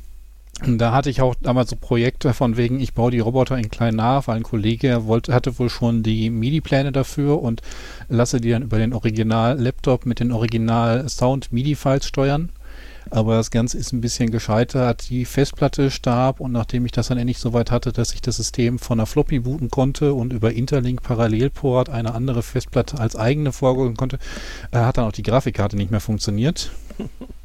da 0.67 0.93
hatte 0.93 1.09
ich 1.09 1.23
auch 1.23 1.35
damals 1.41 1.71
so 1.71 1.77
Projekte 1.77 2.35
von 2.35 2.57
wegen, 2.57 2.81
ich 2.81 2.93
baue 2.93 3.13
die 3.13 3.21
Roboter 3.21 3.57
in 3.57 3.71
klein 3.71 3.95
nach, 3.95 4.27
weil 4.27 4.37
ein 4.37 4.43
Kollege 4.43 5.07
wollte, 5.07 5.33
hatte 5.33 5.59
wohl 5.59 5.71
schon 5.71 6.03
die 6.03 6.31
MIDI-Pläne 6.31 6.91
dafür 6.91 7.41
und 7.43 7.63
lasse 8.09 8.41
die 8.41 8.51
dann 8.51 8.63
über 8.63 8.79
den 8.79 8.93
Original-Laptop 8.93 10.05
mit 10.05 10.19
den 10.19 10.33
Original-Sound-MIDI-Files 10.33 12.07
steuern. 12.07 12.51
Aber 13.11 13.37
das 13.37 13.51
Ganze 13.51 13.79
ist 13.79 13.93
ein 13.93 14.01
bisschen 14.01 14.31
gescheitert. 14.31 15.09
Die 15.09 15.25
Festplatte 15.25 15.91
starb 15.91 16.41
und 16.41 16.53
nachdem 16.53 16.85
ich 16.85 16.93
das 16.93 17.09
dann 17.09 17.19
endlich 17.19 17.39
so 17.39 17.53
weit 17.53 17.71
hatte, 17.71 17.93
dass 17.93 18.13
ich 18.13 18.21
das 18.21 18.37
System 18.37 18.79
von 18.79 18.99
einer 18.99 19.07
Floppy 19.07 19.39
booten 19.39 19.71
konnte 19.71 20.13
und 20.13 20.33
über 20.33 20.53
Interlink 20.53 21.03
Parallelport 21.03 21.89
eine 21.89 22.15
andere 22.15 22.43
Festplatte 22.43 22.99
als 22.99 23.17
eigene 23.17 23.53
vorgehen 23.53 23.97
konnte, 23.97 24.19
äh, 24.73 24.79
hat 24.79 24.99
dann 24.99 25.07
auch 25.07 25.13
die 25.13 25.23
Grafikkarte 25.23 25.77
nicht 25.77 25.91
mehr 25.91 26.01
funktioniert. 26.01 26.71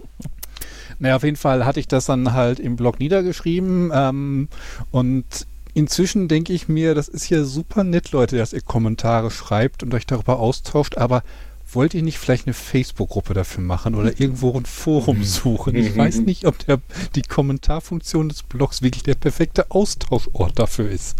Naja, 0.99 1.15
auf 1.15 1.23
jeden 1.23 1.37
Fall 1.37 1.65
hatte 1.65 1.79
ich 1.79 1.87
das 1.87 2.05
dann 2.05 2.33
halt 2.33 2.59
im 2.59 2.75
Blog 2.75 2.99
niedergeschrieben 2.99 3.91
ähm, 3.93 4.49
und 4.91 5.25
inzwischen 5.73 6.27
denke 6.27 6.53
ich 6.53 6.67
mir, 6.67 6.95
das 6.95 7.07
ist 7.07 7.29
ja 7.29 7.43
super 7.43 7.83
nett, 7.83 8.11
Leute, 8.11 8.37
dass 8.37 8.53
ihr 8.53 8.61
Kommentare 8.61 9.31
schreibt 9.31 9.83
und 9.83 9.93
euch 9.93 10.05
darüber 10.05 10.39
austauscht, 10.39 10.97
aber 10.97 11.23
wollt 11.71 11.93
ihr 11.93 12.03
nicht 12.03 12.19
vielleicht 12.19 12.45
eine 12.45 12.53
Facebook-Gruppe 12.53 13.33
dafür 13.33 13.63
machen 13.63 13.95
oder 13.95 14.19
irgendwo 14.19 14.55
ein 14.55 14.65
Forum 14.65 15.23
suchen? 15.23 15.75
Ich 15.75 15.95
weiß 15.95 16.17
nicht, 16.19 16.45
ob 16.45 16.59
der, 16.59 16.79
die 17.15 17.23
Kommentarfunktion 17.23 18.29
des 18.29 18.43
Blogs 18.43 18.81
wirklich 18.81 19.03
der 19.03 19.15
perfekte 19.15 19.71
Austauschort 19.71 20.59
dafür 20.59 20.89
ist. 20.89 21.17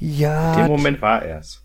In 0.00 0.18
Ja, 0.18 0.56
dem 0.56 0.66
Moment 0.68 1.00
war 1.00 1.22
er's. 1.22 1.62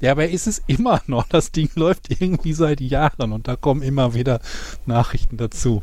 Ja, 0.00 0.12
aber 0.12 0.28
ist 0.28 0.46
es 0.46 0.62
immer 0.66 1.02
noch? 1.06 1.28
Das 1.28 1.52
Ding 1.52 1.70
läuft 1.74 2.10
irgendwie 2.10 2.52
seit 2.54 2.80
Jahren 2.80 3.32
und 3.32 3.48
da 3.48 3.56
kommen 3.56 3.82
immer 3.82 4.14
wieder 4.14 4.40
Nachrichten 4.86 5.36
dazu. 5.36 5.82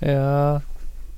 Ja. 0.00 0.62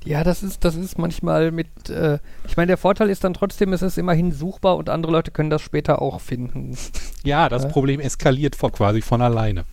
Ja, 0.03 0.23
das 0.23 0.43
ist, 0.43 0.63
das 0.63 0.75
ist 0.75 0.99
manchmal 0.99 1.49
mit, 1.51 1.89
äh, 1.89 2.19
ich 2.47 2.55
meine, 2.57 2.67
der 2.67 2.77
Vorteil 2.77 3.09
ist 3.09 3.23
dann 3.23 3.33
trotzdem, 3.33 3.73
es 3.73 3.81
ist 3.81 3.97
immerhin 3.97 4.31
suchbar 4.31 4.77
und 4.77 4.87
andere 4.87 5.11
Leute 5.11 5.31
können 5.31 5.49
das 5.49 5.63
später 5.63 6.01
auch 6.01 6.21
finden. 6.21 6.77
Ja, 7.23 7.49
das 7.49 7.63
Ja. 7.63 7.69
Problem 7.69 7.99
eskaliert 7.99 8.55
vor, 8.55 8.71
quasi 8.71 9.01
von 9.01 9.19
alleine. 9.23 9.65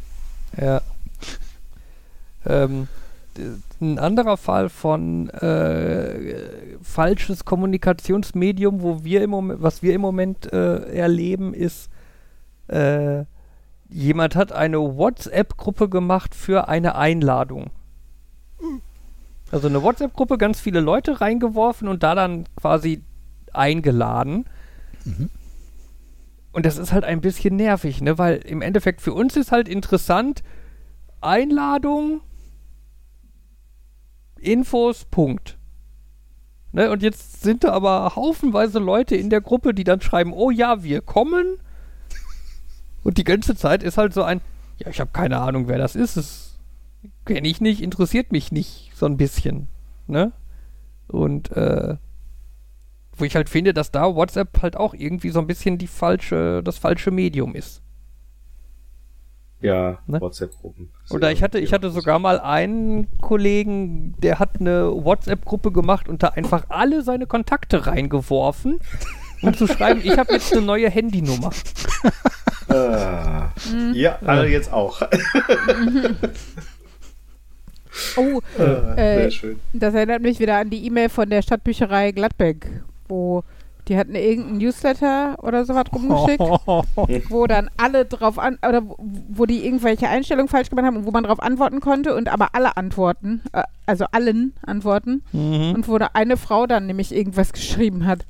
Ja. 0.59 0.80
Ähm, 2.47 2.88
ein 3.80 3.99
anderer 3.99 4.37
Fall 4.37 4.68
von 4.68 5.28
äh, 5.30 6.37
falsches 6.83 7.45
Kommunikationsmedium, 7.45 8.83
wo 8.83 9.05
wir 9.05 9.22
im 9.22 9.30
Moment, 9.30 9.62
was 9.62 9.83
wir 9.83 9.95
im 9.95 10.01
Moment 10.01 10.53
äh, 10.53 10.95
erleben, 10.95 11.55
ist, 11.55 11.91
äh, 12.68 13.24
jemand 13.89 14.37
hat 14.37 14.53
eine 14.53 14.78
WhatsApp-Gruppe 14.78 15.89
gemacht 15.89 16.35
für 16.35 16.68
eine 16.68 16.95
Einladung. 16.95 17.70
Also 19.51 19.68
eine 19.68 19.83
WhatsApp-Gruppe, 19.83 20.39
ganz 20.39 20.61
viele 20.61 20.80
Leute 20.80 21.20
reingeworfen 21.20 21.89
und 21.89 22.03
da 22.03 22.14
dann 22.14 22.45
quasi 22.57 23.03
eingeladen. 23.53 24.47
Mhm. 25.05 25.28
Und 26.53 26.66
das 26.66 26.78
ist 26.78 26.93
halt 26.93 27.05
ein 27.05 27.20
bisschen 27.20 27.57
nervig, 27.57 28.01
ne? 28.03 28.18
Weil 28.18 28.37
im 28.37 28.62
Endeffekt 28.62 29.01
für 29.01 29.14
uns 29.14 29.37
ist 29.37 29.53
halt 29.53 29.68
interessant, 29.68 30.43
Einladung, 31.20 32.20
Infos, 34.43 35.05
Punkt. 35.05 35.59
Ne? 36.72 36.90
Und 36.90 37.03
jetzt 37.03 37.43
sind 37.43 37.64
da 37.64 37.72
aber 37.72 38.16
haufenweise 38.16 38.78
Leute 38.78 39.14
in 39.14 39.30
der 39.30 39.40
Gruppe, 39.40 39.74
die 39.74 39.84
dann 39.84 40.01
schreiben, 40.01 40.32
oh 40.32 40.51
ja, 40.51 40.82
wir 40.82 41.03
kommen. 41.03 41.59
Und 43.05 43.18
die 43.18 43.24
ganze 43.24 43.55
Zeit 43.55 43.82
ist 43.82 43.99
halt 43.99 44.14
so 44.14 44.22
ein, 44.22 44.40
ja, 44.78 44.88
ich 44.88 45.01
habe 45.01 45.11
keine 45.12 45.38
Ahnung, 45.38 45.68
wer 45.68 45.78
das 45.78 45.97
ist. 45.97 46.16
Das 46.16 46.59
kenne 47.24 47.47
ich 47.47 47.61
nicht, 47.61 47.82
interessiert 47.82 48.32
mich 48.32 48.53
nicht 48.53 48.93
so 48.95 49.07
ein 49.07 49.16
bisschen. 49.16 49.68
Ne? 50.07 50.32
Und 51.09 51.53
äh, 51.53 51.97
wo 53.16 53.24
ich 53.24 53.36
halt 53.36 53.49
finde, 53.49 53.74
dass 53.74 53.90
da 53.90 54.14
WhatsApp 54.14 54.62
halt 54.62 54.76
auch 54.76 54.95
irgendwie 54.95 55.30
so 55.30 55.40
ein 55.40 55.47
bisschen 55.47 55.78
die 55.78 55.86
falsche, 55.86 56.62
das 56.62 56.78
falsche 56.78 57.11
Medium 57.11 57.55
ist. 57.55 57.82
Ja, 59.63 59.99
Ne? 60.07 60.21
WhatsApp-Gruppen. 60.21 60.91
Oder 61.11 61.31
ich 61.33 61.43
hatte, 61.43 61.59
ich 61.59 61.73
hatte 61.73 61.91
sogar 61.91 62.19
mal 62.19 62.39
einen 62.41 63.09
Kollegen, 63.21 64.15
der 64.23 64.39
hat 64.39 64.61
eine 64.61 64.91
WhatsApp-Gruppe 64.93 65.73
gemacht 65.73 66.09
und 66.09 66.23
da 66.23 66.29
einfach 66.29 66.65
alle 66.69 67.03
seine 67.03 67.27
Kontakte 67.27 67.87
reingeworfen, 67.87 68.81
um 69.43 69.55
zu 69.55 69.67
schreiben, 69.67 70.01
ich 70.05 70.19
habe 70.19 70.33
jetzt 70.35 70.53
eine 70.53 70.63
neue 70.63 70.91
Handynummer. 70.91 71.51
Äh, 72.69 72.75
ja, 73.95 74.19
alle 74.25 74.49
jetzt 74.49 74.73
auch. 74.73 75.03
Oh, 78.17 78.41
Äh, 78.59 78.63
Äh, 78.63 78.95
Sehr 78.95 79.31
schön. 79.31 79.61
das 79.75 79.95
erinnert 79.95 80.23
mich 80.23 80.39
wieder 80.41 80.57
an 80.59 80.71
die 80.71 80.87
E-Mail 80.87 81.09
von 81.11 81.29
der 81.29 81.43
Stadtbücherei 81.43 82.13
Gladbeck, 82.13 82.67
wo 83.07 83.45
die 83.89 83.97
hatten 83.99 84.14
irgendeinen 84.14 84.59
Newsletter 84.59 85.37
oder 85.43 85.64
sowas 85.64 85.85
rumgeschickt, 85.93 86.41
wo 87.30 87.47
dann 87.47 87.68
alle 87.76 88.05
drauf 88.05 88.39
an, 88.39 88.59
oder 88.66 88.87
wo- 88.89 88.97
wo 89.28 89.45
die 89.47 89.64
irgendwelche 89.64 90.09
Einstellungen 90.09 90.49
falsch 90.49 90.70
gemacht 90.70 90.87
haben 90.87 90.99
und 90.99 91.07
wo 91.07 91.11
man 91.11 91.24
drauf 91.24 91.41
antworten 91.41 91.80
konnte 91.80 92.14
und 92.14 92.28
aber 92.33 92.51
alle 92.55 92.76
antworten, 92.76 93.43
äh, 93.53 93.62
also 93.87 94.05
allen 94.12 94.53
antworten 94.64 95.22
Mhm. 95.33 95.72
und 95.74 95.89
wo 95.89 95.99
da 95.99 96.11
eine 96.14 96.37
Frau 96.37 96.66
dann 96.66 96.87
nämlich 96.87 97.12
irgendwas 97.14 97.53
geschrieben 97.53 98.07
hat. 98.07 98.24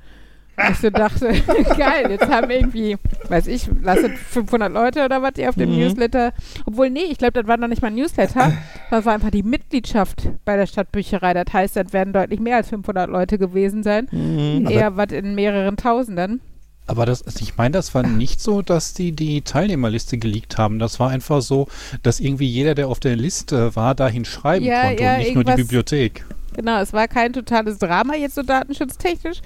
Ich 0.70 0.78
so 0.78 0.90
dachte, 0.90 1.32
geil, 1.78 2.11
jetzt 2.11 2.28
haben 2.28 2.50
irgendwie, 2.50 2.96
weiß 3.28 3.46
ich, 3.46 3.68
lasset 3.82 4.12
500 4.18 4.70
Leute 4.72 5.05
oder 5.05 5.22
was 5.22 5.32
die 5.32 5.48
auf 5.48 5.55
dem 5.55 5.70
Mhm. 5.70 5.78
Newsletter. 5.78 6.32
Obwohl, 6.66 6.90
nee, 6.90 7.05
ich 7.11 7.18
glaube, 7.18 7.32
das 7.32 7.46
war 7.46 7.57
noch 7.57 7.68
nicht 7.68 7.80
mal 7.82 7.88
ein 7.88 7.94
Newsletter. 7.94 8.53
Das 8.90 9.07
war 9.07 9.14
einfach 9.14 9.30
die 9.30 9.42
Mitgliedschaft 9.42 10.28
bei 10.44 10.55
der 10.57 10.66
Stadtbücherei. 10.66 11.32
Das 11.32 11.46
heißt, 11.50 11.76
das 11.76 11.94
werden 11.94 12.12
deutlich 12.12 12.40
mehr 12.40 12.57
als 12.57 12.68
500 12.68 13.09
Leute 13.09 13.38
gewesen 13.38 13.82
sein. 13.82 14.07
Mhm. 14.11 14.66
Eher 14.68 14.96
was 14.98 15.12
in 15.12 15.34
mehreren 15.34 15.78
Tausenden. 15.78 16.42
Aber 16.86 17.07
das, 17.07 17.24
ich 17.40 17.57
meine, 17.57 17.70
das 17.72 17.94
war 17.94 18.03
nicht 18.07 18.40
so, 18.42 18.61
dass 18.61 18.92
die 18.92 19.12
die 19.12 19.40
Teilnehmerliste 19.40 20.18
geleakt 20.18 20.59
haben. 20.59 20.78
Das 20.78 21.00
war 21.00 21.09
einfach 21.09 21.40
so, 21.40 21.68
dass 22.03 22.20
irgendwie 22.20 22.46
jeder, 22.46 22.74
der 22.74 22.88
auf 22.88 23.00
der 23.00 23.16
Liste 23.16 23.74
war, 23.76 23.94
dahin 23.94 24.26
schreiben 24.26 24.64
Ja, 24.66 24.88
konnte 24.88 25.03
ja, 25.03 25.12
und 25.14 25.18
nicht 25.20 25.34
nur 25.36 25.44
die 25.44 25.55
Bibliothek. 25.55 26.24
Genau, 26.55 26.80
es 26.80 26.92
war 26.92 27.09
kein 27.09 27.32
totales 27.32 27.78
Drama 27.78 28.14
jetzt 28.14 28.34
so 28.34 28.42
datenschutztechnisch, 28.42 29.40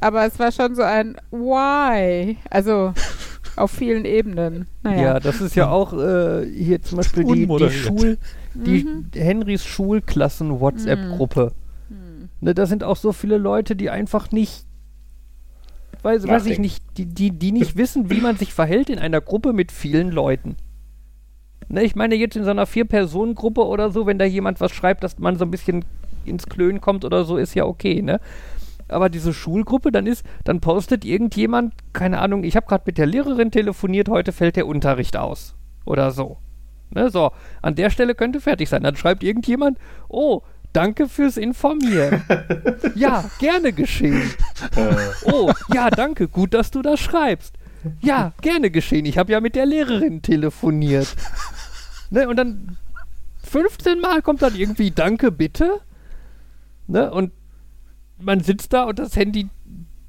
aber 0.00 0.26
es 0.26 0.38
war 0.38 0.52
schon 0.52 0.74
so 0.74 0.82
ein 0.82 1.16
Why. 1.30 2.36
Also 2.50 2.94
auf 3.56 3.70
vielen 3.70 4.04
Ebenen. 4.04 4.66
Naja. 4.82 5.02
Ja, 5.02 5.20
das 5.20 5.40
ist 5.40 5.54
ja 5.56 5.68
auch 5.70 5.92
äh, 5.92 6.46
hier 6.46 6.82
zum 6.82 6.98
Beispiel 6.98 7.24
die, 7.24 7.46
die. 7.46 7.70
Schul, 7.70 8.18
die 8.54 8.84
Mhm. 8.84 9.10
Henrys 9.14 9.64
Schulklassen 9.64 10.60
WhatsApp-Gruppe. 10.60 11.52
Hm. 11.88 12.28
Ne, 12.40 12.54
da 12.54 12.66
sind 12.66 12.84
auch 12.84 12.96
so 12.96 13.12
viele 13.12 13.38
Leute, 13.38 13.74
die 13.76 13.90
einfach 13.90 14.30
nicht, 14.30 14.64
weiß, 16.02 16.26
weiß 16.26 16.46
ich 16.46 16.58
nicht, 16.58 16.82
die, 16.96 17.06
die, 17.06 17.30
die 17.30 17.52
nicht 17.52 17.76
wissen, 17.76 18.10
wie 18.10 18.20
man 18.20 18.36
sich 18.36 18.52
verhält 18.54 18.90
in 18.90 18.98
einer 18.98 19.20
Gruppe 19.20 19.52
mit 19.52 19.72
vielen 19.72 20.10
Leuten. 20.10 20.56
Ne, 21.68 21.82
ich 21.82 21.96
meine 21.96 22.14
jetzt 22.14 22.36
in 22.36 22.44
so 22.44 22.50
einer 22.50 22.66
Vier-Personen-Gruppe 22.66 23.64
oder 23.66 23.90
so, 23.90 24.06
wenn 24.06 24.18
da 24.18 24.24
jemand 24.24 24.60
was 24.60 24.72
schreibt, 24.72 25.02
dass 25.02 25.18
man 25.18 25.36
so 25.36 25.44
ein 25.44 25.50
bisschen 25.50 25.84
ins 26.26 26.46
Klönen 26.46 26.80
kommt 26.80 27.04
oder 27.04 27.24
so, 27.24 27.36
ist 27.36 27.54
ja 27.54 27.64
okay, 27.64 28.02
ne? 28.02 28.20
Aber 28.88 29.08
diese 29.08 29.32
Schulgruppe, 29.32 29.90
dann 29.92 30.06
ist, 30.06 30.24
dann 30.44 30.60
postet 30.60 31.04
irgendjemand, 31.04 31.72
keine 31.92 32.18
Ahnung, 32.18 32.44
ich 32.44 32.54
habe 32.56 32.66
gerade 32.66 32.84
mit 32.86 32.98
der 32.98 33.06
Lehrerin 33.06 33.50
telefoniert, 33.50 34.08
heute 34.08 34.32
fällt 34.32 34.56
der 34.56 34.66
Unterricht 34.66 35.16
aus. 35.16 35.54
Oder 35.86 36.10
so. 36.10 36.38
Ne, 36.90 37.10
so, 37.10 37.32
an 37.62 37.74
der 37.74 37.90
Stelle 37.90 38.14
könnte 38.14 38.40
fertig 38.40 38.68
sein. 38.68 38.82
Dann 38.82 38.96
schreibt 38.96 39.24
irgendjemand, 39.24 39.78
oh, 40.08 40.42
danke 40.72 41.08
fürs 41.08 41.36
Informieren. 41.36 42.22
ja, 42.94 43.24
gerne 43.38 43.72
geschehen. 43.72 44.30
Äh, 44.76 44.94
Oh, 45.24 45.50
ja, 45.72 45.90
danke, 45.90 46.28
gut, 46.28 46.54
dass 46.54 46.70
du 46.70 46.82
das 46.82 47.00
schreibst. 47.00 47.54
Ja, 48.00 48.32
gerne 48.40 48.70
geschehen. 48.70 49.06
Ich 49.06 49.18
habe 49.18 49.32
ja 49.32 49.40
mit 49.40 49.56
der 49.56 49.66
Lehrerin 49.66 50.22
telefoniert. 50.22 51.14
Ne, 52.10 52.28
und 52.28 52.36
dann 52.36 52.76
15 53.42 54.00
Mal 54.00 54.22
kommt 54.22 54.42
dann 54.42 54.54
irgendwie 54.54 54.90
Danke, 54.90 55.32
bitte. 55.32 55.80
Ne, 56.86 57.10
und 57.10 57.32
man 58.18 58.40
sitzt 58.40 58.72
da 58.72 58.84
und 58.84 58.98
das 58.98 59.16
Handy 59.16 59.48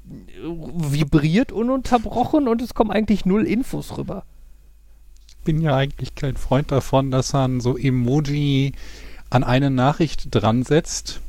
vibriert 0.04 1.52
ununterbrochen 1.52 2.48
und 2.48 2.62
es 2.62 2.74
kommen 2.74 2.90
eigentlich 2.90 3.24
null 3.24 3.46
Infos 3.46 3.96
rüber. 3.98 4.24
bin 5.44 5.60
ja 5.60 5.74
eigentlich 5.76 6.14
kein 6.14 6.36
Freund 6.36 6.70
davon, 6.70 7.10
dass 7.10 7.32
man 7.32 7.60
so 7.60 7.76
Emoji 7.76 8.72
an 9.30 9.44
eine 9.44 9.70
Nachricht 9.70 10.28
dran 10.30 10.62
setzt. 10.62 11.20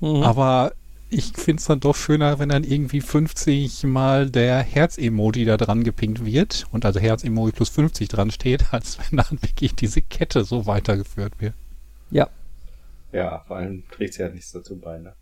Mhm. 0.00 0.22
Aber 0.22 0.72
ich 1.10 1.32
finde 1.34 1.60
es 1.60 1.66
dann 1.66 1.80
doch 1.80 1.94
schöner, 1.94 2.38
wenn 2.38 2.48
dann 2.48 2.64
irgendwie 2.64 3.00
50 3.00 3.84
mal 3.84 4.30
der 4.30 4.60
Herz-Emoji 4.60 5.44
da 5.44 5.56
dran 5.56 5.84
gepinkt 5.84 6.24
wird 6.24 6.66
und 6.72 6.86
also 6.86 7.00
Herz-Emoji 7.00 7.52
plus 7.52 7.68
50 7.68 8.08
dran 8.08 8.30
steht, 8.30 8.66
als 8.72 8.98
wenn 8.98 9.18
dann 9.18 9.42
wirklich 9.42 9.74
diese 9.74 10.02
Kette 10.02 10.44
so 10.44 10.66
weitergeführt 10.66 11.34
wird. 11.40 11.54
ja. 12.10 12.28
Ja, 13.12 13.44
vor 13.46 13.56
allem 13.56 13.84
trägt 13.90 14.14
sie 14.14 14.22
ja 14.22 14.28
nichts 14.28 14.52
dazu 14.52 14.78
bei. 14.78 14.98
Ne? 14.98 15.14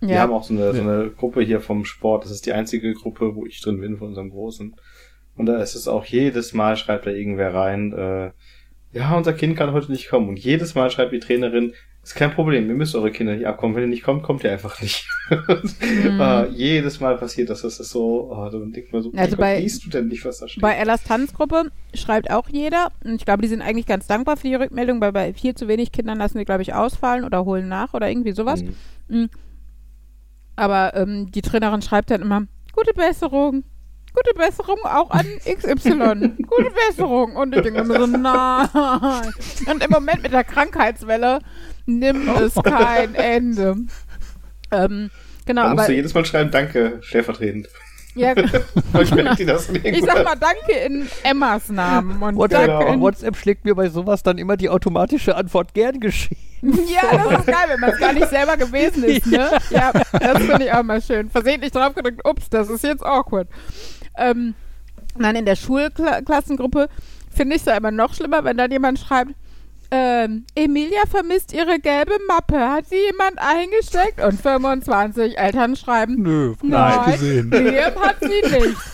Wir 0.00 0.16
Ja. 0.16 0.20
haben 0.22 0.32
auch 0.32 0.44
so 0.44 0.54
eine, 0.54 0.72
so 0.74 0.80
eine 0.80 1.10
Gruppe 1.10 1.42
hier 1.42 1.60
vom 1.60 1.84
Sport. 1.84 2.24
Das 2.24 2.30
ist 2.30 2.46
die 2.46 2.52
einzige 2.52 2.94
Gruppe, 2.94 3.34
wo 3.34 3.44
ich 3.46 3.60
drin 3.60 3.80
bin 3.80 3.98
von 3.98 4.08
unserem 4.08 4.30
Großen. 4.30 4.74
Und 5.36 5.46
da 5.46 5.62
ist 5.62 5.74
es 5.74 5.88
auch 5.88 6.04
jedes 6.04 6.52
Mal 6.54 6.76
schreibt 6.76 7.06
da 7.06 7.10
irgendwer 7.10 7.54
rein, 7.54 7.92
äh, 7.92 8.30
ja, 8.92 9.16
unser 9.16 9.32
Kind 9.34 9.56
kann 9.56 9.72
heute 9.72 9.92
nicht 9.92 10.08
kommen. 10.08 10.28
Und 10.28 10.38
jedes 10.38 10.74
Mal 10.74 10.90
schreibt 10.90 11.12
die 11.12 11.20
Trainerin, 11.20 11.74
ist 12.02 12.14
kein 12.14 12.30
Problem, 12.32 12.66
ihr 12.68 12.74
müsst 12.74 12.94
eure 12.96 13.10
Kinder 13.12 13.34
nicht 13.34 13.46
abkommen. 13.46 13.74
Wenn 13.76 13.82
ihr 13.84 13.88
nicht 13.88 14.02
kommt, 14.02 14.22
kommt 14.22 14.42
ihr 14.42 14.50
einfach 14.52 14.80
nicht. 14.80 15.06
Mhm. 15.28 16.18
äh, 16.20 16.46
jedes 16.50 16.98
Mal 17.00 17.16
passiert 17.18 17.50
das. 17.50 17.62
Das 17.62 17.78
ist 17.78 17.90
so, 17.90 18.30
oh, 18.32 18.48
dann 18.50 18.72
denkt 18.72 18.92
man 18.92 19.02
so, 19.02 19.12
Also 19.16 19.32
Gott, 19.36 19.38
bei- 19.40 19.60
liest 19.60 19.84
du 19.84 19.90
denn 19.90 20.08
nicht, 20.08 20.24
was 20.24 20.38
da 20.38 20.48
steht? 20.48 20.62
Bei 20.62 20.72
Ellas 20.74 21.04
Tanzgruppe 21.04 21.70
schreibt 21.94 22.30
auch 22.30 22.48
jeder, 22.48 22.88
und 23.04 23.16
ich 23.16 23.24
glaube, 23.26 23.42
die 23.42 23.48
sind 23.48 23.60
eigentlich 23.62 23.86
ganz 23.86 24.06
dankbar 24.06 24.36
für 24.38 24.48
die 24.48 24.54
Rückmeldung, 24.54 25.00
weil 25.00 25.12
bei 25.12 25.34
viel 25.34 25.54
zu 25.54 25.68
wenig 25.68 25.92
Kindern 25.92 26.18
lassen 26.18 26.38
die, 26.38 26.44
glaube 26.46 26.62
ich, 26.62 26.72
ausfallen 26.74 27.24
oder 27.24 27.44
holen 27.44 27.68
nach 27.68 27.92
oder 27.94 28.08
irgendwie 28.10 28.32
sowas. 28.32 28.62
Mhm. 29.08 29.28
Aber 30.56 30.94
ähm, 30.96 31.30
die 31.30 31.42
Trainerin 31.42 31.82
schreibt 31.82 32.10
dann 32.10 32.22
immer, 32.22 32.42
gute 32.72 32.92
Besserung. 32.94 33.64
Gute 34.12 34.34
Besserung 34.36 34.78
auch 34.84 35.10
an 35.10 35.24
XY. 35.44 36.42
Gute 36.42 36.70
Besserung. 36.88 37.36
Und 37.36 37.54
ich 37.54 37.62
denke 37.62 37.84
mir 37.84 37.98
so, 38.00 38.06
nein. 38.06 38.68
Und 39.70 39.84
im 39.84 39.90
Moment 39.90 40.22
mit 40.24 40.32
der 40.32 40.42
Krankheitswelle 40.44 41.38
nimmt 41.98 42.28
es 42.40 42.54
kein 42.54 43.14
Ende. 43.14 43.76
Ähm, 44.70 45.10
genau, 45.46 45.62
Da 45.62 45.68
musst 45.70 45.80
aber 45.80 45.86
du 45.88 45.94
jedes 45.94 46.14
Mal 46.14 46.24
schreiben, 46.24 46.50
danke, 46.50 46.98
stellvertretend. 47.02 47.68
ja, 48.14 48.34
die 49.38 49.44
das 49.44 49.68
nicht. 49.68 49.84
ich 49.84 50.04
sag 50.04 50.24
mal 50.24 50.36
Danke 50.36 50.72
in 50.84 51.08
Emmas 51.22 51.68
Namen 51.68 52.22
und 52.22 52.36
WhatsApp, 52.36 52.66
Danke 52.66 52.92
in 52.92 53.00
WhatsApp 53.00 53.36
schlägt 53.36 53.64
mir 53.64 53.74
bei 53.74 53.88
sowas 53.88 54.22
dann 54.22 54.38
immer 54.38 54.56
die 54.56 54.68
automatische 54.68 55.36
Antwort 55.36 55.74
gern 55.74 56.00
geschehen. 56.00 56.36
Ja, 56.62 57.16
das 57.16 57.40
ist 57.40 57.46
geil, 57.46 57.66
wenn 57.68 57.80
man 57.80 57.90
es 57.90 57.98
gar 57.98 58.12
nicht 58.12 58.28
selber 58.28 58.56
gewesen 58.56 59.04
ist, 59.04 59.26
ne? 59.26 59.50
Ja, 59.70 59.92
das 59.92 60.38
finde 60.38 60.64
ich 60.64 60.72
auch 60.72 60.82
mal 60.82 61.00
schön. 61.00 61.30
Versehentlich 61.30 61.72
drauf 61.72 61.94
gedrückt, 61.94 62.20
ups, 62.24 62.50
das 62.50 62.68
ist 62.68 62.84
jetzt 62.84 63.04
awkward. 63.04 63.48
Ähm, 64.16 64.54
nein, 65.16 65.36
in 65.36 65.46
der 65.46 65.56
Schulklassengruppe 65.56 66.88
finde 67.34 67.56
ich 67.56 67.62
es 67.62 67.66
ja 67.66 67.76
immer 67.76 67.90
noch 67.90 68.12
schlimmer, 68.12 68.44
wenn 68.44 68.56
dann 68.56 68.70
jemand 68.70 68.98
schreibt, 68.98 69.32
ähm, 69.90 70.44
Emilia 70.54 71.02
vermisst 71.10 71.52
ihre 71.52 71.78
gelbe 71.80 72.14
Mappe. 72.28 72.58
Hat 72.58 72.86
sie 72.88 72.96
jemand 73.10 73.38
eingesteckt? 73.38 74.22
Und 74.22 74.40
25 74.40 75.38
Eltern 75.38 75.76
schreiben, 75.76 76.16
Nö, 76.22 76.54
Nein. 76.62 77.12
gesehen. 77.12 77.50
Liam 77.50 77.94
hat 78.00 78.16
sie 78.20 78.28
nicht. 78.58 78.76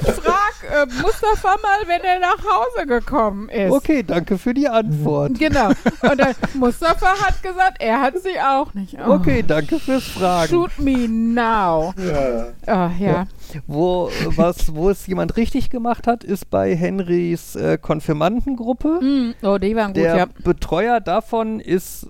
Ich 0.00 0.12
frag 0.12 0.52
äh, 0.70 0.86
Mustafa 1.02 1.56
mal, 1.60 1.80
wenn 1.86 2.02
er 2.02 2.20
nach 2.20 2.38
Hause 2.38 2.86
gekommen 2.86 3.48
ist. 3.48 3.72
Okay, 3.72 4.04
danke 4.04 4.38
für 4.38 4.54
die 4.54 4.68
Antwort. 4.68 5.38
Genau. 5.38 5.68
Und 6.02 6.20
dann 6.20 6.34
Mustafa 6.54 7.18
hat 7.20 7.42
gesagt, 7.42 7.78
er 7.80 8.00
hat 8.00 8.14
sie 8.22 8.38
auch 8.40 8.72
nicht. 8.74 8.96
Oh. 9.04 9.14
Okay, 9.14 9.42
danke 9.46 9.80
fürs 9.80 10.04
Fragen. 10.04 10.48
Shoot 10.50 10.78
me 10.78 11.08
now. 11.08 11.92
Ja. 11.96 12.46
Oh, 12.66 12.90
ja. 13.02 13.26
Wo, 13.66 14.10
was, 14.36 14.74
wo 14.74 14.90
es 14.90 15.06
jemand 15.06 15.36
richtig 15.36 15.70
gemacht 15.70 16.06
hat, 16.06 16.24
ist 16.24 16.50
bei 16.50 16.74
Henrys 16.74 17.56
äh, 17.56 17.78
Konfirmandengruppe. 17.78 19.00
Mm, 19.02 19.34
oh, 19.46 19.58
die 19.58 19.74
waren 19.76 19.88
gut, 19.88 19.96
Der 20.02 20.16
ja. 20.16 20.26
Betreuer 20.44 21.00
davon 21.00 21.60
ist 21.60 22.08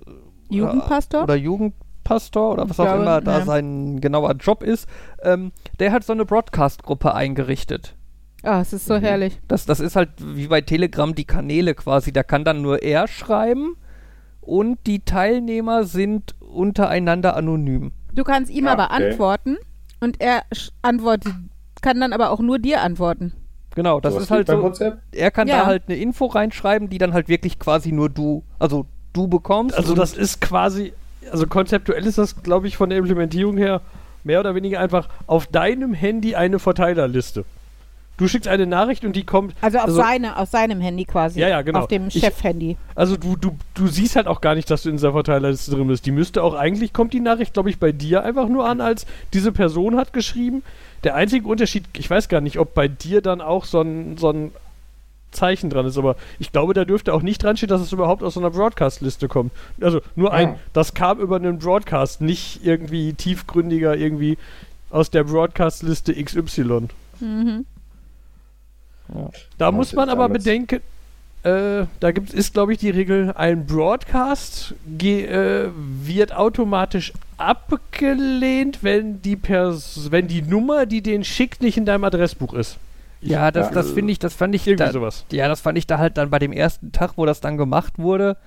Jugendpastor? 0.49 1.23
oder 1.23 1.35
Jugendpastor 1.35 2.53
oder 2.53 2.69
was 2.69 2.79
auch 2.79 2.95
immer 2.95 3.21
da 3.21 3.39
ja. 3.39 3.45
sein 3.45 4.01
genauer 4.01 4.33
Job 4.33 4.63
ist, 4.63 4.87
ähm, 5.23 5.51
der 5.79 5.91
hat 5.91 6.03
so 6.03 6.13
eine 6.13 6.25
Broadcast-Gruppe 6.25 7.13
eingerichtet. 7.15 7.95
Ah, 8.43 8.59
es 8.61 8.73
ist 8.73 8.85
so 8.87 8.95
Mhm. 8.95 9.01
herrlich. 9.01 9.39
Das, 9.47 9.65
das 9.65 9.79
ist 9.79 9.95
halt 9.95 10.09
wie 10.19 10.47
bei 10.47 10.61
Telegram 10.61 11.13
die 11.13 11.25
Kanäle 11.25 11.75
quasi. 11.75 12.11
Da 12.11 12.23
kann 12.23 12.43
dann 12.43 12.61
nur 12.61 12.81
er 12.81 13.07
schreiben 13.07 13.75
und 14.41 14.79
die 14.87 15.05
Teilnehmer 15.05 15.83
sind 15.83 16.35
untereinander 16.39 17.35
anonym. 17.35 17.91
Du 18.13 18.23
kannst 18.23 18.51
ihm 18.51 18.67
Ah, 18.67 18.73
aber 18.73 18.85
okay. 18.93 19.05
antworten 19.11 19.57
und 20.01 20.19
er 20.19 20.43
sch- 20.53 20.71
antwortet, 20.81 21.33
kann 21.81 21.99
dann 22.01 22.11
aber 22.11 22.31
auch 22.31 22.39
nur 22.39 22.59
dir 22.59 22.81
antworten. 22.81 23.33
Genau, 23.75 24.01
das 24.01 24.13
Sowas 24.13 24.23
ist 24.25 24.31
halt 24.31 24.47
so. 24.47 24.61
WhatsApp? 24.61 24.99
Er 25.13 25.31
kann 25.31 25.47
Ja. 25.47 25.61
da 25.61 25.65
halt 25.67 25.83
eine 25.87 25.97
Info 25.97 26.25
reinschreiben, 26.25 26.89
die 26.89 26.97
dann 26.97 27.13
halt 27.13 27.29
wirklich 27.29 27.57
quasi 27.57 27.93
nur 27.93 28.09
du, 28.09 28.43
also 28.59 28.85
du 29.13 29.27
bekommst. 29.27 29.77
Also 29.77 29.95
das 29.95 30.13
ist 30.13 30.41
quasi, 30.41 30.91
also 31.31 31.47
konzeptuell 31.47 32.05
ist 32.05 32.17
das, 32.17 32.43
glaube 32.43 32.67
ich, 32.67 32.75
von 32.75 32.89
der 32.89 32.99
Implementierung 32.99 33.55
her 33.57 33.81
mehr 34.25 34.41
oder 34.41 34.53
weniger 34.55 34.79
einfach 34.81 35.07
auf 35.25 35.47
deinem 35.47 35.93
Handy 35.93 36.35
eine 36.35 36.59
Verteilerliste. 36.59 37.45
Du 38.17 38.27
schickst 38.27 38.47
eine 38.47 38.67
Nachricht 38.67 39.03
und 39.03 39.15
die 39.15 39.23
kommt, 39.23 39.55
Also 39.61 39.79
auf 39.79 39.85
Also- 39.85 39.97
seine, 40.01 40.37
aus 40.37 40.51
seinem 40.51 40.79
Handy 40.79 41.05
quasi. 41.05 41.39
Ja, 41.39 41.47
ja, 41.47 41.61
genau. 41.63 41.79
Auf 41.79 41.87
dem 41.87 42.11
Chef-Handy. 42.11 42.77
also 42.93 43.17
du, 43.17 43.35
du, 43.35 43.57
du 43.73 43.87
siehst 43.87 44.15
halt 44.15 44.27
auch 44.27 44.41
gar 44.41 44.53
nicht, 44.53 44.69
dass 44.69 44.83
du 44.83 44.89
in 44.89 44.95
dieser 44.97 45.13
Verteilerliste 45.13 45.71
drin 45.71 45.87
bist. 45.87 46.05
Die 46.05 46.11
müsste 46.11 46.43
auch 46.43 46.53
eigentlich, 46.53 46.93
kommt 46.93 47.13
die 47.13 47.19
Nachricht, 47.19 47.53
glaube 47.53 47.69
ich, 47.71 47.79
bei 47.79 47.91
dir 47.91 48.23
einfach 48.23 48.47
nur 48.47 48.67
an, 48.67 48.79
als 48.79 49.07
diese 49.33 49.51
Person 49.51 49.95
hat 49.97 50.13
geschrieben. 50.13 50.61
Der 51.03 51.15
einzige 51.15 51.47
Unterschied, 51.47 51.85
ich 51.97 52.07
weiß 52.09 52.29
gar 52.29 52.41
nicht, 52.41 52.59
ob 52.59 52.75
bei 52.75 52.87
dir 52.87 53.21
dann 53.21 53.41
auch 53.41 53.65
so 53.65 53.81
ein, 53.81 54.17
so 54.17 54.29
ein 54.29 54.51
Zeichen 55.31 55.69
dran 55.71 55.85
ist, 55.87 55.97
aber 55.97 56.15
ich 56.39 56.51
glaube, 56.51 56.73
da 56.75 56.85
dürfte 56.85 57.13
auch 57.13 57.21
nicht 57.23 57.41
dran 57.41 57.57
stehen, 57.57 57.69
dass 57.69 57.81
es 57.81 57.91
überhaupt 57.91 58.21
aus 58.21 58.35
so 58.35 58.39
einer 58.39 58.51
Broadcast-Liste 58.51 59.29
kommt. 59.29 59.51
Also 59.79 60.01
nur 60.15 60.33
ein, 60.33 60.59
das 60.73 60.93
kam 60.93 61.19
über 61.19 61.37
einen 61.37 61.57
Broadcast, 61.57 62.21
nicht 62.21 62.59
irgendwie 62.65 63.13
tiefgründiger 63.13 63.95
irgendwie 63.95 64.37
aus 64.91 65.09
der 65.09 65.23
Broadcast-Liste 65.23 66.13
XY. 66.21 66.89
Mhm. 67.21 67.65
Da 69.57 69.71
Ja, 69.71 69.71
muss 69.71 69.93
man 69.93 70.09
aber 70.09 70.25
alles. 70.25 70.43
bedenken, 70.43 70.81
äh, 71.43 71.85
da 71.99 72.11
gibt, 72.11 72.33
ist, 72.33 72.53
glaube 72.53 72.73
ich, 72.73 72.79
die 72.79 72.89
Regel, 72.91 73.33
ein 73.35 73.65
Broadcast 73.65 74.75
ge, 74.85 75.25
äh, 75.25 75.69
wird 75.75 76.33
automatisch 76.33 77.13
abgelehnt, 77.37 78.79
wenn 78.83 79.21
die, 79.21 79.35
Pers 79.35 80.07
wenn 80.11 80.27
die 80.27 80.41
Nummer, 80.43 80.85
die 80.85 81.01
den 81.01 81.23
schickt, 81.23 81.61
nicht 81.61 81.77
in 81.77 81.85
deinem 81.85 82.03
Adressbuch 82.03 82.53
ist. 82.53 82.77
ja, 83.21 83.51
das, 83.51 83.71
das 83.71 83.91
finde 83.91 84.11
ich, 84.13 84.19
das 84.19 84.33
fand 84.33 84.53
ich 84.55 84.65
Irgendwie 84.67 84.77
da, 84.85 84.91
sowas. 84.91 85.25
Ja, 85.31 85.47
das 85.47 85.61
fand 85.61 85.77
ich 85.77 85.87
da 85.87 85.97
halt 85.97 86.17
dann 86.17 86.29
bei 86.29 86.39
dem 86.39 86.51
ersten 86.51 86.91
Tag, 86.91 87.13
wo 87.17 87.25
das 87.25 87.41
dann 87.41 87.57
gemacht 87.57 87.97
wurde, 87.97 88.37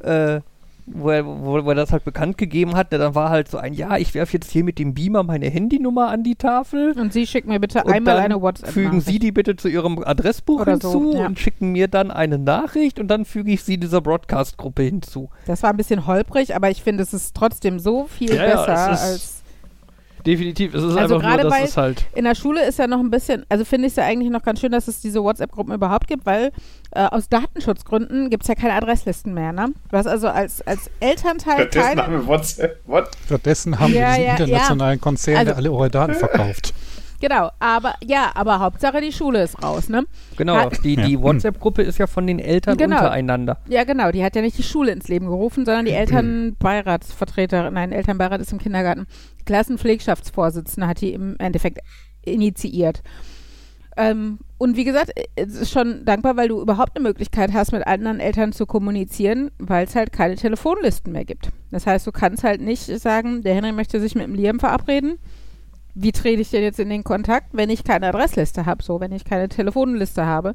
äh, 0.00 0.40
wo, 0.86 1.10
er, 1.10 1.26
wo, 1.26 1.64
wo 1.64 1.68
er 1.70 1.74
das 1.74 1.90
halt 1.92 2.04
bekannt 2.04 2.38
gegeben 2.38 2.74
hat, 2.76 2.92
dann 2.92 3.14
war 3.14 3.30
halt 3.30 3.48
so 3.48 3.58
ein, 3.58 3.74
ja, 3.74 3.96
ich 3.96 4.14
werfe 4.14 4.34
jetzt 4.34 4.50
hier 4.50 4.62
mit 4.64 4.78
dem 4.78 4.94
Beamer 4.94 5.22
meine 5.24 5.50
Handynummer 5.50 6.08
an 6.08 6.22
die 6.22 6.36
Tafel. 6.36 6.92
Und 6.98 7.12
Sie 7.12 7.26
schicken 7.26 7.48
mir 7.48 7.58
bitte 7.60 7.86
einmal 7.86 8.18
eine 8.18 8.40
WhatsApp. 8.40 8.70
fügen 8.70 9.00
Sie 9.00 9.18
die 9.18 9.32
bitte 9.32 9.56
zu 9.56 9.68
Ihrem 9.68 9.98
Adressbuch 10.04 10.60
Oder 10.60 10.78
so, 10.80 10.92
hinzu 11.02 11.18
ja. 11.18 11.26
und 11.26 11.38
schicken 11.40 11.72
mir 11.72 11.88
dann 11.88 12.10
eine 12.10 12.38
Nachricht 12.38 12.98
und 13.00 13.08
dann 13.08 13.24
füge 13.24 13.50
ich 13.52 13.62
sie 13.64 13.78
dieser 13.78 14.00
Broadcast-Gruppe 14.00 14.82
hinzu. 14.84 15.28
Das 15.46 15.62
war 15.62 15.70
ein 15.70 15.76
bisschen 15.76 16.06
holprig, 16.06 16.54
aber 16.54 16.70
ich 16.70 16.82
finde, 16.82 17.02
es 17.02 17.12
ist 17.12 17.34
trotzdem 17.34 17.78
so 17.80 18.04
viel 18.04 18.34
Ja, 18.34 18.46
ja, 18.46 18.56
besser 18.66 18.90
es 18.92 19.00
ist- 19.00 19.04
als. 19.12 19.32
Definitiv. 20.26 20.74
Es 20.74 20.82
ist 20.82 20.96
Also 20.96 20.98
einfach 20.98 21.10
nur, 21.10 21.20
gerade 21.20 21.42
dass 21.44 21.52
bei- 21.52 21.62
es 21.62 21.76
halt. 21.76 22.06
In 22.16 22.24
der 22.24 22.34
Schule 22.34 22.64
ist 22.66 22.80
ja 22.80 22.88
noch 22.88 22.98
ein 22.98 23.10
bisschen, 23.10 23.44
also 23.48 23.64
finde 23.64 23.86
ich 23.86 23.92
es 23.92 23.96
ja 23.96 24.04
eigentlich 24.04 24.30
noch 24.32 24.42
ganz 24.42 24.58
schön, 24.60 24.72
dass 24.72 24.88
es 24.88 25.00
diese 25.00 25.22
WhatsApp-Gruppen 25.22 25.72
überhaupt 25.72 26.08
gibt, 26.08 26.26
weil 26.26 26.50
äh, 26.96 27.08
aus 27.10 27.28
Datenschutzgründen 27.28 28.30
gibt 28.30 28.42
es 28.44 28.48
ja 28.48 28.54
keine 28.54 28.74
Adresslisten 28.74 29.34
mehr, 29.34 29.52
ne? 29.52 29.72
Du 29.90 29.96
hast 29.96 30.06
also 30.06 30.28
als, 30.28 30.62
als 30.66 30.90
Elternteil 31.00 31.68
Stattdessen 31.70 32.02
haben 32.02 32.12
wir 32.12 32.26
WhatsApp. 32.26 32.80
What? 32.86 33.08
Stattdessen 33.26 33.78
haben 33.78 33.92
Ja, 33.92 34.00
wir 34.00 34.06
diesen 34.16 34.24
ja, 34.24 34.30
internationalen 34.32 35.00
Konzern, 35.00 35.36
Also- 35.36 35.46
der 35.50 35.56
alle 35.56 35.70
eure 35.72 35.90
Daten 35.90 36.14
verkauft. 36.14 36.74
Genau, 37.18 37.50
aber 37.60 37.94
ja, 38.04 38.30
aber 38.34 38.60
Hauptsache 38.60 39.00
die 39.00 39.10
Schule 39.10 39.42
ist 39.42 39.62
raus, 39.62 39.88
ne? 39.88 40.04
Genau, 40.36 40.56
Hat- 40.56 40.84
die, 40.84 40.96
die 40.96 41.14
Ja. 41.14 41.22
WhatsApp-Gruppe 41.22 41.80
ist 41.80 41.96
ja 41.96 42.06
von 42.06 42.26
den 42.26 42.38
Eltern 42.38 42.76
Genau. 42.76 42.96
untereinander. 42.98 43.56
Ja, 43.68 43.84
genau, 43.84 44.10
die 44.10 44.22
hat 44.22 44.36
ja 44.36 44.42
nicht 44.42 44.58
die 44.58 44.62
Schule 44.62 44.92
ins 44.92 45.08
Leben 45.08 45.24
gerufen, 45.24 45.64
sondern 45.64 45.86
die 45.86 45.92
Elternbeiratsvertreterin, 45.92 47.72
nein, 47.72 47.92
Elternbeirat 47.92 48.42
ist 48.42 48.52
im 48.52 48.58
Kindergarten. 48.58 49.06
Klassenpflegschaftsvorsitzende 49.46 50.86
hat 50.86 51.00
die 51.00 51.14
im 51.14 51.36
Endeffekt 51.38 51.78
initiiert. 52.22 53.02
Ähm, 53.96 54.38
und 54.58 54.76
wie 54.76 54.84
gesagt, 54.84 55.12
es 55.36 55.54
ist 55.54 55.70
schon 55.70 56.04
dankbar, 56.04 56.36
weil 56.36 56.48
du 56.48 56.60
überhaupt 56.60 56.96
eine 56.96 57.02
Möglichkeit 57.02 57.52
hast, 57.52 57.72
mit 57.72 57.86
anderen 57.86 58.20
Eltern 58.20 58.52
zu 58.52 58.66
kommunizieren, 58.66 59.50
weil 59.58 59.86
es 59.86 59.94
halt 59.94 60.12
keine 60.12 60.36
Telefonlisten 60.36 61.12
mehr 61.12 61.24
gibt. 61.24 61.50
Das 61.70 61.86
heißt, 61.86 62.06
du 62.06 62.12
kannst 62.12 62.44
halt 62.44 62.60
nicht 62.60 62.84
sagen, 63.00 63.42
der 63.42 63.54
Henry 63.54 63.72
möchte 63.72 64.00
sich 64.00 64.14
mit 64.14 64.24
dem 64.24 64.34
Liam 64.34 64.60
verabreden. 64.60 65.18
Wie 65.94 66.12
trete 66.12 66.42
ich 66.42 66.50
denn 66.50 66.62
jetzt 66.62 66.78
in 66.78 66.90
den 66.90 67.04
Kontakt, 67.04 67.48
wenn 67.52 67.70
ich 67.70 67.84
keine 67.84 68.08
Adressliste 68.08 68.66
habe, 68.66 68.82
so, 68.82 69.00
wenn 69.00 69.12
ich 69.12 69.24
keine 69.24 69.48
Telefonliste 69.48 70.26
habe? 70.26 70.54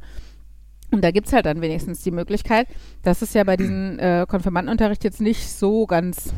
Und 0.92 1.04
da 1.04 1.12
gibt 1.12 1.28
es 1.28 1.34
halt 1.34 1.46
dann 1.46 1.62
wenigstens 1.62 2.02
die 2.04 2.12
Möglichkeit. 2.12 2.68
Das 3.02 3.22
ist 3.22 3.34
ja 3.34 3.44
bei 3.44 3.58
diesem 3.58 3.98
äh, 3.98 4.26
Konfirmandenunterricht 4.28 5.04
jetzt 5.04 5.22
nicht 5.22 5.50
so 5.50 5.88
ganz 5.88 6.34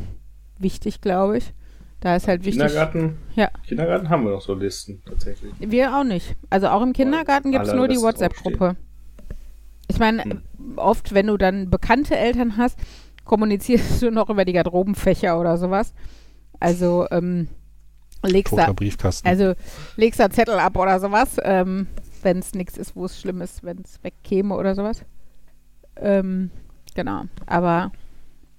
wichtig, 0.58 1.00
glaube 1.00 1.38
ich. 1.38 1.52
Da 2.04 2.16
ist 2.16 2.28
halt 2.28 2.44
wichtig. 2.44 2.60
Kindergarten? 2.60 3.16
Ja. 3.34 3.48
Kindergarten 3.66 4.10
haben 4.10 4.24
wir 4.24 4.32
noch 4.32 4.42
so 4.42 4.52
Listen, 4.52 5.02
tatsächlich. 5.08 5.54
Wir 5.58 5.96
auch 5.96 6.04
nicht. 6.04 6.36
Also 6.50 6.68
auch 6.68 6.82
im 6.82 6.92
Kindergarten 6.92 7.50
gibt 7.50 7.66
es 7.66 7.72
nur 7.72 7.88
die 7.88 7.96
WhatsApp-Gruppe. 7.96 8.76
Ich 9.88 9.98
meine, 9.98 10.22
Hm. 10.22 10.42
oft, 10.76 11.14
wenn 11.14 11.28
du 11.28 11.38
dann 11.38 11.70
bekannte 11.70 12.14
Eltern 12.14 12.58
hast, 12.58 12.78
kommunizierst 13.24 14.02
du 14.02 14.10
noch 14.10 14.28
über 14.28 14.44
die 14.44 14.52
Garderobenfächer 14.52 15.40
oder 15.40 15.56
sowas. 15.56 15.94
Also 16.60 17.06
ähm, 17.10 17.48
legst 18.22 18.52
da, 18.54 18.74
also 19.24 19.54
legst 19.96 20.20
da 20.20 20.28
Zettel 20.28 20.58
ab 20.58 20.76
oder 20.76 21.00
sowas, 21.00 21.38
ähm, 21.42 21.86
wenn 22.22 22.38
es 22.40 22.52
nichts 22.52 22.76
ist, 22.76 22.94
wo 22.94 23.06
es 23.06 23.18
schlimm 23.18 23.40
ist, 23.40 23.64
wenn 23.64 23.78
es 23.78 24.04
wegkäme 24.04 24.54
oder 24.54 24.74
sowas. 24.74 25.06
Ähm, 25.96 26.50
genau. 26.94 27.22
Aber 27.46 27.92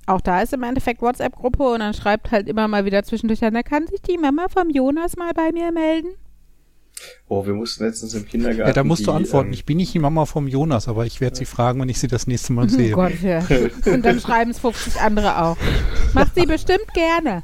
auch 0.07 0.21
da 0.21 0.41
ist 0.41 0.53
im 0.53 0.63
Endeffekt 0.63 1.01
WhatsApp-Gruppe 1.01 1.63
und 1.63 1.79
dann 1.79 1.93
schreibt 1.93 2.31
halt 2.31 2.47
immer 2.47 2.67
mal 2.67 2.85
wieder 2.85 3.03
zwischendurch 3.03 3.43
an, 3.43 3.53
da 3.53 3.63
kann 3.63 3.87
sich 3.87 4.01
die 4.01 4.17
Mama 4.17 4.47
vom 4.49 4.69
Jonas 4.69 5.15
mal 5.17 5.33
bei 5.33 5.51
mir 5.51 5.71
melden. 5.71 6.09
Oh, 7.27 7.45
wir 7.45 7.53
mussten 7.53 7.83
letztens 7.83 8.13
im 8.13 8.25
Kindergarten. 8.25 8.67
ja, 8.67 8.73
da 8.73 8.83
musst 8.83 9.01
du 9.05 9.11
die, 9.11 9.17
antworten. 9.17 9.47
ähm, 9.47 9.53
Ich 9.53 9.65
bin 9.65 9.77
nicht 9.77 9.93
die 9.93 9.99
Mama 9.99 10.25
vom 10.25 10.47
Jonas, 10.47 10.87
aber 10.87 11.05
ich 11.05 11.19
werde 11.19 11.35
sie 11.35 11.45
fragen, 11.45 11.81
wenn 11.81 11.89
ich 11.89 11.99
sie 11.99 12.07
das 12.07 12.25
nächste 12.25 12.53
Mal 12.53 12.65
Oh 12.65 12.69
sehe. 12.69 12.91
Gott, 12.91 13.21
ja. 13.21 13.39
Und 13.85 14.05
dann 14.05 14.19
schreiben 14.21 14.51
es 14.51 14.59
50 14.59 15.01
andere 15.01 15.41
auch. 15.41 15.57
Macht 16.13 16.35
sie 16.35 16.45
bestimmt 16.45 16.87
gerne. 16.93 17.43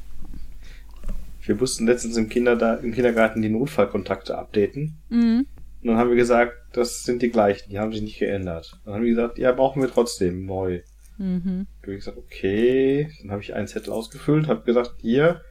wir 1.45 1.55
mussten 1.55 1.85
letztens 1.85 2.15
im, 2.15 2.29
Kinder 2.29 2.79
im 2.81 2.93
Kindergarten 2.93 3.41
die 3.41 3.49
Notfallkontakte 3.49 4.37
updaten. 4.37 4.97
Mhm. 5.09 5.47
Und 5.81 5.87
dann 5.87 5.97
haben 5.97 6.09
wir 6.11 6.15
gesagt, 6.15 6.53
das 6.73 7.03
sind 7.03 7.21
die 7.21 7.29
gleichen, 7.29 7.69
die 7.71 7.79
haben 7.79 7.91
sich 7.91 8.03
nicht 8.03 8.19
geändert. 8.19 8.79
Dann 8.85 8.93
haben 8.93 9.03
wir 9.03 9.09
gesagt, 9.09 9.37
ja, 9.37 9.51
brauchen 9.51 9.81
wir 9.81 9.89
trotzdem 9.89 10.45
neu. 10.45 10.81
Mhm. 11.17 11.67
Habe 11.81 11.93
ich 11.93 11.99
gesagt, 11.99 12.17
okay. 12.17 13.09
Dann 13.21 13.31
habe 13.31 13.41
ich 13.41 13.53
einen 13.53 13.67
Zettel 13.67 13.91
ausgefüllt, 13.91 14.47
habe 14.47 14.63
gesagt, 14.63 14.95
hier 15.01 15.41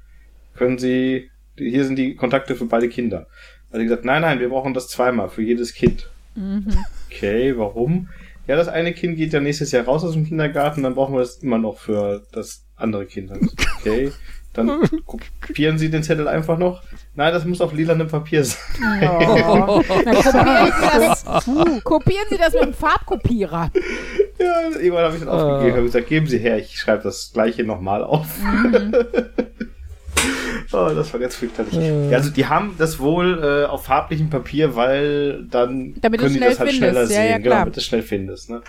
können 0.54 0.78
Sie, 0.78 1.30
hier 1.56 1.84
sind 1.84 1.96
die 1.96 2.14
Kontakte 2.14 2.56
für 2.56 2.66
beide 2.66 2.88
Kinder. 2.88 3.26
Also 3.70 3.84
gesagt, 3.84 4.04
nein, 4.04 4.22
nein, 4.22 4.40
wir 4.40 4.48
brauchen 4.48 4.74
das 4.74 4.88
zweimal 4.88 5.28
für 5.28 5.42
jedes 5.42 5.74
Kind. 5.74 6.10
Mhm. 6.34 6.66
Okay, 7.08 7.56
warum? 7.56 8.08
Ja, 8.46 8.56
das 8.56 8.68
eine 8.68 8.92
Kind 8.92 9.16
geht 9.16 9.32
ja 9.32 9.40
nächstes 9.40 9.70
Jahr 9.72 9.84
raus 9.84 10.02
aus 10.02 10.14
dem 10.14 10.26
Kindergarten, 10.26 10.82
dann 10.82 10.94
brauchen 10.94 11.14
wir 11.14 11.20
das 11.20 11.36
immer 11.36 11.58
noch 11.58 11.78
für 11.78 12.26
das 12.32 12.64
andere 12.74 13.06
Kind. 13.06 13.30
Okay, 13.78 14.10
dann 14.52 14.80
kopieren 15.40 15.78
Sie 15.78 15.90
den 15.90 16.02
Zettel 16.02 16.26
einfach 16.26 16.58
noch. 16.58 16.82
Nein, 17.16 17.32
das 17.32 17.44
muss 17.44 17.60
auf 17.60 17.72
lilanem 17.72 18.06
Papier 18.08 18.44
sein. 18.44 18.58
Oh. 19.02 19.82
Dann 20.04 20.14
kopieren 20.14 20.72
Sie, 20.72 20.80
das, 21.06 21.24
kopieren 21.84 22.26
Sie 22.30 22.36
das 22.38 22.52
mit 22.54 22.62
dem 22.62 22.74
Farbkopierer. 22.74 23.70
Ja, 24.38 24.68
irgendwann 24.80 25.04
habe 25.04 25.14
ich 25.16 25.20
dann 25.20 25.28
aufgegeben 25.28 25.76
Ah. 25.76 25.78
und 25.80 25.84
gesagt, 25.86 26.06
geben 26.06 26.26
Sie 26.28 26.38
her, 26.38 26.58
ich 26.58 26.76
schreibe 26.78 27.02
das 27.02 27.30
gleiche 27.32 27.64
nochmal 27.64 28.04
auf. 28.04 28.26
Mhm. 28.40 28.94
oh, 30.72 30.90
das 30.94 31.12
war 31.12 31.20
ganz 31.20 31.34
fürchterlich. 31.36 31.74
Ja, 32.10 32.16
also 32.16 32.30
die 32.30 32.46
haben 32.46 32.74
das 32.78 32.98
wohl 33.00 33.42
äh, 33.42 33.66
auf 33.68 33.84
farblichem 33.84 34.30
Papier, 34.30 34.76
weil 34.76 35.44
dann 35.50 35.94
Damit 36.00 36.20
du 36.20 36.24
können 36.24 36.34
die 36.34 36.38
schnell 36.38 36.50
das 36.50 36.60
halt 36.60 36.70
findest. 36.70 36.90
schneller 36.92 37.00
Ja, 37.02 37.06
sehen, 37.06 37.30
ja, 37.30 37.38
genau, 37.38 37.56
damit 37.56 37.76
du 37.76 37.80
es 37.80 37.84
schnell 37.86 38.02
findest. 38.02 38.50
Ne? 38.50 38.62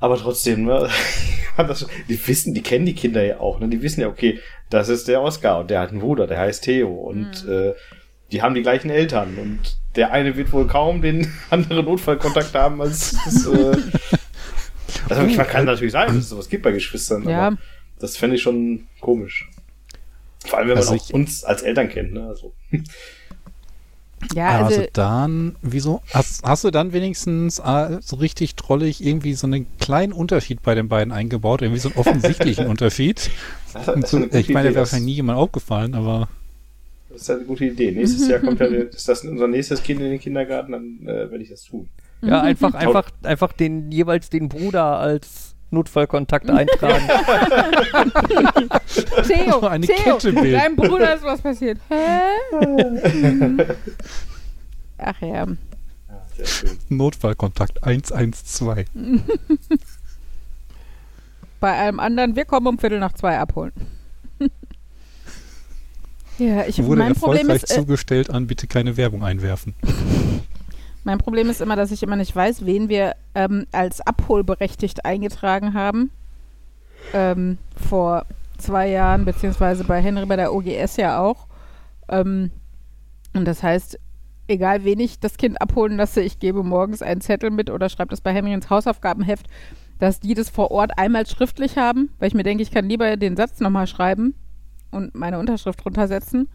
Aber 0.00 0.16
trotzdem, 0.16 0.64
ne? 0.64 0.88
das, 1.56 1.86
die 2.08 2.26
wissen, 2.28 2.54
die 2.54 2.62
kennen 2.62 2.86
die 2.86 2.94
Kinder 2.94 3.24
ja 3.24 3.40
auch, 3.40 3.58
ne? 3.60 3.68
Die 3.68 3.82
wissen 3.82 4.00
ja, 4.00 4.08
okay, 4.08 4.38
das 4.70 4.88
ist 4.88 5.08
der 5.08 5.20
Oscar 5.22 5.60
und 5.60 5.70
der 5.70 5.80
hat 5.80 5.90
einen 5.90 6.00
Bruder, 6.00 6.26
der 6.26 6.38
heißt 6.38 6.64
Theo 6.64 6.88
und 6.92 7.44
Mhm. 7.44 7.50
äh, 7.52 7.72
die 8.30 8.42
haben 8.42 8.54
die 8.54 8.62
gleichen 8.62 8.90
Eltern 8.90 9.36
und 9.38 9.78
der 9.96 10.12
eine 10.12 10.36
wird 10.36 10.52
wohl 10.52 10.66
kaum 10.66 11.00
den 11.02 11.32
anderen 11.50 11.84
Notfallkontakt 11.86 12.54
haben 12.54 12.80
als 12.80 13.16
das, 13.24 13.46
äh, 13.52 13.76
also 15.08 15.22
man 15.22 15.46
kann 15.46 15.64
natürlich 15.64 15.92
sein, 15.92 16.08
dass 16.08 16.16
es 16.16 16.28
sowas 16.28 16.48
gibt 16.48 16.62
bei 16.62 16.70
Geschwistern, 16.72 17.28
Ja. 17.28 17.48
aber 17.48 17.56
das 17.98 18.16
fände 18.16 18.36
ich 18.36 18.42
schon 18.42 18.86
komisch. 19.00 19.48
Vor 20.46 20.58
allem, 20.58 20.68
wenn 20.68 20.76
Also 20.76 20.90
man 20.92 21.00
auch 21.00 21.04
ich- 21.08 21.14
uns 21.14 21.42
als 21.42 21.62
Eltern 21.62 21.88
kennt, 21.88 22.12
ne? 22.12 22.26
Also, 22.28 22.54
Ja, 24.34 24.64
also, 24.64 24.80
also, 24.80 24.90
dann, 24.92 25.56
wieso? 25.62 26.02
Hast, 26.12 26.42
hast 26.44 26.64
du 26.64 26.70
dann 26.70 26.92
wenigstens 26.92 27.58
äh, 27.58 27.98
so 28.00 28.16
richtig 28.16 28.56
trollig 28.56 29.04
irgendwie 29.04 29.34
so 29.34 29.46
einen 29.46 29.66
kleinen 29.78 30.12
Unterschied 30.12 30.62
bei 30.62 30.74
den 30.74 30.88
beiden 30.88 31.12
eingebaut, 31.12 31.62
irgendwie 31.62 31.80
so 31.80 31.88
einen 31.88 31.98
offensichtlichen 31.98 32.66
Unterschied? 32.68 33.30
Gute 33.72 34.28
ich 34.38 34.48
meine, 34.48 34.68
Idee, 34.68 34.74
wäre 34.74 34.74
wahrscheinlich 34.76 35.06
nie 35.06 35.14
jemand 35.14 35.38
aufgefallen, 35.38 35.94
aber 35.94 36.28
Das 37.10 37.22
ist 37.22 37.28
halt 37.28 37.40
eine 37.40 37.48
gute 37.48 37.66
Idee. 37.66 37.92
Nächstes 37.92 38.28
Jahr 38.28 38.40
kommt 38.40 38.60
ja, 38.60 38.66
ist 38.66 39.08
das 39.08 39.24
unser 39.24 39.48
nächstes 39.48 39.82
Kind 39.82 40.00
in 40.00 40.10
den 40.10 40.20
Kindergarten, 40.20 40.72
dann 40.72 40.98
äh, 41.02 41.30
werde 41.30 41.42
ich 41.42 41.50
das 41.50 41.64
tun. 41.64 41.88
Ja, 42.20 42.42
einfach, 42.42 42.74
einfach, 42.74 43.10
einfach 43.22 43.52
den 43.52 43.92
jeweils 43.92 44.28
den 44.28 44.48
Bruder 44.48 44.98
als 44.98 45.47
Notfallkontakt 45.70 46.48
eintragen. 46.50 47.08
Theo, 49.26 49.60
Eine 49.66 49.86
Theo, 49.86 49.96
Kette 50.14 50.32
bilden. 50.32 50.52
deinem 50.52 50.76
Bruder 50.76 51.14
ist 51.14 51.24
was 51.24 51.42
passiert. 51.42 51.78
Hä? 51.88 52.20
Ach 54.98 55.20
ja. 55.20 55.46
Notfallkontakt 56.88 57.82
112. 57.84 58.88
Bei 61.60 61.72
einem 61.72 62.00
anderen, 62.00 62.36
wir 62.36 62.44
kommen 62.44 62.66
um 62.68 62.78
Viertel 62.78 63.00
nach 63.00 63.12
zwei 63.12 63.38
abholen. 63.38 63.72
ja, 66.38 66.64
ich, 66.66 66.82
Wurde 66.82 67.00
mein 67.00 67.14
Problem 67.14 67.48
erfolgreich 67.48 67.62
ist, 67.64 67.70
äh, 67.72 67.80
zugestellt 67.80 68.30
an, 68.30 68.46
bitte 68.46 68.66
keine 68.68 68.96
Werbung 68.96 69.24
einwerfen. 69.24 69.74
Mein 71.04 71.18
Problem 71.18 71.48
ist 71.48 71.60
immer, 71.60 71.76
dass 71.76 71.90
ich 71.90 72.02
immer 72.02 72.16
nicht 72.16 72.34
weiß, 72.34 72.66
wen 72.66 72.88
wir 72.88 73.14
ähm, 73.34 73.66
als 73.72 74.00
abholberechtigt 74.00 75.04
eingetragen 75.04 75.74
haben. 75.74 76.10
Ähm, 77.14 77.58
vor 77.76 78.26
zwei 78.58 78.88
Jahren, 78.88 79.24
beziehungsweise 79.24 79.84
bei 79.84 80.02
Henry 80.02 80.26
bei 80.26 80.36
der 80.36 80.52
OGS 80.52 80.96
ja 80.96 81.20
auch. 81.20 81.46
Ähm, 82.08 82.50
und 83.34 83.46
das 83.46 83.62
heißt, 83.62 83.98
egal 84.48 84.84
wen 84.84 85.00
ich 85.00 85.20
das 85.20 85.36
Kind 85.36 85.60
abholen 85.60 85.96
lasse, 85.96 86.20
ich 86.20 86.38
gebe 86.38 86.62
morgens 86.62 87.02
einen 87.02 87.20
Zettel 87.20 87.50
mit 87.50 87.70
oder 87.70 87.88
schreibe 87.88 88.10
das 88.10 88.20
bei 88.20 88.32
Henry 88.32 88.52
ins 88.52 88.70
Hausaufgabenheft, 88.70 89.46
dass 89.98 90.20
die 90.20 90.34
das 90.34 90.48
vor 90.48 90.70
Ort 90.70 90.98
einmal 90.98 91.26
schriftlich 91.26 91.76
haben, 91.76 92.10
weil 92.18 92.28
ich 92.28 92.34
mir 92.34 92.42
denke, 92.42 92.62
ich 92.62 92.70
kann 92.70 92.88
lieber 92.88 93.16
den 93.16 93.36
Satz 93.36 93.60
nochmal 93.60 93.86
schreiben 93.86 94.34
und 94.90 95.14
meine 95.14 95.38
Unterschrift 95.38 95.84
runtersetzen, 95.84 96.48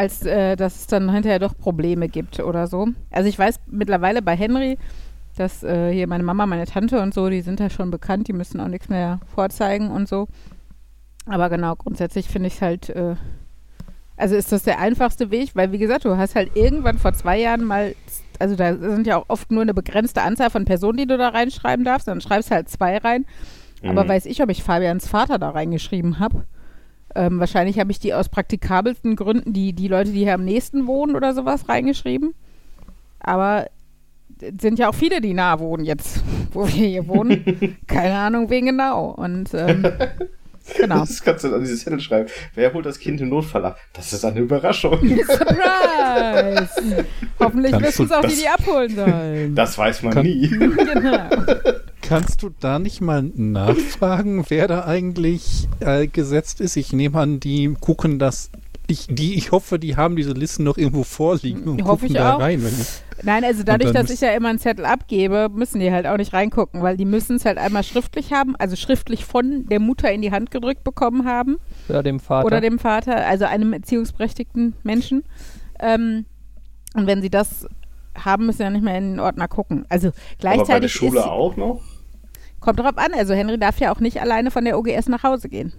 als 0.00 0.24
äh, 0.24 0.56
dass 0.56 0.76
es 0.80 0.86
dann 0.86 1.12
hinterher 1.12 1.38
doch 1.38 1.56
Probleme 1.56 2.08
gibt 2.08 2.40
oder 2.40 2.66
so. 2.66 2.88
Also 3.10 3.28
ich 3.28 3.38
weiß 3.38 3.60
mittlerweile 3.66 4.22
bei 4.22 4.34
Henry, 4.34 4.78
dass 5.36 5.62
äh, 5.62 5.92
hier 5.92 6.06
meine 6.06 6.24
Mama, 6.24 6.46
meine 6.46 6.64
Tante 6.66 7.00
und 7.02 7.12
so, 7.12 7.28
die 7.28 7.42
sind 7.42 7.60
ja 7.60 7.68
schon 7.68 7.90
bekannt, 7.90 8.26
die 8.26 8.32
müssen 8.32 8.60
auch 8.60 8.68
nichts 8.68 8.88
mehr 8.88 9.20
vorzeigen 9.34 9.90
und 9.90 10.08
so. 10.08 10.26
Aber 11.26 11.50
genau, 11.50 11.76
grundsätzlich 11.76 12.28
finde 12.28 12.48
ich 12.48 12.54
es 12.54 12.62
halt, 12.62 12.88
äh, 12.88 13.14
also 14.16 14.36
ist 14.36 14.52
das 14.52 14.62
der 14.62 14.78
einfachste 14.78 15.30
Weg, 15.30 15.50
weil 15.54 15.70
wie 15.72 15.78
gesagt, 15.78 16.04
du 16.06 16.16
hast 16.16 16.34
halt 16.34 16.56
irgendwann 16.56 16.98
vor 16.98 17.12
zwei 17.12 17.38
Jahren 17.38 17.64
mal, 17.64 17.94
also 18.38 18.56
da 18.56 18.74
sind 18.76 19.06
ja 19.06 19.18
auch 19.18 19.26
oft 19.28 19.50
nur 19.52 19.62
eine 19.62 19.74
begrenzte 19.74 20.22
Anzahl 20.22 20.48
von 20.50 20.64
Personen, 20.64 20.96
die 20.98 21.06
du 21.06 21.18
da 21.18 21.28
reinschreiben 21.28 21.84
darfst, 21.84 22.08
dann 22.08 22.20
schreibst 22.22 22.50
du 22.50 22.54
halt 22.54 22.68
zwei 22.70 22.96
rein. 22.98 23.26
Aber 23.82 24.04
Mhm. 24.04 24.08
weiß 24.08 24.26
ich, 24.26 24.42
ob 24.42 24.50
ich 24.50 24.62
Fabians 24.62 25.06
Vater 25.08 25.38
da 25.38 25.50
reingeschrieben 25.50 26.18
habe. 26.18 26.44
Ähm, 27.14 27.40
wahrscheinlich 27.40 27.78
habe 27.78 27.90
ich 27.90 27.98
die 27.98 28.14
aus 28.14 28.28
praktikabelsten 28.28 29.16
Gründen, 29.16 29.52
die, 29.52 29.72
die 29.72 29.88
Leute, 29.88 30.10
die 30.12 30.20
hier 30.20 30.34
am 30.34 30.44
nächsten 30.44 30.86
wohnen 30.86 31.16
oder 31.16 31.34
sowas, 31.34 31.68
reingeschrieben. 31.68 32.34
Aber 33.18 33.66
es 34.40 34.62
sind 34.62 34.78
ja 34.78 34.88
auch 34.88 34.94
viele, 34.94 35.20
die 35.20 35.34
nah 35.34 35.58
wohnen 35.58 35.84
jetzt, 35.84 36.22
wo 36.52 36.66
wir 36.66 36.86
hier 36.86 37.08
wohnen. 37.08 37.76
Keine 37.86 38.14
Ahnung, 38.14 38.48
wen 38.50 38.66
genau. 38.66 39.10
Und 39.10 39.52
ähm, 39.54 39.82
genau. 40.76 41.00
Das 41.00 41.22
kannst 41.22 41.44
du 41.44 41.54
an 41.54 41.60
dieses 41.60 41.82
Zettel 41.82 42.00
schreiben. 42.00 42.28
Wer 42.54 42.72
holt 42.72 42.86
das 42.86 42.98
Kind 42.98 43.20
im 43.20 43.28
Notfall 43.30 43.64
ab? 43.64 43.78
Das 43.92 44.12
ist 44.12 44.24
eine 44.24 44.40
Überraschung. 44.40 44.98
Surprise! 44.98 46.68
Hoffentlich 47.38 47.80
wissen 47.80 48.06
es 48.06 48.12
auch, 48.12 48.24
die 48.24 48.36
die 48.36 48.48
abholen 48.48 48.94
sollen. 48.94 49.54
Das 49.54 49.76
weiß 49.76 50.02
man 50.02 50.14
Kann- 50.14 50.24
nie. 50.24 50.48
genau. 50.48 51.28
Kannst 52.02 52.42
du 52.42 52.50
da 52.60 52.78
nicht 52.78 53.00
mal 53.00 53.22
nachfragen, 53.22 54.44
wer 54.48 54.66
da 54.68 54.84
eigentlich 54.84 55.68
äh, 55.80 56.06
gesetzt 56.06 56.60
ist? 56.60 56.76
Ich 56.76 56.92
nehme 56.92 57.18
an, 57.18 57.40
die 57.40 57.74
gucken 57.80 58.18
das. 58.18 58.50
Ich, 58.86 59.06
die, 59.08 59.34
ich 59.34 59.52
hoffe, 59.52 59.78
die 59.78 59.96
haben 59.96 60.16
diese 60.16 60.32
Listen 60.32 60.64
noch 60.64 60.76
irgendwo 60.76 61.04
vorliegen 61.04 61.62
und 61.68 61.82
Hoffe 61.82 61.90
gucken 61.90 62.06
ich 62.08 62.12
da 62.14 62.34
auch. 62.34 62.40
rein. 62.40 62.62
Wenn 62.64 62.72
ich, 62.72 63.02
Nein, 63.22 63.44
also 63.44 63.62
dadurch, 63.62 63.92
dass 63.92 64.10
ich 64.10 64.20
ja 64.20 64.32
immer 64.32 64.48
einen 64.48 64.58
Zettel 64.58 64.84
abgebe, 64.84 65.48
müssen 65.54 65.78
die 65.78 65.92
halt 65.92 66.06
auch 66.06 66.16
nicht 66.16 66.32
reingucken, 66.32 66.82
weil 66.82 66.96
die 66.96 67.04
müssen 67.04 67.36
es 67.36 67.44
halt 67.44 67.58
einmal 67.58 67.84
schriftlich 67.84 68.32
haben, 68.32 68.56
also 68.56 68.74
schriftlich 68.76 69.24
von 69.24 69.66
der 69.66 69.78
Mutter 69.78 70.10
in 70.10 70.22
die 70.22 70.32
Hand 70.32 70.50
gedrückt 70.50 70.82
bekommen 70.82 71.26
haben 71.26 71.58
Oder 71.88 72.02
dem 72.02 72.18
Vater. 72.18 72.46
oder 72.46 72.60
dem 72.60 72.78
Vater, 72.78 73.26
also 73.26 73.44
einem 73.44 73.72
erziehungsberechtigten 73.74 74.74
Menschen. 74.82 75.22
Ähm, 75.78 76.24
und 76.94 77.06
wenn 77.06 77.22
sie 77.22 77.30
das 77.30 77.66
haben, 78.16 78.46
müssen 78.46 78.58
sie 78.58 78.64
ja 78.64 78.70
nicht 78.70 78.82
mehr 78.82 78.98
in 78.98 79.12
den 79.12 79.20
Ordner 79.20 79.46
gucken. 79.48 79.84
Also 79.88 80.08
Aber 80.08 80.16
bei 80.16 80.22
der 80.22 80.38
gleichzeitig 80.56 80.92
Schule 80.92 81.20
ist, 81.20 81.26
auch 81.26 81.56
noch? 81.56 81.80
Kommt 82.60 82.78
drauf 82.78 82.96
an, 82.96 83.12
also 83.14 83.34
Henry 83.34 83.58
darf 83.58 83.78
ja 83.80 83.92
auch 83.92 84.00
nicht 84.00 84.20
alleine 84.20 84.50
von 84.50 84.64
der 84.64 84.78
OGS 84.78 85.08
nach 85.08 85.22
Hause 85.22 85.48
gehen. 85.48 85.72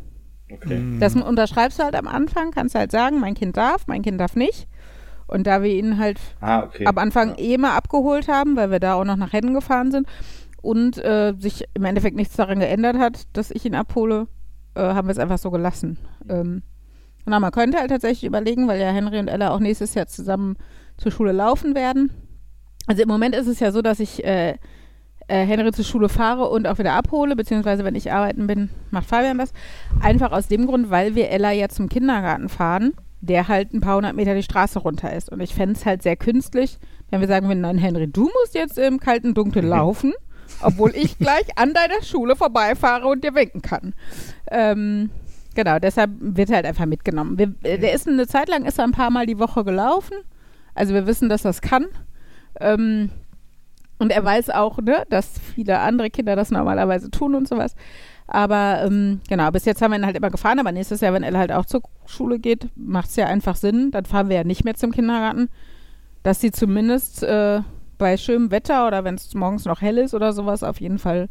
Okay. 0.52 0.80
Mhm. 0.80 1.00
Das 1.00 1.16
unterschreibst 1.16 1.80
du 1.80 1.84
halt 1.84 1.96
am 1.96 2.08
Anfang, 2.08 2.52
kannst 2.52 2.76
halt 2.76 2.92
sagen, 2.92 3.20
mein 3.20 3.36
Kind 3.36 3.56
darf, 3.58 3.88
mein 3.88 4.02
Kind 4.02 4.20
darf 4.20 4.36
nicht. 4.36 4.68
Und 5.28 5.48
da 5.48 5.64
wir 5.64 5.72
ihn 5.74 5.98
halt 5.98 6.20
Ah, 6.42 6.64
okay. 6.64 6.86
am 6.86 6.98
Anfang 6.98 7.30
Ja. 7.30 7.36
eh 7.40 7.58
mal 7.58 7.76
abgeholt 7.78 8.28
haben, 8.28 8.56
weil 8.58 8.70
wir 8.70 8.80
da 8.82 8.96
auch 8.96 9.06
noch 9.06 9.16
nach 9.16 9.32
Hennen 9.32 9.54
gefahren 9.54 9.90
sind 9.92 10.08
und 10.62 10.98
äh, 10.98 11.34
sich 11.40 11.64
im 11.74 11.86
Endeffekt 11.86 12.18
nichts 12.18 12.36
daran 12.36 12.60
geändert 12.60 12.98
hat, 12.98 13.24
dass 13.34 13.50
ich 13.52 13.66
ihn 13.66 13.76
abhole, 13.76 14.28
äh, 14.76 14.82
haben 14.82 15.08
wir 15.08 15.14
es 15.14 15.20
einfach 15.20 15.38
so 15.38 15.50
gelassen. 15.50 15.98
Ähm, 16.28 16.64
na, 17.26 17.40
man 17.40 17.52
könnte 17.52 17.78
halt 17.78 17.92
tatsächlich 17.92 18.26
überlegen, 18.26 18.68
weil 18.68 18.82
ja 18.82 18.90
Henry 18.90 19.20
und 19.20 19.30
Ella 19.30 19.52
auch 19.52 19.60
nächstes 19.60 19.94
Jahr 19.94 20.08
zusammen 20.08 20.58
zur 20.98 21.12
Schule 21.14 21.32
laufen 21.32 21.76
werden. 21.76 22.12
Also 22.88 23.02
im 23.04 23.08
Moment 23.08 23.34
ist 23.36 23.48
es 23.48 23.60
ja 23.62 23.72
so, 23.72 23.82
dass 23.82 24.00
ich 24.02 24.26
äh, 24.26 24.56
äh, 25.32 25.46
Henry 25.46 25.72
zur 25.72 25.86
Schule 25.86 26.10
fahre 26.10 26.50
und 26.50 26.68
auch 26.68 26.78
wieder 26.78 26.94
abhole, 26.94 27.38
beziehungsweise 27.38 27.86
wenn 27.86 27.96
ich 27.96 28.12
arbeiten 28.12 28.48
bin, 28.48 28.70
macht 28.92 29.08
Fabian 29.08 29.38
das. 29.38 29.54
Einfach 30.02 30.34
aus 30.34 30.48
dem 30.48 30.68
Grund, 30.68 30.90
weil 30.90 31.16
wir 31.16 31.30
Ella 31.30 31.52
ja 31.52 31.70
zum 31.70 31.88
Kindergarten 31.88 32.50
fahren, 32.50 32.92
der 33.22 33.48
halt 33.48 33.74
ein 33.74 33.80
paar 33.80 33.96
hundert 33.96 34.16
Meter 34.16 34.36
die 34.36 34.44
Straße 34.44 34.80
runter 34.80 35.14
ist. 35.14 35.32
Und 35.32 35.40
ich 35.40 35.56
fände 35.56 35.76
es 35.76 35.86
halt 35.86 36.04
sehr 36.04 36.18
künstlich, 36.18 36.78
wenn 37.10 37.22
wir 37.22 37.30
sagen 37.30 37.48
würden, 37.48 37.62
nein, 37.62 37.78
Henry, 37.78 38.08
du 38.08 38.24
musst 38.24 38.56
jetzt 38.56 38.78
im 38.78 39.00
kalten 39.00 39.34
Dunkeln 39.34 39.68
laufen, 39.68 40.12
obwohl 40.62 40.94
ich 40.96 41.18
gleich 41.20 41.58
an 41.58 41.74
deiner 41.74 42.04
Schule 42.04 42.36
vorbeifahre 42.36 43.08
und 43.08 43.24
dir 43.24 43.34
winken 43.34 43.62
kann. 43.62 43.94
Ähm, 44.50 45.12
genau, 45.56 45.80
deshalb 45.80 46.12
wird 46.20 46.50
er 46.50 46.58
halt 46.58 46.66
einfach 46.66 46.88
mitgenommen. 46.88 47.38
Wir, 47.38 47.54
äh, 47.64 47.78
der 47.78 47.94
ist 47.94 48.06
eine 48.06 48.28
Zeit 48.28 48.50
lang 48.50 48.66
ist 48.66 48.80
er 48.80 48.84
ein 48.84 48.92
paar 48.92 49.12
Mal 49.12 49.28
die 49.28 49.40
Woche 49.40 49.64
gelaufen. 49.64 50.18
Also 50.76 50.94
wir 50.94 51.08
wissen, 51.08 51.30
dass 51.30 51.42
das 51.42 51.62
kann. 51.62 51.86
Ähm, 52.60 53.12
und 54.02 54.12
er 54.12 54.26
weiß 54.26 54.50
auch, 54.50 54.80
ne, 54.80 55.04
dass 55.10 55.40
viele 55.54 55.80
andere 55.80 56.10
Kinder 56.10 56.36
das 56.36 56.50
normalerweise 56.50 57.12
tun 57.12 57.36
und 57.36 57.48
sowas. 57.48 57.76
Aber 58.26 58.82
ähm, 58.84 59.22
genau, 59.30 59.52
bis 59.52 59.66
jetzt 59.66 59.82
haben 59.82 59.92
wir 59.92 60.00
ihn 60.00 60.06
halt 60.06 60.16
immer 60.16 60.32
gefahren, 60.32 60.60
aber 60.60 60.72
nächstes 60.72 61.02
Jahr, 61.02 61.14
wenn 61.14 61.22
er 61.22 61.38
halt 61.38 61.52
auch 61.52 61.66
zur 61.66 61.82
Schule 62.06 62.40
geht, 62.40 62.70
macht 62.76 63.10
es 63.10 63.16
ja 63.16 63.28
einfach 63.28 63.56
Sinn. 63.56 63.92
Dann 63.92 64.06
fahren 64.06 64.30
wir 64.30 64.38
ja 64.38 64.44
nicht 64.44 64.64
mehr 64.64 64.74
zum 64.74 64.92
Kindergarten, 64.92 65.50
dass 66.24 66.42
sie 66.42 66.52
zumindest 66.52 67.24
äh, 67.24 67.62
bei 67.98 68.18
schönem 68.18 68.50
Wetter 68.50 68.88
oder 68.88 69.04
wenn 69.04 69.16
es 69.16 69.34
morgens 69.36 69.66
noch 69.66 69.82
hell 69.82 69.98
ist 70.00 70.16
oder 70.16 70.34
sowas 70.34 70.64
auf 70.64 70.82
jeden 70.82 70.98
Fall. 70.98 71.30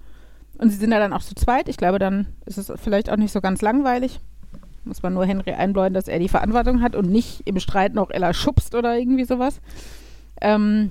Und 0.59 0.71
sie 0.71 0.77
sind 0.77 0.93
ja 0.93 1.01
dann 1.01 1.13
auch 1.13 1.23
zu 1.23 1.35
zweit. 1.35 1.69
Ich 1.69 1.77
glaube, 1.77 1.99
dann 1.99 2.29
ist 2.47 2.59
es 2.59 2.73
vielleicht 2.77 3.11
auch 3.11 3.17
nicht 3.17 3.33
so 3.33 3.41
ganz 3.41 3.63
langweilig. 3.63 4.21
Muss 4.85 5.03
man 5.03 5.15
nur 5.15 5.27
Henry 5.27 5.53
einbläuen, 5.53 5.95
dass 5.95 6.07
er 6.07 6.21
die 6.21 6.29
Verantwortung 6.29 6.83
hat 6.83 6.95
und 6.95 7.11
nicht 7.11 7.43
im 7.47 7.59
Streit 7.59 7.95
noch 7.95 8.11
Ella 8.11 8.33
schubst 8.33 8.75
oder 8.77 8.97
irgendwie 8.97 9.25
sowas. 9.25 9.61
Ähm, 10.41 10.91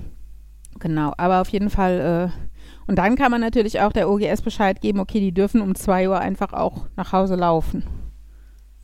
genau, 0.80 1.12
aber 1.16 1.40
auf 1.40 1.48
jeden 1.50 1.70
Fall. 1.70 2.32
Äh, 2.34 2.50
und 2.88 2.96
dann 2.96 3.14
kann 3.14 3.30
man 3.30 3.40
natürlich 3.40 3.80
auch 3.80 3.92
der 3.92 4.10
OGS 4.10 4.42
Bescheid 4.42 4.80
geben, 4.80 4.98
okay, 4.98 5.20
die 5.20 5.32
dürfen 5.32 5.60
um 5.60 5.74
2 5.76 6.08
Uhr 6.08 6.18
einfach 6.18 6.52
auch 6.52 6.86
nach 6.96 7.12
Hause 7.12 7.36
laufen. 7.36 7.84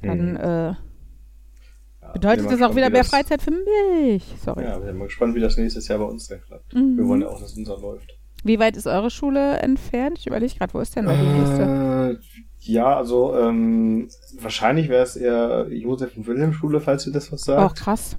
Dann 0.02 0.32
Mhm. 0.32 0.36
äh, 0.36 0.74
bedeutet 2.12 2.46
das 2.50 2.62
auch 2.62 2.76
wieder 2.76 2.86
wie 2.88 2.92
mehr 2.92 3.02
das- 3.02 3.08
Freizeit 3.10 3.42
für 3.42 3.50
mich. 3.50 4.24
Sorry. 4.44 4.64
Ja, 4.64 4.78
wir 4.78 4.86
sind 4.86 4.98
mal 4.98 5.06
gespannt, 5.06 5.34
wie 5.34 5.40
das 5.40 5.56
nächstes 5.56 5.88
Jahr 5.88 5.98
bei 5.98 6.04
uns 6.04 6.28
dann 6.28 6.40
klappt. 6.40 6.72
Mhm. 6.74 6.96
Wir 6.96 7.06
wollen 7.08 7.20
ja 7.22 7.28
auch, 7.28 7.40
dass 7.40 7.56
unser 7.56 7.78
läuft. 7.78 8.10
Wie 8.44 8.60
weit 8.60 8.76
ist 8.76 8.86
eure 8.86 9.10
Schule 9.10 9.58
entfernt? 9.58 10.18
Ich 10.18 10.26
überlege 10.28 10.54
gerade, 10.54 10.72
wo 10.74 10.80
ist 10.80 10.94
denn 10.94 11.06
da 11.06 11.12
die 11.14 11.26
nächste? 11.26 11.62
Äh, 11.62 12.18
ja, 12.60 12.96
also 12.96 13.36
ähm, 13.36 14.08
wahrscheinlich 14.40 14.88
wäre 14.88 15.02
es 15.02 15.16
eher 15.16 15.66
Josef- 15.70 16.16
und 16.16 16.26
Wilhelm-Schule, 16.28 16.80
falls 16.80 17.06
ihr 17.06 17.12
das 17.12 17.32
was 17.32 17.42
Oh, 17.42 17.52
sagt. 17.52 17.76
krass. 17.76 18.16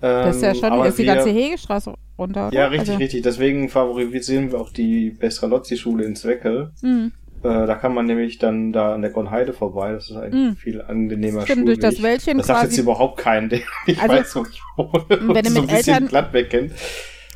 Ähm, 0.00 0.24
Das 0.26 0.36
ist 0.36 0.42
ja 0.42 0.54
schon, 0.54 0.72
aber 0.72 0.86
ist 0.88 0.98
die 0.98 1.04
wir- 1.06 1.14
ganze 1.14 1.30
Hegestraße 1.30 1.94
runter? 2.18 2.50
Ja, 2.52 2.66
richtig, 2.68 2.88
also, 2.90 2.98
richtig. 2.98 3.22
Deswegen 3.22 3.68
favorisieren 3.68 4.52
wir 4.52 4.60
auch 4.60 4.70
die 4.72 5.10
Bestralozzi-Schule 5.10 6.04
in 6.04 6.14
Zweckel. 6.16 6.72
Mh. 6.82 7.10
Äh, 7.40 7.66
da 7.66 7.74
kann 7.76 7.94
man 7.94 8.06
nämlich 8.06 8.38
dann 8.38 8.72
da 8.72 8.94
an 8.94 9.02
der 9.02 9.10
Gornheide 9.12 9.52
vorbei. 9.52 9.92
Das 9.92 10.10
ist 10.10 10.16
eigentlich 10.16 10.34
Mhm. 10.34 10.48
ein 10.50 10.56
viel 10.56 10.82
angenehmer 10.82 11.42
Stimmt, 11.42 11.68
durch 11.68 11.78
das 11.78 11.94
Schulweg. 11.94 12.10
Wäldchen 12.12 12.38
Das 12.38 12.46
sagt 12.48 12.64
jetzt 12.64 12.78
überhaupt 12.78 13.18
keinen, 13.18 13.48
der 13.48 13.60
ich 13.86 14.00
Also, 14.00 14.14
weiß, 14.16 14.36
wo 14.36 14.42
ich 14.50 14.60
wohne. 14.76 15.04
wenn 15.08 15.44
du 15.44 15.50
so 15.50 15.60
mit 15.62 15.70
ein 15.70 15.76
bisschen 15.76 15.94
Eltern- 15.94 16.08
Gladbeck 16.08 16.50
kennt. 16.50 16.72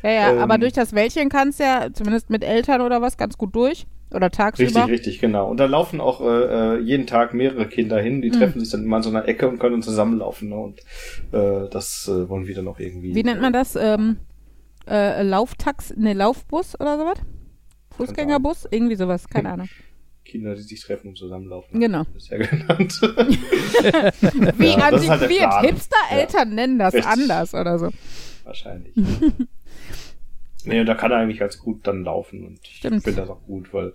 Ja, 0.03 0.11
ja, 0.11 0.31
ähm, 0.33 0.39
aber 0.39 0.57
durch 0.57 0.73
das 0.73 0.93
Wäldchen 0.93 1.29
kannst 1.29 1.59
du 1.59 1.63
ja, 1.63 1.87
zumindest 1.93 2.29
mit 2.29 2.43
Eltern 2.43 2.81
oder 2.81 3.01
was, 3.01 3.17
ganz 3.17 3.37
gut 3.37 3.55
durch. 3.55 3.85
Oder 4.13 4.29
tagsüber. 4.29 4.81
Richtig, 4.81 4.91
richtig, 4.93 5.19
genau. 5.19 5.49
Und 5.49 5.57
da 5.59 5.65
laufen 5.65 5.99
auch 5.99 6.21
äh, 6.21 6.75
äh, 6.75 6.79
jeden 6.79 7.07
Tag 7.07 7.33
mehrere 7.33 7.67
Kinder 7.67 7.99
hin, 7.99 8.21
die 8.21 8.29
Mhm. 8.29 8.33
treffen 8.33 8.59
sich 8.59 8.69
dann 8.69 8.83
immer 8.83 8.97
an 8.97 9.03
so 9.03 9.09
einer 9.09 9.27
Ecke 9.27 9.47
und 9.49 9.57
können 9.59 9.81
zusammenlaufen. 9.81 10.49
Ne? 10.49 10.55
Und 10.55 10.79
äh, 11.31 11.67
das 11.71 12.07
äh, 12.07 12.29
wollen 12.29 12.45
wir 12.45 12.53
dann 12.53 12.67
auch 12.67 12.77
irgendwie. 12.79 13.15
Wie 13.15 13.23
nennt 13.23 13.41
man 13.41 13.53
das? 13.53 13.75
Ähm, 13.75 14.17
äh, 14.87 15.23
Lauftax, 15.23 15.95
ne, 15.97 16.13
Laufbus 16.13 16.79
oder 16.79 16.97
sowas? 16.99 17.17
Fußgängerbus? 17.97 18.67
Irgendwie 18.69 18.95
sowas, 18.95 19.27
keine 19.29 19.51
Ahnung. 19.51 19.69
Kinder, 20.25 20.53
die 20.55 20.61
sich 20.61 20.81
treffen 20.81 21.07
und 21.09 21.17
zusammenlaufen. 21.17 21.79
Genau. 21.79 22.03
Das 22.13 22.23
ist 22.23 22.29
ja 22.29 22.37
genannt. 22.37 23.01
Wie 24.59 24.65
Ja, 24.67 24.83
halt 24.83 24.93
antiquiert. 24.93 25.39
Plan. 25.49 25.65
Hipster-Eltern 25.65 26.53
nennen 26.55 26.77
das 26.79 26.93
Richtig. 26.93 27.11
anders 27.11 27.53
oder 27.55 27.79
so. 27.79 27.89
Wahrscheinlich. 28.43 28.93
Nee, 30.65 30.79
und 30.79 30.85
da 30.85 30.95
kann 30.95 31.11
er 31.11 31.17
eigentlich 31.17 31.39
ganz 31.39 31.57
gut 31.59 31.85
dann 31.87 32.03
laufen. 32.03 32.45
Und 32.45 32.59
ich 32.63 32.77
Stimmt. 32.77 33.03
finde 33.03 33.21
das 33.21 33.29
auch 33.29 33.41
gut, 33.45 33.73
weil 33.73 33.93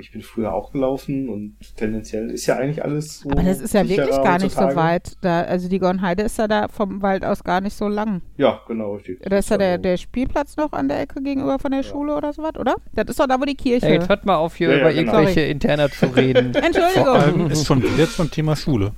ich 0.00 0.10
bin 0.10 0.22
früher 0.22 0.54
auch 0.54 0.72
gelaufen 0.72 1.28
und 1.28 1.56
tendenziell 1.76 2.30
ist 2.30 2.46
ja 2.46 2.56
eigentlich 2.56 2.82
alles 2.82 3.18
so. 3.20 3.30
Aber 3.30 3.42
das 3.42 3.60
ist 3.60 3.74
ja 3.74 3.86
wirklich 3.86 4.08
gar 4.22 4.38
nicht 4.38 4.54
so 4.54 4.62
weit. 4.74 5.16
Da, 5.20 5.42
also 5.42 5.68
die 5.68 5.78
Gornheide 5.78 6.22
ist 6.22 6.38
ja 6.38 6.48
da 6.48 6.68
vom 6.68 7.02
Wald 7.02 7.26
aus 7.26 7.44
gar 7.44 7.60
nicht 7.60 7.76
so 7.76 7.88
lang. 7.88 8.22
Ja, 8.38 8.62
genau, 8.66 8.94
richtig. 8.94 9.20
Da 9.20 9.36
ist 9.36 9.50
ja 9.50 9.58
der, 9.58 9.72
Also- 9.72 9.82
der 9.82 9.96
Spielplatz 9.98 10.56
noch 10.56 10.72
an 10.72 10.88
der 10.88 10.98
Ecke 11.00 11.20
gegenüber 11.22 11.58
von 11.58 11.72
der 11.72 11.82
Schule 11.82 12.16
oder 12.16 12.32
sowas, 12.32 12.52
oder? 12.58 12.76
Das 12.94 13.04
ist 13.08 13.20
doch 13.20 13.26
da, 13.26 13.38
wo 13.38 13.44
die 13.44 13.54
Kirche. 13.54 13.84
Ey, 13.86 13.94
jetzt 13.94 14.08
hört 14.08 14.24
mal 14.24 14.36
auf, 14.36 14.54
hier 14.54 14.68
Ja, 14.70 14.74
ja, 14.76 14.80
über 14.80 14.92
genau. 14.94 15.12
irgendwelche 15.12 15.40
Interner 15.42 15.90
zu 15.90 16.06
reden. 16.06 16.54
Vor 16.54 16.62
Entschuldigung. 16.62 17.06
allem 17.08 17.50
ist 17.50 17.66
schon 17.66 17.82
wieder 17.82 18.08
zum 18.08 18.30
Thema 18.30 18.56
Schule. 18.56 18.92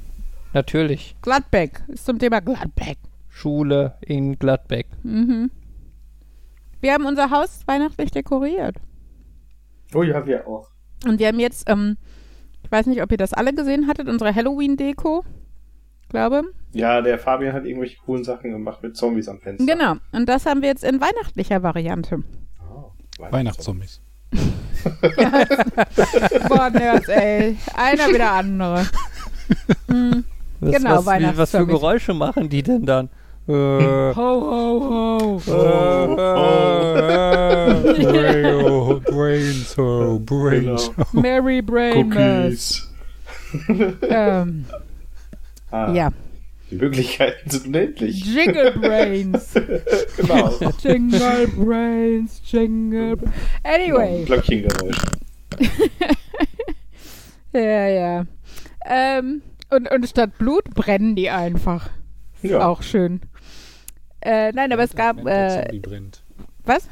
Natürlich. 0.53 1.17
Gladbeck. 1.23 1.83
Ist 1.89 2.05
zum 2.07 2.21
Thema 2.21 2.41
Gladbeck. 2.41 2.99
Schule 3.31 3.95
in 4.03 4.39
Gladbeck. 4.39 4.87
Mhm. 5.03 5.51
Wir 6.85 6.93
haben 6.93 7.07
unser 7.07 7.31
Haus 7.31 7.63
weihnachtlich 7.65 8.11
dekoriert. 8.11 8.77
Oh 9.95 10.03
ja, 10.03 10.27
wir 10.27 10.47
auch. 10.47 10.69
Und 11.07 11.19
wir 11.19 11.29
haben 11.29 11.41
jetzt, 11.41 11.67
ähm, 11.71 11.97
ich 12.63 12.71
weiß 12.71 12.85
nicht, 12.89 13.03
ob 13.03 13.11
ihr 13.11 13.17
das 13.17 13.33
alle 13.33 13.55
gesehen 13.55 13.89
hattet, 13.89 14.07
unsere 14.07 14.35
Halloween-Deko. 14.35 15.25
Glaube. 16.11 16.43
Ja, 16.73 17.01
der 17.01 17.19
Fabian 17.19 17.55
hat 17.55 17.65
irgendwelche 17.65 17.97
coolen 18.05 18.23
Sachen 18.23 18.51
gemacht 18.51 18.83
mit 18.83 18.99
Zombies 18.99 19.29
am 19.29 19.41
Fenster. 19.41 19.65
Genau. 19.65 19.95
Und 20.13 20.29
das 20.29 20.45
haben 20.45 20.61
wir 20.61 20.69
jetzt 20.69 20.85
in 20.85 21.01
weihnachtlicher 21.01 21.63
Variante. 21.63 22.23
Oh, 22.61 22.93
Weihnachtszombies. 23.19 24.03
Boah, 26.49 26.69
Nerds, 26.69 27.09
ey. 27.09 27.57
Einer 27.75 28.09
wie 28.09 28.19
der 28.19 28.33
andere. 28.33 28.87
Mhm. 29.89 30.25
Was, 30.61 30.71
Genau, 30.77 30.91
was, 30.91 31.01
wie, 31.01 31.07
was 31.07 31.07
für 31.07 31.07
Weihnachtszombies. 31.07 31.75
Geräusche 31.75 32.13
machen 32.13 32.51
die 32.51 32.63
denn 32.63 32.85
dann? 32.85 33.09
Äh, 33.47 33.53
Ho, 33.53 34.15
ho, 34.17 35.41
ho. 35.47 36.15
oh, 38.57 39.01
brains, 39.11 39.79
oh, 39.79 40.19
brains. 40.19 40.91
Genau. 40.91 41.21
Merry 41.23 41.61
Brainless. 41.63 42.89
Cookies. 43.69 44.01
Ähm, 44.09 44.65
Ah, 45.71 45.93
ja. 45.93 46.11
Die 46.71 46.77
Möglichkeiten 46.77 47.51
sind 47.51 47.67
unendlich. 47.67 48.25
Jingle 48.25 48.71
Brains. 48.81 49.53
genau. 50.17 50.55
Jingle 50.83 51.49
Brains, 51.49 52.41
Jingle. 52.45 53.17
Anyway. 53.63 54.25
Glöckchengeräusch. 54.25 54.97
Ja, 57.53 57.87
ja. 57.87 58.25
Ähm, 58.85 59.43
und, 59.71 59.89
und 59.89 60.09
statt 60.09 60.39
Blut 60.39 60.65
brennen 60.75 61.15
die 61.15 61.31
einfach. 61.31 61.89
Ja. 62.43 62.67
Auch 62.67 62.83
schön. 62.83 63.21
Äh, 64.25 64.53
nein, 64.53 64.73
aber 64.73 64.83
es 64.85 64.95
gab. 64.95 65.19
Advent, 65.19 65.27
der 65.29 65.59
Äh, 65.59 65.63
Zombie 65.65 65.81
brennt. 65.81 66.23
was? 66.65 66.89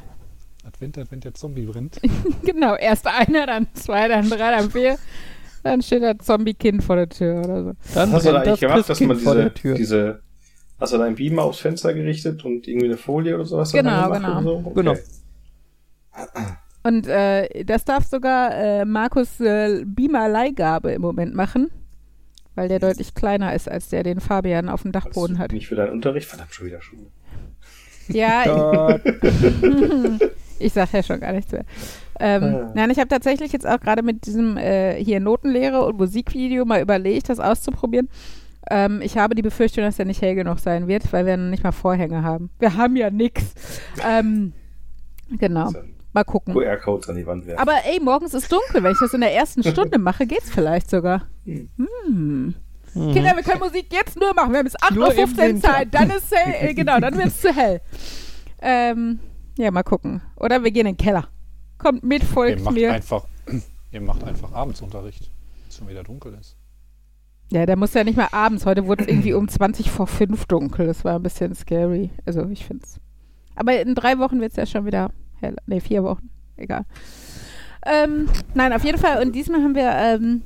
Advent, 0.64 0.98
Advent, 0.98 1.24
der 1.24 1.34
Zombie 1.34 1.64
brennt. 1.66 2.00
Genau, 2.44 2.76
erst 2.76 3.06
einer, 3.06 3.46
dann 3.46 3.66
zwei, 3.74 4.06
dann 4.09 4.28
drei, 4.28 4.50
dann 4.56 4.70
vier. 4.70 4.98
Dann 5.64 5.80
steht 5.82 6.02
das 6.02 6.16
Zombie-Kind 6.26 6.82
vor 6.82 6.96
der 6.96 7.09
Tür 7.09 7.38
oder 7.44 7.64
so. 7.64 7.72
dann 7.94 8.12
hast 8.12 8.26
du 8.26 8.32
da 8.32 8.40
eigentlich 8.40 8.60
gemacht, 8.60 8.88
dass 8.88 9.00
man 9.00 9.16
diese, 9.16 9.34
der 9.36 9.54
Tür. 9.54 9.74
diese, 9.76 10.20
hast 10.80 10.92
du 10.92 10.98
da 10.98 11.04
einen 11.04 11.14
Beamer 11.14 11.42
aufs 11.44 11.60
Fenster 11.60 11.94
gerichtet 11.94 12.44
und 12.44 12.66
irgendwie 12.66 12.86
eine 12.86 12.96
Folie 12.96 13.34
oder 13.36 13.44
sowas? 13.44 13.72
Genau, 13.72 14.10
genau. 14.10 14.38
oder 14.38 14.42
So? 14.42 14.56
Okay. 14.66 14.74
Genau. 14.74 14.94
Und 16.84 17.06
äh, 17.06 17.64
das 17.64 17.84
darf 17.84 18.06
sogar 18.06 18.54
äh, 18.56 18.84
Markus 18.84 19.38
äh, 19.40 19.84
Beamer-Leihgabe 19.86 20.90
im 20.92 21.02
Moment 21.02 21.34
machen, 21.34 21.70
weil 22.56 22.68
der 22.68 22.80
deutlich 22.80 23.14
kleiner 23.14 23.54
ist 23.54 23.68
als 23.70 23.88
der, 23.88 24.02
den 24.02 24.18
Fabian 24.18 24.68
auf 24.68 24.82
dem 24.82 24.90
Dachboden 24.90 25.38
hat. 25.38 25.52
Nicht 25.52 25.68
für 25.68 25.76
deinen 25.76 25.92
Unterricht, 25.92 26.26
verdammt 26.28 26.52
schon 26.52 26.66
wieder 26.66 26.82
Schule. 26.82 27.06
Ja, 28.14 28.98
ich 30.59 30.72
sag 30.72 30.93
ja 30.93 31.02
schon 31.02 31.20
gar 31.20 31.32
nichts 31.32 31.52
mehr. 31.52 31.64
Ähm, 32.20 32.43
Ah. 32.43 32.72
Nein, 32.74 32.90
ich 32.90 32.98
habe 32.98 33.09
tatsächlich 33.09 33.52
jetzt 33.52 33.66
auch 33.66 33.80
gerade 33.80 34.02
mit 34.02 34.26
diesem 34.26 34.56
äh, 34.56 35.02
hier 35.02 35.18
Notenlehre 35.20 35.84
und 35.84 35.98
Musikvideo 35.98 36.64
mal 36.64 36.80
überlegt, 36.80 37.28
das 37.28 37.40
auszuprobieren. 37.40 38.09
Ähm, 38.70 39.01
ich 39.02 39.18
habe 39.18 39.34
die 39.34 39.43
Befürchtung, 39.43 39.82
dass 39.82 39.97
der 39.97 40.06
nicht 40.06 40.22
hell 40.22 40.36
genug 40.36 40.60
sein 40.60 40.86
wird, 40.86 41.12
weil 41.12 41.26
wir 41.26 41.36
noch 41.36 41.51
nicht 41.51 41.64
mal 41.64 41.72
Vorhänge 41.72 42.22
haben. 42.22 42.51
Wir 42.60 42.76
haben 42.76 42.94
ja 42.97 43.10
nix. 43.10 43.55
Ähm, 44.09 44.52
genau. 45.39 45.72
Mal 46.12 46.24
gucken. 46.24 46.55
QR-Codes 46.55 47.09
an 47.09 47.16
die 47.16 47.26
Wand 47.26 47.47
werfen. 47.47 47.60
Aber 47.60 47.72
ey, 47.84 47.98
morgens 48.01 48.34
ist 48.34 48.52
dunkel. 48.52 48.82
Wenn 48.82 48.93
ich 48.93 48.98
das 49.01 49.14
in 49.14 49.22
der 49.22 49.34
ersten 49.34 49.62
Stunde 49.64 49.98
mache, 49.98 50.26
geht's 50.26 50.51
vielleicht 50.51 50.90
sogar. 50.90 51.22
Hm. 51.44 51.70
Hm. 51.76 52.55
Kinder, 52.93 53.35
wir 53.36 53.43
können 53.43 53.60
Musik 53.60 53.86
jetzt 53.93 54.19
nur 54.19 54.35
machen. 54.35 54.52
Wir 54.52 54.59
haben 54.59 54.66
im 54.66 55.02
8.15 55.02 55.55
Uhr. 55.55 55.60
Zeit. 55.60 55.89
Dann 55.94 56.10
ist 56.10 56.31
hell. 56.35 56.55
Äh, 56.70 56.74
genau, 56.74 57.01
dann 57.01 57.16
wird's 57.16 57.40
zu 57.40 57.55
hell. 57.55 57.81
Ähm, 58.60 59.19
ja, 59.56 59.70
mal 59.70 59.82
gucken. 59.82 60.20
Oder 60.36 60.62
wir 60.62 60.70
gehen 60.70 60.86
in 60.86 60.94
den 60.94 60.97
Keller. 60.98 61.28
Kommt 61.78 62.05
mit, 62.05 62.23
Ihr 62.23 62.28
folgt 62.28 62.62
macht 62.64 62.74
mir. 62.74 62.93
einfach, 62.93 63.24
ihr 63.90 64.01
macht 64.01 64.23
einfach 64.24 64.52
Abendsunterricht, 64.52 65.31
wenn 65.60 65.69
es 65.69 65.77
schon 65.77 65.89
wieder 65.89 66.02
dunkel 66.05 66.36
ist. 66.40 66.56
Ja, 67.51 67.66
der 67.66 67.77
muss 67.77 67.93
ja 67.94 68.05
nicht 68.05 68.16
mal 68.16 68.28
abends. 68.32 68.64
Heute 68.66 68.86
wurde 68.86 69.02
es 69.02 69.09
irgendwie 69.09 69.35
um 69.35 69.48
20 69.48 69.90
vor 69.90 70.06
5 70.06 70.47
dunkel. 70.47 70.86
Das 70.86 71.05
war 71.05 71.16
ein 71.16 71.23
bisschen 71.23 71.55
scary. 71.55 72.10
Also, 72.24 72.47
ich 72.48 72.64
find's. 72.64 72.98
Aber 73.55 73.78
in 73.81 73.94
drei 73.94 74.19
Wochen 74.19 74.40
wird's 74.40 74.56
ja 74.56 74.64
schon 74.64 74.86
wieder 74.86 75.10
hell. 75.40 75.56
Ne, 75.66 75.81
vier 75.81 76.02
Wochen. 76.02 76.31
Egal. 76.56 76.85
Ähm, 77.85 78.28
nein, 78.55 78.73
auf 78.73 78.85
jeden 78.85 78.98
Fall. 78.98 79.20
Und 79.23 79.35
diesmal 79.35 79.62
haben 79.62 79.74
wir 79.74 79.90
ähm, 79.90 80.43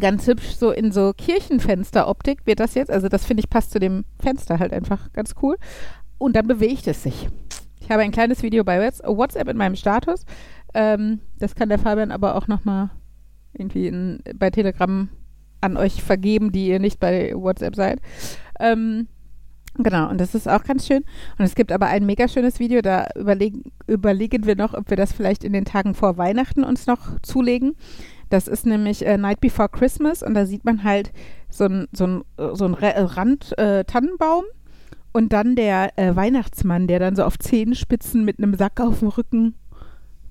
ganz 0.00 0.26
hübsch 0.26 0.56
so 0.56 0.70
in 0.70 0.92
so 0.92 1.12
Kirchenfensteroptik 1.16 2.46
wird 2.46 2.60
das 2.60 2.74
jetzt. 2.74 2.90
Also, 2.90 3.08
das 3.08 3.24
finde 3.24 3.40
ich 3.40 3.50
passt 3.50 3.70
zu 3.70 3.78
dem 3.78 4.04
Fenster 4.20 4.58
halt 4.58 4.72
einfach 4.72 5.12
ganz 5.12 5.34
cool. 5.42 5.56
Und 6.18 6.34
dann 6.34 6.46
bewegt 6.46 6.86
es 6.86 7.02
sich. 7.02 7.28
Ich 7.80 7.90
habe 7.90 8.02
ein 8.02 8.10
kleines 8.10 8.42
Video 8.42 8.64
bei 8.64 8.80
Whats- 8.80 9.02
WhatsApp 9.04 9.48
in 9.48 9.56
meinem 9.56 9.76
Status. 9.76 10.24
Ähm, 10.74 11.20
das 11.38 11.54
kann 11.54 11.68
der 11.68 11.78
Fabian 11.78 12.10
aber 12.10 12.34
auch 12.34 12.48
nochmal 12.48 12.90
irgendwie 13.52 13.86
in, 13.86 14.22
bei 14.34 14.50
Telegram 14.50 15.08
an 15.60 15.76
euch 15.76 16.02
vergeben, 16.02 16.52
die 16.52 16.68
ihr 16.68 16.80
nicht 16.80 17.00
bei 17.00 17.32
WhatsApp 17.34 17.76
seid. 17.76 18.00
Ähm, 18.60 19.08
genau, 19.74 20.08
und 20.10 20.20
das 20.20 20.34
ist 20.34 20.48
auch 20.48 20.64
ganz 20.64 20.86
schön. 20.86 21.04
Und 21.38 21.44
es 21.44 21.54
gibt 21.54 21.72
aber 21.72 21.86
ein 21.86 22.04
mega 22.04 22.28
schönes 22.28 22.58
Video, 22.58 22.82
da 22.82 23.06
überlegen, 23.14 23.72
überlegen 23.86 24.46
wir 24.46 24.56
noch, 24.56 24.74
ob 24.74 24.90
wir 24.90 24.96
das 24.96 25.12
vielleicht 25.12 25.44
in 25.44 25.52
den 25.52 25.64
Tagen 25.64 25.94
vor 25.94 26.18
Weihnachten 26.18 26.64
uns 26.64 26.86
noch 26.86 27.20
zulegen. 27.22 27.76
Das 28.28 28.48
ist 28.48 28.66
nämlich 28.66 29.06
äh, 29.06 29.18
Night 29.18 29.40
Before 29.40 29.68
Christmas 29.68 30.22
und 30.22 30.34
da 30.34 30.46
sieht 30.46 30.64
man 30.64 30.82
halt 30.82 31.12
so 31.48 31.64
ein, 31.64 31.86
so 31.92 32.04
äh, 32.36 32.54
so 32.54 32.64
ein 32.64 32.74
Re- 32.74 33.16
Rand 33.16 33.56
äh, 33.58 33.84
Tannenbaum 33.84 34.44
und 35.12 35.32
dann 35.32 35.56
der 35.56 35.96
äh, 35.96 36.14
Weihnachtsmann, 36.16 36.86
der 36.88 36.98
dann 36.98 37.16
so 37.16 37.24
auf 37.24 37.38
Zehenspitzen 37.38 38.24
mit 38.24 38.38
einem 38.38 38.54
Sack 38.54 38.80
auf 38.80 38.98
dem 38.98 39.08
Rücken 39.08 39.54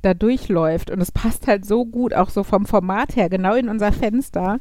da 0.02 0.14
durchläuft. 0.14 0.92
Und 0.92 1.02
es 1.02 1.12
passt 1.12 1.48
halt 1.48 1.66
so 1.66 1.86
gut, 1.86 2.14
auch 2.14 2.30
so 2.30 2.44
vom 2.44 2.66
Format 2.66 3.16
her, 3.16 3.30
genau 3.30 3.56
in 3.56 3.70
unser 3.70 3.92
Fenster. 3.92 4.60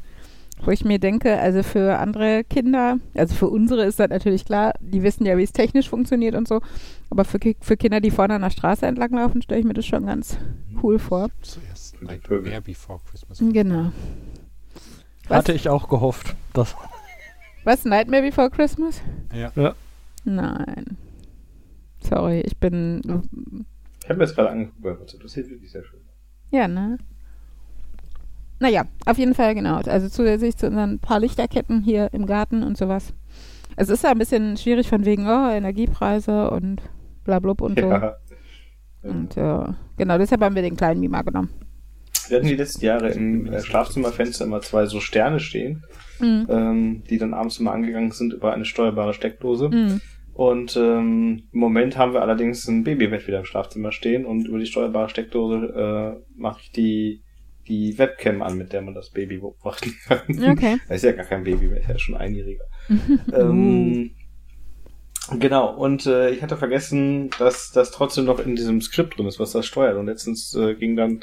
Wo 0.63 0.71
ich 0.71 0.85
mir 0.85 0.99
denke, 0.99 1.37
also 1.37 1.63
für 1.63 1.99
andere 1.99 2.45
Kinder, 2.45 2.97
also 3.13 3.35
für 3.35 3.49
unsere 3.49 3.83
ist 3.83 3.99
das 3.99 4.09
natürlich 4.09 4.45
klar, 4.45 4.73
die 4.79 5.03
wissen 5.03 5.25
ja, 5.25 5.37
wie 5.37 5.43
es 5.43 5.51
technisch 5.51 5.89
funktioniert 5.89 6.33
und 6.33 6.47
so. 6.47 6.61
Aber 7.09 7.25
für, 7.25 7.39
für 7.59 7.75
Kinder, 7.75 7.99
die 7.99 8.09
vorne 8.09 8.35
an 8.35 8.41
der 8.41 8.51
Straße 8.51 8.85
entlang 8.85 9.11
laufen, 9.11 9.41
stelle 9.41 9.59
ich 9.59 9.65
mir 9.67 9.73
das 9.73 9.85
schon 9.85 10.05
ganz 10.05 10.37
cool 10.81 10.97
vor. 10.97 11.27
Die 11.43 11.74
Nightmare. 12.05 12.61
Before 12.61 12.99
Christmas. 13.09 13.39
Genau. 13.39 13.91
Was? 15.27 15.37
Hatte 15.37 15.53
ich 15.53 15.69
auch 15.69 15.89
gehofft. 15.89 16.35
Das 16.53 16.75
Was? 17.63 17.85
Nightmare 17.85 18.21
Before 18.21 18.49
Christmas? 18.49 19.01
Ja. 19.33 19.51
Ja. 19.55 19.75
Nein. 20.23 20.97
Sorry, 21.99 22.41
ich 22.41 22.57
bin. 22.57 23.01
Ich 24.01 24.09
habe 24.09 24.19
mir 24.19 24.25
das 24.25 24.35
gerade 24.35 24.49
angeguckt 24.49 24.81
bei 24.81 24.99
WhatsApp. 24.99 25.21
Das 25.21 25.31
sieht 25.31 25.49
wirklich 25.49 25.71
sehr 25.71 25.83
schön. 25.83 25.99
Ja, 26.51 26.67
ne? 26.67 26.97
Naja, 28.59 28.85
auf 29.05 29.17
jeden 29.17 29.33
Fall, 29.33 29.55
genau. 29.55 29.77
Also 29.77 30.07
zusätzlich 30.09 30.55
zu 30.55 30.67
unseren 30.67 30.99
paar 30.99 31.19
Lichterketten 31.19 31.81
hier 31.81 32.13
im 32.13 32.25
Garten 32.25 32.63
und 32.63 32.77
sowas. 32.77 33.13
Es 33.75 33.89
ist 33.89 34.03
ja 34.03 34.11
ein 34.11 34.17
bisschen 34.17 34.55
schwierig 34.57 34.87
von 34.87 35.03
wegen, 35.05 35.27
oh, 35.27 35.49
Energiepreise 35.49 36.49
und 36.51 36.81
blablub 37.25 37.61
und 37.61 37.79
so. 37.79 37.89
Ja. 37.89 38.15
Und 39.03 39.35
äh, 39.37 39.73
genau, 39.97 40.17
deshalb 40.17 40.41
haben 40.41 40.55
wir 40.55 40.61
den 40.61 40.77
kleinen 40.77 40.99
Mima 40.99 41.21
genommen. 41.21 41.49
Wir 42.29 42.37
hatten 42.37 42.47
die 42.47 42.55
letzten 42.55 42.85
Jahre 42.85 43.09
im 43.09 43.47
äh, 43.47 43.61
Schlafzimmerfenster 43.61 44.45
immer 44.45 44.61
zwei 44.61 44.85
so 44.85 44.99
Sterne 44.99 45.39
stehen, 45.39 45.83
Mhm. 46.19 46.47
ähm, 46.49 47.03
die 47.09 47.17
dann 47.17 47.33
abends 47.33 47.59
immer 47.59 47.73
angegangen 47.73 48.11
sind 48.11 48.31
über 48.33 48.53
eine 48.53 48.63
steuerbare 48.65 49.13
Steckdose. 49.13 49.69
Mhm. 49.69 50.01
Und 50.33 50.75
ähm, 50.77 51.43
im 51.51 51.59
Moment 51.59 51.97
haben 51.97 52.13
wir 52.13 52.21
allerdings 52.21 52.67
ein 52.67 52.83
Babybett 52.83 53.27
wieder 53.27 53.39
im 53.39 53.45
Schlafzimmer 53.45 53.91
stehen 53.91 54.25
und 54.25 54.47
über 54.47 54.59
die 54.59 54.65
steuerbare 54.65 55.09
Steckdose 55.09 56.15
äh, 56.17 56.39
mache 56.39 56.59
ich 56.61 56.71
die 56.71 57.21
die 57.67 57.97
Webcam 57.97 58.41
an, 58.43 58.57
mit 58.57 58.73
der 58.73 58.81
man 58.81 58.93
das 58.93 59.09
Baby 59.09 59.37
beobachten 59.39 59.93
kann. 60.07 60.21
Okay. 60.29 60.77
Er 60.87 60.95
ist 60.95 61.03
ja 61.03 61.13
gar 61.13 61.25
kein 61.25 61.43
Baby 61.43 61.65
mehr, 61.67 61.79
ist 61.79 61.89
ja 61.89 61.97
schon 61.97 62.15
einjähriger. 62.15 62.65
ähm, 63.33 64.11
genau, 65.39 65.73
und 65.75 66.05
äh, 66.05 66.29
ich 66.29 66.43
hatte 66.43 66.57
vergessen, 66.57 67.29
dass 67.39 67.71
das 67.71 67.91
trotzdem 67.91 68.25
noch 68.25 68.39
in 68.39 68.55
diesem 68.55 68.81
Skript 68.81 69.17
drin 69.17 69.27
ist, 69.27 69.39
was 69.39 69.51
das 69.51 69.65
steuert. 69.65 69.97
Und 69.97 70.05
letztens 70.05 70.53
äh, 70.55 70.75
ging 70.75 70.95
dann, 70.95 71.21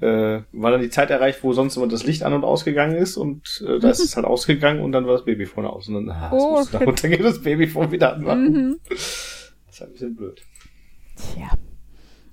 äh, 0.00 0.42
war 0.52 0.70
dann 0.70 0.80
die 0.80 0.90
Zeit 0.90 1.10
erreicht, 1.10 1.42
wo 1.42 1.52
sonst 1.52 1.76
immer 1.76 1.88
das 1.88 2.04
Licht 2.04 2.22
an 2.22 2.32
und 2.32 2.44
ausgegangen 2.44 2.96
ist 2.96 3.16
und 3.16 3.62
äh, 3.66 3.78
da 3.80 3.90
ist 3.90 4.00
es 4.00 4.16
halt 4.16 4.26
ausgegangen 4.26 4.80
und 4.80 4.92
dann 4.92 5.06
war 5.06 5.14
das 5.14 5.24
Baby 5.24 5.46
vorne 5.46 5.70
aus. 5.70 5.88
Und 5.88 5.94
dann, 5.94 6.10
ah, 6.10 6.30
Oh, 6.32 6.62
da 6.70 6.78
shit. 6.78 6.86
runter 6.86 7.08
geht 7.08 7.24
das 7.24 7.42
Baby 7.42 7.66
vorne 7.66 7.90
wieder 7.92 8.14
anmachen. 8.14 8.52
Mhm. 8.52 8.76
Das 8.88 9.00
ist 9.70 9.82
ein 9.82 9.92
bisschen 9.92 10.16
blöd. 10.16 10.40
Tja. 11.16 11.48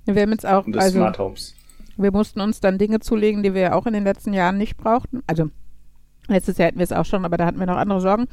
Wir 0.04 0.22
haben 0.22 0.30
jetzt 0.30 0.46
auch, 0.46 0.64
Und 0.66 0.74
das 0.76 0.84
also 0.84 0.98
Smart 0.98 1.18
Homes. 1.18 1.54
wir 1.96 2.12
mussten 2.12 2.40
uns 2.40 2.60
dann 2.60 2.78
Dinge 2.78 3.00
zulegen, 3.00 3.42
die 3.42 3.54
wir 3.54 3.74
auch 3.74 3.86
in 3.86 3.92
den 3.94 4.04
letzten 4.04 4.32
Jahren 4.32 4.56
nicht 4.58 4.76
brauchten. 4.76 5.22
Also 5.26 5.50
letztes 6.28 6.58
Jahr 6.58 6.68
hatten 6.68 6.78
wir 6.78 6.84
es 6.84 6.92
auch 6.92 7.04
schon, 7.04 7.24
aber 7.24 7.36
da 7.36 7.46
hatten 7.46 7.58
wir 7.58 7.66
noch 7.66 7.76
andere 7.76 8.00
Sorgen. 8.00 8.26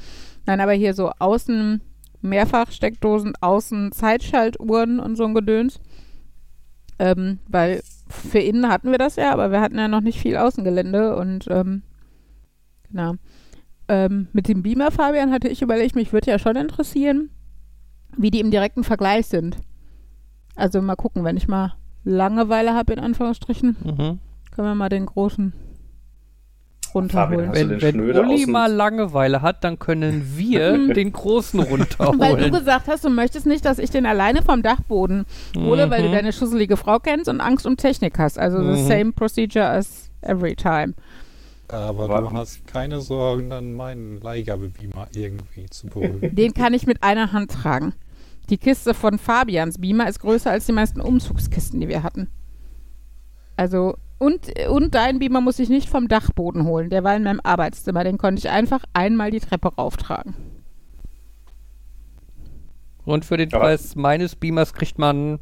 Nein, 0.46 0.60
aber 0.62 0.74
hier 0.74 0.94
so 0.94 1.12
außen 1.18 1.82
Mehrfachsteckdosen, 2.22 3.34
außen 3.42 3.92
Zeitschaltuhren 3.92 5.00
und 5.00 5.16
so 5.16 5.26
ein 5.26 5.34
Gedöns. 5.34 5.80
Ähm, 7.00 7.40
weil 7.48 7.82
für 8.14 8.40
innen 8.40 8.70
hatten 8.70 8.92
wir 8.92 8.98
das 8.98 9.16
ja, 9.16 9.32
aber 9.32 9.52
wir 9.52 9.62
hatten 9.62 9.78
ja 9.78 9.88
noch 9.88 10.02
nicht 10.02 10.20
viel 10.20 10.38
Außengelände 10.38 11.16
und 11.16 11.48
ähm, 11.50 11.84
genau. 12.90 13.14
Ähm, 13.88 14.28
mit 14.32 14.48
dem 14.48 14.64
Beamer, 14.64 14.92
Fabian, 14.92 15.32
hatte 15.32 15.50
ich 15.50 15.62
überlegt, 15.62 15.96
mich 15.96 16.14
würde 16.14 16.32
ja 16.32 16.40
schon 16.40 16.56
interessieren, 16.56 17.30
wie 18.16 18.32
die 18.32 18.40
im 18.40 18.52
direkten 18.52 18.84
Vergleich 18.84 19.28
sind. 19.28 19.58
Also 20.56 20.82
mal 20.82 20.96
gucken, 20.96 21.24
wenn 21.24 21.38
ich 21.38 21.48
mal 21.48 21.74
Langeweile 22.06 22.74
habe, 22.74 22.94
in 22.94 23.00
Anführungsstrichen, 23.00 23.76
Mhm. 23.84 24.20
können 24.52 24.68
wir 24.68 24.76
mal 24.76 24.90
den 24.90 25.06
großen 25.06 25.54
runterholen. 26.94 27.50
Hast 27.50 27.56
du 27.56 27.62
Wenn, 27.62 27.70
den 27.70 27.82
wenn 27.82 27.92
Schnöder 27.96 28.22
Uli 28.22 28.46
mal 28.46 28.72
Langeweile 28.72 29.42
hat, 29.42 29.64
dann 29.64 29.80
können 29.80 30.34
wir 30.36 30.94
den 30.94 31.12
großen 31.12 31.60
Weil 31.60 31.66
du 31.68 31.72
runterholen. 31.76 32.52
gesagt 32.52 32.88
hast, 32.88 33.04
du 33.06 33.10
möchtest 33.10 33.46
nicht, 33.46 33.66
dass 33.66 33.80
ich 33.80 33.90
den 33.90 34.06
alleine 34.06 34.42
vom 34.42 34.62
Dachboden 34.62 35.26
hole, 35.58 35.90
weil 35.90 36.02
du 36.04 36.10
Mhm. 36.10 36.14
deine 36.14 36.34
schusselige 36.34 36.78
Frau 36.78 37.00
kennst 37.00 37.28
und 37.30 37.42
Angst 37.42 37.66
um 37.66 37.78
Technik 37.78 38.18
hast. 38.20 38.38
Also 38.40 38.60
the 38.60 38.82
Mhm. 38.82 38.88
same 38.88 39.12
procedure 39.14 39.66
as 39.68 40.10
every 40.22 40.56
time. 40.56 40.94
Aber 41.70 42.10
Warten. 42.10 42.26
du 42.30 42.32
hast 42.40 42.68
keine 42.68 43.02
Sorgen, 43.02 43.50
dann 43.50 43.74
meinen 43.74 44.20
Leihgabebeamer 44.22 45.08
irgendwie 45.16 45.66
zu 45.70 45.88
berühren. 45.88 46.20
Den 46.36 46.54
kann 46.54 46.74
ich 46.74 46.86
mit 46.86 47.02
einer 47.02 47.32
Hand 47.32 47.52
tragen. 47.52 47.94
Die 48.50 48.58
Kiste 48.58 48.94
von 48.94 49.18
Fabians 49.18 49.80
Beamer 49.80 50.08
ist 50.10 50.20
größer 50.20 50.52
als 50.52 50.66
die 50.66 50.74
meisten 50.74 51.00
Umzugskisten, 51.02 51.80
die 51.80 51.88
wir 51.88 52.04
hatten. 52.04 52.28
Also, 53.56 53.96
und, 54.24 54.48
und 54.70 54.96
dein 54.96 55.20
Beamer 55.20 55.42
muss 55.42 55.60
ich 55.60 55.70
nicht 55.70 55.90
vom 55.90 56.08
Dachboden 56.08 56.66
holen. 56.66 56.90
Der 56.90 57.04
war 57.04 57.16
in 57.16 57.24
meinem 57.24 57.42
Arbeitszimmer. 57.44 58.04
Den 58.04 58.18
konnte 58.18 58.40
ich 58.40 58.50
einfach 58.50 58.84
einmal 58.94 59.32
die 59.32 59.40
Treppe 59.40 59.74
rauftragen. 59.76 60.34
Und 63.06 63.26
für 63.26 63.38
den 63.38 63.54
Aber- 63.54 63.66
Preis 63.66 63.96
meines 63.96 64.36
Beamers 64.36 64.74
kriegt 64.74 64.98
man 64.98 65.40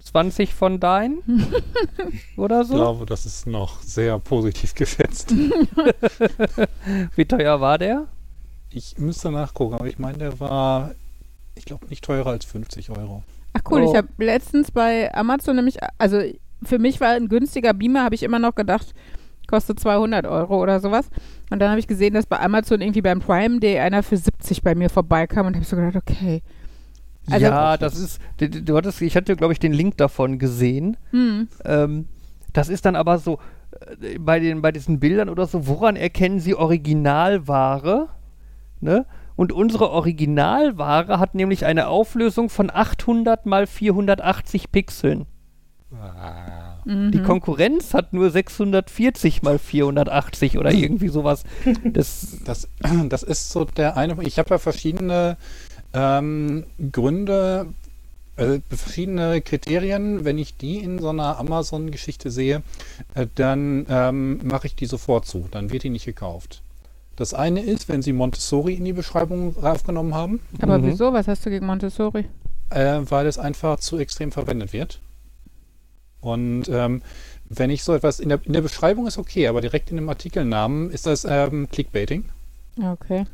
20 0.00 0.52
von 0.54 0.80
deinen? 0.80 1.22
Oder 2.36 2.62
Ich 2.62 2.68
so? 2.68 2.74
glaube, 2.74 3.06
das 3.06 3.24
ist 3.24 3.46
noch 3.46 3.80
sehr 3.82 4.18
positiv 4.18 4.74
geschätzt. 4.74 5.32
Wie 7.16 7.24
teuer 7.24 7.60
war 7.60 7.78
der? 7.78 8.08
Ich 8.70 8.98
müsste 8.98 9.30
nachgucken, 9.30 9.74
aber 9.74 9.86
ich 9.86 9.98
meine, 9.98 10.18
der 10.18 10.40
war, 10.40 10.94
ich 11.54 11.64
glaube, 11.64 11.86
nicht 11.86 12.04
teurer 12.04 12.30
als 12.30 12.44
50 12.44 12.90
Euro. 12.90 13.22
Ach 13.54 13.60
cool, 13.70 13.82
Oh. 13.84 13.90
ich 13.90 13.96
habe 13.96 14.08
letztens 14.18 14.70
bei 14.70 15.14
Amazon 15.14 15.56
nämlich, 15.56 15.76
also 15.98 16.20
für 16.64 16.78
mich 16.78 17.00
war 17.00 17.10
ein 17.10 17.28
günstiger 17.28 17.74
Beamer, 17.74 18.04
habe 18.04 18.14
ich 18.14 18.22
immer 18.22 18.38
noch 18.38 18.54
gedacht, 18.54 18.94
kostet 19.46 19.80
200 19.80 20.26
Euro 20.26 20.62
oder 20.62 20.80
sowas. 20.80 21.08
Und 21.50 21.58
dann 21.58 21.70
habe 21.70 21.80
ich 21.80 21.86
gesehen, 21.86 22.14
dass 22.14 22.26
bei 22.26 22.40
Amazon 22.40 22.80
irgendwie 22.80 23.02
beim 23.02 23.20
Prime 23.20 23.60
Day 23.60 23.78
einer 23.78 24.02
für 24.02 24.16
70 24.16 24.62
bei 24.62 24.74
mir 24.74 24.88
vorbeikam 24.88 25.46
und 25.46 25.54
habe 25.54 25.64
so 25.64 25.76
gedacht, 25.76 25.96
okay. 25.96 26.42
Also- 27.30 27.46
ja, 27.46 27.76
das 27.76 27.98
ist, 27.98 28.20
du, 28.38 28.48
du 28.48 28.76
hattest, 28.76 29.00
ich 29.02 29.16
hatte, 29.16 29.36
glaube 29.36 29.52
ich, 29.52 29.58
den 29.58 29.72
Link 29.72 29.96
davon 29.96 30.38
gesehen. 30.38 30.96
Hm. 31.10 31.48
Ähm, 31.64 32.08
das 32.52 32.68
ist 32.68 32.84
dann 32.84 32.96
aber 32.96 33.18
so, 33.18 33.38
äh, 34.00 34.18
bei, 34.18 34.40
den, 34.40 34.62
bei 34.62 34.72
diesen 34.72 34.98
Bildern 34.98 35.28
oder 35.28 35.46
so, 35.46 35.66
woran 35.66 35.96
erkennen 35.96 36.40
Sie 36.40 36.54
Originalware? 36.54 38.08
Ne? 38.80 39.06
Und 39.36 39.52
unsere 39.52 39.90
Originalware 39.90 41.18
hat 41.18 41.34
nämlich 41.34 41.64
eine 41.64 41.88
Auflösung 41.88 42.48
von 42.48 42.70
800 42.70 43.46
mal 43.46 43.66
480 43.66 44.72
Pixeln. 44.72 45.26
Ah. 46.00 46.78
Mhm. 46.84 47.12
Die 47.12 47.22
Konkurrenz 47.22 47.94
hat 47.94 48.12
nur 48.12 48.30
640 48.30 49.42
mal 49.42 49.58
480 49.58 50.58
oder 50.58 50.72
irgendwie 50.72 51.08
sowas. 51.08 51.44
Das, 51.84 52.38
Das, 52.44 52.68
das 53.08 53.22
ist 53.22 53.50
so 53.50 53.64
der 53.64 53.96
eine. 53.96 54.22
Ich 54.22 54.38
habe 54.38 54.50
ja 54.50 54.58
verschiedene 54.58 55.36
ähm, 55.92 56.64
Gründe, 56.90 57.66
äh, 58.36 58.60
verschiedene 58.70 59.40
Kriterien. 59.42 60.24
Wenn 60.24 60.38
ich 60.38 60.56
die 60.56 60.78
in 60.78 60.98
so 60.98 61.10
einer 61.10 61.38
Amazon-Geschichte 61.38 62.30
sehe, 62.30 62.62
äh, 63.14 63.26
dann 63.34 63.86
ähm, 63.88 64.40
mache 64.44 64.66
ich 64.66 64.74
die 64.74 64.86
sofort 64.86 65.26
zu. 65.26 65.46
Dann 65.50 65.70
wird 65.70 65.82
die 65.82 65.90
nicht 65.90 66.06
gekauft. 66.06 66.62
Das 67.16 67.34
eine 67.34 67.60
ist, 67.62 67.88
wenn 67.90 68.00
Sie 68.00 68.14
Montessori 68.14 68.72
in 68.74 68.86
die 68.86 68.94
Beschreibung 68.94 69.54
aufgenommen 69.62 70.14
haben, 70.14 70.40
Aber 70.62 70.78
Mhm. 70.78 70.86
wieso? 70.86 71.12
Was 71.12 71.28
hast 71.28 71.44
du 71.44 71.50
gegen 71.50 71.66
Montessori? 71.66 72.24
äh, 72.70 73.00
weil 73.04 73.26
es 73.26 73.38
einfach 73.38 73.78
zu 73.80 73.98
extrem 73.98 74.32
verwendet 74.32 74.72
wird. 74.72 74.98
Und 76.22 76.68
ähm, 76.70 77.02
wenn 77.50 77.68
ich 77.68 77.82
so 77.84 77.92
etwas 77.94 78.18
in 78.20 78.30
der, 78.30 78.40
in 78.44 78.54
der 78.54 78.62
Beschreibung 78.62 79.06
ist 79.06 79.18
okay, 79.18 79.48
aber 79.48 79.60
direkt 79.60 79.90
in 79.90 79.96
dem 79.96 80.08
Artikelnamen 80.08 80.90
ist 80.90 81.04
das 81.04 81.26
ähm, 81.28 81.68
Clickbaiting. 81.70 82.24
Okay. 82.82 83.24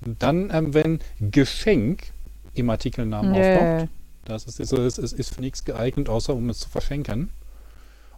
Dann, 0.00 0.50
ähm, 0.50 0.72
wenn 0.72 1.00
Geschenk 1.20 2.04
im 2.54 2.70
Artikelnamen 2.70 3.34
Yeah. 3.34 3.56
auftaucht, 3.82 3.90
das 4.24 4.44
ist, 4.46 4.60
ist, 4.60 4.98
ist, 4.98 5.12
ist, 5.12 5.34
für 5.34 5.40
nichts 5.40 5.64
geeignet, 5.64 6.08
außer 6.08 6.34
um 6.34 6.48
es 6.48 6.60
zu 6.60 6.68
verschenken. 6.70 7.30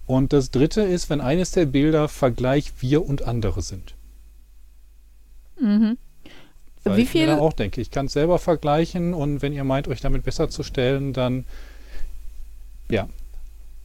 Und 0.06 0.32
das 0.32 0.50
dritte 0.50 0.82
ist, 0.82 1.10
wenn 1.10 1.20
eines 1.20 1.50
der 1.50 1.66
Bilder 1.66 2.08
Vergleich 2.08 2.72
wir 2.80 3.04
und 3.04 3.22
andere 3.22 3.60
sind. 3.62 3.94
Mhm. 5.60 5.98
Weil 6.84 6.96
Wie 6.96 7.02
ich 7.02 7.08
mir 7.08 7.20
viel- 7.20 7.26
da 7.26 7.38
auch 7.38 7.52
denke, 7.52 7.80
ich 7.80 7.90
kann 7.90 8.06
es 8.06 8.12
selber 8.12 8.38
vergleichen 8.38 9.12
und 9.14 9.42
wenn 9.42 9.52
ihr 9.52 9.64
meint, 9.64 9.88
euch 9.88 10.00
damit 10.00 10.22
besser 10.22 10.48
zu 10.48 10.62
stellen, 10.62 11.12
dann 11.12 11.44
ja, 12.90 13.08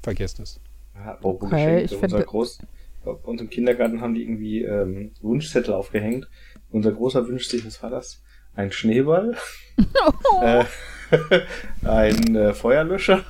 vergesst 0.04 0.40
es. 0.40 0.60
Ja, 0.96 1.18
Okay, 1.22 1.84
ich 1.84 1.90
finde- 1.92 2.06
unser 2.18 2.24
Groß, 2.24 2.60
bei 3.04 3.12
uns 3.12 3.42
im 3.42 3.50
Kindergarten 3.50 4.02
haben 4.02 4.14
die 4.14 4.22
irgendwie 4.24 4.62
ähm, 4.64 5.12
Wunschzettel 5.22 5.74
aufgehängt. 5.74 6.28
Unser 6.70 6.92
Großer 6.92 7.28
wünscht 7.28 7.50
sich, 7.50 7.66
was 7.66 7.82
war 7.82 7.90
das? 7.90 8.22
Ein 8.56 8.72
Schneeball, 8.72 9.36
äh, 10.42 10.64
ein 11.84 12.36
äh, 12.36 12.54
Feuerlöscher, 12.54 13.24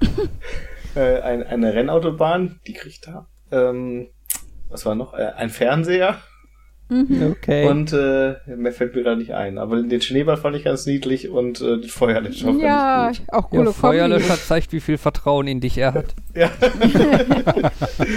äh, 0.94 1.20
ein, 1.20 1.42
eine 1.42 1.74
Rennautobahn, 1.74 2.60
die 2.66 2.72
kriegt 2.72 3.06
er. 3.06 3.28
Ähm, 3.52 4.08
was 4.68 4.86
war 4.86 4.94
noch? 4.94 5.12
Äh, 5.14 5.32
ein 5.36 5.50
Fernseher 5.50 6.22
Mhm. 6.90 7.30
okay. 7.32 7.66
und 7.68 7.92
äh, 7.92 8.34
mehr 8.56 8.72
fällt 8.72 8.94
mir 8.96 9.02
gerade 9.04 9.16
nicht 9.18 9.32
ein. 9.32 9.58
Aber 9.58 9.80
den 9.82 10.00
Schneeball 10.00 10.36
fand 10.36 10.56
ich 10.56 10.64
ganz 10.64 10.84
niedlich 10.86 11.28
und 11.28 11.60
äh, 11.60 11.78
den 11.80 11.88
Feuerlöscher 11.88 12.46
fand 12.46 12.60
Ja, 12.62 13.10
ich 13.12 13.18
gut. 13.20 13.32
auch 13.32 13.48
coole 13.50 13.60
ja, 13.60 13.64
Kombi. 13.66 13.78
Feuerlöscher 13.80 14.34
zeigt, 14.36 14.72
wie 14.72 14.80
viel 14.80 14.98
Vertrauen 14.98 15.46
in 15.46 15.60
dich 15.60 15.78
er 15.78 15.94
hat. 15.94 16.14
Ja. 16.34 16.50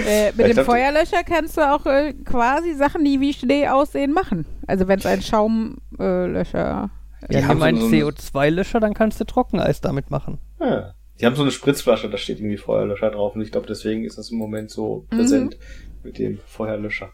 Äh, 0.08 0.32
mit 0.36 0.48
Ich 0.48 0.54
dem 0.54 0.64
Feuerlöscher 0.64 1.22
kannst 1.24 1.56
du 1.56 1.60
auch 1.60 1.86
äh, 1.86 2.12
quasi 2.24 2.74
Sachen, 2.74 3.04
die 3.04 3.20
wie 3.20 3.32
Schnee 3.32 3.68
aussehen, 3.68 4.12
machen. 4.12 4.46
Also 4.66 4.88
wenn 4.88 4.98
es 4.98 5.06
ein 5.06 5.22
Schaumlöscher. 5.22 6.90
Äh, 7.22 7.26
Die 7.28 7.34
Ja, 7.38 7.46
haben 7.48 7.62
einen 7.62 7.78
so- 7.78 7.88
so 7.88 7.94
eine- 7.94 8.04
CO2-Löscher, 8.04 8.80
dann 8.80 8.94
kannst 8.94 9.20
du 9.20 9.24
Trockeneis 9.24 9.80
damit 9.80 10.10
machen. 10.10 10.38
Ja. 10.60 10.94
Die 11.20 11.26
haben 11.26 11.36
so 11.36 11.42
eine 11.42 11.50
Spritzflasche, 11.52 12.10
da 12.10 12.16
steht 12.16 12.38
irgendwie 12.40 12.56
Feuerlöscher 12.56 13.10
drauf 13.10 13.34
und 13.36 13.42
ich 13.42 13.52
glaube, 13.52 13.66
deswegen 13.68 14.04
ist 14.04 14.18
das 14.18 14.30
im 14.30 14.38
Moment 14.38 14.70
so 14.70 15.06
Mhm. 15.10 15.16
präsent 15.16 15.56
mit 16.02 16.18
dem 16.18 16.38
Feuerlöscher. 16.46 17.10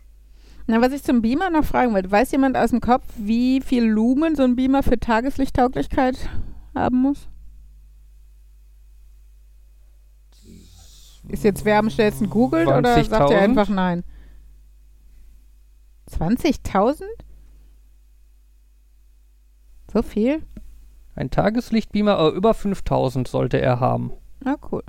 Na, 0.70 0.80
was 0.80 0.92
ich 0.92 1.02
zum 1.02 1.20
Beamer 1.20 1.50
noch 1.50 1.64
fragen 1.64 1.94
wollte, 1.94 2.12
weiß 2.12 2.30
jemand 2.30 2.56
aus 2.56 2.70
dem 2.70 2.80
Kopf, 2.80 3.02
wie 3.16 3.60
viel 3.60 3.82
Lumen 3.82 4.36
so 4.36 4.44
ein 4.44 4.54
Beamer 4.54 4.84
für 4.84 5.00
Tageslichttauglichkeit 5.00 6.16
haben 6.76 7.02
muss? 7.02 7.28
Ist 11.26 11.42
jetzt 11.42 11.64
wer 11.64 11.80
am 11.80 11.90
schnellsten 11.90 12.30
googelt 12.30 12.68
oder 12.68 13.02
sagt 13.02 13.12
20.000? 13.12 13.32
er 13.32 13.40
einfach 13.40 13.68
nein? 13.68 14.04
20.000? 16.08 17.02
So 19.92 20.02
viel? 20.02 20.40
Ein 21.16 21.30
Tageslichtbeamer, 21.30 22.16
aber 22.16 22.30
über 22.30 22.54
5000 22.54 23.26
sollte 23.26 23.60
er 23.60 23.80
haben. 23.80 24.12
Na 24.44 24.56
cool. 24.70 24.84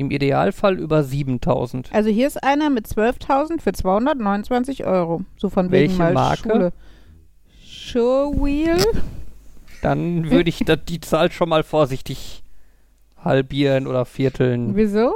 Im 0.00 0.10
Idealfall 0.10 0.78
über 0.78 1.04
7000. 1.04 1.90
Also 1.92 2.08
hier 2.08 2.26
ist 2.26 2.42
einer 2.42 2.70
mit 2.70 2.86
12.000 2.86 3.60
für 3.60 3.72
229 3.72 4.86
Euro. 4.86 5.24
So 5.36 5.50
von 5.50 5.70
wegen 5.70 5.90
Welche 5.90 5.98
mal 5.98 6.14
Marke? 6.14 6.48
Schule. 6.48 6.72
Showwheel? 7.62 8.82
Dann 9.82 10.30
würde 10.30 10.48
ich 10.48 10.60
da 10.60 10.76
die 10.76 11.00
Zahl 11.00 11.30
schon 11.30 11.50
mal 11.50 11.62
vorsichtig 11.62 12.42
halbieren 13.18 13.86
oder 13.86 14.06
vierteln. 14.06 14.74
Wieso? 14.74 15.12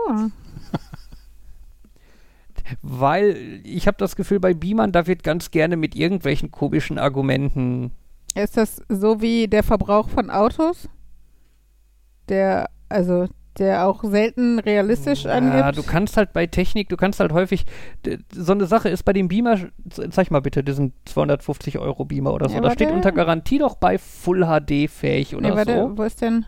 Weil 2.82 3.62
ich 3.64 3.86
habe 3.86 3.96
das 3.96 4.16
Gefühl, 4.16 4.38
bei 4.38 4.52
Beamern, 4.52 4.92
da 4.92 5.06
wird 5.06 5.22
ganz 5.22 5.50
gerne 5.50 5.78
mit 5.78 5.94
irgendwelchen 5.96 6.50
komischen 6.50 6.98
Argumenten. 6.98 7.90
Ist 8.34 8.58
das 8.58 8.82
so 8.90 9.22
wie 9.22 9.48
der 9.48 9.62
Verbrauch 9.62 10.10
von 10.10 10.28
Autos? 10.28 10.90
Der, 12.28 12.68
also, 12.90 13.28
der 13.58 13.86
auch 13.86 14.02
selten 14.04 14.58
realistisch 14.58 15.26
angibt? 15.26 15.54
Ja, 15.54 15.72
du 15.72 15.82
kannst 15.82 16.16
halt 16.16 16.32
bei 16.32 16.46
Technik, 16.46 16.88
du 16.88 16.96
kannst 16.96 17.20
halt 17.20 17.32
häufig. 17.32 17.66
So 18.32 18.52
eine 18.52 18.66
Sache 18.66 18.88
ist 18.88 19.04
bei 19.04 19.12
dem 19.12 19.28
Beamer, 19.28 19.58
zeig 20.10 20.30
mal 20.30 20.40
bitte 20.40 20.64
diesen 20.64 20.92
250 21.04 21.78
Euro 21.78 22.04
Beamer 22.04 22.34
oder 22.34 22.48
so. 22.48 22.56
Ja, 22.56 22.60
da 22.60 22.70
steht 22.70 22.90
unter 22.90 23.12
Garantie 23.12 23.58
doch 23.58 23.76
bei 23.76 23.98
Full 23.98 24.44
HD 24.44 24.90
fähig 24.90 25.34
oder 25.36 25.50
nee, 25.50 25.56
warte, 25.56 25.74
so. 25.74 25.98
wo 25.98 26.02
ist 26.02 26.20
denn? 26.20 26.44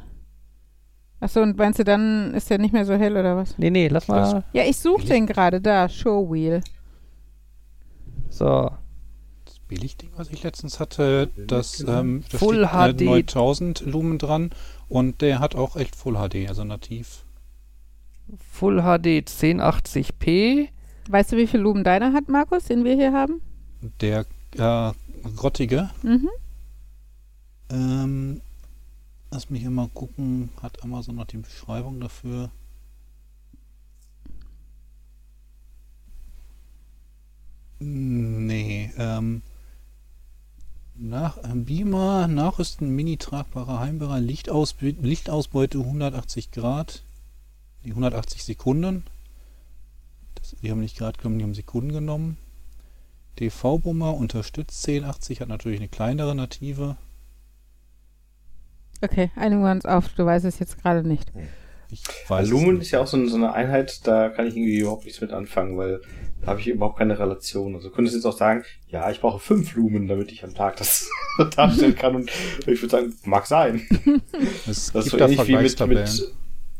Achso, 1.19 1.41
und 1.41 1.57
meinst 1.57 1.78
du, 1.78 1.85
dann 1.85 2.35
ist 2.35 2.51
der 2.51 2.59
nicht 2.59 2.74
mehr 2.74 2.85
so 2.85 2.95
hell 2.95 3.16
oder 3.16 3.37
was? 3.37 3.57
Nee, 3.57 3.70
nee, 3.70 3.89
lass 3.89 4.09
mal. 4.09 4.45
Ja, 4.53 4.65
ich 4.65 4.77
suche 4.77 5.07
den 5.07 5.27
gerade 5.27 5.61
da, 5.61 5.89
Showwheel. 5.89 6.61
So. 8.28 8.70
Billigding, 9.68 10.10
was 10.16 10.30
ich 10.30 10.43
letztens 10.43 10.78
hatte, 10.80 11.28
das, 11.47 11.80
ähm, 11.80 12.24
da 12.30 12.38
Full 12.38 12.66
steht, 12.66 12.97
HD. 12.97 13.01
Äh, 13.02 13.05
9000 13.05 13.80
Lumen 13.80 14.18
dran 14.18 14.51
und 14.88 15.20
der 15.22 15.40
hat 15.40 15.55
auch 15.55 15.76
echt 15.76 15.97
Full 15.97 16.14
HD, 16.14 16.48
also 16.48 16.64
nativ. 16.64 17.24
Full 18.52 18.80
HD 18.82 19.22
1080p. 19.28 20.68
Weißt 21.09 21.32
du, 21.32 21.36
wie 21.36 21.47
viel 21.47 21.60
Lumen 21.60 21.84
deiner 21.84 22.12
hat, 22.12 22.28
Markus, 22.28 22.64
den 22.64 22.84
wir 22.84 22.94
hier 22.94 23.12
haben? 23.12 23.40
Der 24.01 24.24
äh, 24.56 24.93
grottige, 25.36 25.90
Mhm. 26.02 26.28
ähm, 27.70 28.40
lass 29.30 29.51
mich 29.51 29.60
hier 29.62 29.70
mal 29.70 29.88
gucken, 29.94 30.51
hat 30.62 30.82
Amazon 30.82 31.16
noch 31.16 31.26
die 31.26 31.38
Beschreibung 31.38 32.01
dafür? 32.01 32.51
Nee, 37.78 38.90
ähm, 38.97 39.43
nach 40.98 41.39
Beamer, 41.55 42.27
Nachrüsten, 42.28 42.89
mini 42.90 43.16
tragbarer 43.16 43.81
Heimbereich, 43.81 44.23
Lichtausbe 44.23 44.90
Lichtausbeute 45.01 45.78
180 45.78 46.51
Grad, 46.51 47.02
die 47.85 47.90
180 47.90 48.44
Sekunden. 48.44 49.05
Das, 50.36 50.55
die 50.62 50.70
haben 50.70 50.81
nicht 50.81 50.97
Grad 50.98 51.18
genommen, 51.18 51.39
die 51.39 51.44
haben 51.44 51.55
Sekunden 51.55 51.93
genommen. 51.93 52.36
DV-Bummer 53.39 54.14
unterstützt 54.14 54.86
1080, 54.89 55.40
hat 55.43 55.48
natürlich 55.48 55.81
eine 55.81 55.89
kleinere 55.89 56.35
Native. 56.35 56.97
Okay, 59.02 59.31
einigen 59.36 59.62
wir 59.62 59.70
uns 59.70 59.85
auf. 59.85 60.09
Du 60.10 60.24
weißt 60.24 60.44
es 60.47 60.59
jetzt 60.59 60.81
gerade 60.81 61.06
nicht. 61.06 61.31
Ich 61.90 62.02
weiß 62.28 62.48
Lumen 62.48 62.74
nicht. 62.74 62.82
ist 62.85 62.90
ja 62.93 63.01
auch 63.01 63.06
so, 63.06 63.16
eine- 63.16 63.28
so 63.28 63.36
eine 63.36 63.52
Einheit, 63.52 64.06
da 64.06 64.31
kann 64.31 64.47
ich 64.47 64.56
irgendwie 64.56 64.78
überhaupt 64.78 65.05
nichts 65.05 65.20
mit 65.20 65.31
anfangen, 65.32 65.77
weil 65.77 66.01
habe 66.45 66.61
ich 66.61 66.69
überhaupt 66.69 66.99
keine 66.99 67.19
Relation. 67.19 67.75
Also 67.75 67.91
könntest 67.91 68.15
du 68.15 68.19
jetzt 68.19 68.27
auch 68.27 68.37
sagen, 68.37 68.65
ja, 68.89 69.11
ich 69.11 69.21
brauche 69.21 69.39
fünf 69.39 69.75
Lumen, 69.75 70.07
damit 70.07 70.33
ich 70.33 70.45
am 70.45 70.55
Tag 70.55 70.77
das 70.77 71.11
darstellen 71.57 71.97
kann. 71.97 72.15
Und 72.17 72.31
ich 72.67 72.83
würde 72.83 72.89
sagen, 72.89 73.15
mag 73.25 73.47
sein. 73.47 73.83
Es 74.67 74.93
Das 74.93 75.07
ist 75.07 75.11
so 75.11 75.19
ähnlich 75.19 75.47
wie 75.47 75.57
mit, 75.57 75.87
mit. 75.87 76.35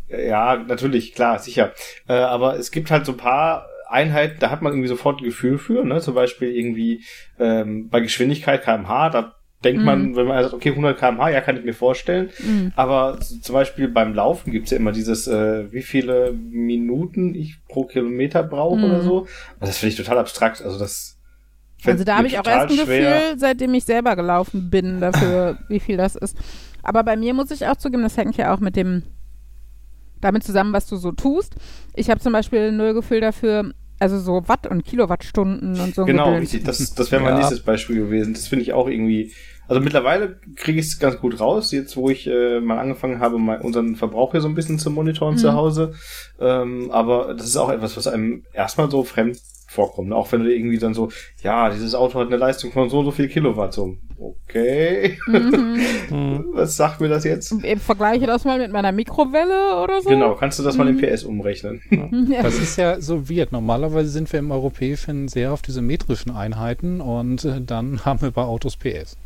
Ja, 0.09 0.57
natürlich, 0.57 1.15
klar, 1.15 1.39
sicher. 1.39 1.73
Äh, 2.09 2.15
aber 2.15 2.57
es 2.57 2.71
gibt 2.71 2.91
halt 2.91 3.07
so 3.07 3.13
ein 3.13 3.19
paar 3.19 3.67
Einheiten, 3.89 4.37
da 4.41 4.51
hat 4.51 4.63
man 4.63 4.73
irgendwie 4.73 4.89
sofort 4.89 5.21
ein 5.21 5.25
Gefühl 5.25 5.59
für, 5.59 5.85
ne? 5.85 6.01
Zum 6.01 6.15
Beispiel 6.15 6.55
irgendwie 6.55 7.05
ähm, 7.39 7.89
bei 7.89 8.01
Geschwindigkeit 8.01 8.63
kmh, 8.63 9.11
da 9.11 9.35
denkt 9.67 9.83
man, 9.85 10.17
wenn 10.17 10.27
man 10.27 10.43
sagt, 10.43 10.55
okay, 10.55 10.71
100 10.71 10.99
kmh, 10.99 11.29
ja, 11.31 11.41
kann 11.41 11.57
ich 11.59 11.65
mir 11.65 11.75
vorstellen. 11.75 12.31
Mhm. 12.39 12.73
Aber 12.77 13.19
zum 13.21 13.53
Beispiel 13.53 13.89
beim 13.89 14.15
Laufen 14.15 14.51
gibt's 14.53 14.71
ja 14.71 14.79
immer 14.79 14.93
dieses, 14.93 15.27
äh, 15.27 15.71
wie 15.73 15.83
viele 15.83 16.33
Minuten 16.33 17.35
ich 17.35 17.59
pro 17.69 17.85
Kilometer 17.85 18.43
brauche 18.43 18.79
Mhm. 18.79 18.85
oder 18.85 19.03
so. 19.03 19.19
Und 19.21 19.29
das 19.61 19.79
finde 19.79 19.91
ich 19.93 19.97
total 19.97 20.19
abstrakt. 20.19 20.63
Also 20.63 20.79
das 20.79 21.19
Also 21.85 22.05
da 22.05 22.17
habe 22.17 22.27
ich 22.27 22.39
auch 22.39 22.47
erst 22.47 22.71
ein 22.71 22.85
schwer. 22.87 23.21
Gefühl, 23.21 23.39
seitdem 23.39 23.75
ich 23.75 23.85
selber 23.85 24.17
gelaufen 24.17 24.71
bin, 24.71 25.01
dafür, 25.01 25.59
wie 25.69 25.81
viel 25.81 25.97
das 25.97 26.17
ist. 26.17 26.37
Aber 26.83 27.03
bei 27.05 27.17
mir 27.17 27.35
muss 27.35 27.51
ich 27.51 27.67
auch 27.67 27.77
zugeben, 27.77 28.03
das 28.03 28.17
hängt 28.17 28.37
ja 28.37 28.55
auch 28.55 28.61
mit 28.61 28.77
dem, 28.77 29.03
damit 30.21 30.45
zusammen, 30.45 30.73
was 30.73 30.87
du 30.87 30.97
so 30.97 31.13
tust. 31.13 31.55
Ich 31.95 32.09
habe 32.11 32.21
zum 32.21 32.33
Beispiel 32.33 32.73
null 32.73 32.95
Gefühl 32.95 33.21
dafür, 33.21 33.73
also 33.99 34.19
so 34.19 34.47
Watt 34.49 34.67
und 34.67 34.85
Kilowattstunden 34.85 35.81
und 35.81 35.95
so. 35.95 36.05
Genau, 36.05 36.35
richtig. 36.35 36.65
Das, 36.65 36.95
das 36.95 37.11
wäre 37.13 37.23
mein 37.23 37.33
Ja. 37.35 37.39
nächstes 37.39 37.61
Beispiel 37.61 37.97
gewesen. 37.97 38.35
Das 38.35 38.47
finde 38.49 38.63
ich 38.63 38.73
auch 38.73 38.89
irgendwie. 38.89 39.33
Also 39.69 39.81
mittlerweile 39.81 40.39
kriege 40.55 40.79
ich 40.81 40.87
es 40.87 40.99
ganz 40.99 41.19
gut 41.19 41.41
raus, 41.41 41.73
jetzt 41.73 41.97
wo 41.97 42.09
ich 42.11 42.27
äh, 42.27 42.61
mal 42.61 42.79
angefangen 42.79 43.21
habe, 43.21 43.39
mal 43.39 43.61
unseren 43.61 43.97
Verbrauch 43.97 44.33
hier 44.33 44.41
so 44.41 44.49
ein 44.49 44.55
bisschen 44.55 44.79
zu 44.79 44.91
monitoren 44.91 45.35
Mhm. 45.35 45.39
zu 45.39 45.53
Hause. 45.55 45.95
Ähm, 46.41 46.91
aber 46.93 47.35
das 47.35 47.47
ist 47.47 47.57
auch 47.57 47.71
etwas, 47.71 47.97
was 47.97 48.07
einem 48.07 48.45
erstmal 48.53 48.91
so 48.91 49.03
fremd 49.03 49.39
vorkommt. 49.69 50.13
Auch 50.13 50.31
wenn 50.33 50.45
du 50.45 50.55
irgendwie 50.55 50.79
dann 50.79 50.95
so, 50.95 51.11
ja, 51.43 51.69
dieses 51.71 51.95
Auto 51.97 52.21
hat 52.21 52.29
eine 52.29 52.37
Leistung 52.37 52.71
von 52.73 52.89
so 52.89 53.01
und 53.01 53.05
so 53.07 53.11
viel 53.11 53.29
Kilowatt. 53.29 53.75
So, 53.75 53.97
okay, 54.19 55.19
Mhm. 55.27 55.81
Hm. 56.09 56.45
was 56.53 56.77
sagt 56.77 57.01
mir 57.01 57.09
das 57.09 57.25
jetzt? 57.25 57.53
Ich 57.65 57.79
vergleiche 57.83 58.27
das 58.27 58.45
mal 58.45 58.59
mit 58.61 58.71
meiner 58.71 58.93
Mikrowelle 58.93 59.83
oder 59.83 60.01
so. 60.01 60.09
Genau, 60.09 60.35
kannst 60.37 60.59
du 60.61 60.63
das 60.63 60.77
mal 60.77 60.87
in 60.89 60.95
Mhm. 60.97 61.01
PS 61.01 61.25
umrechnen? 61.25 61.83
Ja. 61.91 62.09
Das 62.43 62.59
ist 62.59 62.77
ja 62.79 63.01
so 63.01 63.29
weird. 63.29 63.51
Normalerweise 63.51 64.09
sind 64.11 64.33
wir 64.33 64.39
im 64.39 64.53
Europäischen 64.53 65.27
sehr 65.27 65.53
auf 65.53 65.63
diese 65.63 65.83
metrischen 65.83 66.31
Einheiten 66.31 67.01
und 67.01 67.45
äh, 67.45 67.61
dann 67.61 68.01
haben 68.05 68.23
wir 68.23 68.31
bei 68.31 68.43
Autos 68.43 68.77
PS. 68.77 69.17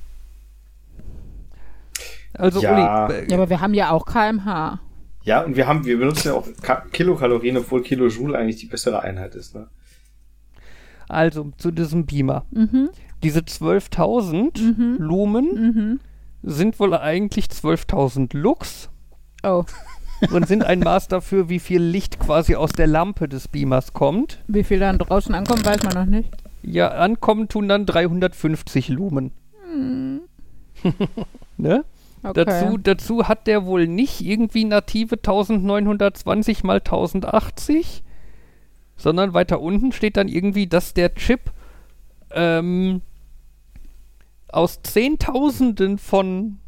Also, 2.40 2.60
Ja. 2.60 3.06
Uli, 3.06 3.26
ja, 3.28 3.36
aber 3.36 3.50
wir 3.50 3.60
haben 3.60 3.74
ja 3.74 3.90
auch 3.90 4.04
kmh. 4.06 4.80
Ja, 5.22 5.42
und 5.42 5.54
wir 5.56 5.66
haben, 5.66 5.84
wir 5.84 5.98
benutzen 5.98 6.28
ja 6.28 6.34
auch 6.34 6.46
Ka 6.62 6.82
Kilokalorien, 6.92 7.56
obwohl 7.58 7.82
Kilojoule 7.82 8.38
eigentlich 8.38 8.56
die 8.56 8.66
bessere 8.66 9.02
Einheit 9.02 9.34
ist. 9.34 9.54
Ne? 9.54 9.68
also 11.08 11.50
zu 11.58 11.72
diesem 11.72 12.06
Beamer. 12.06 12.44
Mhm. 12.52 12.90
Diese 13.24 13.40
12.000 13.40 14.60
Mhm. 14.62 14.96
Lumen 14.98 15.44
Mhm. 15.74 16.00
sind 16.42 16.78
wohl 16.78 16.94
eigentlich 16.94 17.46
12.000 17.50 18.36
Lux 18.36 18.88
Oh, 19.42 19.64
und 20.32 20.46
sind 20.46 20.62
ein 20.64 20.78
Maß 20.80 21.08
dafür, 21.08 21.48
wie 21.48 21.58
viel 21.58 21.82
Licht 21.82 22.20
quasi 22.20 22.54
aus 22.54 22.70
der 22.72 22.86
Lampe 22.86 23.28
des 23.28 23.48
Beamers 23.48 23.92
kommt. 23.92 24.38
wie 24.46 24.62
viel 24.64 24.78
dann 24.78 24.98
draußen 24.98 25.34
ankommt, 25.34 25.64
weiß 25.66 25.82
man 25.82 25.94
noch 25.94 26.04
nicht. 26.06 26.30
Ja, 26.62 26.88
ankommen 26.88 27.48
tun 27.48 27.68
dann 27.68 27.86
350 27.86 28.88
Lumen. 28.88 29.32
Hm, 29.64 30.20
Ne? 31.56 31.84
Okay. 32.22 32.44
Dazu, 32.44 32.76
dazu 32.76 33.28
hat 33.28 33.46
der 33.46 33.64
wohl 33.64 33.86
nicht 33.86 34.20
irgendwie 34.20 34.64
native 34.64 35.16
1920 35.16 36.64
mal 36.64 36.78
1080, 36.78 38.02
sondern 38.96 39.32
weiter 39.32 39.60
unten 39.60 39.92
steht 39.92 40.16
dann 40.16 40.28
irgendwie, 40.28 40.66
dass 40.66 40.92
der 40.92 41.14
Chip 41.14 41.50
ähm, 42.32 43.00
aus 44.48 44.82
Zehntausenden 44.82 45.98
von 45.98 46.58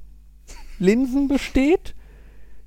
Linsen 0.79 1.29
besteht, 1.29 1.95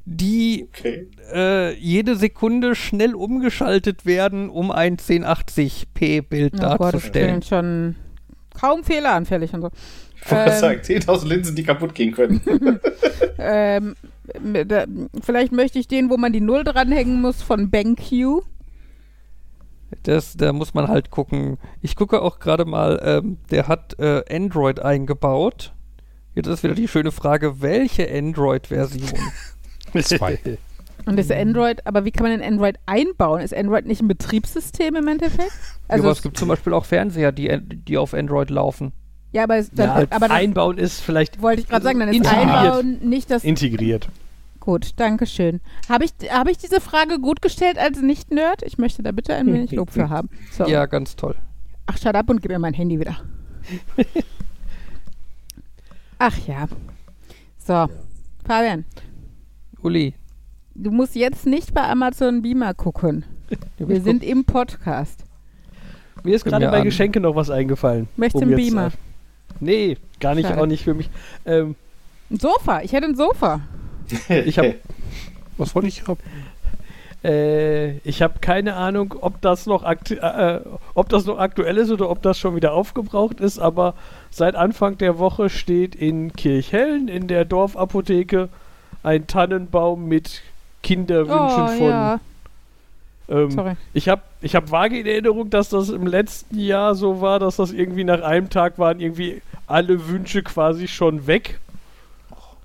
die 0.06 0.68
Okay. 0.70 1.08
äh, 1.34 1.74
jede 1.80 2.16
Sekunde 2.16 2.76
schnell 2.76 3.16
umgeschaltet 3.16 4.06
werden, 4.06 4.50
um 4.50 4.70
ein 4.70 4.98
1080p-Bild 4.98 6.54
oh 6.56 6.58
Gott, 6.58 6.64
das 6.64 6.78
darzustellen. 6.78 7.42
schon 7.42 7.96
kaum 8.54 8.84
fehleranfällig 8.84 9.54
und 9.54 9.62
so. 9.62 9.70
Wollte 10.30 10.52
Ähm. 10.54 10.60
sagen, 10.60 10.80
10.000 10.82 11.28
Linsen, 11.28 11.56
die 11.56 11.64
kaputt 11.64 11.94
gehen 11.96 12.12
können. 12.14 12.42
Ähm, 13.38 13.96
der- 14.42 14.88
vielleicht 15.22 15.52
möchte 15.52 15.78
ich 15.78 15.88
den, 15.88 16.10
wo 16.10 16.18
man 16.18 16.32
die 16.34 16.42
Null 16.42 16.64
dranhängen 16.64 17.22
muss, 17.22 17.42
von 17.44 17.70
BenQ. 17.70 18.42
Das, 20.04 20.36
da 20.36 20.52
muss 20.54 20.74
man 20.74 20.88
halt 20.88 21.12
gucken. 21.12 21.58
Ich 21.82 21.96
gucke 21.96 22.22
auch 22.22 22.40
gerade 22.40 22.66
mal, 22.66 23.00
ähm, 23.04 23.38
der 23.52 23.68
hat 23.68 24.00
äh, 24.00 24.24
Android 24.34 24.80
eingebaut. 24.80 25.74
Jetzt 26.34 26.48
ist 26.48 26.64
wieder 26.64 26.76
die 26.76 26.88
schöne 26.88 27.12
Frage, 27.12 27.62
welche 27.62 28.10
Android-Version? 28.12 29.20
Zwei. 30.02 30.40
Und 31.06 31.20
ist 31.20 31.32
Android, 31.32 31.86
aber 31.86 32.04
wie 32.06 32.12
kann 32.12 32.28
man 32.28 32.40
denn 32.40 32.54
Android 32.54 32.78
einbauen? 32.88 33.42
Ist 33.42 33.54
Android 33.54 33.86
nicht 33.86 34.02
ein 34.02 34.08
Betriebssystem 34.08 34.96
im 34.96 35.08
Endeffekt? 35.08 35.52
Also 35.88 36.08
Also, 36.08 36.10
es 36.10 36.22
gibt 36.24 36.38
zum 36.38 36.48
Beispiel 36.50 36.74
auch 36.74 36.86
Fernseher, 36.86 37.32
die, 37.32 37.56
die 37.62 37.98
auf 37.98 38.14
Android 38.14 38.50
laufen. 38.50 38.92
Ja, 39.36 39.44
aber, 39.44 39.58
es, 39.58 39.70
dann, 39.72 39.90
Ja, 39.90 40.08
aber 40.12 40.28
dann 40.28 40.32
einbauen 40.32 40.78
ist 40.78 41.02
vielleicht 41.02 41.42
wollte 41.42 41.62
ich 41.62 41.68
gerade 41.68 41.84
sagen, 41.84 42.00
dann 42.00 42.08
ist 42.08 42.16
Integriert. 42.16 42.50
Einbauen 42.50 43.00
nicht 43.02 43.30
das. 43.30 43.44
integriert. 43.44 44.08
Gut, 44.62 44.92
danke 44.96 45.28
schön. 45.28 45.60
Habe 45.90 46.06
ich, 46.06 46.12
hab 46.32 46.48
ich 46.48 46.58
diese 46.58 46.80
Frage 46.80 47.20
gut 47.20 47.42
gestellt 47.42 47.78
als 47.78 48.02
Nicht-Nerd? 48.02 48.64
Ich 48.64 48.78
möchte 48.78 49.04
da 49.04 49.12
bitte 49.12 49.36
ein 49.36 49.46
wenig 49.52 49.74
Lob 49.74 49.92
für 49.92 50.10
haben. 50.10 50.30
So. 50.52 50.66
Ja, 50.66 50.86
ganz 50.86 51.18
toll. 51.18 51.36
Ach, 51.86 51.98
shut 51.98 52.16
up 52.16 52.30
und 52.30 52.42
gib 52.42 52.50
mir 52.50 52.60
mein 52.60 52.74
Handy 52.74 52.98
wieder. 53.00 53.18
Ach 56.18 56.38
ja. 56.48 56.68
So, 57.58 57.88
Fabian, 58.48 58.86
Uli, 59.82 60.14
du 60.76 60.92
musst 60.92 61.16
jetzt 61.16 61.46
nicht 61.46 61.74
bei 61.74 61.84
Amazon 61.88 62.42
Beamer 62.42 62.74
gucken. 62.74 63.26
Wir 63.78 64.02
sind 64.02 64.24
im 64.24 64.46
Podcast. 64.46 65.26
Mir 66.24 66.36
ist 66.36 66.46
gerade 66.46 66.68
bei 66.70 66.80
an. 66.80 66.84
Geschenke 66.86 67.20
noch 67.20 67.36
was 67.36 67.50
eingefallen. 67.50 68.08
Möchtest 68.16 68.42
um 68.44 68.50
du 68.50 68.56
einen 68.56 68.64
jetzt, 68.64 68.74
Beamer? 68.74 68.88
äh, 68.88 68.92
Nee, 69.60 69.98
gar 70.20 70.36
nicht, 70.36 70.48
Schade. 70.48 70.62
auch 70.62 70.66
nicht 70.66 70.84
für 70.84 70.94
mich. 70.94 71.10
Ähm, 71.46 71.76
Ein 72.30 72.40
Sofa. 72.40 72.82
Ich 72.82 72.94
hätte 72.94 73.06
ein 73.08 73.16
Sofa. 73.16 73.62
ich 74.30 74.58
habe 74.58 74.76
Was 75.58 75.74
wollte 75.76 75.88
ich 75.88 76.08
haben? 76.08 76.20
Äh, 77.24 77.98
ich 78.00 78.22
habe 78.22 78.36
keine 78.40 78.76
Ahnung, 78.76 79.16
ob 79.20 79.42
das, 79.42 79.66
noch 79.66 79.84
aktu 79.84 80.16
äh, 80.16 80.60
ob 80.94 81.10
das 81.10 81.26
noch 81.26 81.40
aktuell 81.40 81.78
ist 81.78 81.90
oder 81.90 82.10
ob 82.10 82.22
das 82.22 82.38
schon 82.38 82.56
wieder 82.56 82.74
aufgebraucht 82.74 83.40
ist, 83.40 83.58
aber 83.58 83.96
seit 84.30 84.56
Anfang 84.56 84.98
der 85.00 85.18
Woche 85.18 85.50
steht 85.50 85.96
in 85.96 86.34
Kirchhellen 86.34 87.08
in 87.08 87.28
der 87.28 87.46
Dorfapotheke 87.46 88.50
ein 89.02 89.26
Tannenbaum 89.28 90.08
mit 90.08 90.42
Kinderwünschen 90.84 91.64
Oh, 91.64 91.68
von. 91.80 91.90
ja. 91.90 92.20
Ähm, 93.28 93.52
Sorry. 93.52 93.74
ich 93.94 94.08
habe 94.08 94.22
ich 94.42 94.56
hab 94.56 94.70
vage 94.72 95.00
in 95.00 95.06
Erinnerung, 95.06 95.50
dass 95.50 95.70
das 95.70 95.90
im 95.90 96.06
letzten 96.06 96.60
Jahr 96.60 96.94
so 96.96 97.22
war, 97.22 97.40
dass 97.40 97.56
das 97.56 97.72
irgendwie 97.72 98.04
nach 98.04 98.22
einem 98.22 98.50
Tag 98.50 98.78
waren 98.78 99.00
irgendwie 99.00 99.42
alle 99.68 100.08
Wünsche 100.08 100.44
quasi 100.44 100.88
schon 100.88 101.26
weg. 101.28 101.60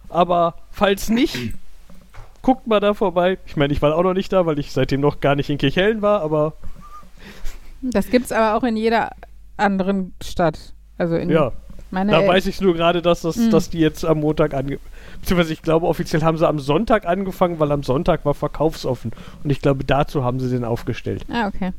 Aber 0.08 0.54
falls 0.70 1.08
nicht, 1.08 1.54
guckt 2.42 2.66
mal 2.66 2.80
da 2.80 2.94
vorbei. 2.94 3.38
Ich 3.46 3.56
meine, 3.56 3.72
ich 3.72 3.80
war 3.80 3.94
auch 3.96 4.02
noch 4.02 4.14
nicht 4.14 4.32
da, 4.32 4.44
weil 4.44 4.58
ich 4.58 4.72
seitdem 4.72 5.00
noch 5.00 5.20
gar 5.20 5.34
nicht 5.34 5.48
in 5.50 5.58
Kirchhellen 5.58 6.02
war, 6.02 6.20
aber 6.20 6.54
Das 7.80 8.10
gibt's 8.10 8.32
aber 8.32 8.56
auch 8.56 8.64
in 8.64 8.76
jeder 8.76 9.10
anderen 9.56 10.14
Stadt. 10.22 10.58
Also 10.98 11.16
in 11.16 11.30
ja, 11.30 11.52
meine 11.90 12.12
da 12.12 12.26
weiß 12.26 12.46
ich 12.46 12.60
nur 12.60 12.74
gerade, 12.74 13.02
dass, 13.02 13.22
das, 13.22 13.36
Mhm. 13.36 13.50
dass 13.50 13.70
die 13.70 13.78
jetzt 13.78 14.04
am 14.04 14.20
Montag 14.20 14.54
ange... 14.54 14.78
Beziehungsweise 15.20 15.52
ich 15.52 15.62
glaube, 15.62 15.86
offiziell 15.86 16.22
haben 16.22 16.38
sie 16.38 16.48
am 16.48 16.58
Sonntag 16.58 17.06
angefangen, 17.06 17.58
weil 17.58 17.72
am 17.72 17.82
Sonntag 17.82 18.24
war 18.24 18.34
verkaufsoffen. 18.34 19.12
Und 19.44 19.50
ich 19.50 19.60
glaube, 19.60 19.84
dazu 19.84 20.24
haben 20.24 20.40
sie 20.40 20.48
den 20.48 20.64
aufgestellt. 20.64 21.24
Ah, 21.30 21.48
okay. 21.48 21.72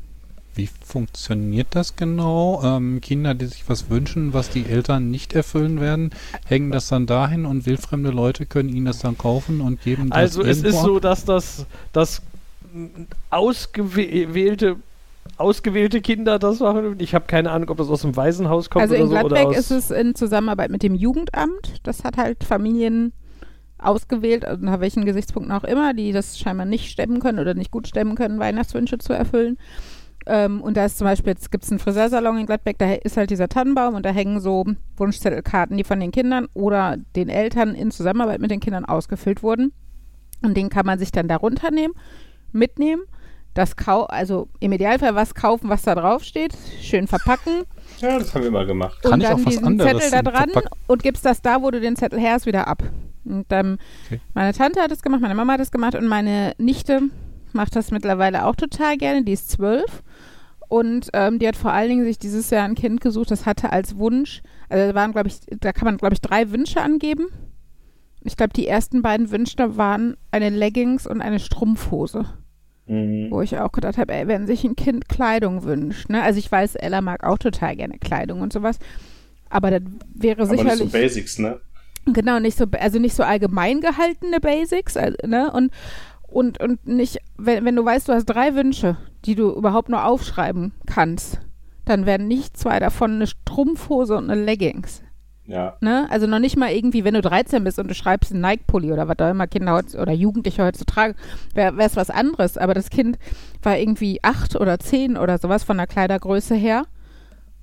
Wie 0.54 0.70
funktioniert 0.86 1.68
das 1.72 1.96
genau? 1.96 2.62
Ähm, 2.62 3.00
Kinder, 3.00 3.34
die 3.34 3.46
sich 3.46 3.64
was 3.70 3.90
wünschen, 3.90 4.34
was 4.34 4.50
die 4.50 4.66
Eltern 4.66 5.10
nicht 5.10 5.34
erfüllen 5.34 5.80
werden, 5.80 6.12
hängen 6.46 6.72
das 6.72 6.90
dann 6.90 7.06
dahin 7.06 7.46
und 7.46 7.66
wildfremde 7.66 8.10
Leute 8.12 8.46
können 8.46 8.68
ihnen 8.68 8.86
das 8.86 9.00
dann 9.00 9.18
kaufen 9.18 9.62
und 9.62 9.82
geben 9.82 10.10
das 10.10 10.18
Also 10.18 10.44
es 10.44 10.62
ist 10.62 10.82
so, 10.82 11.00
dass 11.00 11.24
das, 11.24 11.66
das 11.94 12.22
mm, 12.74 12.86
ausgewählte 13.30 14.76
ausgewählte 15.42 16.02
Kinder 16.02 16.40
das 16.40 16.60
machen. 16.60 16.96
Ich 17.00 17.14
habe 17.14 17.26
keine 17.26 17.52
Ahnung, 17.52 17.70
ob 17.70 17.78
das 17.78 17.90
aus 17.90 18.02
dem 18.02 18.16
Waisenhaus 18.16 18.70
kommt 18.70 18.84
Also 18.84 18.96
oder 18.96 19.04
in 19.04 19.10
so. 19.10 19.16
Oder 19.16 19.28
Gladbeck 19.28 19.48
aus, 19.48 19.58
ist 19.58 19.72
es 19.72 19.92
in 19.92 20.16
Zusammenarbeit 20.16 20.72
mit 20.72 20.84
dem 20.84 20.96
Jugendamt. 20.96 21.82
Das 21.84 22.04
hat 22.04 22.18
halt 22.18 22.44
Familien 22.44 23.14
ausgewählt, 23.78 24.46
unter 24.48 24.80
welchen 24.80 25.06
Gesichtspunkten 25.06 25.52
auch 25.52 25.64
immer, 25.64 25.94
die 25.94 26.12
das 26.12 26.38
scheinbar 26.38 26.66
nicht 26.66 26.90
stemmen 26.90 27.20
können 27.20 27.40
oder 27.40 27.54
nicht 27.54 27.72
gut 27.72 27.88
stemmen 27.88 28.16
können, 28.16 28.40
Weihnachtswünsche 28.40 29.00
zu 29.00 29.14
erfüllen. 29.14 29.58
Ähm, 30.28 30.62
und 30.62 30.78
da 30.78 30.86
ist 30.86 30.98
zum 31.00 31.06
Beispiel, 31.06 31.34
jetzt 31.34 31.52
gibt 31.52 31.64
es 31.64 31.72
einen 31.72 31.80
Friseursalon 31.80 32.38
in 32.38 32.46
Gladbeck, 32.46 32.78
da 32.78 32.94
ist 32.94 33.18
halt 33.18 33.32
dieser 33.32 33.50
Tannenbaum 33.50 33.96
und 33.96 34.06
da 34.06 34.12
hängen 34.12 34.40
so 34.40 34.66
Wunschzettelkarten, 34.98 35.78
die 35.78 35.84
von 35.84 36.00
den 36.00 36.12
Kindern 36.12 36.48
oder 36.54 36.98
den 37.16 37.30
Eltern 37.30 37.74
in 37.74 37.92
Zusammenarbeit 37.92 38.40
mit 38.40 38.52
den 38.52 38.60
Kindern 38.60 38.86
ausgefüllt 38.86 39.42
wurden. 39.42 39.74
Und 40.44 40.56
den 40.58 40.70
kann 40.70 40.86
man 40.86 41.00
sich 41.00 41.12
dann 41.12 41.28
da 41.28 41.38
runternehmen, 41.38 41.96
mitnehmen, 42.52 43.04
das 43.54 43.76
kau 43.76 44.04
also 44.04 44.48
im 44.60 44.72
Idealfall 44.72 45.16
was 45.16 45.36
kaufen, 45.36 45.70
was 45.70 45.82
da 45.82 45.96
drauf 45.96 46.24
steht, 46.24 46.54
schön 46.82 47.08
verpacken 47.08 47.64
Ja, 48.00 48.18
das 48.18 48.34
haben 48.34 48.44
wir 48.44 48.52
mal 48.52 48.66
gemacht. 48.66 49.02
Kann 49.04 49.14
und 49.14 49.22
ich 49.22 49.28
dann 49.28 49.36
auch 49.42 49.46
was 49.46 49.54
diesen 49.56 49.80
Zettel 49.80 50.12
da 50.12 50.22
dran 50.22 50.50
verpacken? 50.50 50.78
und 50.88 51.04
gibst 51.04 51.26
das 51.26 51.42
da, 51.42 51.62
wo 51.62 51.70
du 51.72 51.80
den 51.82 51.96
Zettel 51.96 52.20
her 52.20 52.34
hast, 52.34 52.46
wieder 52.46 52.68
ab. 52.68 52.84
Und 53.26 53.46
ähm, 53.52 53.78
Okay. 54.08 54.20
meine 54.34 54.54
Tante 54.54 54.82
hat 54.82 54.92
es 54.92 55.02
gemacht, 55.02 55.22
meine 55.22 55.36
Mama 55.36 55.54
hat 55.54 55.60
es 55.60 55.72
gemacht 55.72 55.96
und 55.96 56.08
meine 56.08 56.54
Nichte 56.58 57.02
macht 57.54 57.76
das 57.76 57.92
mittlerweile 57.92 58.46
auch 58.46 58.56
total 58.56 58.98
gerne. 58.98 59.24
Die 59.24 59.34
ist 59.34 59.50
zwölf 59.52 60.02
und 60.70 61.10
ähm, 61.14 61.38
die 61.38 61.48
hat 61.48 61.58
vor 61.58 61.74
allen 61.74 61.90
Dingen 61.90 62.06
sich 62.06 62.18
dieses 62.18 62.50
Jahr 62.50 62.64
ein 62.64 62.76
Kind 62.76 63.02
gesucht, 63.02 63.30
das 63.30 63.46
hatte 63.46 63.72
als 63.74 63.98
Wunsch, 63.98 64.42
also 64.70 64.88
da 64.88 64.96
waren, 64.96 65.12
glaube 65.12 65.28
ich, 65.28 65.36
da 65.60 65.74
kann 65.74 65.86
man, 65.86 65.98
glaube 65.98 66.14
ich, 66.14 66.22
drei 66.22 66.50
Wünsche 66.52 66.82
angeben. 66.82 67.28
Ich 68.24 68.38
glaube, 68.38 68.54
die 68.54 68.68
ersten 68.68 69.02
beiden 69.02 69.32
Wünsche 69.32 69.78
waren 69.78 70.16
eine 70.32 70.50
Leggings 70.50 71.06
und 71.08 71.22
eine 71.22 71.40
Strumpfhose. 71.40 72.26
Mhm. 72.92 73.32
Wo 73.32 73.42
ich 73.42 73.58
auch 73.58 73.72
gedacht 73.72 73.98
habe, 73.98 74.14
ey, 74.14 74.28
wenn 74.28 74.48
sich 74.48 74.66
ein 74.66 74.76
Kind 74.76 75.08
Kleidung 75.08 75.64
wünscht, 75.64 76.10
ne? 76.10 76.22
Also 76.22 76.40
ich 76.40 76.52
weiß, 76.52 76.76
Ella 76.76 77.00
mag 77.00 77.24
auch 77.24 77.38
total 77.38 77.78
gerne 77.78 77.98
Kleidung 78.00 78.42
und 78.42 78.52
sowas. 78.52 78.80
Aber 79.50 79.72
das 79.72 79.82
wäre 80.14 80.42
Aber 80.42 80.52
nicht 80.52 80.62
so 80.62 80.70
sicherlich 80.70 80.92
Basics, 80.92 81.40
ne? 81.40 81.62
genau 82.06 82.40
nicht 82.40 82.58
so, 82.58 82.66
also 82.80 83.00
nicht 83.00 83.16
so 83.16 83.24
allgemein 83.24 83.80
gehaltene 83.80 84.42
Basics, 84.42 84.98
also, 84.98 85.16
ne? 85.26 85.52
Und 85.54 85.72
und 86.28 86.60
und 86.60 86.86
nicht, 86.86 87.20
wenn, 87.38 87.64
wenn 87.64 87.78
du 87.78 87.86
weißt, 87.86 88.10
du 88.10 88.14
hast 88.14 88.26
drei 88.26 88.56
Wünsche, 88.56 88.98
die 89.24 89.36
du 89.36 89.52
überhaupt 89.52 89.88
nur 89.88 90.06
aufschreiben 90.06 90.74
kannst, 90.86 91.40
dann 91.86 92.06
werden 92.06 92.28
nicht 92.28 92.58
zwei 92.58 92.80
davon 92.80 93.12
eine 93.12 93.28
Strumpfhose 93.28 94.18
und 94.18 94.30
eine 94.30 94.44
Leggings. 94.44 95.02
Ja. 95.52 95.76
Ne? 95.82 96.08
Also 96.10 96.28
noch 96.28 96.40
nicht 96.40 96.56
mal 96.58 96.72
irgendwie, 96.72 97.04
wenn 97.04 97.14
du 97.14 97.22
13 97.22 97.64
bist 97.64 97.78
und 97.78 97.90
du 97.90 97.94
schreibst 97.94 98.32
einen 98.32 98.42
Nike-Pulli 98.42 98.92
oder 98.92 99.08
was 99.08 99.20
auch 99.20 99.30
immer 99.30 99.48
Kinder 99.48 99.74
heutz- 99.74 99.96
oder 99.96 100.14
Jugendliche 100.14 100.64
heutzutage, 100.64 101.16
wäre 101.54 101.76
es 101.80 101.96
was 101.96 102.10
anderes. 102.10 102.58
Aber 102.58 102.74
das 102.74 102.90
Kind 102.90 103.18
war 103.62 103.78
irgendwie 103.78 104.24
acht 104.24 104.56
oder 104.56 104.80
zehn 104.80 105.18
oder 105.18 105.38
sowas 105.38 105.64
von 105.64 105.78
der 105.78 105.88
Kleidergröße 105.88 106.56
her 106.56 106.84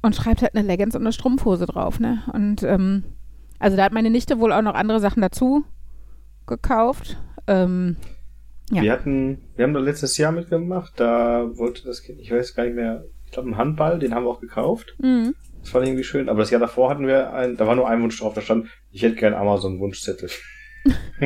und 0.03 0.15
schreibt 0.15 0.43
halt 0.43 0.55
eine 0.55 0.67
Leggings 0.67 0.95
und 0.95 1.03
eine 1.03 1.13
Strumpfhose 1.13 1.67
drauf. 1.67 1.99
Ne? 1.99 2.23
Und 2.33 2.63
ähm, 2.63 3.05
also 3.59 3.77
da 3.77 3.85
hat 3.85 3.93
meine 3.93 4.11
Nichte 4.11 4.39
wohl 4.39 4.53
auch 4.53 4.63
noch 4.63 4.75
andere 4.75 5.01
Sachen 5.01 5.21
dazu 5.23 5.65
gekauft. 6.47 7.17
Ähm, 7.47 7.97
Ja. 8.71 8.83
Wir 8.83 8.93
hatten, 8.93 9.39
wir 9.57 9.65
haben 9.65 9.73
da 9.75 9.81
letztes 9.81 10.19
Jahr 10.19 10.31
mitgemacht, 10.33 10.93
da 10.97 11.49
wollte 11.57 11.85
das 11.85 12.03
Kind, 12.03 12.21
ich 12.21 12.31
weiß 12.31 12.55
gar 12.55 12.65
nicht 12.65 12.77
mehr, 12.77 13.05
ich 13.25 13.33
glaube 13.33 13.49
einen 13.49 13.57
Handball, 13.57 13.99
den 13.99 14.15
haben 14.15 14.25
wir 14.25 14.31
auch 14.31 14.41
gekauft. 14.41 14.95
mh. 14.99 15.33
Das 15.69 15.73
fand 15.73 15.85
ich 15.85 15.91
irgendwie 15.91 16.05
schön. 16.05 16.29
Aber 16.29 16.41
das 16.41 16.51
Jahr 16.51 16.61
davor 16.61 16.91
hatten 16.91 17.07
wir 17.07 17.33
ein, 17.33 17.57
da 17.57 17.67
war 17.67 17.75
nur 17.77 17.89
ein 17.89 18.03
Wunsch 18.03 18.19
drauf, 18.19 18.35
da 18.35 18.41
stand, 18.41 18.69
ich 18.91 19.03
hätte 19.03 19.17
gern 19.17 19.35
Amazon-Wunschzettel. 19.35 20.31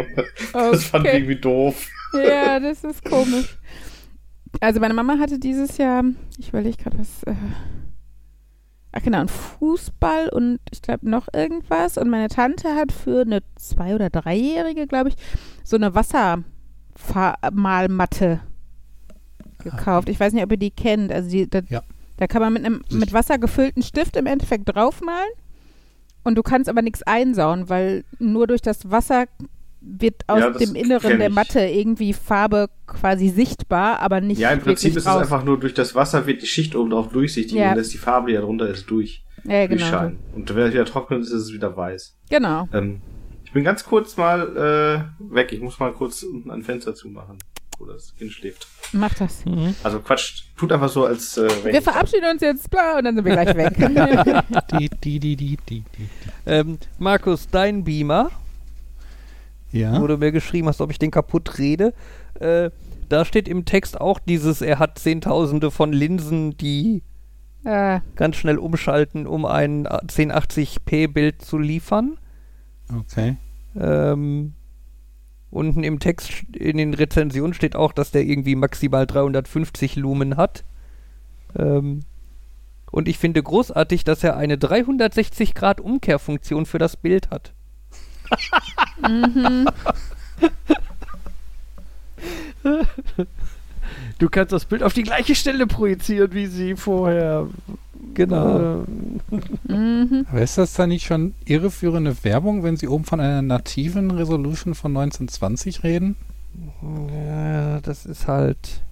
Das 0.52 0.84
fand 0.84 1.04
ich 1.04 1.10
Okay. 1.10 1.18
irgendwie 1.18 1.36
doof. 1.40 1.86
Ja, 2.14 2.58
das 2.58 2.82
ist 2.84 3.04
komisch. 3.04 3.58
Also 4.60 4.80
meine 4.80 4.94
Mama 4.94 5.18
hatte 5.18 5.38
dieses 5.38 5.76
Jahr, 5.78 6.04
ich 6.38 6.48
überlege 6.48 6.76
gerade 6.76 6.98
was, 6.98 7.22
äh, 7.24 7.34
ach 8.92 9.02
genau, 9.02 9.20
ein 9.20 9.28
Fußball 9.28 10.28
und 10.30 10.58
ich 10.72 10.82
glaube 10.82 11.08
noch 11.08 11.28
irgendwas. 11.32 11.96
Und 11.98 12.10
meine 12.10 12.28
Tante 12.28 12.74
hat 12.74 12.92
für 12.92 13.22
eine 13.22 13.40
zwei- 13.56 13.94
oder 13.94 14.10
dreijährige, 14.10 14.86
glaube 14.86 15.10
ich, 15.10 15.16
so 15.64 15.76
eine 15.76 15.94
Wassermalmatte 15.94 18.40
gekauft. 19.62 20.08
Ich 20.08 20.18
weiß 20.18 20.32
nicht, 20.32 20.42
ob 20.42 20.50
ihr 20.50 20.56
die 20.58 20.70
kennt. 20.70 21.12
Also 21.12 21.30
die, 21.30 21.48
da, 21.48 21.60
Ja. 21.68 21.82
Da 22.22 22.28
kann 22.28 22.40
man 22.40 22.52
mit 22.52 22.64
einem 22.64 22.82
mit 22.92 23.12
Wasser 23.12 23.36
gefüllten 23.38 23.82
Stift 23.82 24.16
im 24.16 24.26
Endeffekt 24.26 24.68
draufmalen. 24.72 25.28
Und 26.22 26.36
du 26.36 26.42
kannst 26.44 26.70
aber 26.70 26.80
nichts 26.82 27.02
einsauen, 27.02 27.68
weil 27.68 28.04
nur 28.20 28.46
durch 28.46 28.62
das 28.62 28.88
Wasser 28.92 29.26
wird 29.80 30.22
aus 30.28 30.38
Ja, 30.38 30.50
dem 30.50 30.76
Inneren 30.76 31.18
der. 31.18 31.30
Matte 31.30 31.58
irgendwie 31.58 32.12
Farbe 32.12 32.70
quasi 32.86 33.28
sichtbar, 33.28 33.98
aber 33.98 34.20
nicht 34.20 34.38
Ja, 34.38 34.50
im 34.50 34.60
Prinzip 34.60 34.92
ist 34.96 35.02
es 35.04 35.08
raus. 35.08 35.22
einfach 35.22 35.42
nur 35.44 35.58
durch 35.58 35.74
das 35.74 35.96
Wasser 35.96 36.24
wird 36.28 36.40
die 36.42 36.46
Schicht 36.46 36.76
oben 36.76 36.90
drauf 36.90 37.08
durchsichtig 37.08 37.54
Ja. 37.58 37.70
und 37.72 37.78
lässt 37.78 37.92
die 37.92 37.98
Farbe, 37.98 38.28
die 38.28 38.34
da 38.34 38.42
drunter 38.42 38.68
ist, 38.68 38.88
durch, 38.88 39.24
ja, 39.42 39.66
genau. 39.66 39.80
durchscheinen. 39.80 40.18
Und 40.36 40.54
wenn 40.54 40.62
es 40.68 40.72
wieder 40.72 40.84
trocken 40.84 41.20
ist, 41.20 41.30
ist 41.32 41.42
es 41.42 41.52
wieder 41.52 41.76
weiß. 41.76 42.16
Genau. 42.30 42.68
Ähm, 42.72 43.00
ich 43.44 43.50
bin 43.52 43.64
ganz 43.64 43.82
kurz 43.84 44.16
mal 44.16 44.56
äh, 45.20 45.34
weg. 45.34 45.52
Ich 45.52 45.60
muss 45.60 45.80
mal 45.80 45.92
kurz 45.92 46.22
unten 46.22 46.52
ein 46.52 46.62
Fenster 46.62 46.94
zumachen, 46.94 47.38
wo 47.82 47.86
das 47.86 48.14
Kind 48.16 48.30
schläft. 48.32 48.66
Mach 48.92 49.12
das. 49.14 49.44
Mhm. 49.44 49.74
Also 49.82 49.98
Quatsch, 50.00 50.44
tut 50.56 50.70
einfach 50.72 50.88
so, 50.88 51.04
als 51.04 51.36
äh, 51.36 51.48
wenn 51.64 51.72
Wir 51.74 51.82
verabschieden 51.82 52.30
uns 52.30 52.40
jetzt 52.40 52.70
bla, 52.70 52.98
und 52.98 53.04
dann 53.04 53.16
sind 53.16 53.24
wir 53.24 53.32
gleich 53.32 53.56
weg. 53.56 53.74
Die, 54.78 54.88
die, 54.88 55.18
die, 55.18 55.36
die, 55.36 55.56
die, 55.68 55.84
die. 55.98 56.08
Ähm, 56.46 56.78
Markus, 56.98 57.48
dein 57.50 57.82
Beamer, 57.84 58.30
Ja. 59.72 60.00
wo 60.00 60.06
du 60.06 60.16
mir 60.16 60.30
geschrieben 60.32 60.68
hast, 60.68 60.80
ob 60.80 60.90
ich 60.90 60.98
den 60.98 61.10
kaputt 61.10 61.58
rede, 61.58 61.92
äh, 62.38 62.70
da 63.08 63.24
steht 63.24 63.48
im 63.48 63.64
Text 63.64 64.00
auch 64.00 64.18
dieses, 64.20 64.62
er 64.62 64.78
hat 64.78 64.98
Zehntausende 64.98 65.70
von 65.70 65.92
Linsen, 65.92 66.56
die 66.56 67.02
äh, 67.64 68.00
ganz 68.16 68.36
schnell 68.36 68.58
umschalten, 68.58 69.26
um 69.26 69.44
ein 69.44 69.86
1080p-Bild 69.86 71.42
zu 71.42 71.58
liefern. 71.58 72.16
Okay. 72.96 73.36
Ähm, 73.76 74.54
unten 75.52 75.84
im 75.84 76.00
Text, 76.00 76.44
in 76.54 76.78
den 76.78 76.94
Rezensionen 76.94 77.54
steht 77.54 77.76
auch, 77.76 77.92
dass 77.92 78.10
der 78.10 78.24
irgendwie 78.24 78.56
maximal 78.56 79.06
350 79.06 79.94
Lumen 79.96 80.36
hat. 80.36 80.64
Ähm, 81.56 82.00
und 82.90 83.08
ich 83.08 83.18
finde 83.18 83.42
großartig, 83.42 84.04
dass 84.04 84.24
er 84.24 84.36
eine 84.36 84.56
360-Grad-Umkehrfunktion 84.56 86.66
für 86.66 86.78
das 86.78 86.96
Bild 86.96 87.30
hat. 87.30 87.52
mhm. 89.08 89.68
Du 94.22 94.28
kannst 94.30 94.52
das 94.52 94.66
Bild 94.66 94.84
auf 94.84 94.92
die 94.92 95.02
gleiche 95.02 95.34
Stelle 95.34 95.66
projizieren, 95.66 96.32
wie 96.32 96.46
sie 96.46 96.76
vorher. 96.76 97.48
Genau. 98.14 98.82
Äh, 98.82 98.84
Mhm. 99.66 100.26
Aber 100.30 100.40
ist 100.42 100.58
das 100.58 100.74
dann 100.74 100.90
nicht 100.90 101.04
schon 101.06 101.34
irreführende 101.44 102.14
Werbung, 102.22 102.62
wenn 102.62 102.76
Sie 102.76 102.86
oben 102.86 103.02
von 103.04 103.18
einer 103.18 103.42
nativen 103.42 104.12
Resolution 104.12 104.74
von 104.76 104.92
1920 104.92 105.82
reden? 105.82 106.14
Ja, 106.82 107.80
das 107.80 108.06
ist 108.06 108.28
halt. 108.28 108.82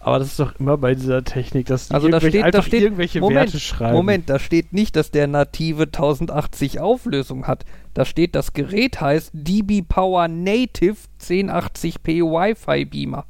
aber 0.00 0.18
das 0.18 0.28
ist 0.28 0.38
doch 0.40 0.58
immer 0.58 0.76
bei 0.76 0.94
dieser 0.96 1.22
Technik, 1.24 1.66
dass 1.66 1.88
die 1.88 1.94
Also 1.94 2.08
da 2.08 2.16
irgendwelche- 2.18 2.38
steht- 2.38 2.42
da 2.42 2.46
einfach 2.58 2.66
steht- 2.66 2.82
irgendwelche 2.82 3.20
Moment, 3.20 3.40
Werte 3.52 3.60
schreiben. 3.60 3.96
Moment, 3.96 4.28
da 4.28 4.38
steht 4.38 4.72
nicht, 4.74 4.96
dass 4.96 5.10
der 5.12 5.28
native 5.28 5.90
1080 5.92 6.80
Auflösung 6.80 7.46
hat. 7.46 7.64
Da 7.94 8.04
steht, 8.04 8.34
das 8.34 8.52
Gerät 8.52 9.00
heißt 9.00 9.30
DB 9.32 9.80
Power 9.82 10.26
Native 10.28 10.96
1080p 11.20 12.20
Wi-Fi 12.22 12.84
Beamer. 12.84 13.24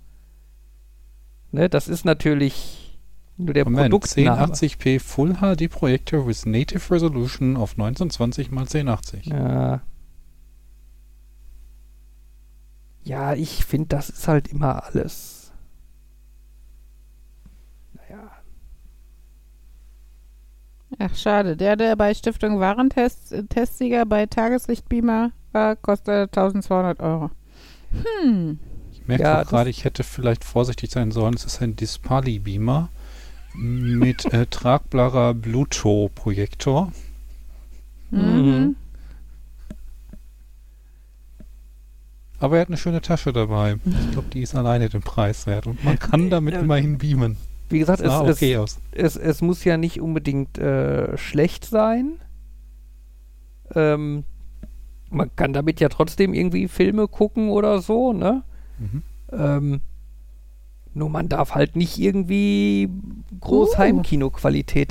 Ne, 1.53 1.69
das 1.69 1.87
ist 1.87 2.05
natürlich 2.07 2.99
nur 3.37 3.53
der 3.53 3.65
Moment, 3.65 3.91
Produktname. 3.91 4.53
1080p 4.53 5.01
Full 5.01 5.35
HD 5.35 5.71
Projector 5.71 6.27
with 6.27 6.47
Native 6.47 6.91
Resolution 6.91 7.57
auf 7.57 7.73
1920 7.73 8.47
x 8.47 8.57
1080. 8.57 9.27
Ja. 9.27 9.83
Ja, 13.05 13.35
ich 13.35 13.65
finde, 13.65 13.89
das 13.89 14.09
ist 14.09 14.29
halt 14.29 14.49
immer 14.49 14.85
alles. 14.85 15.53
Naja. 17.95 18.31
Ach, 20.99 21.15
schade. 21.17 21.57
Der, 21.57 21.77
der 21.77 21.97
bei 21.97 22.15
Stiftung 22.15 22.61
Warentest 22.61 23.33
äh, 23.33 23.45
Testsieger 23.45 24.07
bei 24.07 24.27
Tageslichtbeamer 24.27 25.33
war, 25.51 25.77
kostet 25.77 26.37
1200 26.37 27.01
Euro. 27.01 27.31
Hm. 28.23 28.59
Ich 29.03 29.09
merke 29.09 29.25
Ja, 29.25 29.43
gerade, 29.43 29.69
ich 29.69 29.85
hätte 29.85 30.05
vielleicht 30.05 30.45
vorsichtig 30.45 30.93
sein 30.93 31.11
sollen. 31.11 31.35
Es 31.35 31.45
ist 31.45 31.61
ein 31.61 31.75
Dispali 31.75 32.39
Beamer 32.39 32.89
mit 33.55 34.33
äh, 34.33 34.47
tragbarer 34.47 35.35
Bluetooth-Projektor. 35.35 36.93
Mhm. 38.11 38.77
Aber 42.39 42.57
er 42.57 42.63
hat 42.63 42.69
eine 42.69 42.77
schöne 42.77 43.01
Tasche 43.01 43.33
dabei. 43.33 43.77
Ich 43.85 44.13
glaube, 44.13 44.29
die 44.33 44.43
ist 44.43 44.55
alleine 44.55 44.89
den 44.89 45.03
Preis 45.03 45.47
wert. 45.47 45.67
Und 45.67 45.83
man 45.85 45.99
kann 45.99 46.31
damit 46.31 46.55
Äh, 46.55 46.61
immerhin 46.61 46.99
beamen. 46.99 47.37
Wie 47.71 47.81
gesagt, 47.81 48.01
es, 48.01 48.13
okay 48.13 48.55
es, 48.55 48.79
es, 48.93 49.17
es 49.17 49.43
muss 49.43 49.65
ja 49.65 49.77
nicht 49.77 50.01
unbedingt 50.01 50.59
äh, 50.59 51.17
schlecht 51.19 51.65
sein. 51.65 52.21
Ähm, 53.75 54.25
man 55.11 55.35
kann 55.35 55.53
damit 55.53 55.81
ja 55.81 55.89
trotzdem 55.89 56.35
irgendwie 56.35 56.69
Filme 56.69 57.09
gucken 57.09 57.51
oder 57.51 57.81
so, 57.81 58.13
ne? 58.13 58.45
Mhm. 58.83 59.03
Ähm, 59.33 59.81
nur 60.95 61.09
man 61.09 61.29
darf 61.29 61.55
halt 61.55 61.75
nicht 61.77 61.99
irgendwie 61.99 62.89
groß 63.41 63.75
Uh. 63.75 63.77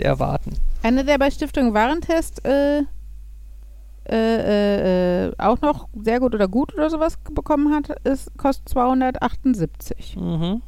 Erwarten. 0.01 0.53
Einer, 0.83 1.03
der 1.03 1.17
bei 1.19 1.29
Stiftung 1.29 1.73
Warentest 1.73 2.43
äh, 2.45 2.79
äh, 4.09 4.15
äh, 4.15 5.27
äh, 5.27 5.33
auch 5.37 5.61
noch 5.61 5.87
sehr 6.01 6.19
gut 6.19 6.33
oder 6.33 6.47
gut 6.47 6.73
oder 6.73 6.89
sowas 6.89 7.17
bekommen 7.33 7.73
hat, 7.73 7.89
ist, 8.03 8.35
kostet 8.35 8.67
278. 8.69 10.17
Mhm. 10.17 10.61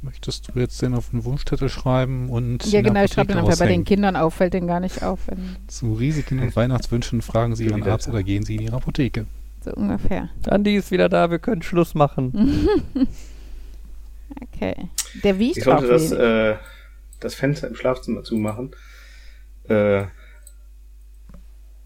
Möchtest 0.00 0.48
du 0.48 0.58
jetzt 0.58 0.80
den 0.82 0.94
auf 0.94 1.10
den 1.10 1.24
Wunschzettel 1.24 1.68
schreiben 1.68 2.28
und 2.28 2.64
Ja, 2.72 2.80
genau, 2.80 3.04
ich 3.04 3.12
schreibe 3.12 3.28
den 3.34 3.38
einfach 3.38 3.58
bei 3.58 3.68
den? 3.68 3.84
Kindern 3.84 4.16
auf, 4.16 4.34
fällt 4.34 4.54
den 4.54 4.66
gar 4.66 4.80
nicht 4.80 5.04
auf, 5.04 5.20
wenn, 5.28 5.56
Zu 5.68 5.92
Risiken 5.92 6.40
und 6.40 6.56
Weihnachtswünschen 6.56 7.22
fragen 7.22 7.54
Sie 7.54 7.66
Ihren. 7.66 7.86
Arzt 7.86 8.08
oder 8.08 8.22
gehen 8.22 8.42
Sie 8.42 8.56
in 8.56 8.62
Ihre 8.62 8.76
Apotheke. 8.76 9.26
So 9.62 9.72
ungefähr. 9.72 10.28
Andi 10.48 10.76
ist 10.76 10.90
wieder 10.90 11.08
da, 11.08 11.30
wir 11.30 11.38
können 11.38 11.62
Schluss 11.62 11.94
machen. 11.94 12.68
Okay. 14.54 14.74
Der 15.22 15.38
wiegt 15.38 15.58
Ich 15.58 15.64
sollte 15.64 15.86
das, 15.88 16.10
äh, 16.10 16.56
das 17.20 17.34
Fenster 17.34 17.68
im 17.68 17.74
Schlafzimmer 17.74 18.22
zumachen. 18.24 18.74
Äh, 19.68 20.04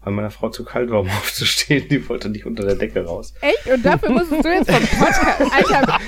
weil 0.01 0.13
meiner 0.13 0.31
Frau 0.31 0.47
zu 0.49 0.63
kalt 0.63 0.89
war, 0.89 1.01
um 1.01 1.09
aufzustehen. 1.19 1.89
Die 1.89 2.07
wollte 2.07 2.29
nicht 2.29 2.45
unter 2.45 2.63
der 2.65 2.75
Decke 2.75 3.03
raus. 3.05 3.33
Echt? 3.41 3.67
Und 3.73 3.85
dafür 3.85 4.11
musstest 4.11 4.45
du 4.45 4.49
jetzt 4.49 4.71
vom 4.71 4.81
Podcast... 4.99 5.41
Alter, 5.53 5.99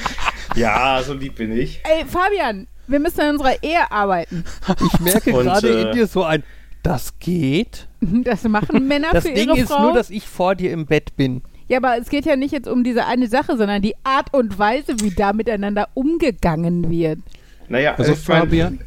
Ja, 0.56 1.02
so 1.04 1.14
lieb 1.14 1.36
bin 1.36 1.52
ich. 1.52 1.82
ey, 1.84 2.06
Fabian, 2.06 2.68
wir 2.88 3.00
müssen 3.00 3.20
an 3.20 3.30
unserer 3.32 3.62
Ehe 3.62 3.92
arbeiten. 3.92 4.46
Ich 4.94 5.00
merke 5.02 5.34
Und, 5.34 5.44
gerade 5.44 5.68
äh, 5.70 5.82
in 5.82 5.92
dir 5.92 6.08
so 6.08 6.24
ein, 6.24 6.44
das 6.84 7.20
geht. 7.20 7.90
Das 8.00 8.44
machen 8.46 8.88
Männer 8.88 9.10
Das 9.12 9.26
für 9.28 9.34
Ding 9.34 9.50
ihre 9.50 9.60
ist 9.60 9.68
Frauen. 9.68 9.82
nur, 9.84 9.94
dass 9.94 10.10
ich 10.10 10.26
vor 10.26 10.56
dir 10.56 10.72
im 10.72 10.86
Bett 10.86 11.18
bin. 11.18 11.42
Ja, 11.70 11.78
aber 11.78 11.98
es 11.98 12.10
geht 12.10 12.26
ja 12.26 12.36
nicht 12.36 12.52
jetzt 12.52 12.68
um 12.68 12.84
diese 12.84 13.06
eine 13.06 13.28
Sache, 13.28 13.58
sondern 13.58 13.82
die 13.82 13.96
Art 14.04 14.34
und 14.34 14.60
Weise, 14.60 15.00
wie 15.00 15.12
da 15.12 15.34
miteinander 15.34 15.88
umgegangen 15.94 16.90
wird. 16.90 17.20
Naja, 17.70 17.96
Also 17.96 18.14
ich 18.14 18.28
mein, 18.28 18.40
Fabian, 18.40 18.80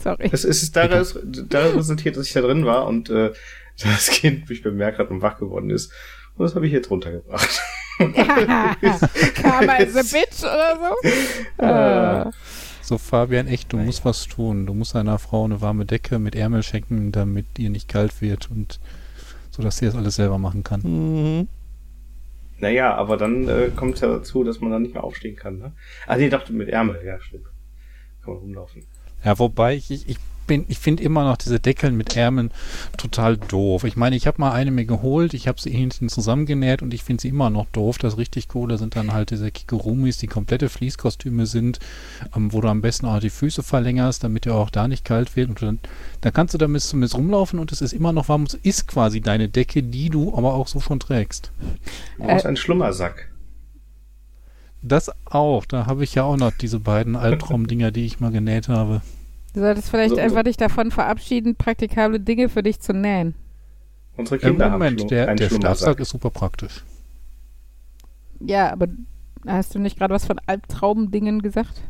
Sorry. 0.00 0.28
Es 0.30 0.44
ist 0.44 0.76
daraus, 0.76 1.18
daraus 1.24 1.74
resultiert, 1.74 2.16
dass 2.16 2.26
ich 2.26 2.32
da 2.32 2.40
drin 2.40 2.64
war 2.64 2.86
und 2.86 3.10
äh, 3.10 3.32
das 3.82 4.08
Kind 4.10 4.48
mich 4.48 4.62
bemerkt 4.62 4.98
hat 4.98 5.10
und 5.10 5.22
wach 5.22 5.38
geworden 5.38 5.70
ist. 5.70 5.92
Und 6.36 6.44
das 6.44 6.54
habe 6.54 6.66
ich 6.66 6.72
jetzt 6.72 6.90
runtergebracht. 6.90 7.60
Karma 7.98 9.74
is 9.76 9.96
a 9.96 10.02
bitch 10.02 10.44
oder 10.44 10.78
so. 10.78 10.94
Äh, 11.64 12.28
Äh, 12.28 12.32
so 12.80 12.96
Fabian, 12.96 13.48
echt, 13.48 13.72
du 13.72 13.76
musst 13.76 14.04
was 14.04 14.28
tun. 14.28 14.66
Du 14.66 14.72
musst 14.72 14.94
deiner 14.94 15.18
Frau 15.18 15.44
eine 15.44 15.60
warme 15.60 15.84
Decke 15.84 16.20
mit 16.20 16.36
Ärmel 16.36 16.62
schenken, 16.62 17.10
damit 17.10 17.46
ihr 17.58 17.70
nicht 17.70 17.88
kalt 17.88 18.22
wird 18.22 18.50
und 18.50 18.78
so, 19.50 19.62
dass 19.62 19.78
sie 19.78 19.86
das 19.86 19.96
alles 19.96 20.14
selber 20.14 20.38
machen 20.38 20.62
kann. 20.62 20.80
Mhm. 20.82 21.48
Naja, 22.58 22.94
aber 22.94 23.16
dann 23.16 23.48
äh, 23.48 23.70
kommt 23.74 23.94
es 23.94 24.00
ja 24.00 24.08
dazu, 24.08 24.44
dass 24.44 24.60
man 24.60 24.70
dann 24.70 24.82
nicht 24.82 24.94
mehr 24.94 25.04
aufstehen 25.04 25.36
kann. 25.36 25.58
Ne? 25.58 25.72
Ah, 26.06 26.16
nee, 26.16 26.28
doch, 26.28 26.48
mit 26.48 26.68
Ärmel, 26.68 27.00
ja, 27.04 27.20
stimmt. 27.20 27.46
Kann 28.24 28.34
man 28.34 28.42
rumlaufen. 28.42 28.82
Ja, 29.24 29.38
wobei 29.38 29.74
ich, 29.74 29.90
ich, 29.90 30.08
ich 30.08 30.16
bin, 30.48 30.64
ich 30.66 30.80
finde 30.80 31.04
immer 31.04 31.22
noch 31.22 31.36
diese 31.36 31.60
Deckeln 31.60 31.96
mit 31.96 32.16
Ärmeln 32.16 32.50
total 32.96 33.36
doof. 33.36 33.84
Ich 33.84 33.94
meine, 33.96 34.16
ich 34.16 34.26
habe 34.26 34.40
mal 34.40 34.50
eine 34.50 34.72
mir 34.72 34.84
geholt, 34.84 35.32
ich 35.34 35.46
habe 35.46 35.60
sie 35.60 35.70
hinten 35.70 36.08
zusammengenäht 36.08 36.82
und 36.82 36.92
ich 36.92 37.04
finde 37.04 37.20
sie 37.22 37.28
immer 37.28 37.50
noch 37.50 37.66
doof. 37.66 37.98
Das 37.98 38.18
richtig 38.18 38.48
coole 38.48 38.76
sind 38.78 38.96
dann 38.96 39.12
halt 39.12 39.30
diese 39.30 39.52
Kigurumis, 39.52 40.18
die 40.18 40.26
komplette 40.26 40.68
Fließkostüme 40.68 41.46
sind, 41.46 41.78
ähm, 42.34 42.52
wo 42.52 42.60
du 42.60 42.66
am 42.66 42.80
besten 42.80 43.06
auch 43.06 43.20
die 43.20 43.30
Füße 43.30 43.62
verlängerst, 43.62 44.24
damit 44.24 44.44
dir 44.46 44.56
auch 44.56 44.70
da 44.70 44.88
nicht 44.88 45.04
kalt 45.04 45.36
wird. 45.36 45.50
Und 45.50 45.62
dann, 45.62 45.78
dann 46.22 46.32
kannst 46.32 46.54
du 46.54 46.58
damit 46.58 46.82
zumindest 46.82 47.14
rumlaufen 47.14 47.60
und 47.60 47.70
es 47.70 47.80
ist 47.80 47.92
immer 47.92 48.12
noch 48.12 48.28
warm. 48.28 48.42
Es 48.42 48.54
ist 48.54 48.88
quasi 48.88 49.20
deine 49.20 49.48
Decke, 49.48 49.84
die 49.84 50.10
du 50.10 50.36
aber 50.36 50.54
auch 50.54 50.66
so 50.66 50.80
schon 50.80 50.98
trägst. 50.98 51.52
Du 52.16 52.24
brauchst 52.24 52.44
Äh. 52.44 52.48
einen 52.48 52.56
Schlummersack. 52.56 53.30
Das 54.80 55.10
auch. 55.24 55.64
Da 55.64 55.86
habe 55.86 56.04
ich 56.04 56.14
ja 56.14 56.22
auch 56.24 56.36
noch 56.36 56.52
diese 56.52 56.80
beiden 56.80 57.16
Albtraumdinger, 57.16 57.90
die 57.90 58.06
ich 58.06 58.20
mal 58.20 58.30
genäht 58.30 58.68
habe. 58.68 59.02
Du 59.54 59.60
solltest 59.60 59.90
vielleicht 59.90 60.10
So- 60.14 60.20
einfach 60.20 60.42
dich 60.44 60.56
davon 60.56 60.90
verabschieden, 60.90 61.56
praktikable 61.56 62.20
Dinge 62.20 62.48
für 62.48 62.62
dich 62.62 62.80
zu 62.80 62.92
nähen. 62.92 63.34
Unsere 64.16 64.36
Im 64.36 64.40
Kinder 64.50 64.66
haben 64.66 64.72
Moment, 64.72 65.00
Schlum- 65.00 65.08
der, 65.08 65.34
der. 65.34 65.48
Schlafsack 65.50 66.00
ist 66.00 66.10
super 66.10 66.30
praktisch. 66.30 66.84
Ja, 68.40 68.72
aber 68.72 68.86
hast 69.46 69.74
du 69.74 69.78
nicht 69.78 69.98
gerade 69.98 70.14
was 70.14 70.24
von 70.26 70.40
Albtraumdingen 70.46 71.40
gesagt? 71.42 71.80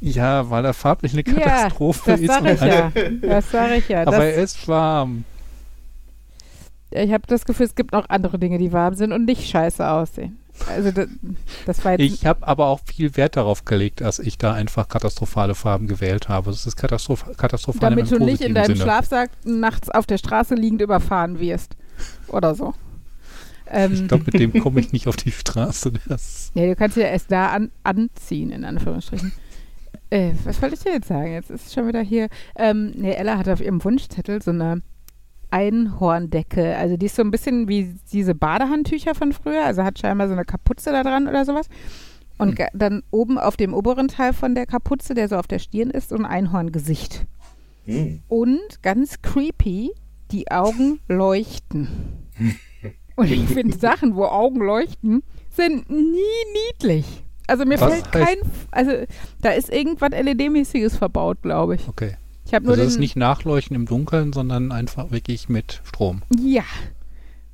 Ja, 0.00 0.50
weil 0.50 0.64
er 0.64 0.74
farblich 0.74 1.12
eine 1.12 1.22
Ja, 1.26 1.32
Katastrophe 1.44 2.10
Das 2.12 2.20
ist. 2.20 2.26
sage 2.26 2.48
und 2.48 2.54
ich 2.54 2.62
eine- 2.62 2.74
ja. 2.74 3.28
Das 3.28 3.50
sage 3.50 3.74
ich 3.76 3.88
ja. 3.88 4.02
Aber 4.02 4.10
Das, 4.12 4.20
er 4.24 4.34
ist 4.42 4.68
warm. 4.68 5.24
ich 6.90 7.12
habe 7.12 7.24
das 7.28 7.44
Gefühl, 7.44 7.66
es 7.66 7.74
gibt 7.74 7.92
noch 7.92 8.08
andere 8.08 8.38
Dinge, 8.38 8.58
die 8.58 8.72
warm 8.72 8.94
sind 8.94 9.12
und 9.12 9.24
nicht 9.24 9.48
scheiße 9.48 9.88
aussehen. 9.88 10.38
Also 10.68 10.90
das, 10.90 11.08
das 11.66 11.84
war 11.84 11.98
Ich 11.98 12.26
habe 12.26 12.46
aber 12.46 12.66
auch 12.66 12.80
viel 12.84 13.16
Wert 13.16 13.36
darauf 13.36 13.64
gelegt, 13.64 14.00
dass 14.00 14.18
ich 14.18 14.38
da 14.38 14.52
einfach 14.52 14.88
katastrophale 14.88 15.54
Farben 15.54 15.86
gewählt 15.86 16.28
habe. 16.28 16.50
Das 16.50 16.66
ist 16.66 16.76
katastroph 16.76 17.36
katastrophal 17.36 17.90
damit 17.90 18.10
du 18.10 18.18
nicht 18.18 18.42
in 18.42 18.54
deinem 18.54 18.66
Sinne. 18.66 18.80
Schlafsack 18.80 19.30
nachts 19.44 19.88
auf 19.88 20.06
der 20.06 20.18
Straße 20.18 20.54
liegend 20.54 20.82
überfahren 20.82 21.38
wirst. 21.40 21.76
Oder 22.28 22.54
so. 22.54 22.74
Ähm, 23.66 23.92
Ich 23.92 24.08
glaube, 24.08 24.24
mit 24.26 24.34
dem 24.38 24.52
komme 24.60 24.80
ich 24.80 24.92
nicht 24.92 25.08
auf 25.08 25.16
die 25.16 25.32
Straße. 25.32 25.92
Das 26.06 26.52
nee, 26.54 26.68
du 26.68 26.76
kannst 26.76 26.96
ja 26.96 27.04
erst 27.04 27.32
da 27.32 27.48
an, 27.48 27.70
anziehen, 27.82 28.50
in 28.50 28.64
Anführungsstrichen. 28.64 29.32
Äh, 30.10 30.32
was 30.44 30.60
wollte 30.60 30.74
ich 30.74 30.82
dir 30.82 30.92
jetzt 30.92 31.08
sagen? 31.08 31.32
Jetzt 31.32 31.50
ist 31.50 31.66
es 31.66 31.74
schon 31.74 31.88
wieder 31.88 32.02
hier. 32.02 32.28
Ähm, 32.56 32.92
nee, 32.94 33.14
Ella 33.14 33.38
hat 33.38 33.48
auf 33.48 33.60
ihrem 33.62 33.82
Wunschzettel 33.82 34.42
so 34.42 34.50
eine 34.50 34.82
Einhorndecke. 35.52 36.76
Also 36.76 36.96
die 36.96 37.06
ist 37.06 37.16
so 37.16 37.22
ein 37.22 37.30
bisschen 37.30 37.68
wie 37.68 37.94
diese 38.12 38.34
Badehandtücher 38.34 39.14
von 39.14 39.32
früher. 39.32 39.64
Also 39.64 39.84
hat 39.84 39.98
scheinbar 39.98 40.26
so 40.28 40.32
eine 40.34 40.44
Kapuze 40.44 40.90
da 40.92 41.02
dran 41.02 41.28
oder 41.28 41.44
sowas. 41.44 41.68
Und 42.38 42.58
Hm. 42.58 42.66
dann 42.74 43.02
oben 43.10 43.38
auf 43.38 43.56
dem 43.56 43.74
oberen 43.74 44.08
Teil 44.08 44.32
von 44.32 44.54
der 44.54 44.66
Kapuze, 44.66 45.14
der 45.14 45.28
so 45.28 45.36
auf 45.36 45.46
der 45.46 45.58
Stirn 45.58 45.90
ist, 45.90 46.08
so 46.08 46.16
ein 46.16 46.24
Einhorngesicht. 46.24 47.26
Hm. 47.84 48.20
Und 48.28 48.82
ganz 48.82 49.20
creepy, 49.22 49.92
die 50.30 50.50
Augen 50.50 51.00
leuchten. 51.08 51.88
Und 53.16 53.30
ich 53.30 53.44
finde 53.46 53.76
Sachen, 53.76 54.16
wo 54.16 54.24
Augen 54.24 54.60
leuchten, 54.60 55.22
sind 55.50 55.90
nie 55.90 56.16
niedlich. 56.70 57.22
Also 57.46 57.66
mir 57.66 57.78
Was 57.78 57.92
fällt 57.92 58.10
kein, 58.12 58.36
also 58.70 58.92
da 59.42 59.50
ist 59.50 59.70
irgendwas 59.70 60.10
LED-mäßiges 60.10 60.96
verbaut, 60.96 61.42
glaube 61.42 61.74
ich. 61.74 61.86
okay. 61.88 62.16
Ich 62.52 62.54
habe 62.54 62.66
nur 62.66 62.72
Also 62.72 62.82
den, 62.82 62.86
das 62.86 62.94
ist 62.96 63.00
nicht 63.00 63.16
Nachleuchten 63.16 63.74
im 63.74 63.86
Dunkeln, 63.86 64.34
sondern 64.34 64.72
einfach 64.72 65.10
wirklich 65.10 65.48
mit 65.48 65.80
Strom. 65.84 66.20
ja. 66.38 66.64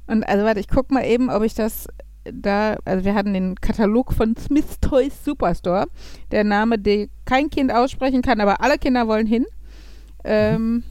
Und 0.09 0.25
also 0.25 0.45
warte, 0.45 0.59
ich 0.59 0.67
guck 0.67 0.91
mal 0.91 1.05
eben, 1.05 1.31
ob 1.31 1.45
ich 1.45 1.55
das 1.55 1.87
da, 2.25 2.79
also 2.85 3.05
wir 3.05 3.15
hatten 3.15 3.33
den 3.33 3.55
Katalog 3.61 4.13
von 4.13 4.35
Smith 4.37 4.81
Toys 4.81 5.25
Superstore, 5.25 5.87
der 6.33 6.43
Name, 6.43 6.81
den 6.81 7.11
kein 7.27 7.49
Kind 7.49 7.73
aussprechen 7.73 8.23
kann, 8.23 8.41
aber 8.41 8.61
alle 8.61 8.77
Kinder 8.77 9.07
wollen 9.07 9.29
hin. 9.29 9.47
Ähm, 10.25 10.83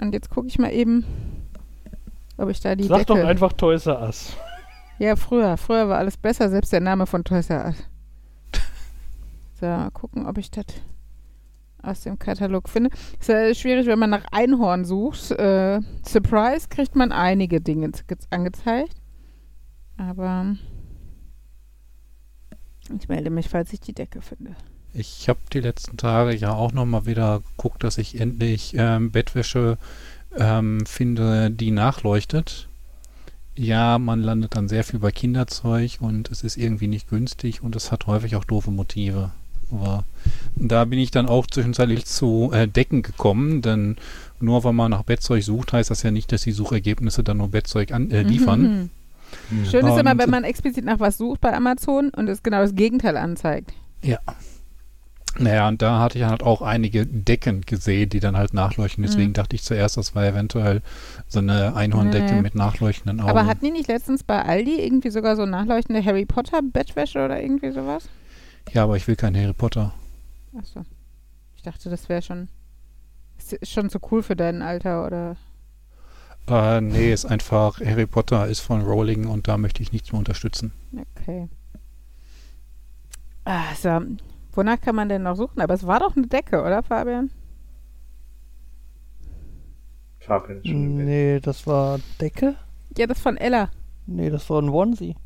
und 0.00 0.12
jetzt 0.12 0.30
gucke 0.30 0.46
ich 0.46 0.60
mal 0.60 0.72
eben, 0.72 1.04
ob 2.36 2.48
ich 2.50 2.60
da 2.60 2.76
die 2.76 2.84
Sag 2.84 3.04
doch 3.08 3.16
Decke... 3.16 3.26
einfach 3.26 3.52
Toys 3.54 3.86
R 3.86 4.00
Us. 4.00 4.36
Ja, 5.00 5.16
früher. 5.16 5.56
Früher 5.56 5.88
war 5.88 5.98
alles 5.98 6.16
besser, 6.16 6.50
selbst 6.50 6.72
der 6.72 6.80
Name 6.80 7.06
von 7.06 7.24
Toys 7.24 7.50
R 7.50 7.64
Us. 7.64 7.76
So, 9.60 9.66
mal 9.66 9.90
gucken, 9.90 10.26
ob 10.26 10.38
ich 10.38 10.52
das 10.52 10.66
aus 11.86 12.00
dem 12.02 12.18
Katalog 12.18 12.68
finde. 12.68 12.90
Ist 13.18 13.28
ja 13.28 13.54
schwierig, 13.54 13.86
wenn 13.86 13.98
man 13.98 14.10
nach 14.10 14.24
Einhorn 14.32 14.84
sucht. 14.84 15.30
Äh, 15.32 15.80
Surprise 16.06 16.68
kriegt 16.68 16.96
man 16.96 17.12
einige 17.12 17.60
Dinge 17.60 17.90
angezeigt. 18.30 18.94
Aber 19.96 20.56
ich 22.98 23.08
melde 23.08 23.30
mich, 23.30 23.48
falls 23.48 23.72
ich 23.72 23.80
die 23.80 23.94
Decke 23.94 24.20
finde. 24.20 24.54
Ich 24.92 25.28
habe 25.28 25.40
die 25.52 25.60
letzten 25.60 25.96
Tage 25.96 26.34
ja 26.34 26.52
auch 26.52 26.72
noch 26.72 26.86
mal 26.86 27.06
wieder 27.06 27.40
geguckt, 27.40 27.84
dass 27.84 27.98
ich 27.98 28.18
endlich 28.20 28.74
ähm, 28.76 29.10
Bettwäsche 29.10 29.78
ähm, 30.36 30.86
finde, 30.86 31.50
die 31.50 31.70
nachleuchtet. 31.70 32.68
Ja, 33.54 33.98
man 33.98 34.22
landet 34.22 34.54
dann 34.54 34.68
sehr 34.68 34.84
viel 34.84 34.98
bei 34.98 35.10
Kinderzeug 35.10 35.98
und 36.00 36.30
es 36.30 36.42
ist 36.42 36.56
irgendwie 36.56 36.88
nicht 36.88 37.08
günstig 37.08 37.62
und 37.62 37.74
es 37.74 37.90
hat 37.90 38.06
häufig 38.06 38.36
auch 38.36 38.44
doofe 38.44 38.70
Motive. 38.70 39.32
Aber 39.72 40.04
da 40.54 40.84
bin 40.84 40.98
ich 40.98 41.10
dann 41.10 41.26
auch 41.28 41.46
zwischenzeitlich 41.46 42.04
zu 42.06 42.50
äh, 42.52 42.68
Decken 42.68 43.02
gekommen, 43.02 43.62
denn 43.62 43.96
nur 44.40 44.64
weil 44.64 44.72
man 44.72 44.90
nach 44.90 45.02
Bettzeug 45.02 45.42
sucht, 45.42 45.72
heißt 45.72 45.90
das 45.90 46.02
ja 46.02 46.10
nicht, 46.10 46.30
dass 46.32 46.42
die 46.42 46.52
Suchergebnisse 46.52 47.24
dann 47.24 47.38
nur 47.38 47.48
Bettzeug 47.48 47.92
an, 47.92 48.10
äh, 48.10 48.22
liefern. 48.22 48.60
Mhm. 48.62 49.64
Schön 49.70 49.86
ist 49.86 49.98
immer, 49.98 50.12
Und- 50.12 50.18
wenn 50.18 50.30
man 50.30 50.44
explizit 50.44 50.84
nach 50.84 51.00
was 51.00 51.18
sucht 51.18 51.40
bei 51.40 51.52
Amazon 51.54 52.10
und 52.10 52.28
es 52.28 52.42
genau 52.42 52.58
das 52.62 52.74
Gegenteil 52.74 53.16
anzeigt. 53.16 53.72
Ja. 54.02 54.18
Naja, 55.38 55.68
und 55.68 55.82
da 55.82 55.98
hatte 56.00 56.18
ich 56.18 56.24
halt 56.24 56.42
auch 56.42 56.62
einige 56.62 57.04
Decken 57.04 57.60
gesehen, 57.60 58.08
die 58.08 58.20
dann 58.20 58.38
halt 58.38 58.54
nachleuchten. 58.54 59.02
Deswegen 59.04 59.30
Mhm. 59.30 59.34
dachte 59.34 59.54
ich 59.54 59.62
zuerst, 59.64 59.98
das 59.98 60.14
war 60.14 60.24
eventuell 60.24 60.80
so 61.28 61.40
eine 61.40 61.76
Einhorndecke 61.76 62.36
Nee. 62.36 62.40
mit 62.40 62.54
nachleuchtenden 62.54 63.20
Augen. 63.20 63.28
Aber 63.28 63.44
hatten 63.44 63.66
die 63.66 63.70
nicht 63.70 63.88
letztens 63.88 64.22
bei 64.24 64.40
Aldi 64.42 64.80
irgendwie 64.80 65.10
sogar 65.10 65.36
so 65.36 65.44
nachleuchtende 65.44 66.02
Harry 66.02 66.24
Potter 66.24 66.60
Bettwäsche 66.62 67.22
oder 67.22 67.42
irgendwie 67.42 67.70
sowas? 67.70 68.08
Ja, 68.72 68.84
aber 68.84 68.96
ich 68.96 69.06
will 69.08 69.16
keinen 69.16 69.36
Harry 69.36 69.52
Potter. 69.52 69.92
Achso. 70.58 70.82
Ich 71.56 71.62
dachte, 71.62 71.90
das 71.90 72.08
wäre 72.08 72.22
schon. 72.22 72.48
Ist 73.38 73.52
ist 73.52 73.72
schon 73.72 73.90
zu 73.90 73.98
cool 74.10 74.22
für 74.22 74.36
dein 74.36 74.62
Alter 74.62 75.06
oder. 75.06 75.36
Äh, 76.48 76.80
nee, 76.80 77.12
ist 77.12 77.24
einfach, 77.24 77.80
Harry 77.80 78.06
Potter 78.06 78.46
ist 78.46 78.60
von 78.60 78.82
Rowling 78.82 79.26
und 79.26 79.48
da 79.48 79.58
möchte 79.58 79.82
ich 79.82 79.92
nichts 79.92 80.12
mehr 80.12 80.18
unterstützen. 80.18 80.72
Okay. 81.18 81.48
Ah, 83.44 83.74
so. 83.74 84.00
Wonach 84.52 84.80
kann 84.80 84.94
man 84.94 85.08
denn 85.08 85.24
noch 85.24 85.36
suchen? 85.36 85.60
Aber 85.60 85.74
es 85.74 85.86
war 85.86 86.00
doch 86.00 86.16
eine 86.16 86.26
Decke, 86.26 86.62
oder, 86.62 86.82
Fabian? 86.82 87.30
Fabian 90.20 90.58
ist 90.58 90.68
schon. 90.68 91.04
Nee, 91.04 91.40
das 91.40 91.66
war 91.66 92.00
Decke? 92.20 92.56
Ja, 92.96 93.06
das 93.06 93.20
von 93.20 93.36
Ella. 93.36 93.70
Nee, 94.06 94.30
das 94.30 94.48
war 94.48 94.62
ein 94.62 94.68
Onesie. 94.68 95.16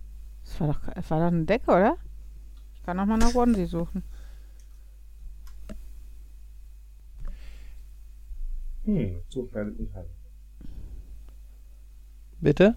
Das 0.45 0.61
war 0.61 0.69
doch, 0.69 0.81
das 0.95 1.11
war 1.11 1.21
doch 1.21 1.27
eine 1.29 1.45
Decke, 1.45 1.71
oder? 1.71 1.97
Ich 2.81 2.87
kann 2.87 2.97
noch 2.97 3.07
mal 3.07 3.19
nach 3.19 3.35
Onesie 3.35 3.67
suchen. 3.67 4.03
Hm, 8.85 9.17
suchen 9.29 9.49
wir 9.53 9.61
alle 9.61 9.71
im 9.71 9.79
Internet. 9.79 10.11
Bitte? 12.41 12.77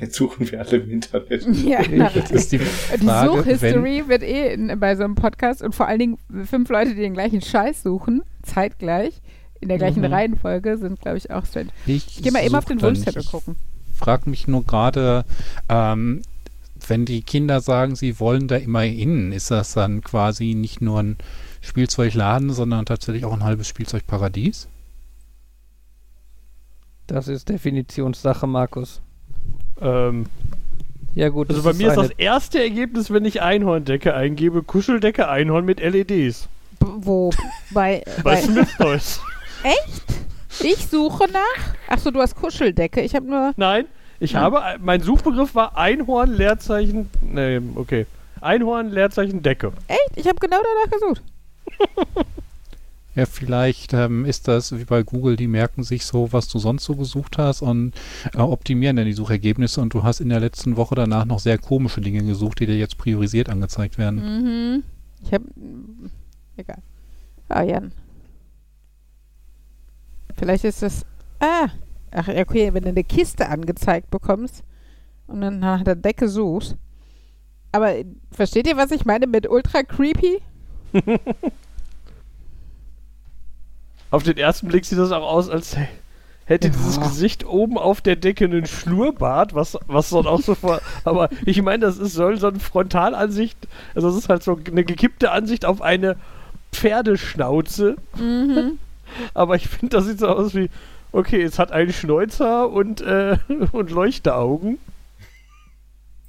Jetzt 0.00 0.16
suchen 0.16 0.50
wir 0.50 0.60
alle 0.60 0.76
im 0.78 0.90
Internet. 0.90 1.46
Ja, 1.64 1.80
na, 1.88 2.10
Das 2.10 2.30
ist 2.30 2.50
die 2.52 2.58
die 2.58 2.64
Frage, 2.64 3.32
wenn, 3.32 3.44
Suchhistory 3.44 4.08
wird 4.08 4.22
eh 4.22 4.54
in, 4.54 4.80
bei 4.80 4.96
so 4.96 5.04
einem 5.04 5.14
Podcast 5.14 5.62
und 5.62 5.74
vor 5.74 5.86
allen 5.86 5.98
Dingen 6.00 6.18
fünf 6.44 6.68
Leute, 6.70 6.90
die 6.94 7.00
den 7.00 7.14
gleichen 7.14 7.40
Scheiß 7.40 7.82
suchen, 7.82 8.22
zeitgleich, 8.42 9.20
in 9.60 9.68
der 9.68 9.78
gleichen 9.78 10.00
Mhm. 10.00 10.12
Reihenfolge, 10.12 10.76
sind, 10.78 11.00
glaube 11.00 11.18
ich, 11.18 11.30
auch 11.30 11.46
strange. 11.46 11.68
ich 11.86 12.08
Ich 12.18 12.22
gehe 12.22 12.32
mal 12.32 12.44
eben 12.44 12.54
auf 12.56 12.64
den 12.64 12.82
Wunschzettel 12.82 13.22
gucken. 13.22 13.54
Ich 13.92 13.98
frage 13.98 14.28
mich 14.28 14.48
nur 14.48 14.64
gerade, 14.64 15.24
ähm, 15.68 16.22
wenn 16.88 17.04
die 17.04 17.22
Kinder 17.22 17.60
sagen, 17.60 17.96
sie 17.96 18.18
wollen 18.20 18.48
da 18.48 18.56
immer 18.56 18.80
hin, 18.80 19.32
ist 19.32 19.50
das 19.50 19.74
dann 19.74 20.02
quasi 20.02 20.54
nicht 20.54 20.80
nur 20.80 21.00
ein 21.00 21.16
Spielzeugladen, 21.60 22.50
sondern 22.50 22.86
tatsächlich 22.86 23.24
auch 23.24 23.32
ein 23.32 23.44
halbes 23.44 23.68
Spielzeugparadies? 23.68 24.68
Das 27.06 27.28
ist 27.28 27.48
Definitionssache, 27.48 28.46
Markus. 28.46 29.00
Ähm, 29.80 30.26
Ja 31.14 31.28
gut, 31.28 31.50
also 31.50 31.62
bei 31.62 31.74
mir 31.74 31.88
ist 31.88 31.96
das 31.96 32.10
erste 32.10 32.62
Ergebnis, 32.62 33.10
wenn 33.10 33.24
ich 33.24 33.42
Einhorndecke 33.42 34.14
eingebe, 34.14 34.62
Kuscheldecke 34.62 35.28
Einhorn 35.28 35.64
mit 35.64 35.80
LEDs. 35.80 36.48
B 36.80 36.86
wo? 36.98 37.30
Bei, 37.70 38.02
Bei 38.24 38.34
bei 38.36 38.40
Smith 38.40 38.68
Toys. 38.78 39.20
ich 40.60 40.86
suche 40.86 41.24
nach. 41.30 41.74
Achso, 41.88 42.10
du 42.10 42.20
hast 42.20 42.34
Kuscheldecke. 42.34 43.02
Ich 43.02 43.14
habe 43.14 43.26
nur. 43.26 43.52
Nein, 43.56 43.86
ich 44.22 44.36
habe, 44.36 44.62
mein 44.80 45.00
Suchbegriff 45.00 45.54
war 45.54 45.76
Einhorn, 45.76 46.32
Leerzeichen, 46.32 47.10
nee, 47.20 47.60
okay. 47.74 48.06
Einhorn, 48.40 48.90
Leerzeichen, 48.90 49.42
Decke. 49.42 49.72
Echt? 49.88 50.16
Ich 50.16 50.26
habe 50.26 50.38
genau 50.40 50.58
danach 50.58 50.90
gesucht. 50.90 51.22
Ja, 53.14 53.26
vielleicht 53.26 53.92
ähm, 53.92 54.24
ist 54.24 54.48
das 54.48 54.76
wie 54.78 54.84
bei 54.84 55.02
Google, 55.02 55.36
die 55.36 55.46
merken 55.46 55.82
sich 55.82 56.06
so, 56.06 56.32
was 56.32 56.48
du 56.48 56.58
sonst 56.58 56.84
so 56.84 56.96
gesucht 56.96 57.36
hast 57.36 57.60
und 57.60 57.92
äh, 58.32 58.38
optimieren 58.38 58.96
dann 58.96 59.04
die 59.04 59.12
Suchergebnisse 59.12 59.82
und 59.82 59.92
du 59.92 60.02
hast 60.02 60.20
in 60.20 60.30
der 60.30 60.40
letzten 60.40 60.78
Woche 60.78 60.94
danach 60.94 61.26
noch 61.26 61.38
sehr 61.38 61.58
komische 61.58 62.00
Dinge 62.00 62.24
gesucht, 62.24 62.60
die 62.60 62.66
dir 62.66 62.78
jetzt 62.78 62.96
priorisiert 62.96 63.50
angezeigt 63.50 63.98
werden. 63.98 64.16
Mhm. 64.76 64.82
Ich 65.22 65.34
habe. 65.34 65.44
Egal. 66.56 66.78
Ah, 67.50 67.62
Jan. 67.62 67.92
Vielleicht 70.38 70.64
ist 70.64 70.80
das. 70.80 71.04
Ah. 71.38 71.68
Ach, 72.14 72.28
ja, 72.28 72.42
okay, 72.42 72.74
wenn 72.74 72.82
du 72.82 72.90
eine 72.90 73.04
Kiste 73.04 73.48
angezeigt 73.48 74.10
bekommst 74.10 74.62
und 75.26 75.40
dann 75.40 75.58
nach 75.60 75.82
der 75.82 75.94
Decke 75.96 76.28
suchst. 76.28 76.76
Aber 77.72 77.94
äh, 77.96 78.04
versteht 78.30 78.66
ihr, 78.66 78.76
was 78.76 78.90
ich 78.90 79.04
meine 79.06 79.26
mit 79.26 79.48
ultra 79.48 79.82
creepy? 79.82 80.42
Auf 84.10 84.22
den 84.24 84.36
ersten 84.36 84.68
Blick 84.68 84.84
sieht 84.84 84.98
das 84.98 85.10
auch 85.12 85.22
aus, 85.26 85.48
als 85.48 85.76
hä- 85.76 85.88
hätte 86.44 86.68
Ja. 86.68 86.74
dieses 86.74 87.00
Gesicht 87.00 87.46
oben 87.46 87.78
auf 87.78 88.00
der 88.02 88.16
Decke 88.16 88.44
einen 88.44 88.66
Schnurrbart, 88.66 89.54
was, 89.54 89.78
was 89.86 90.10
dann 90.10 90.26
auch 90.26 90.40
so 90.42 90.54
vor. 90.54 90.80
Aber 91.04 91.30
ich 91.46 91.62
meine, 91.62 91.86
das 91.86 91.96
ist, 91.98 92.12
soll 92.12 92.38
so 92.38 92.48
eine 92.48 92.60
Frontalansicht, 92.60 93.56
also 93.94 94.08
das 94.08 94.18
ist 94.18 94.28
halt 94.28 94.42
so 94.42 94.58
eine 94.70 94.84
gekippte 94.84 95.30
Ansicht 95.32 95.64
auf 95.64 95.80
eine 95.80 96.16
Pferdeschnauze. 96.72 97.96
Mhm. 98.18 98.78
Aber 99.34 99.56
ich 99.56 99.68
finde, 99.68 99.96
das 99.96 100.04
sieht 100.06 100.18
so 100.18 100.28
aus 100.28 100.54
wie, 100.54 100.68
okay, 101.12 101.42
es 101.42 101.58
hat 101.58 101.72
einen 101.72 101.92
Schnäuzer 101.92 102.70
und, 102.70 103.00
äh, 103.00 103.36
und 103.72 103.90
Leuchteaugen. 103.90 104.78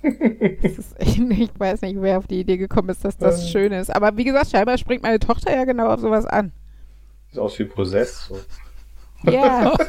Echt, 0.01 0.79
ich 0.99 1.49
weiß 1.57 1.81
nicht, 1.81 1.95
wer 2.01 2.17
auf 2.17 2.27
die 2.27 2.41
Idee 2.41 2.57
gekommen 2.57 2.89
ist, 2.89 3.05
dass 3.05 3.17
das 3.17 3.45
Äh. 3.45 3.47
schön 3.47 3.71
ist. 3.71 3.93
Aber 3.95 4.17
wie 4.17 4.25
gesagt, 4.25 4.51
scheinbar 4.51 4.77
springt 4.77 5.01
meine 5.03 5.19
Tochter 5.19 5.55
ja 5.55 5.63
genau 5.63 5.87
auf 5.93 6.01
sowas 6.01 6.25
an. 6.25 6.51
Sieht 7.31 7.39
aus 7.39 7.57
wie 7.57 7.63
Possess. 7.65 8.27
So. 8.27 8.37
Ja. 9.31 9.73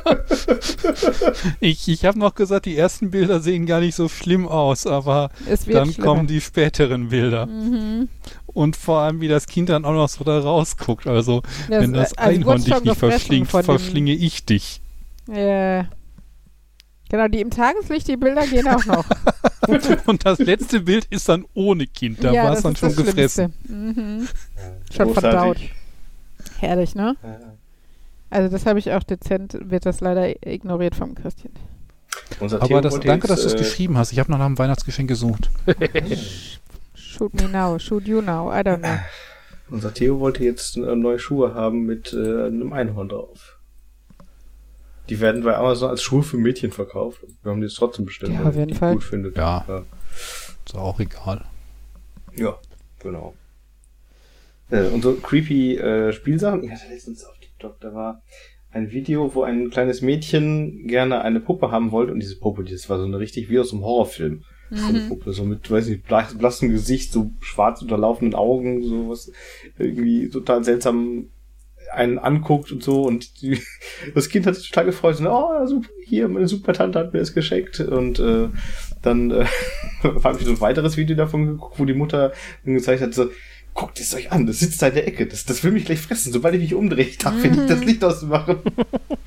Ich, 1.60 1.88
ich 1.88 2.04
habe 2.04 2.18
noch 2.18 2.34
gesagt, 2.34 2.66
die 2.66 2.76
ersten 2.76 3.10
Bilder 3.10 3.40
sehen 3.40 3.66
gar 3.66 3.80
nicht 3.80 3.94
so 3.96 4.08
schlimm 4.08 4.46
aus, 4.46 4.86
aber 4.86 5.30
dann 5.66 5.90
schlimmer. 5.92 6.06
kommen 6.06 6.26
die 6.26 6.40
späteren 6.40 7.08
Bilder. 7.08 7.46
Mhm. 7.46 8.08
Und 8.46 8.76
vor 8.76 9.00
allem, 9.00 9.20
wie 9.20 9.28
das 9.28 9.46
Kind 9.46 9.68
dann 9.70 9.84
auch 9.84 9.92
noch 9.92 10.08
so 10.08 10.22
da 10.24 10.38
rausguckt. 10.38 11.06
Also, 11.06 11.42
Das, 11.68 11.80
wenn 11.82 11.92
das 11.92 12.12
äh, 12.12 12.16
also 12.18 12.30
Einhorn 12.40 12.62
dich 12.62 12.80
nicht 12.84 12.96
verschlingt, 12.96 13.48
verschlinge 13.50 14.12
ich 14.12 14.44
dich. 14.46 14.80
Ja. 15.28 15.88
Genau, 17.10 17.28
die 17.28 17.40
im 17.40 17.50
Tageslicht, 17.50 18.08
die 18.08 18.16
Bilder 18.16 18.46
gehen 18.46 18.66
auch 18.66 18.84
noch. 18.86 19.04
Und 20.06 20.26
das 20.26 20.38
letzte 20.38 20.80
Bild 20.80 21.06
ist 21.10 21.28
dann 21.28 21.44
ohne 21.54 21.86
Kind. 21.86 22.24
Da 22.24 22.32
ja, 22.32 22.44
war 22.44 22.52
es 22.54 22.62
dann 22.62 22.72
ist 22.72 22.80
schon 22.80 22.88
das 22.94 22.96
gefressen. 22.96 23.52
Mhm. 23.68 24.28
Schon 24.92 25.06
Großartig. 25.06 25.12
verdaut. 25.14 25.58
Herrlich, 26.58 26.94
ne? 26.94 27.16
Also 28.30 28.50
das 28.50 28.66
habe 28.66 28.78
ich 28.78 28.92
auch 28.92 29.02
dezent, 29.02 29.56
wird 29.60 29.86
das 29.86 30.00
leider 30.00 30.44
ignoriert 30.46 30.94
vom 30.94 31.14
Christian. 31.14 31.52
Unser 32.40 32.56
Aber 32.56 32.68
Theo 32.68 32.80
das, 32.80 33.00
danke, 33.00 33.28
dass 33.28 33.42
du 33.42 33.46
es 33.46 33.54
äh, 33.54 33.58
geschrieben 33.58 33.96
hast. 33.96 34.12
Ich 34.12 34.18
habe 34.18 34.30
noch 34.30 34.38
nach 34.38 34.46
einem 34.46 34.58
Weihnachtsgeschenk 34.58 35.08
gesucht. 35.08 35.50
Shoot 36.94 37.34
me 37.34 37.48
now, 37.48 37.78
shoot 37.78 38.08
you 38.08 38.20
now, 38.20 38.50
I 38.50 38.58
don't 38.58 38.78
know. 38.78 38.98
Unser 39.70 39.94
Theo 39.94 40.18
wollte 40.18 40.42
jetzt 40.42 40.76
äh, 40.76 40.96
neue 40.96 41.18
Schuhe 41.18 41.54
haben 41.54 41.86
mit 41.86 42.12
äh, 42.12 42.46
einem 42.46 42.72
Einhorn 42.72 43.08
drauf. 43.08 43.53
Die 45.08 45.20
werden 45.20 45.42
bei 45.42 45.56
Amazon 45.56 45.90
als 45.90 46.02
Schuhe 46.02 46.22
für 46.22 46.36
Mädchen 46.38 46.70
verkauft. 46.72 47.20
Wir 47.42 47.52
haben 47.52 47.60
die 47.60 47.66
jetzt 47.66 47.76
trotzdem 47.76 48.06
bestellt, 48.06 48.32
Ja, 48.32 48.40
weil 48.40 48.46
auf 48.48 48.54
jeden 48.56 48.68
die 48.68 48.74
Fall. 48.74 48.94
gut 48.94 49.04
findet. 49.04 49.36
Ja. 49.36 49.64
ja. 49.68 49.84
Ist 50.64 50.74
auch 50.74 50.98
egal. 50.98 51.44
Ja, 52.36 52.56
genau. 53.00 53.34
Äh, 54.70 54.88
und 54.88 55.02
so 55.02 55.14
creepy 55.14 55.76
äh, 55.76 56.12
Spielsachen. 56.12 56.64
Ich 56.64 56.70
hatte 56.70 56.88
letztens 56.90 57.24
auf 57.24 57.38
TikTok, 57.38 57.80
da 57.80 57.92
war 57.94 58.22
ein 58.70 58.90
Video, 58.90 59.34
wo 59.34 59.42
ein 59.42 59.70
kleines 59.70 60.00
Mädchen 60.02 60.86
gerne 60.88 61.20
eine 61.20 61.40
Puppe 61.40 61.70
haben 61.70 61.92
wollte 61.92 62.12
und 62.12 62.20
diese 62.20 62.36
Puppe, 62.38 62.64
das 62.64 62.88
war 62.88 62.98
so 62.98 63.04
eine 63.04 63.18
richtig 63.18 63.48
wie 63.50 63.58
aus 63.60 63.72
einem 63.72 63.82
Horrorfilm. 63.84 64.42
So 64.70 64.86
eine 64.86 65.00
Mhm. 65.00 65.08
Puppe, 65.10 65.32
so 65.32 65.44
mit, 65.44 65.70
weiß 65.70 65.86
nicht, 65.88 66.06
blass- 66.08 66.36
blassem 66.36 66.70
Gesicht, 66.70 67.12
so 67.12 67.30
schwarz 67.40 67.82
unterlaufenden 67.82 68.34
Augen, 68.34 68.82
so 68.82 69.10
was 69.10 69.30
irgendwie 69.78 70.28
total 70.30 70.64
seltsam 70.64 71.28
einen 71.92 72.18
anguckt 72.18 72.72
und 72.72 72.82
so 72.82 73.02
und 73.02 73.40
die, 73.42 73.60
das 74.14 74.28
Kind 74.28 74.46
hat 74.46 74.54
sich 74.56 74.68
total 74.68 74.86
gefreut 74.86 75.20
und 75.20 75.26
oh 75.26 75.66
super, 75.66 75.88
hier 76.04 76.28
meine 76.28 76.48
super 76.48 76.72
Tante 76.72 76.98
hat 76.98 77.12
mir 77.12 77.20
das 77.20 77.34
geschenkt 77.34 77.80
und 77.80 78.18
äh, 78.18 78.48
dann 79.02 79.30
äh, 79.30 79.46
habe 80.02 80.38
ich 80.38 80.46
so 80.46 80.52
ein 80.52 80.60
weiteres 80.60 80.96
Video 80.96 81.16
davon 81.16 81.46
geguckt, 81.46 81.78
wo 81.78 81.84
die 81.84 81.94
Mutter 81.94 82.32
gezeigt 82.64 83.02
hat 83.02 83.14
so 83.14 83.30
guckt 83.74 83.98
es 83.98 84.14
euch 84.14 84.30
an, 84.30 84.46
das 84.46 84.60
sitzt 84.60 84.80
da 84.80 84.86
in 84.86 84.94
der 84.94 85.08
Ecke, 85.08 85.26
das, 85.26 85.44
das 85.44 85.64
will 85.64 85.72
mich 85.72 85.84
gleich 85.84 86.00
fressen, 86.00 86.32
sobald 86.32 86.54
ich 86.54 86.60
mich 86.60 86.74
umdrehe, 86.74 87.04
ich 87.04 87.18
darf 87.18 87.34
nicht 87.42 87.68
das 87.68 87.84
Licht 87.84 88.04
ausmachen. 88.04 88.58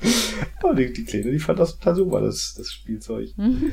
oh, 0.62 0.72
die, 0.72 0.90
die 0.90 1.04
Kleine, 1.04 1.30
die 1.30 1.38
fand 1.38 1.58
das 1.58 1.78
total 1.78 1.94
super, 1.94 2.20
das, 2.22 2.54
das 2.56 2.72
Spielzeug. 2.72 3.28
Mhm. 3.36 3.72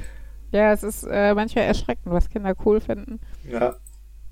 Ja, 0.52 0.74
es 0.74 0.84
ist 0.84 1.04
äh, 1.10 1.34
manchmal 1.34 1.66
erschreckend, 1.66 2.14
was 2.14 2.30
Kinder 2.30 2.54
cool 2.66 2.82
finden. 2.82 3.20
Ja, 3.50 3.78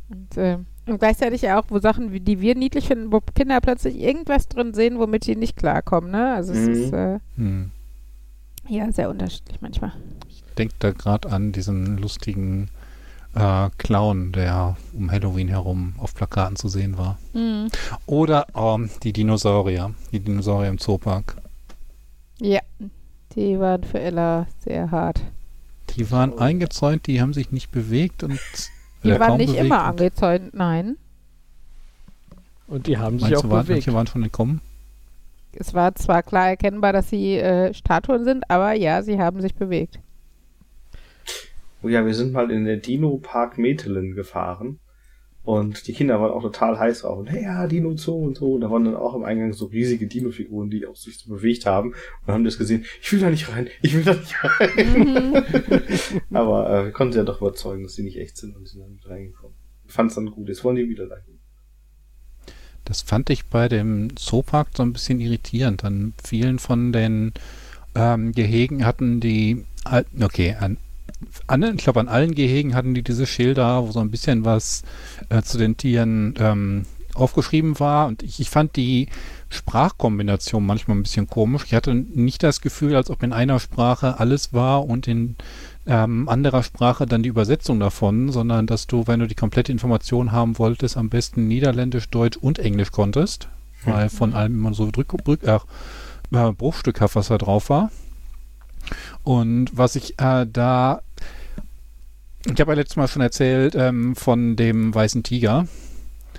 Und 0.09 0.37
äh, 0.37 0.57
Und 0.85 0.99
gleichzeitig 0.99 1.49
auch, 1.49 1.63
wo 1.69 1.79
Sachen, 1.79 2.11
wie 2.11 2.19
die 2.19 2.41
wir 2.41 2.55
niedlich 2.55 2.87
finden, 2.87 3.11
wo 3.11 3.21
Kinder 3.21 3.61
plötzlich 3.61 3.97
irgendwas 3.99 4.47
drin 4.49 4.73
sehen, 4.73 4.99
womit 4.99 5.23
sie 5.23 5.35
nicht 5.35 5.55
klarkommen, 5.55 6.11
ne? 6.11 6.33
Also 6.33 6.51
es 6.53 6.67
Mhm. 6.67 6.73
ist 6.73 6.93
äh, 6.93 7.19
Hm. 7.37 7.71
ja 8.67 8.91
sehr 8.91 9.09
unterschiedlich 9.09 9.61
manchmal. 9.61 9.93
Denkt 10.57 10.75
da 10.79 10.91
gerade 10.91 11.29
an 11.31 11.51
diesen 11.53 11.97
lustigen 11.97 12.69
äh, 13.35 13.69
Clown, 13.77 14.31
der 14.33 14.75
um 14.93 15.09
Halloween 15.09 15.47
herum 15.47 15.93
auf 15.97 16.13
Plakaten 16.13 16.55
zu 16.57 16.67
sehen 16.67 16.97
war. 16.97 17.17
Mhm. 17.33 17.69
Oder 18.05 18.45
ähm, 18.55 18.89
die 19.03 19.13
Dinosaurier, 19.13 19.93
die 20.11 20.19
Dinosaurier 20.19 20.69
im 20.69 20.77
Zoopark. 20.79 21.37
Ja, 22.39 22.59
die 23.35 23.57
waren 23.59 23.83
für 23.83 23.99
Ella 23.99 24.47
sehr 24.59 24.91
hart. 24.91 25.21
Die 25.95 26.11
waren 26.11 26.37
eingezäunt, 26.37 27.07
die 27.07 27.21
haben 27.21 27.33
sich 27.33 27.51
nicht 27.51 27.71
bewegt 27.71 28.23
und 28.23 28.39
Die 29.03 29.09
oder 29.09 29.19
waren 29.19 29.37
nicht 29.37 29.55
immer 29.55 29.83
angezäunt, 29.83 30.53
nein. 30.53 30.97
Und 32.67 32.87
die 32.87 32.97
haben 32.97 33.19
sich 33.19 33.29
Meinst 33.31 33.45
auch 33.45 33.49
bewegt. 33.49 33.69
manche 33.69 33.93
waren 33.93 34.07
schon 34.07 34.23
entkommen? 34.23 34.61
Es 35.55 35.73
war 35.73 35.93
zwar 35.95 36.23
klar 36.23 36.49
erkennbar, 36.49 36.93
dass 36.93 37.09
sie 37.09 37.35
äh, 37.37 37.73
Statuen 37.73 38.23
sind, 38.23 38.49
aber 38.49 38.73
ja, 38.73 39.03
sie 39.03 39.19
haben 39.19 39.41
sich 39.41 39.53
bewegt. 39.53 39.99
Oh 41.83 41.89
ja, 41.89 42.05
wir 42.05 42.13
sind 42.13 42.31
mal 42.31 42.49
in 42.49 42.65
den 42.65 42.81
Dino 42.81 43.17
Park 43.21 43.57
Metelen 43.57 44.15
gefahren. 44.15 44.79
Und 45.43 45.87
die 45.87 45.93
Kinder 45.93 46.21
waren 46.21 46.31
auch 46.31 46.41
total 46.41 46.79
heiß 46.79 47.01
drauf. 47.01 47.19
Und 47.19 47.27
hey, 47.27 47.43
ja, 47.43 47.67
Dino 47.67 47.95
Zoo 47.97 48.25
und 48.25 48.37
so. 48.37 48.53
Und 48.53 48.61
da 48.61 48.71
waren 48.71 48.85
dann 48.85 48.95
auch 48.95 49.13
im 49.13 49.25
Eingang 49.25 49.51
so 49.51 49.65
riesige 49.65 50.07
Dino-Figuren, 50.07 50.69
die 50.69 50.87
auch 50.87 50.95
sich 50.95 51.17
so 51.17 51.29
bewegt 51.29 51.65
haben. 51.65 51.93
Und 52.25 52.33
haben 52.33 52.45
das 52.45 52.57
gesehen. 52.57 52.85
Ich 53.01 53.11
will 53.11 53.19
da 53.19 53.29
nicht 53.29 53.51
rein. 53.51 53.67
Ich 53.81 53.93
will 53.93 54.03
da 54.03 54.13
nicht 54.13 54.35
rein. 54.41 55.43
Aber 56.31 56.69
äh, 56.69 56.85
wir 56.85 56.91
konnten 56.91 57.13
sie 57.13 57.19
ja 57.19 57.25
doch 57.25 57.41
überzeugen, 57.41 57.83
dass 57.83 57.95
sie 57.95 58.03
nicht 58.03 58.17
echt 58.17 58.37
sind 58.37 58.55
und 58.55 58.69
sind 58.69 58.81
dann 58.81 58.99
reingekommen. 59.03 59.57
Fand's 59.85 60.15
dann 60.15 60.31
gut. 60.31 60.47
Jetzt 60.47 60.63
wollen 60.63 60.77
die 60.77 60.87
wieder 60.87 61.07
dahin. 61.07 61.39
Das 62.85 63.01
fand 63.01 63.29
ich 63.29 63.45
bei 63.45 63.67
dem 63.67 64.15
Zoopark 64.15 64.69
so 64.75 64.83
ein 64.83 64.93
bisschen 64.93 65.19
irritierend. 65.19 65.83
An 65.83 66.13
vielen 66.23 66.57
von 66.57 66.93
den 66.93 67.33
ähm, 67.95 68.31
Gehegen 68.31 68.85
hatten 68.85 69.19
die, 69.19 69.65
okay, 70.21 70.55
an, 70.57 70.77
an, 71.47 71.63
ich 71.63 71.83
glaube 71.83 71.99
an 71.99 72.07
allen 72.07 72.35
Gehegen 72.35 72.75
hatten 72.75 72.93
die 72.93 73.03
diese 73.03 73.25
Schilder, 73.25 73.85
wo 73.87 73.91
so 73.91 73.99
ein 73.99 74.11
bisschen 74.11 74.45
was 74.45 74.83
äh, 75.29 75.41
zu 75.41 75.57
den 75.57 75.77
Tieren 75.77 76.33
ähm, 76.39 76.85
aufgeschrieben 77.13 77.79
war. 77.79 78.07
Und 78.07 78.23
ich, 78.23 78.39
ich 78.39 78.49
fand 78.49 78.75
die 78.75 79.07
Sprachkombination 79.49 80.65
manchmal 80.65 80.97
ein 80.97 81.03
bisschen 81.03 81.27
komisch. 81.27 81.63
Ich 81.65 81.73
hatte 81.73 81.93
nicht 81.93 82.43
das 82.43 82.61
Gefühl, 82.61 82.95
als 82.95 83.09
ob 83.09 83.23
in 83.23 83.33
einer 83.33 83.59
Sprache 83.59 84.19
alles 84.19 84.53
war 84.53 84.85
und 84.85 85.07
in 85.07 85.35
ähm, 85.85 86.29
anderer 86.29 86.63
Sprache 86.63 87.05
dann 87.05 87.23
die 87.23 87.29
Übersetzung 87.29 87.79
davon, 87.79 88.31
sondern 88.31 88.67
dass 88.67 88.87
du, 88.87 89.05
wenn 89.07 89.19
du 89.19 89.27
die 89.27 89.35
komplette 89.35 89.71
Information 89.71 90.31
haben 90.31 90.57
wolltest, 90.57 90.97
am 90.97 91.09
besten 91.09 91.47
Niederländisch, 91.47 92.09
Deutsch 92.09 92.37
und 92.37 92.59
Englisch 92.59 92.91
konntest, 92.91 93.49
weil 93.85 94.09
von 94.09 94.33
allem 94.33 94.53
immer 94.53 94.73
so 94.73 94.89
Drück, 94.89 95.13
äh, 95.27 95.59
äh, 96.31 96.51
bruchstückhaft, 96.53 97.15
was 97.15 97.27
da 97.27 97.37
drauf 97.37 97.69
war. 97.69 97.91
Und 99.23 99.75
was 99.77 99.95
ich 99.95 100.19
äh, 100.19 100.45
da, 100.51 101.01
ich 102.45 102.59
habe 102.59 102.71
ja 102.71 102.75
letztes 102.75 102.97
Mal 102.97 103.07
schon 103.07 103.21
erzählt 103.21 103.75
ähm, 103.75 104.15
von 104.15 104.55
dem 104.55 104.93
weißen 104.93 105.23
Tiger. 105.23 105.67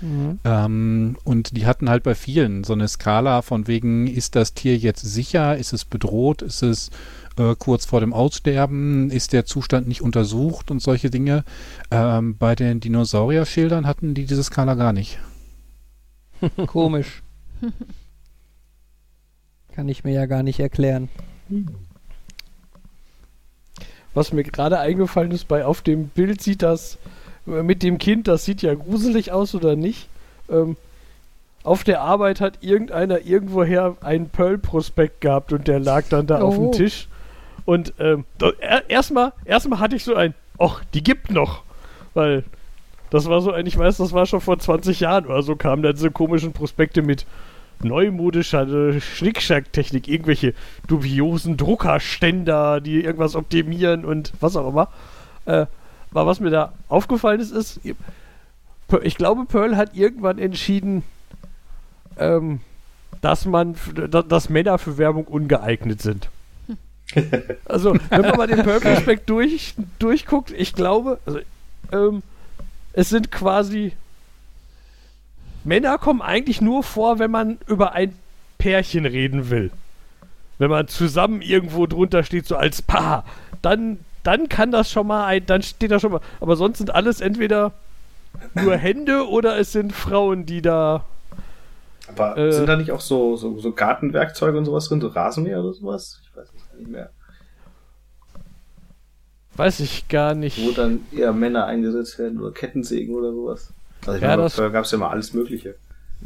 Mhm. 0.01 0.39
Ähm, 0.43 1.17
und 1.23 1.55
die 1.57 1.65
hatten 1.65 1.89
halt 1.89 2.03
bei 2.03 2.15
vielen 2.15 2.63
so 2.63 2.73
eine 2.73 2.87
Skala 2.87 3.41
von 3.41 3.67
wegen, 3.67 4.07
ist 4.07 4.35
das 4.35 4.53
Tier 4.53 4.77
jetzt 4.77 5.01
sicher, 5.01 5.57
ist 5.57 5.73
es 5.73 5.85
bedroht, 5.85 6.41
ist 6.41 6.63
es 6.63 6.91
äh, 7.37 7.55
kurz 7.57 7.85
vor 7.85 7.99
dem 7.99 8.13
Aussterben, 8.13 9.09
ist 9.09 9.33
der 9.33 9.45
Zustand 9.45 9.87
nicht 9.87 10.01
untersucht 10.01 10.71
und 10.71 10.81
solche 10.81 11.09
Dinge. 11.09 11.43
Ähm, 11.91 12.37
bei 12.37 12.55
den 12.55 12.79
Dinosaurierschildern 12.79 13.85
hatten 13.87 14.13
die 14.13 14.25
diese 14.25 14.43
Skala 14.43 14.75
gar 14.75 14.93
nicht. 14.93 15.19
Komisch. 16.67 17.23
Kann 19.73 19.89
ich 19.89 20.03
mir 20.03 20.13
ja 20.13 20.25
gar 20.25 20.43
nicht 20.43 20.59
erklären. 20.59 21.09
Was 24.15 24.33
mir 24.33 24.43
gerade 24.43 24.79
eingefallen 24.79 25.31
ist, 25.31 25.47
bei 25.47 25.63
auf 25.65 25.81
dem 25.81 26.07
Bild 26.07 26.41
sieht 26.41 26.63
das 26.63 26.97
äh, 27.47 27.61
mit 27.61 27.83
dem 27.83 27.99
Kind, 27.99 28.27
das 28.27 28.45
sieht 28.45 28.63
ja 28.63 28.73
gruselig 28.73 29.31
aus 29.31 29.53
oder 29.53 29.75
nicht. 29.75 30.07
Ähm, 30.49 30.77
auf 31.63 31.83
der 31.83 32.01
Arbeit 32.01 32.41
hat 32.41 32.59
irgendeiner 32.61 33.21
irgendwoher 33.25 33.97
einen 34.01 34.29
Pearl-Prospekt 34.29 35.21
gehabt 35.21 35.51
und 35.51 35.67
der 35.67 35.79
lag 35.79 36.05
dann 36.09 36.27
da 36.27 36.39
auf 36.41 36.55
dem 36.55 36.65
Oh. 36.67 36.71
Tisch. 36.71 37.07
Und 37.65 37.93
ähm, 37.99 38.25
er, 38.59 38.89
erstmal 38.89 39.33
erstmal 39.43 39.79
hatte 39.79 39.95
ich 39.95 40.03
so 40.03 40.15
ein, 40.15 40.33
ach, 40.59 40.83
die 40.93 41.03
gibt 41.03 41.31
noch. 41.31 41.63
Weil 42.13 42.43
das 43.09 43.25
war 43.27 43.41
so 43.41 43.51
ein, 43.51 43.65
ich 43.65 43.77
weiß, 43.77 43.97
das 43.97 44.13
war 44.13 44.25
schon 44.27 44.41
vor 44.41 44.59
20 44.59 44.99
Jahren 44.99 45.25
oder 45.25 45.41
so, 45.41 45.55
kamen 45.55 45.81
da 45.83 45.91
diese 45.91 46.11
komischen 46.11 46.53
Prospekte 46.53 47.01
mit 47.01 47.25
neumodischer 47.83 48.67
äh, 48.67 49.01
Schnickschnack-Technik, 49.01 50.07
irgendwelche 50.07 50.53
dubiosen 50.87 51.57
Druckerständer, 51.57 52.81
die 52.81 53.03
irgendwas 53.03 53.35
optimieren 53.35 54.05
und 54.05 54.33
was 54.39 54.55
auch 54.55 54.69
immer. 54.69 54.89
Äh, 55.45 55.65
aber 56.11 56.27
was 56.27 56.39
mir 56.39 56.49
da 56.49 56.73
aufgefallen 56.87 57.41
ist, 57.41 57.51
ist, 57.51 57.81
ich 59.03 59.15
glaube, 59.15 59.45
Pearl 59.45 59.75
hat 59.75 59.95
irgendwann 59.95 60.39
entschieden, 60.39 61.03
ähm, 62.17 62.61
dass 63.21 63.45
man, 63.45 63.75
dass 64.09 64.49
Männer 64.49 64.77
für 64.77 64.97
Werbung 64.97 65.25
ungeeignet 65.25 66.01
sind. 66.01 66.29
Also, 67.65 67.95
wenn 68.09 68.21
man 68.21 68.35
mal 68.35 68.47
den 68.47 68.63
Pearl-Prospekt 68.63 69.29
durch, 69.29 69.75
durchguckt, 69.99 70.51
ich 70.51 70.73
glaube, 70.73 71.19
also, 71.25 71.39
ähm, 71.91 72.23
es 72.93 73.09
sind 73.09 73.31
quasi 73.31 73.93
Männer 75.65 75.97
kommen 75.97 76.21
eigentlich 76.21 76.61
nur 76.61 76.83
vor, 76.83 77.19
wenn 77.19 77.31
man 77.31 77.57
über 77.67 77.93
ein 77.93 78.17
Pärchen 78.57 79.05
reden 79.05 79.49
will. 79.49 79.71
Wenn 80.57 80.69
man 80.69 80.87
zusammen 80.87 81.41
irgendwo 81.41 81.85
drunter 81.87 82.23
steht, 82.23 82.45
so 82.47 82.55
als 82.55 82.81
Paar, 82.81 83.25
dann, 83.61 83.99
dann 84.23 84.47
kann 84.47 84.71
das 84.71 84.89
schon 84.89 85.07
mal 85.07 85.25
ein, 85.25 85.45
dann 85.45 85.61
steht 85.63 85.91
da 85.91 85.99
schon 85.99 86.11
mal. 86.13 86.21
Aber 86.39 86.55
sonst 86.55 86.77
sind 86.77 86.93
alles 86.93 87.19
entweder 87.19 87.73
nur 88.53 88.77
Hände 88.77 89.27
oder 89.27 89.57
es 89.57 89.71
sind 89.73 89.91
Frauen, 89.93 90.45
die 90.45 90.61
da. 90.61 91.03
Aber 92.07 92.37
Äh. 92.37 92.51
sind 92.53 92.67
da 92.67 92.77
nicht 92.77 92.91
auch 92.91 93.01
so, 93.01 93.35
so, 93.35 93.59
so 93.59 93.71
Gartenwerkzeuge 93.73 94.57
und 94.57 94.65
sowas 94.65 94.87
drin, 94.87 95.01
so 95.01 95.07
Rasenmäher 95.07 95.59
oder 95.61 95.73
sowas? 95.73 96.21
Ich 96.23 96.37
weiß 96.37 96.47
es 96.55 96.69
gar 96.69 96.77
nicht 96.77 96.89
mehr. 96.91 97.09
Weiß 99.57 99.79
ich 99.79 100.07
gar 100.09 100.35
nicht. 100.35 100.63
Wo 100.65 100.71
dann 100.71 101.01
eher 101.11 101.33
Männer 101.33 101.65
eingesetzt 101.65 102.19
werden 102.19 102.39
oder 102.41 102.51
Kettensägen 102.51 103.15
oder 103.15 103.31
sowas. 103.31 103.73
Also 104.07 104.17
ich 104.17 104.21
Ja, 104.23 104.35
meine, 104.37 104.49
da 104.49 104.69
gab 104.69 104.85
es 104.85 104.91
ja 104.91 104.97
mal 104.97 105.09
alles 105.09 105.33
Mögliche. 105.33 105.75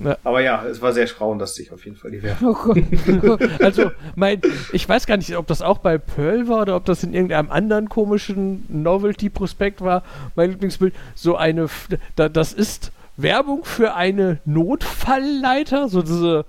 Ja. 0.01 0.17
Aber 0.23 0.39
ja, 0.41 0.63
es 0.65 0.81
war 0.81 0.93
sehr 0.93 1.07
schrauenlastig 1.07 1.71
auf 1.73 1.83
jeden 1.83 1.97
Fall, 1.97 2.11
die 2.11 2.23
Werbung. 2.23 2.55
Oh 3.07 3.17
Gott. 3.37 3.41
Also, 3.61 3.91
mein, 4.15 4.39
ich 4.71 4.87
weiß 4.87 5.07
gar 5.07 5.17
nicht, 5.17 5.35
ob 5.35 5.47
das 5.47 5.61
auch 5.61 5.79
bei 5.79 5.97
Pearl 5.97 6.47
war 6.47 6.61
oder 6.61 6.75
ob 6.75 6.85
das 6.85 7.03
in 7.03 7.13
irgendeinem 7.13 7.49
anderen 7.51 7.89
komischen 7.89 8.65
Novelty-Prospekt 8.69 9.81
war. 9.81 10.03
Mein 10.35 10.51
Lieblingsbild, 10.51 10.93
so 11.15 11.35
eine, 11.35 11.63
F- 11.63 11.89
da, 12.15 12.29
das 12.29 12.53
ist 12.53 12.91
Werbung 13.17 13.65
für 13.65 13.95
eine 13.95 14.39
Notfallleiter, 14.45 15.89
so 15.89 16.01
diese, 16.01 16.45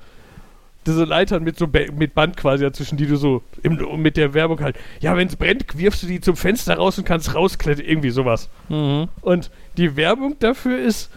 diese 0.87 1.05
Leitern 1.05 1.43
mit 1.43 1.59
so 1.59 1.67
mit 1.67 2.15
Band 2.15 2.37
quasi 2.37 2.63
dazwischen, 2.65 2.97
die 2.97 3.07
du 3.07 3.17
so 3.17 3.43
im, 3.63 4.01
mit 4.01 4.17
der 4.17 4.35
Werbung 4.35 4.61
halt, 4.61 4.77
ja, 5.01 5.17
wenn 5.17 5.29
es 5.29 5.37
brennt, 5.37 5.77
wirfst 5.77 6.03
du 6.03 6.07
die 6.07 6.21
zum 6.21 6.37
Fenster 6.37 6.75
raus 6.77 6.99
und 6.99 7.05
kannst 7.05 7.35
rausklettern, 7.35 7.85
irgendwie 7.85 8.11
sowas. 8.11 8.49
Mhm. 8.69 9.09
Und 9.23 9.51
die 9.77 9.97
Werbung 9.97 10.37
dafür 10.39 10.79
ist, 10.79 11.11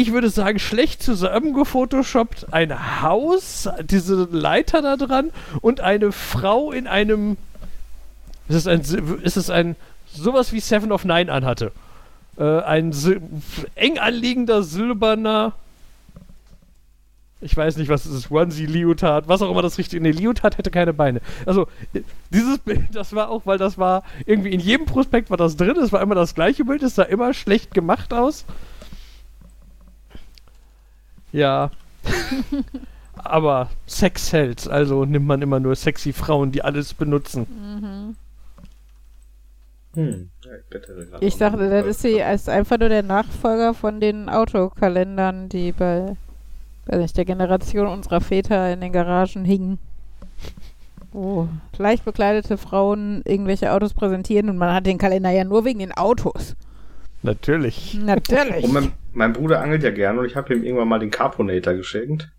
ich 0.00 0.12
würde 0.12 0.30
sagen, 0.30 0.58
schlecht 0.58 1.02
zusammengefotoshoppt. 1.02 2.52
Ein 2.52 3.02
Haus, 3.02 3.68
diese 3.82 4.28
Leiter 4.30 4.82
da 4.82 4.96
dran 4.96 5.30
und 5.60 5.80
eine 5.80 6.12
Frau 6.12 6.72
in 6.72 6.86
einem. 6.86 7.36
Ist 8.48 8.56
es 8.56 8.66
ein. 8.66 8.80
Ist 9.22 9.36
es 9.36 9.50
ein. 9.50 9.76
Sowas 10.12 10.52
wie 10.52 10.60
Seven 10.60 10.90
of 10.92 11.04
Nine 11.04 11.30
anhatte. 11.30 11.72
Äh, 12.38 12.60
ein 12.62 12.92
sil- 12.96 13.22
eng 13.74 13.98
anliegender 13.98 14.62
silberner. 14.62 15.52
Ich 17.42 17.56
weiß 17.56 17.76
nicht, 17.76 17.88
was 17.88 18.04
es 18.04 18.12
ist. 18.14 18.30
Onesie, 18.30 18.66
Leotard, 18.66 19.26
was 19.28 19.40
auch 19.40 19.50
immer 19.50 19.62
das 19.62 19.78
richtige. 19.78 20.02
Nee, 20.02 20.10
Leotard 20.10 20.58
hätte 20.58 20.70
keine 20.70 20.92
Beine. 20.92 21.20
Also, 21.46 21.68
dieses 22.30 22.58
Bild, 22.58 22.88
das 22.92 23.14
war 23.14 23.30
auch, 23.30 23.46
weil 23.46 23.56
das 23.56 23.78
war 23.78 24.02
irgendwie 24.26 24.50
in 24.52 24.60
jedem 24.60 24.84
Prospekt 24.84 25.30
war 25.30 25.38
das 25.38 25.56
drin. 25.56 25.76
Es 25.76 25.90
war 25.92 26.02
immer 26.02 26.14
das 26.14 26.34
gleiche 26.34 26.64
Bild. 26.64 26.82
Es 26.82 26.96
sah 26.96 27.02
immer 27.04 27.32
schlecht 27.32 27.72
gemacht 27.72 28.12
aus. 28.12 28.44
Ja. 31.32 31.70
Aber 33.14 33.68
Sex 33.86 34.28
sells, 34.28 34.66
also 34.66 35.04
nimmt 35.04 35.26
man 35.26 35.42
immer 35.42 35.60
nur 35.60 35.76
sexy 35.76 36.12
Frauen, 36.12 36.52
die 36.52 36.62
alles 36.62 36.94
benutzen. 36.94 37.46
Mhm. 37.50 38.16
Hm. 39.94 40.30
Ich 41.20 41.36
dachte, 41.36 41.68
das 41.68 41.86
ist, 41.86 42.02
sie, 42.02 42.20
ist 42.20 42.48
einfach 42.48 42.78
nur 42.78 42.88
der 42.88 43.02
Nachfolger 43.02 43.74
von 43.74 44.00
den 44.00 44.28
Autokalendern, 44.28 45.48
die 45.48 45.72
bei 45.72 46.16
weiß 46.86 47.00
nicht, 47.00 47.16
der 47.16 47.24
Generation 47.24 47.86
unserer 47.86 48.20
Väter 48.20 48.72
in 48.72 48.80
den 48.80 48.92
Garagen 48.92 49.44
hingen. 49.44 49.78
Wo 51.12 51.48
leicht 51.76 52.04
bekleidete 52.04 52.56
Frauen 52.56 53.22
irgendwelche 53.24 53.72
Autos 53.72 53.94
präsentieren 53.94 54.48
und 54.48 54.58
man 54.58 54.74
hat 54.74 54.86
den 54.86 54.98
Kalender 54.98 55.30
ja 55.30 55.44
nur 55.44 55.64
wegen 55.64 55.80
den 55.80 55.92
Autos. 55.92 56.56
Natürlich. 57.22 57.94
Natürlich. 57.94 58.64
Und 58.64 58.72
mein, 58.72 58.92
mein 59.12 59.32
Bruder 59.32 59.60
angelt 59.60 59.82
ja 59.82 59.90
gerne 59.90 60.20
und 60.20 60.26
ich 60.26 60.36
habe 60.36 60.54
ihm 60.54 60.62
irgendwann 60.64 60.88
mal 60.88 60.98
den 60.98 61.10
Carponator 61.10 61.74
geschenkt. 61.74 62.30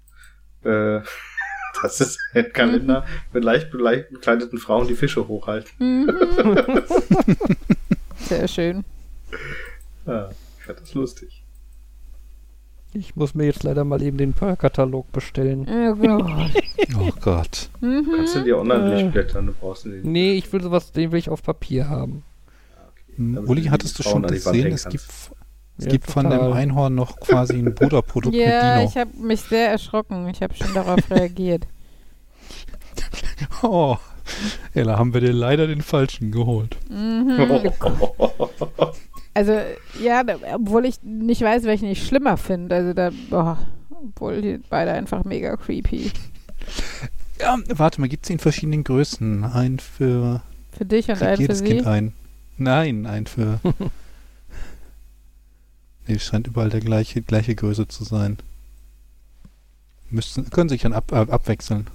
Äh, 0.64 1.00
das 1.82 2.02
ist 2.02 2.20
ein 2.34 2.52
Kalender 2.54 3.06
mit 3.34 3.44
leicht, 3.44 3.74
leicht 3.74 4.10
bekleideten 4.12 4.58
Frauen, 4.60 4.88
die 4.88 4.96
Fische 4.96 5.28
hochhalten. 5.28 5.72
Mhm. 5.80 6.10
Sehr 8.18 8.48
schön. 8.48 8.84
Ja, 10.06 10.30
ich 10.60 10.66
fand 10.66 10.80
das 10.82 10.94
lustig. 10.94 11.44
Ich 12.94 13.16
muss 13.16 13.34
mir 13.36 13.46
jetzt 13.46 13.64
leider 13.64 13.86
mal 13.86 14.02
eben 14.02 14.18
den 14.18 14.34
Pearl-Katalog 14.34 15.12
bestellen. 15.12 15.66
Oh 15.70 15.96
Gott. 15.96 16.52
Oh 17.00 17.10
Gott. 17.22 17.70
Mhm. 17.80 18.06
Kannst 18.18 18.36
du 18.36 18.42
dir 18.44 18.58
online 18.58 18.94
Äh. 18.94 19.02
durchblättern, 19.04 19.46
du 19.48 19.54
brauchst 19.54 19.86
den. 19.86 20.02
Nee, 20.12 20.34
ich 20.34 20.52
will 20.52 20.62
sowas, 20.62 20.92
den 20.92 21.12
will 21.14 21.20
ich 21.20 21.30
auf 21.30 21.42
Papier 21.42 21.88
haben. 21.88 22.24
Hm, 23.28 23.36
Damit 23.36 23.50
Uli, 23.50 23.64
hattest 23.66 23.98
du 24.00 24.04
schon 24.04 24.24
gesehen, 24.24 24.74
es 24.74 24.88
gibt, 24.90 25.06
es 25.78 25.86
Ja, 25.86 25.92
gibt 25.92 26.10
von 26.10 26.30
dem. 26.30 26.54
Einhorn 26.54 26.96
noch 26.96 27.20
quasi 27.20 27.58
ein 27.58 27.74
Bruderprodukt 27.74 28.36
Ja, 28.36 28.80
mit 28.80 28.90
ich 28.90 28.98
habe 28.98 29.12
mich 29.18 29.42
sehr 29.42 29.70
erschrocken. 29.70 30.28
Ich 30.30 30.42
habe 30.42 30.54
schon 30.54 30.74
darauf 30.74 31.10
reagiert. 31.10 31.66
Dino. 32.96 33.48
Oh, 33.64 33.98
ja, 34.76 34.84
da 34.84 34.98
haben 35.00 35.14
wir 35.14 35.22
dir 35.22 35.34
leider 35.34 35.66
den 35.68 35.82
falschen 35.82 36.32
geholt. 36.32 36.78
Mhm. 36.90 37.72
Also, 39.34 39.54
ja, 40.04 40.24
obwohl 40.56 40.86
ich 40.86 41.02
nicht 41.04 41.42
weiß, 41.42 41.64
welchen 41.64 41.88
ich 41.90 42.06
schlimmer 42.06 42.36
finde. 42.36 42.76
Also, 42.76 42.94
da, 42.94 43.12
boah, 43.30 43.58
obwohl 43.90 44.42
die 44.42 44.60
beide 44.70 44.92
einfach 44.92 45.24
mega 45.24 45.56
creepy. 45.56 46.12
Ja, 47.40 47.58
warte 47.70 48.02
mal, 48.02 48.08
gibt 48.10 48.26
es 48.26 48.30
in 48.30 48.40
verschiedenen 48.40 48.84
Größen? 48.84 49.46
Ein 49.46 49.80
für, 49.80 50.42
Für 50.78 50.86
dich 50.86 51.10
und 51.10 51.16
für 51.16 51.28
einen 51.28 51.36
für 51.38 51.42
jedes 51.44 51.60
sie. 51.60 51.66
Kind 51.66 51.88
ein. 51.88 52.14
Nein, 52.62 53.08
ein 53.08 53.26
für. 53.26 53.60
nee, 56.06 56.14
es 56.14 56.24
scheint 56.24 56.46
überall 56.46 56.70
der 56.70 56.80
gleiche, 56.80 57.24
gleiche 57.24 57.56
Größe 57.56 57.88
zu 57.88 58.04
sein. 58.04 58.38
Müssten, 60.12 60.48
können 60.52 60.70
sich 60.70 60.84
dann 60.84 60.94
ab, 60.94 61.12
ab, 61.12 61.34
abwechseln. 61.34 61.88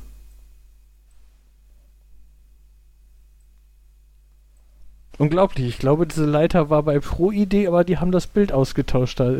Unglaublich. 5.18 5.68
Ich 5.68 5.78
glaube, 5.78 6.04
diese 6.08 6.26
Leiter 6.26 6.68
war 6.68 6.82
bei 6.82 6.98
Pro-Idee, 6.98 7.68
aber 7.68 7.84
die 7.84 7.98
haben 7.98 8.10
das 8.10 8.26
Bild 8.26 8.52
ausgetauscht. 8.52 9.20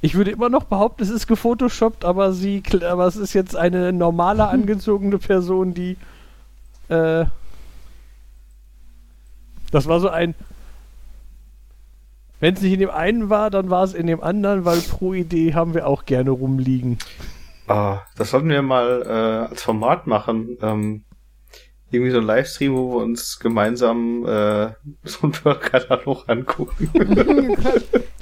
Ich 0.00 0.14
würde 0.14 0.30
immer 0.30 0.48
noch 0.48 0.62
behaupten, 0.62 1.02
es 1.02 1.10
ist 1.10 1.26
gefotoshoppt, 1.26 2.04
aber 2.04 2.32
sie, 2.32 2.62
aber 2.88 3.08
es 3.08 3.16
ist 3.16 3.32
jetzt 3.32 3.56
eine 3.56 3.92
normale 3.92 4.46
angezogene 4.48 5.18
Person, 5.18 5.74
die, 5.74 5.96
äh, 6.88 7.24
das 9.70 9.86
war 9.86 10.00
so 10.00 10.08
ein, 10.08 10.34
wenn 12.40 12.54
es 12.54 12.62
nicht 12.62 12.74
in 12.74 12.80
dem 12.80 12.90
einen 12.90 13.30
war, 13.30 13.50
dann 13.50 13.70
war 13.70 13.84
es 13.84 13.94
in 13.94 14.06
dem 14.06 14.22
anderen, 14.22 14.64
weil 14.64 14.78
Pro-Idee 14.80 15.54
haben 15.54 15.74
wir 15.74 15.86
auch 15.86 16.04
gerne 16.04 16.30
rumliegen. 16.30 16.98
Ah, 17.66 18.00
das 18.16 18.30
sollten 18.30 18.48
wir 18.48 18.62
mal 18.62 19.02
äh, 19.04 19.50
als 19.50 19.62
Format 19.62 20.06
machen. 20.06 20.56
Ähm, 20.62 21.04
irgendwie 21.90 22.10
so 22.10 22.18
ein 22.18 22.24
Livestream, 22.24 22.74
wo 22.74 22.92
wir 22.92 23.02
uns 23.02 23.38
gemeinsam 23.38 24.24
äh, 24.26 24.70
so 25.04 25.22
einen 25.22 25.60
Katalog 25.60 26.24
angucken 26.28 26.90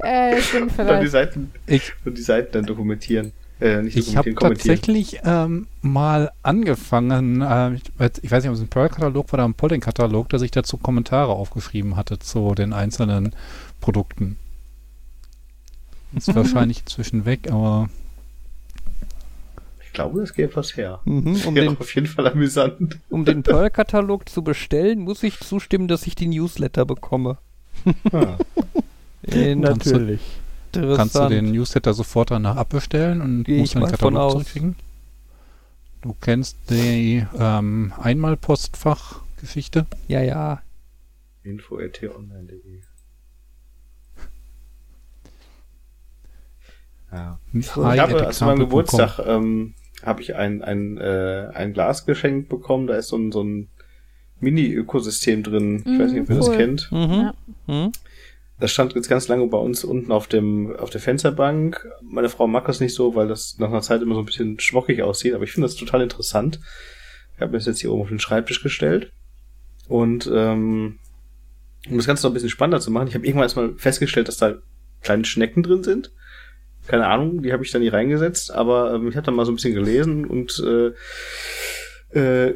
äh, 0.02 0.40
stimmt 0.40 0.70
und 0.70 0.78
die 0.78 0.84
vielleicht. 0.84 1.12
Seiten 1.12 1.52
Ich, 1.66 1.92
und 2.04 2.16
die 2.16 2.22
Seiten 2.22 2.52
dann 2.52 2.66
dokumentieren. 2.66 3.32
Äh, 3.60 3.82
nicht 3.82 3.96
Ich 3.96 4.16
habe 4.16 4.34
tatsächlich 4.34 5.20
ähm, 5.24 5.66
mal 5.80 6.30
angefangen, 6.42 7.40
äh, 7.40 7.74
ich, 7.74 7.82
weiß- 7.98 8.18
ich 8.22 8.30
weiß 8.30 8.42
nicht, 8.42 8.50
ob 8.50 8.56
es 8.56 8.60
ein 8.60 8.68
Pearl-Katalog 8.68 9.32
war 9.32 9.38
oder 9.38 9.48
ein 9.48 9.54
Polling-Katalog, 9.54 10.28
dass 10.28 10.42
ich 10.42 10.50
dazu 10.50 10.76
Kommentare 10.76 11.32
aufgeschrieben 11.32 11.96
hatte 11.96 12.18
zu 12.18 12.54
den 12.54 12.72
einzelnen 12.74 13.34
Produkten. 13.80 14.36
Ist 16.14 16.34
wahrscheinlich 16.34 16.80
inzwischen 16.80 17.24
weg, 17.24 17.50
aber 17.50 17.88
Ich 19.86 19.92
glaube, 19.94 20.20
das 20.20 20.34
geht 20.34 20.50
etwas 20.50 20.76
her. 20.76 21.00
Mhm, 21.06 21.36
um, 21.46 21.54
den, 21.54 21.78
auf 21.78 21.94
jeden 21.94 22.06
Fall 22.06 22.26
amüsant. 22.28 22.98
um 23.08 23.24
den 23.24 23.42
Pearl-Katalog 23.42 24.28
zu 24.28 24.42
bestellen, 24.42 24.98
muss 25.00 25.22
ich 25.22 25.40
zustimmen, 25.40 25.88
dass 25.88 26.06
ich 26.06 26.14
die 26.14 26.26
Newsletter 26.28 26.84
bekomme. 26.84 27.38
Ah. 28.12 28.36
Natürlich. 29.34 30.20
Interessant. 30.76 30.96
kannst 31.12 31.14
du 31.16 31.28
den 31.34 31.50
Newsletter 31.52 31.94
sofort 31.94 32.30
danach 32.30 32.56
abbestellen 32.56 33.20
und 33.22 33.44
Gehe 33.44 33.60
musst 33.60 33.74
dann 33.74 33.82
den 33.82 33.90
Katalog 33.90 34.30
zurückkriegen? 34.32 34.76
Du 36.02 36.14
kennst 36.20 36.56
die 36.70 37.26
ähm, 37.38 37.92
Einmalpostfach-Geschichte? 38.00 39.86
Ja, 40.08 40.22
ja. 40.22 40.62
Info.tonline.de 41.42 42.80
Ja. 47.12 47.38
Ich 47.52 47.76
habe 47.76 48.30
zu 48.30 48.44
meinem. 48.44 48.58
Geburtstag 48.60 49.20
ähm, 49.24 49.74
habe 50.02 50.22
ich 50.22 50.34
ein, 50.34 50.62
ein, 50.62 50.98
äh, 50.98 51.48
ein 51.54 51.72
Glas 51.72 52.04
geschenkt 52.04 52.48
bekommen. 52.48 52.86
Da 52.86 52.96
ist 52.96 53.08
so 53.08 53.16
ein, 53.16 53.32
so 53.32 53.42
ein 53.42 53.68
Mini-Ökosystem 54.40 55.42
drin. 55.42 55.82
Ich 55.86 55.98
weiß 55.98 56.12
nicht, 56.12 56.22
ob 56.22 56.28
ihr 56.28 56.34
Mhm, 56.34 56.38
das 56.38 56.48
cool. 56.48 56.56
kennt. 56.56 56.92
Mhm. 56.92 57.32
Ja. 57.68 57.90
Das 58.58 58.72
stand 58.72 58.94
jetzt 58.94 59.08
ganz 59.08 59.28
lange 59.28 59.46
bei 59.48 59.58
uns 59.58 59.84
unten 59.84 60.10
auf 60.12 60.28
dem 60.28 60.74
auf 60.76 60.88
der 60.90 61.00
Fensterbank. 61.00 61.86
Meine 62.02 62.30
Frau 62.30 62.46
mag 62.46 62.66
das 62.66 62.80
nicht 62.80 62.94
so, 62.94 63.14
weil 63.14 63.28
das 63.28 63.56
nach 63.58 63.68
einer 63.68 63.82
Zeit 63.82 64.00
immer 64.00 64.14
so 64.14 64.20
ein 64.20 64.26
bisschen 64.26 64.58
schmockig 64.58 65.02
aussieht. 65.02 65.34
Aber 65.34 65.44
ich 65.44 65.52
finde 65.52 65.68
das 65.68 65.76
total 65.76 66.02
interessant. 66.02 66.60
Ich 67.34 67.40
habe 67.40 67.52
mir 67.52 67.58
das 67.58 67.66
jetzt 67.66 67.80
hier 67.80 67.92
oben 67.92 68.02
auf 68.02 68.08
den 68.08 68.18
Schreibtisch 68.18 68.62
gestellt. 68.62 69.12
Und 69.88 70.30
ähm, 70.32 70.98
um 71.88 71.96
das 71.96 72.06
Ganze 72.06 72.24
noch 72.24 72.30
ein 72.30 72.34
bisschen 72.34 72.50
spannender 72.50 72.80
zu 72.80 72.90
machen, 72.90 73.08
ich 73.08 73.14
habe 73.14 73.26
irgendwann 73.26 73.44
erstmal 73.44 73.74
festgestellt, 73.76 74.28
dass 74.28 74.38
da 74.38 74.56
kleine 75.02 75.24
Schnecken 75.24 75.62
drin 75.62 75.84
sind. 75.84 76.12
Keine 76.86 77.06
Ahnung, 77.06 77.42
die 77.42 77.52
habe 77.52 77.64
ich 77.64 77.70
dann 77.72 77.82
nie 77.82 77.88
reingesetzt, 77.88 78.52
aber 78.52 78.94
ähm, 78.94 79.08
ich 79.08 79.16
habe 79.16 79.26
dann 79.26 79.34
mal 79.34 79.44
so 79.44 79.52
ein 79.52 79.56
bisschen 79.56 79.74
gelesen 79.74 80.24
und 80.24 80.62
äh, 80.64 80.92
äh, 82.18 82.54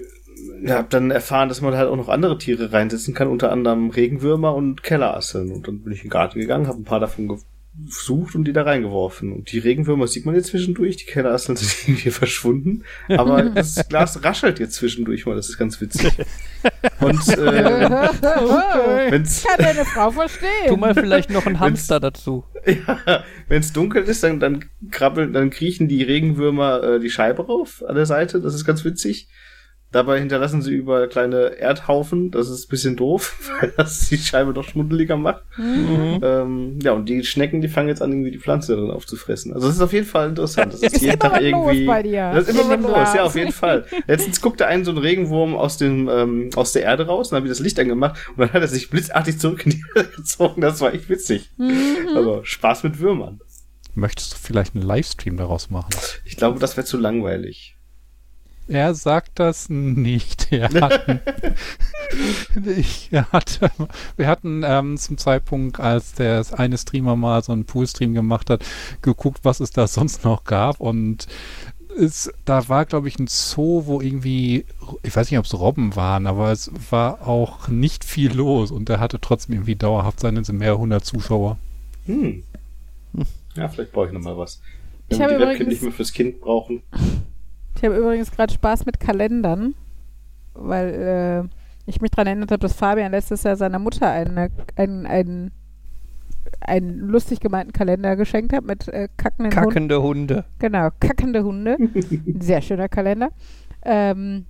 habe 0.69 0.89
dann 0.91 1.11
erfahren, 1.11 1.49
dass 1.49 1.61
man 1.61 1.75
halt 1.75 1.89
auch 1.89 1.97
noch 1.97 2.09
andere 2.09 2.39
Tiere 2.39 2.73
reinsetzen 2.73 3.15
kann, 3.15 3.29
unter 3.29 3.51
anderem 3.51 3.91
Regenwürmer 3.91 4.55
und 4.55 4.83
Kellerasseln. 4.83 5.51
Und 5.53 5.67
dann 5.67 5.83
bin 5.83 5.93
ich 5.93 6.01
in 6.01 6.05
den 6.07 6.11
Garten 6.11 6.39
gegangen, 6.39 6.67
habe 6.67 6.81
ein 6.81 6.85
paar 6.85 7.01
davon 7.01 7.39
gesucht 7.87 8.35
und 8.35 8.45
die 8.45 8.53
da 8.53 8.63
reingeworfen. 8.63 9.33
Und 9.33 9.53
die 9.53 9.59
Regenwürmer 9.59 10.07
sieht 10.07 10.27
man 10.27 10.35
jetzt 10.35 10.49
zwischendurch, 10.49 10.97
die 10.97 11.05
Kellerasseln 11.05 11.57
sind 11.57 11.89
irgendwie 11.89 12.11
verschwunden. 12.11 12.85
Aber 13.09 13.43
das 13.45 13.89
Glas 13.89 14.23
raschelt 14.25 14.59
jetzt 14.59 14.75
zwischendurch 14.75 15.27
mal, 15.27 15.37
das 15.37 15.49
ist 15.49 15.59
ganz 15.59 15.81
witzig. 15.81 16.13
Und 17.01 17.27
äh, 17.29 17.91
wenn's, 19.11 19.45
Kann 19.45 19.65
deine 19.65 19.85
Frau 19.85 20.11
verstehen. 20.11 20.49
Tu 20.69 20.77
mal 20.77 20.95
vielleicht 20.95 21.31
noch 21.31 21.47
einen 21.47 21.57
Wenn's- 21.57 21.61
Hamster 21.61 22.01
dazu. 22.01 22.45
ja, 22.67 23.25
wenn's 23.49 23.73
dunkel 23.73 24.03
ist, 24.03 24.23
dann, 24.23 24.41
dann 24.41 24.65
krabbeln, 24.91 25.33
dann 25.33 25.51
kriechen 25.51 25.89
die 25.89 26.03
Regenwürmer 26.03 26.83
äh, 26.83 27.01
die 27.01 27.11
Scheibe 27.11 27.47
rauf 27.47 27.83
an 27.87 27.95
der 27.95 28.07
Seite. 28.07 28.41
Das 28.41 28.55
ist 28.55 28.65
ganz 28.67 28.85
witzig. 28.85 29.29
Dabei 29.93 30.21
hinterlassen 30.21 30.63
sie 30.63 30.73
über 30.73 31.09
kleine 31.09 31.57
Erdhaufen. 31.59 32.31
Das 32.31 32.49
ist 32.49 32.67
ein 32.67 32.69
bisschen 32.69 32.97
doof, 32.97 33.51
weil 33.61 33.73
das 33.77 34.09
die 34.09 34.19
Scheibe 34.19 34.53
doch 34.55 34.63
schmuddeliger 34.63 35.17
macht. 35.17 35.43
Mhm. 35.57 36.21
Ähm, 36.23 36.79
ja, 36.81 36.93
und 36.93 37.09
die 37.09 37.25
Schnecken, 37.25 37.61
die 37.61 37.69
fangen 37.69 37.89
jetzt 37.89 38.01
an, 38.01 38.13
irgendwie 38.13 38.31
die 38.31 38.39
Pflanze 38.39 38.77
dann 38.77 38.91
aufzufressen. 38.91 39.53
Also 39.53 39.67
das 39.67 39.77
ist 39.77 39.83
auf 39.83 39.93
jeden 39.93 40.07
Fall 40.07 40.29
interessant. 40.29 40.73
Das 40.73 40.81
ist, 40.83 40.95
Ist 40.95 41.03
jeden 41.03 41.15
immer 41.15 41.19
Tag 41.21 41.33
was 41.33 41.41
los 41.43 41.67
irgendwie. 41.71 41.87
bei 41.87 42.03
dir 42.05 42.33
Das 42.33 42.49
ist 42.49 42.61
immer 42.61 42.83
was 42.83 42.91
los, 42.91 43.15
ja, 43.15 43.23
auf 43.25 43.35
jeden 43.35 43.53
Fall. 43.53 43.85
Letztens 44.07 44.41
guckte 44.41 44.67
ein 44.67 44.85
so 44.85 44.93
ein 44.93 44.99
Regenwurm 44.99 45.57
aus 45.57 45.77
dem 45.77 46.09
ähm, 46.09 46.51
aus 46.55 46.73
der 46.73 46.83
Erde 46.83 47.07
raus 47.07 47.29
und 47.29 47.33
dann 47.33 47.37
habe 47.39 47.47
ich 47.49 47.51
das 47.53 47.61
Licht 47.61 47.79
angemacht 47.81 48.19
und 48.31 48.39
dann 48.39 48.53
hat 48.53 48.63
er 48.63 48.69
sich 48.69 48.91
blitzartig 48.91 49.39
zurück 49.39 49.65
in 49.67 49.73
die 49.73 49.83
Erde 49.97 50.09
gezogen. 50.17 50.61
Das 50.61 50.81
war 50.81 50.95
echt 50.95 51.09
witzig. 51.09 51.51
Mhm. 51.57 52.15
Also 52.15 52.45
Spaß 52.45 52.85
mit 52.85 53.01
Würmern. 53.01 53.41
Möchtest 53.95 54.35
du 54.35 54.37
vielleicht 54.41 54.77
einen 54.77 54.85
Livestream 54.85 55.37
daraus 55.37 55.69
machen? 55.69 55.91
Ich 56.25 56.37
glaube, 56.37 56.61
das 56.61 56.77
wäre 56.77 56.87
zu 56.87 56.97
langweilig. 56.97 57.77
Er 58.71 58.95
sagt 58.95 59.39
das 59.41 59.69
nicht. 59.69 60.49
Er 60.61 60.69
hat, 60.73 61.21
ich, 62.67 63.11
hatte, 63.33 63.71
wir 64.17 64.27
hatten 64.27 64.63
ähm, 64.65 64.97
zum 64.97 65.17
Zeitpunkt, 65.17 65.79
als 65.79 66.13
der 66.15 66.45
eine 66.57 66.77
Streamer 66.77 67.15
mal 67.17 67.43
so 67.43 67.53
einen 67.53 67.65
Poolstream 67.65 68.15
gemacht 68.15 68.51
hat, 68.51 68.65
geguckt, 69.01 69.41
was 69.43 69.61
es 69.61 69.71
da 69.71 69.87
sonst 69.87 70.25
noch 70.25 70.45
gab 70.45 70.81
und 70.81 71.29
es, 71.97 72.33
da 72.45 72.69
war, 72.69 72.85
glaube 72.85 73.09
ich, 73.09 73.19
ein 73.19 73.27
Zoo, 73.29 73.87
wo 73.87 74.01
irgendwie, 74.01 74.65
ich 75.03 75.15
weiß 75.15 75.31
nicht, 75.31 75.39
ob 75.39 75.45
es 75.45 75.59
Robben 75.59 75.97
waren, 75.97 76.27
aber 76.27 76.51
es 76.53 76.71
war 76.91 77.27
auch 77.27 77.69
nicht 77.69 78.05
viel 78.05 78.33
los 78.33 78.71
und 78.71 78.89
er 78.89 79.01
hatte 79.01 79.21
trotzdem 79.21 79.57
irgendwie 79.57 79.77
dauerhaft 79.77 80.21
seine 80.21 80.43
mehrere 80.53 80.79
hundert 80.79 81.05
Zuschauer. 81.05 81.59
Hm. 82.07 82.43
Ja, 83.57 83.69
vielleicht 83.69 83.93
brauche 83.93 84.07
ich 84.07 84.13
noch 84.13 84.21
mal 84.21 84.37
was. 84.37 84.61
Ich 85.09 85.19
Wenn 85.19 85.29
wir 85.29 85.35
habe 85.35 85.45
die 85.45 85.51
Webcam 85.51 85.69
nicht 85.69 85.83
mehr 85.83 85.93
fürs 85.93 86.13
Kind 86.13 86.41
brauchen. 86.41 86.83
Ich 87.81 87.85
habe 87.87 87.97
übrigens 87.97 88.31
gerade 88.31 88.53
Spaß 88.53 88.85
mit 88.85 89.01
Kalendern, 89.01 89.75
weil 90.53 91.49
äh, 91.49 91.89
ich 91.89 92.03
mich 92.03 92.11
daran 92.11 92.27
erinnert 92.27 92.51
habe, 92.51 92.61
dass 92.61 92.75
Fabian 92.75 93.11
letztes 93.11 93.43
Jahr 93.43 93.57
seiner 93.57 93.79
Mutter 93.79 94.07
einen, 94.07 94.51
einen, 94.77 95.07
einen, 95.07 95.51
einen 96.61 96.99
lustig 96.99 97.41
gemeinten 97.41 97.73
Kalender 97.73 98.17
geschenkt 98.17 98.53
hat 98.53 98.65
mit 98.65 98.87
äh, 98.89 99.09
kackenden 99.17 99.55
Hunden. 99.57 99.69
Kackende 99.71 100.03
Hunde. 100.03 100.45
Genau, 100.59 100.91
kackende 101.01 101.43
Hunde. 101.43 101.79
Ein 101.81 102.41
Sehr 102.43 102.61
schöner 102.61 102.91
Kalender. 102.91 103.31
Ähm, 103.83 104.45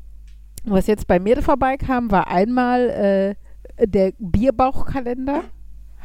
was 0.64 0.88
jetzt 0.88 1.06
bei 1.06 1.20
mir 1.20 1.40
vorbeikam, 1.40 2.10
war 2.10 2.26
einmal 2.26 3.36
äh, 3.78 3.86
der 3.86 4.12
Bierbauchkalender. 4.18 5.44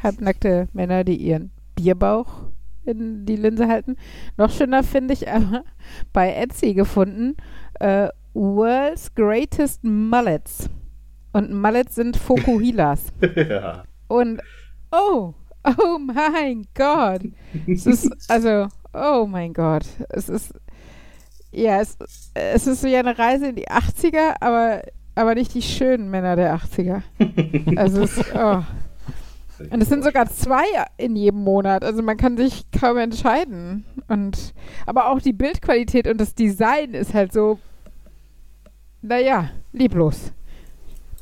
halbnackte 0.03 0.67
Männer, 0.73 1.03
die 1.03 1.15
ihren 1.15 1.49
Bierbauch 1.73 2.43
in 2.87 3.25
die 3.25 3.35
Linse 3.35 3.67
halten. 3.67 3.95
Noch 4.37 4.51
schöner 4.51 4.83
finde 4.83 5.13
ich 5.13 5.29
aber 5.29 5.63
bei 6.13 6.33
Etsy 6.33 6.73
gefunden, 6.73 7.35
äh, 7.79 8.09
World's 8.33 9.13
Greatest 9.15 9.83
Mullets. 9.83 10.69
Und 11.31 11.53
Mullets 11.53 11.95
sind 11.95 12.17
Fokuhilas. 12.17 13.11
ja. 13.35 13.83
Und 14.07 14.41
oh, 14.91 15.33
oh 15.65 15.97
mein 15.99 16.65
Gott. 16.73 17.21
Es 17.67 17.85
ist, 17.85 18.29
also, 18.29 18.67
oh 18.93 19.25
mein 19.25 19.53
Gott. 19.53 19.85
Es 20.09 20.29
ist, 20.29 20.53
ja, 21.51 21.79
es, 21.81 21.97
es 22.33 22.67
ist 22.67 22.81
so 22.81 22.87
ja 22.87 22.99
eine 22.99 23.17
Reise 23.17 23.47
in 23.47 23.55
die 23.55 23.67
80er, 23.67 24.35
aber, 24.41 24.81
aber 25.15 25.35
nicht 25.35 25.53
die 25.53 25.61
schönen 25.61 26.09
Männer 26.09 26.35
der 26.35 26.57
80er. 26.57 27.01
Also 27.77 28.03
es, 28.03 28.17
oh. 28.33 28.63
Und 29.59 29.81
es 29.81 29.89
sind 29.89 30.03
sogar 30.03 30.29
zwei 30.29 30.63
in 30.97 31.15
jedem 31.15 31.43
Monat. 31.43 31.83
Also 31.83 32.01
man 32.01 32.17
kann 32.17 32.37
sich 32.37 32.65
kaum 32.71 32.97
entscheiden. 32.97 33.85
Und 34.07 34.53
aber 34.85 35.09
auch 35.09 35.21
die 35.21 35.33
Bildqualität 35.33 36.07
und 36.07 36.19
das 36.19 36.35
Design 36.35 36.93
ist 36.93 37.13
halt 37.13 37.33
so, 37.33 37.59
naja, 39.01 39.49
lieblos. 39.71 40.31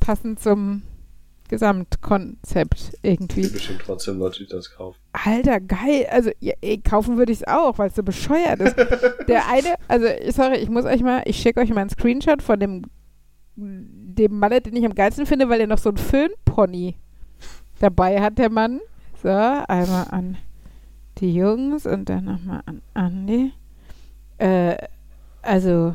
Passend 0.00 0.40
zum 0.40 0.82
Gesamtkonzept 1.48 2.94
irgendwie. 3.02 3.40
Es 3.42 3.46
gibt 3.46 3.54
bestimmt 3.54 3.82
trotzdem 3.84 4.18
Leute, 4.18 4.38
die 4.44 4.50
das 4.50 4.74
kaufen. 4.74 4.98
Alter, 5.12 5.60
geil. 5.60 6.06
Also, 6.10 6.30
ja, 6.40 6.54
kaufen 6.82 7.16
würde 7.16 7.32
ich 7.32 7.42
es 7.42 7.46
auch, 7.46 7.78
weil 7.78 7.88
es 7.88 7.94
so 7.94 8.02
bescheuert 8.02 8.60
ist. 8.60 8.76
Der 9.28 9.48
eine, 9.50 9.74
also, 9.88 10.06
sorry, 10.30 10.56
ich 10.56 10.70
muss 10.70 10.84
euch 10.84 11.02
mal, 11.02 11.22
ich 11.26 11.36
schicke 11.36 11.60
euch 11.60 11.70
mal 11.70 11.82
einen 11.82 11.90
Screenshot 11.90 12.42
von 12.42 12.58
dem, 12.58 12.82
dem 13.56 14.38
Mallet, 14.38 14.66
den 14.66 14.76
ich 14.76 14.84
am 14.84 14.94
geilsten 14.94 15.26
finde, 15.26 15.48
weil 15.48 15.60
er 15.60 15.66
noch 15.66 15.78
so 15.78 15.90
ein 15.90 15.96
Föhnpony 15.96 16.96
dabei 17.78 18.20
hat, 18.20 18.38
der 18.38 18.50
Mann. 18.50 18.80
So, 19.22 19.28
einmal 19.28 20.06
an 20.10 20.36
die 21.18 21.34
Jungs 21.34 21.86
und 21.86 22.08
dann 22.08 22.24
nochmal 22.24 22.62
an 22.66 22.82
Andi. 22.92 23.52
Äh, 24.38 24.76
also, 25.42 25.94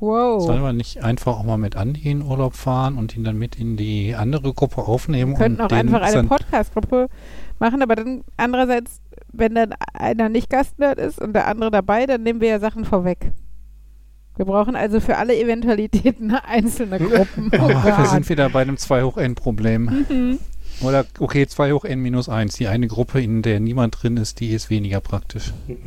wow. 0.00 0.42
Sollen 0.42 0.62
wir 0.62 0.72
nicht 0.72 1.02
einfach 1.02 1.38
auch 1.38 1.44
mal 1.44 1.56
mit 1.56 1.76
Andi 1.76 2.10
in 2.10 2.22
Urlaub 2.22 2.54
fahren 2.54 2.98
und 2.98 3.16
ihn 3.16 3.24
dann 3.24 3.38
mit 3.38 3.56
in 3.56 3.76
die 3.76 4.14
andere 4.14 4.52
Gruppe 4.52 4.82
aufnehmen? 4.82 5.32
Wir 5.32 5.38
könnten 5.38 5.60
auch 5.60 5.70
einfach 5.70 6.02
eine 6.02 6.24
Podcast-Gruppe 6.24 7.08
machen, 7.58 7.82
aber 7.82 7.96
dann 7.96 8.24
andererseits, 8.36 9.00
wenn 9.32 9.54
dann 9.54 9.74
einer 9.92 10.28
nicht 10.28 10.50
Gastnerd 10.50 10.98
ist 10.98 11.20
und 11.20 11.34
der 11.34 11.46
andere 11.46 11.70
dabei, 11.70 12.06
dann 12.06 12.22
nehmen 12.22 12.40
wir 12.40 12.48
ja 12.48 12.58
Sachen 12.58 12.84
vorweg. 12.84 13.32
Wir 14.36 14.46
brauchen 14.46 14.74
also 14.74 15.00
für 15.00 15.18
alle 15.18 15.38
Eventualitäten 15.38 16.30
einzelne 16.48 16.98
Gruppen. 16.98 17.50
Oh 17.60 17.68
wir 17.68 17.94
Gott. 17.96 18.08
sind 18.08 18.28
wieder 18.28 18.48
bei 18.48 18.62
einem 18.62 18.78
2 18.78 19.02
hoch 19.02 19.18
n 19.18 19.34
Problem. 19.34 20.06
Mhm. 20.08 20.38
Oder 20.82 21.04
okay, 21.18 21.46
2 21.46 21.72
hoch 21.72 21.84
n 21.84 22.00
minus 22.00 22.28
1. 22.28 22.54
Die 22.56 22.66
eine 22.68 22.86
Gruppe, 22.86 23.20
in 23.20 23.42
der 23.42 23.60
niemand 23.60 24.02
drin 24.02 24.16
ist, 24.16 24.40
die 24.40 24.50
ist 24.50 24.70
weniger 24.70 25.00
praktisch. 25.00 25.52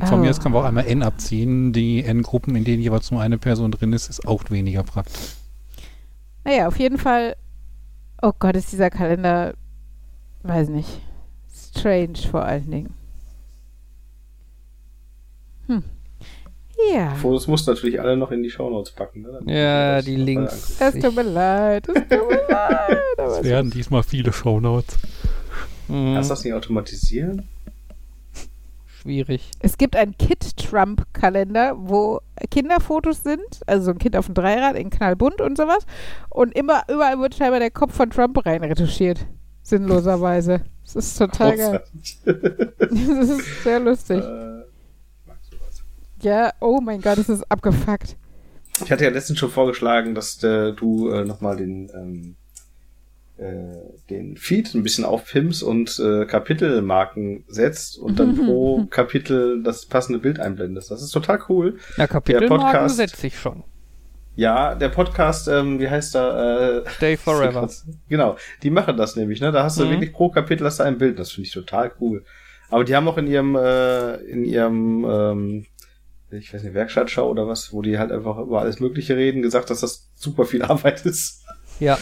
Von 0.00 0.12
Oh. 0.12 0.16
mir 0.18 0.30
aus 0.30 0.38
können 0.40 0.54
wir 0.54 0.60
auch 0.60 0.64
einmal 0.64 0.86
n 0.86 1.02
abziehen. 1.02 1.72
Die 1.72 2.04
n-Gruppen, 2.04 2.54
in 2.54 2.64
denen 2.64 2.82
jeweils 2.82 3.10
nur 3.10 3.20
eine 3.20 3.36
Person 3.38 3.72
drin 3.72 3.92
ist, 3.92 4.08
ist 4.08 4.26
auch 4.28 4.48
weniger 4.50 4.84
praktisch. 4.84 5.34
Naja, 6.44 6.68
auf 6.68 6.78
jeden 6.78 6.98
Fall. 6.98 7.36
Oh 8.22 8.32
Gott, 8.38 8.54
ist 8.56 8.70
dieser 8.72 8.90
Kalender, 8.90 9.54
weiß 10.42 10.68
nicht, 10.68 11.00
strange 11.52 12.16
vor 12.30 12.44
allen 12.44 12.70
Dingen. 12.70 12.94
Hm. 15.66 15.82
Ja, 16.94 17.14
Fotos 17.16 17.48
musst 17.48 17.66
du 17.66 17.72
natürlich 17.72 18.00
alle 18.00 18.16
noch 18.16 18.30
in 18.30 18.42
die 18.42 18.50
Shownotes 18.50 18.92
packen. 18.92 19.22
Ne? 19.22 19.40
Ja, 19.46 20.00
die 20.00 20.16
Links. 20.16 20.80
es 20.80 20.94
tut 20.98 21.14
mir 21.14 21.22
leid, 21.22 21.88
es 21.88 21.94
tut 21.94 22.28
mir 22.28 22.46
leid. 22.48 22.98
Es 23.18 23.42
werden 23.42 23.70
diesmal 23.70 24.02
viele 24.02 24.32
Shownotes. 24.32 24.96
Mhm. 25.88 26.14
Kannst 26.14 26.30
du 26.30 26.32
das 26.34 26.44
nicht 26.44 26.54
automatisieren? 26.54 27.48
Schwierig. 28.86 29.50
Es 29.60 29.78
gibt 29.78 29.96
einen 29.96 30.16
Kid-Trump-Kalender, 30.18 31.74
wo 31.78 32.20
Kinderfotos 32.50 33.22
sind, 33.22 33.40
also 33.66 33.86
so 33.86 33.90
ein 33.92 33.98
Kind 33.98 34.16
auf 34.16 34.26
dem 34.26 34.34
Dreirad 34.34 34.76
in 34.76 34.90
knallbunt 34.90 35.40
und 35.40 35.56
sowas. 35.56 35.86
Und 36.30 36.54
immer, 36.56 36.82
überall 36.88 37.18
wird 37.18 37.34
scheinbar 37.34 37.60
der 37.60 37.70
Kopf 37.70 37.94
von 37.94 38.10
Trump 38.10 38.44
reinretuschiert. 38.44 39.24
Sinnloserweise. 39.62 40.62
Das 40.84 40.96
ist 40.96 41.18
total 41.18 41.56
geil. 41.56 41.84
Das 42.80 43.28
ist 43.28 43.62
sehr 43.64 43.80
lustig. 43.80 44.22
Äh. 44.24 44.57
Ja, 46.22 46.52
oh 46.60 46.80
mein 46.80 47.00
Gott, 47.00 47.18
das 47.18 47.28
ist 47.28 47.50
abgefuckt. 47.50 48.16
Ich 48.84 48.90
hatte 48.92 49.04
ja 49.04 49.10
letztens 49.10 49.38
schon 49.38 49.50
vorgeschlagen, 49.50 50.14
dass 50.14 50.42
äh, 50.42 50.72
du 50.72 51.08
äh, 51.10 51.24
nochmal 51.24 51.56
den, 51.56 51.90
ähm, 51.94 52.36
äh, 53.36 53.76
den 54.10 54.36
Feed 54.36 54.74
ein 54.74 54.82
bisschen 54.82 55.04
aufpimpst 55.04 55.62
und 55.62 55.98
äh, 55.98 56.26
Kapitelmarken 56.26 57.44
setzt 57.48 57.98
und 57.98 58.18
dann 58.20 58.36
pro 58.36 58.84
Kapitel 58.90 59.62
das 59.62 59.86
passende 59.86 60.18
Bild 60.20 60.38
einblendest. 60.40 60.90
Das 60.90 61.02
ist 61.02 61.10
total 61.10 61.40
cool. 61.48 61.78
Ja, 61.96 62.06
Kapitelmarken 62.06 62.66
Podcast- 62.66 62.96
setze 62.96 63.26
ich 63.26 63.38
schon. 63.38 63.64
Ja, 64.36 64.76
der 64.76 64.88
Podcast, 64.90 65.48
ähm, 65.48 65.80
wie 65.80 65.88
heißt 65.90 66.14
er? 66.14 66.84
Äh, 66.86 66.90
Stay 66.90 67.16
Forever. 67.24 67.68
Genau, 68.08 68.36
die 68.62 68.70
machen 68.70 68.96
das 68.96 69.16
nämlich, 69.16 69.40
ne? 69.40 69.50
Da 69.50 69.64
hast 69.64 69.80
du 69.80 69.84
Mhm. 69.84 69.90
wirklich 69.90 70.12
pro 70.12 70.28
Kapitel 70.30 70.64
hast 70.64 70.78
du 70.78 70.84
ein 70.84 70.98
Bild, 70.98 71.18
das 71.18 71.32
finde 71.32 71.48
ich 71.48 71.52
total 71.52 71.90
cool. 72.00 72.24
Aber 72.70 72.84
die 72.84 72.94
haben 72.94 73.08
auch 73.08 73.18
in 73.18 73.26
ihrem, 73.26 73.56
äh, 73.56 74.14
in 74.16 74.44
ihrem, 74.44 75.04
ähm, 75.10 75.66
ich 76.30 76.52
weiß 76.52 76.62
nicht, 76.62 76.74
Werkstattschau 76.74 77.28
oder 77.30 77.48
was, 77.48 77.72
wo 77.72 77.82
die 77.82 77.98
halt 77.98 78.12
einfach 78.12 78.38
über 78.38 78.60
alles 78.60 78.80
Mögliche 78.80 79.16
reden, 79.16 79.42
gesagt, 79.42 79.70
dass 79.70 79.80
das 79.80 80.10
super 80.14 80.44
viel 80.44 80.62
Arbeit 80.64 81.04
ist. 81.06 81.44
Ja. 81.80 81.98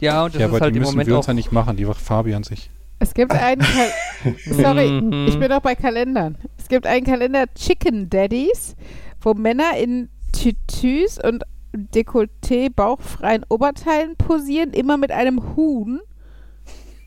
Ja, 0.00 0.24
und 0.24 0.34
das 0.34 0.40
ja, 0.40 0.46
ist 0.46 0.54
aber 0.54 0.64
halt 0.64 0.74
die 0.74 0.78
im 0.78 0.82
müssen 0.82 0.92
Moment 0.92 1.08
wir 1.08 1.14
auch. 1.14 1.18
uns 1.18 1.26
ja 1.26 1.34
nicht 1.34 1.52
machen, 1.52 1.76
die 1.76 1.84
macht 1.84 2.00
Fabian 2.00 2.44
sich. 2.44 2.70
Es 3.00 3.14
gibt 3.14 3.32
einen 3.32 3.62
Kal 3.62 3.92
Sorry, 4.46 5.26
ich 5.28 5.38
bin 5.38 5.48
doch 5.50 5.60
bei 5.60 5.74
Kalendern. 5.74 6.36
Es 6.56 6.68
gibt 6.68 6.86
einen 6.86 7.04
Kalender 7.04 7.44
Chicken 7.54 8.10
Daddies, 8.10 8.76
wo 9.20 9.34
Männer 9.34 9.76
in 9.76 10.08
Tütüs 10.32 11.18
und 11.22 11.44
Dekolleté 11.74 12.70
bauchfreien 12.74 13.44
Oberteilen 13.48 14.16
posieren, 14.16 14.72
immer 14.72 14.96
mit 14.96 15.12
einem 15.12 15.56
Huhn, 15.56 16.00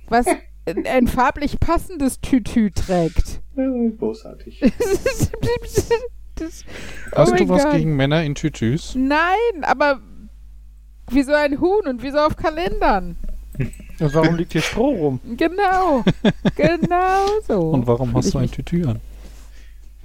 was 0.07 0.25
ein 0.85 1.07
farblich 1.07 1.60
passendes 1.60 2.22
Tütü 2.22 2.72
trägt. 2.72 3.41
Großartig. 3.56 4.60
das, 6.35 6.65
oh 7.11 7.18
Hast 7.18 7.31
mein 7.31 7.48
du 7.48 7.49
was 7.49 7.64
Gott. 7.64 7.73
gegen 7.73 7.95
Männer 7.95 8.23
in 8.23 8.35
Tütüs? 8.35 8.95
Nein, 8.95 9.64
aber 9.64 10.02
wieso 11.10 11.34
ein 11.34 11.60
Huhn 11.60 11.85
und 11.88 12.03
wieso 12.03 12.19
auf 12.19 12.35
Kalendern? 12.35 13.18
Und 13.99 14.14
warum 14.14 14.35
liegt 14.35 14.53
hier 14.53 14.61
Stroh 14.61 14.89
rum? 14.91 15.19
Genau, 15.38 16.03
genau 16.56 17.26
so. 17.48 17.60
Und 17.60 17.85
warum 17.85 18.14
hast 18.15 18.34
du 18.34 18.39
ein 18.39 18.49
Tütü 18.49 18.85
an? 18.85 18.99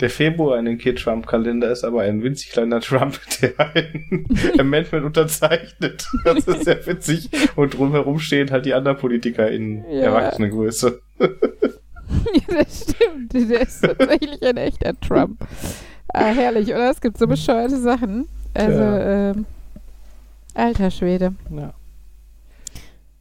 Der 0.00 0.10
Februar 0.10 0.58
in 0.58 0.66
den 0.66 0.76
Kid 0.78 0.98
Trump 1.02 1.26
Kalender 1.26 1.70
ist 1.70 1.82
aber 1.84 2.02
ein 2.02 2.22
winzig 2.22 2.50
kleiner 2.50 2.80
Trump, 2.80 3.18
der 3.40 3.52
ein 3.74 4.26
Amendment 4.58 5.04
unterzeichnet. 5.06 6.06
Das 6.24 6.46
ist 6.46 6.64
sehr 6.64 6.86
witzig. 6.86 7.30
Und 7.56 7.78
drumherum 7.78 8.18
stehen 8.18 8.50
halt 8.50 8.66
die 8.66 8.74
anderen 8.74 8.98
Politiker 8.98 9.50
in 9.50 9.84
Ja. 9.90 10.02
Erwachsenengröße. 10.02 11.00
Ja, 12.48 12.62
das 12.62 12.82
stimmt. 12.90 13.32
Der 13.50 13.60
ist 13.62 13.80
tatsächlich 13.82 14.40
ein 14.42 14.56
echter 14.56 14.98
Trump. 15.00 15.40
Ah, 16.12 16.26
herrlich, 16.26 16.68
oder? 16.68 16.90
Es 16.90 17.00
gibt 17.00 17.18
so 17.18 17.26
bescheuerte 17.26 17.76
Sachen. 17.78 18.28
Also, 18.54 18.78
Ja. 18.80 19.30
ähm, 19.30 19.46
alter 20.54 20.90
Schwede. 20.92 21.34
Ja. 21.50 21.74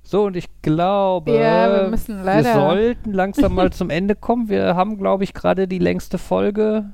So, 0.07 0.25
und 0.25 0.37
ich 0.37 0.45
glaube, 0.61 1.33
Ja, 1.35 1.81
wir 1.81 1.89
müssen 1.89 2.23
leider- 2.23 2.45
wir 2.47 2.53
sollten 2.53 3.11
langsam 3.11 3.55
mal 3.55 3.73
zum 3.73 3.89
Ende 3.89 4.13
kommen. 4.15 4.49
Wir 4.49 4.75
haben, 4.75 4.97
glaube 4.99 5.23
ich, 5.23 5.33
gerade 5.33 5.67
die 5.67 5.79
längste 5.79 6.17
Folge 6.17 6.85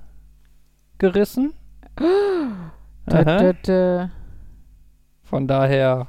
gerissen. 0.97 1.53
Da, 3.07 3.17
Aha. 3.21 3.23
da, 3.39 3.53
da. 3.63 4.09
Von 5.23 5.47
daher, 5.47 6.07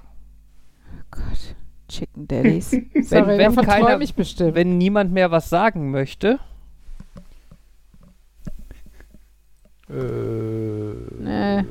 Oh 0.92 1.04
Gott. 1.10 1.56
Chicken 1.88 2.28
Daddies. 2.28 2.70
Sorry, 3.02 3.38
wenn 3.38 3.56
keiner- 3.56 4.00
ich 4.02 4.14
bestimmt. 4.14 4.54
wenn 4.54 4.76
niemand 4.78 5.10
mehr 5.12 5.30
was 5.30 5.48
sagen 5.48 5.90
möchte. 5.90 6.38
Äh, 9.88 9.94
Nee. 9.94 11.64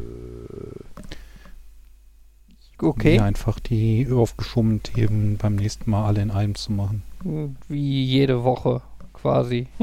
Okay, 2.81 3.17
Ja, 3.17 3.25
einfach 3.25 3.59
die 3.59 4.07
aufgeschobenen 4.11 4.81
Themen 4.83 5.37
beim 5.37 5.55
nächsten 5.55 5.89
Mal 5.91 6.05
alle 6.05 6.21
in 6.21 6.31
einem 6.31 6.55
zu 6.55 6.71
machen. 6.71 7.03
wie 7.67 8.03
jede 8.03 8.43
Woche 8.43 8.81
quasi. 9.13 9.67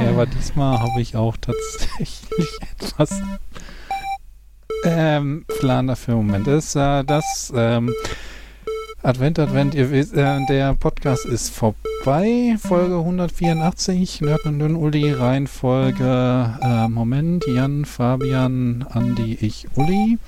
Ja, 0.00 0.08
aber 0.10 0.24
diesmal 0.26 0.80
habe 0.80 1.00
ich 1.00 1.14
auch 1.14 1.36
tatsächlich 1.36 2.48
etwas 2.80 3.20
ähm, 4.84 5.44
Plan 5.58 5.86
dafür. 5.86 6.14
Moment, 6.16 6.46
ist 6.46 6.74
äh, 6.74 7.04
das 7.04 7.52
ähm, 7.54 7.92
Advent, 9.02 9.38
Advent, 9.38 9.74
ihr 9.74 9.90
wisst, 9.90 10.14
äh, 10.14 10.44
der 10.48 10.74
Podcast 10.74 11.24
ist 11.24 11.50
vorbei. 11.50 12.56
Folge 12.58 12.96
184, 12.96 14.20
Nerd 14.22 14.44
und 14.44 14.58
Dünn 14.58 14.74
Uli, 14.74 15.12
Reihenfolge, 15.12 16.58
äh, 16.60 16.88
Moment, 16.88 17.46
Jan, 17.46 17.84
Fabian, 17.84 18.84
Andi, 18.90 19.38
ich, 19.40 19.68
Uli. 19.76 20.18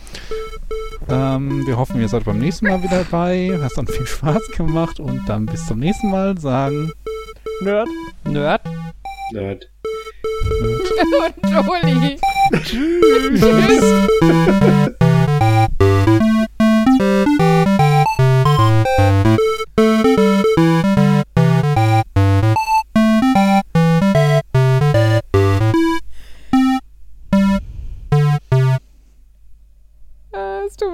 Ähm, 1.09 1.67
wir 1.67 1.77
hoffen, 1.77 2.01
ihr 2.01 2.09
seid 2.09 2.25
beim 2.25 2.39
nächsten 2.39 2.69
Mal 2.69 2.83
wieder 2.83 3.05
dabei. 3.05 3.59
Hat 3.61 3.73
dann 3.77 3.89
viel 3.89 4.07
Spaß 4.07 4.53
gemacht 4.57 5.01
und 5.01 5.29
dann 5.29 5.47
bis 5.47 5.67
zum 5.67 5.81
nächsten 5.81 6.11
Mal 6.11 6.39
sagen. 6.39 6.93
Nerd. 7.63 7.89
Nerd. 8.25 8.63
Nerd. 9.33 9.69
Und 10.49 11.51
Jolie. 11.51 12.19
Tschüss. 12.65 13.43
Äh, 13.43 14.91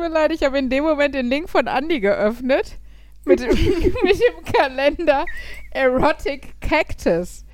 mir 0.08 0.14
leid, 0.14 0.32
ich 0.32 0.42
habe 0.42 0.58
in 0.58 0.70
dem 0.70 0.84
Moment 0.84 1.14
den 1.14 1.26
Link 1.26 1.48
von 1.48 1.66
Andy 1.66 2.00
geöffnet. 2.00 2.78
Mit, 3.24 3.40
dem- 3.40 3.48
mit 4.04 4.20
dem 4.20 4.52
Kalender 4.52 5.24
Erotic 5.72 6.60
Cactus. 6.60 7.44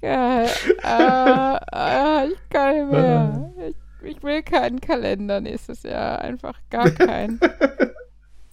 Geil. 0.00 0.48
Äh, 0.82 1.56
äh, 1.72 2.28
ich 2.28 2.48
kann 2.50 2.74
nicht 2.76 2.90
mehr. 2.90 3.52
Ich, 4.02 4.16
ich 4.16 4.22
will 4.22 4.42
keinen 4.42 4.80
Kalender 4.80 5.40
nächstes 5.42 5.82
Jahr. 5.82 6.20
Einfach 6.20 6.58
gar 6.70 6.90
keinen. 6.90 7.38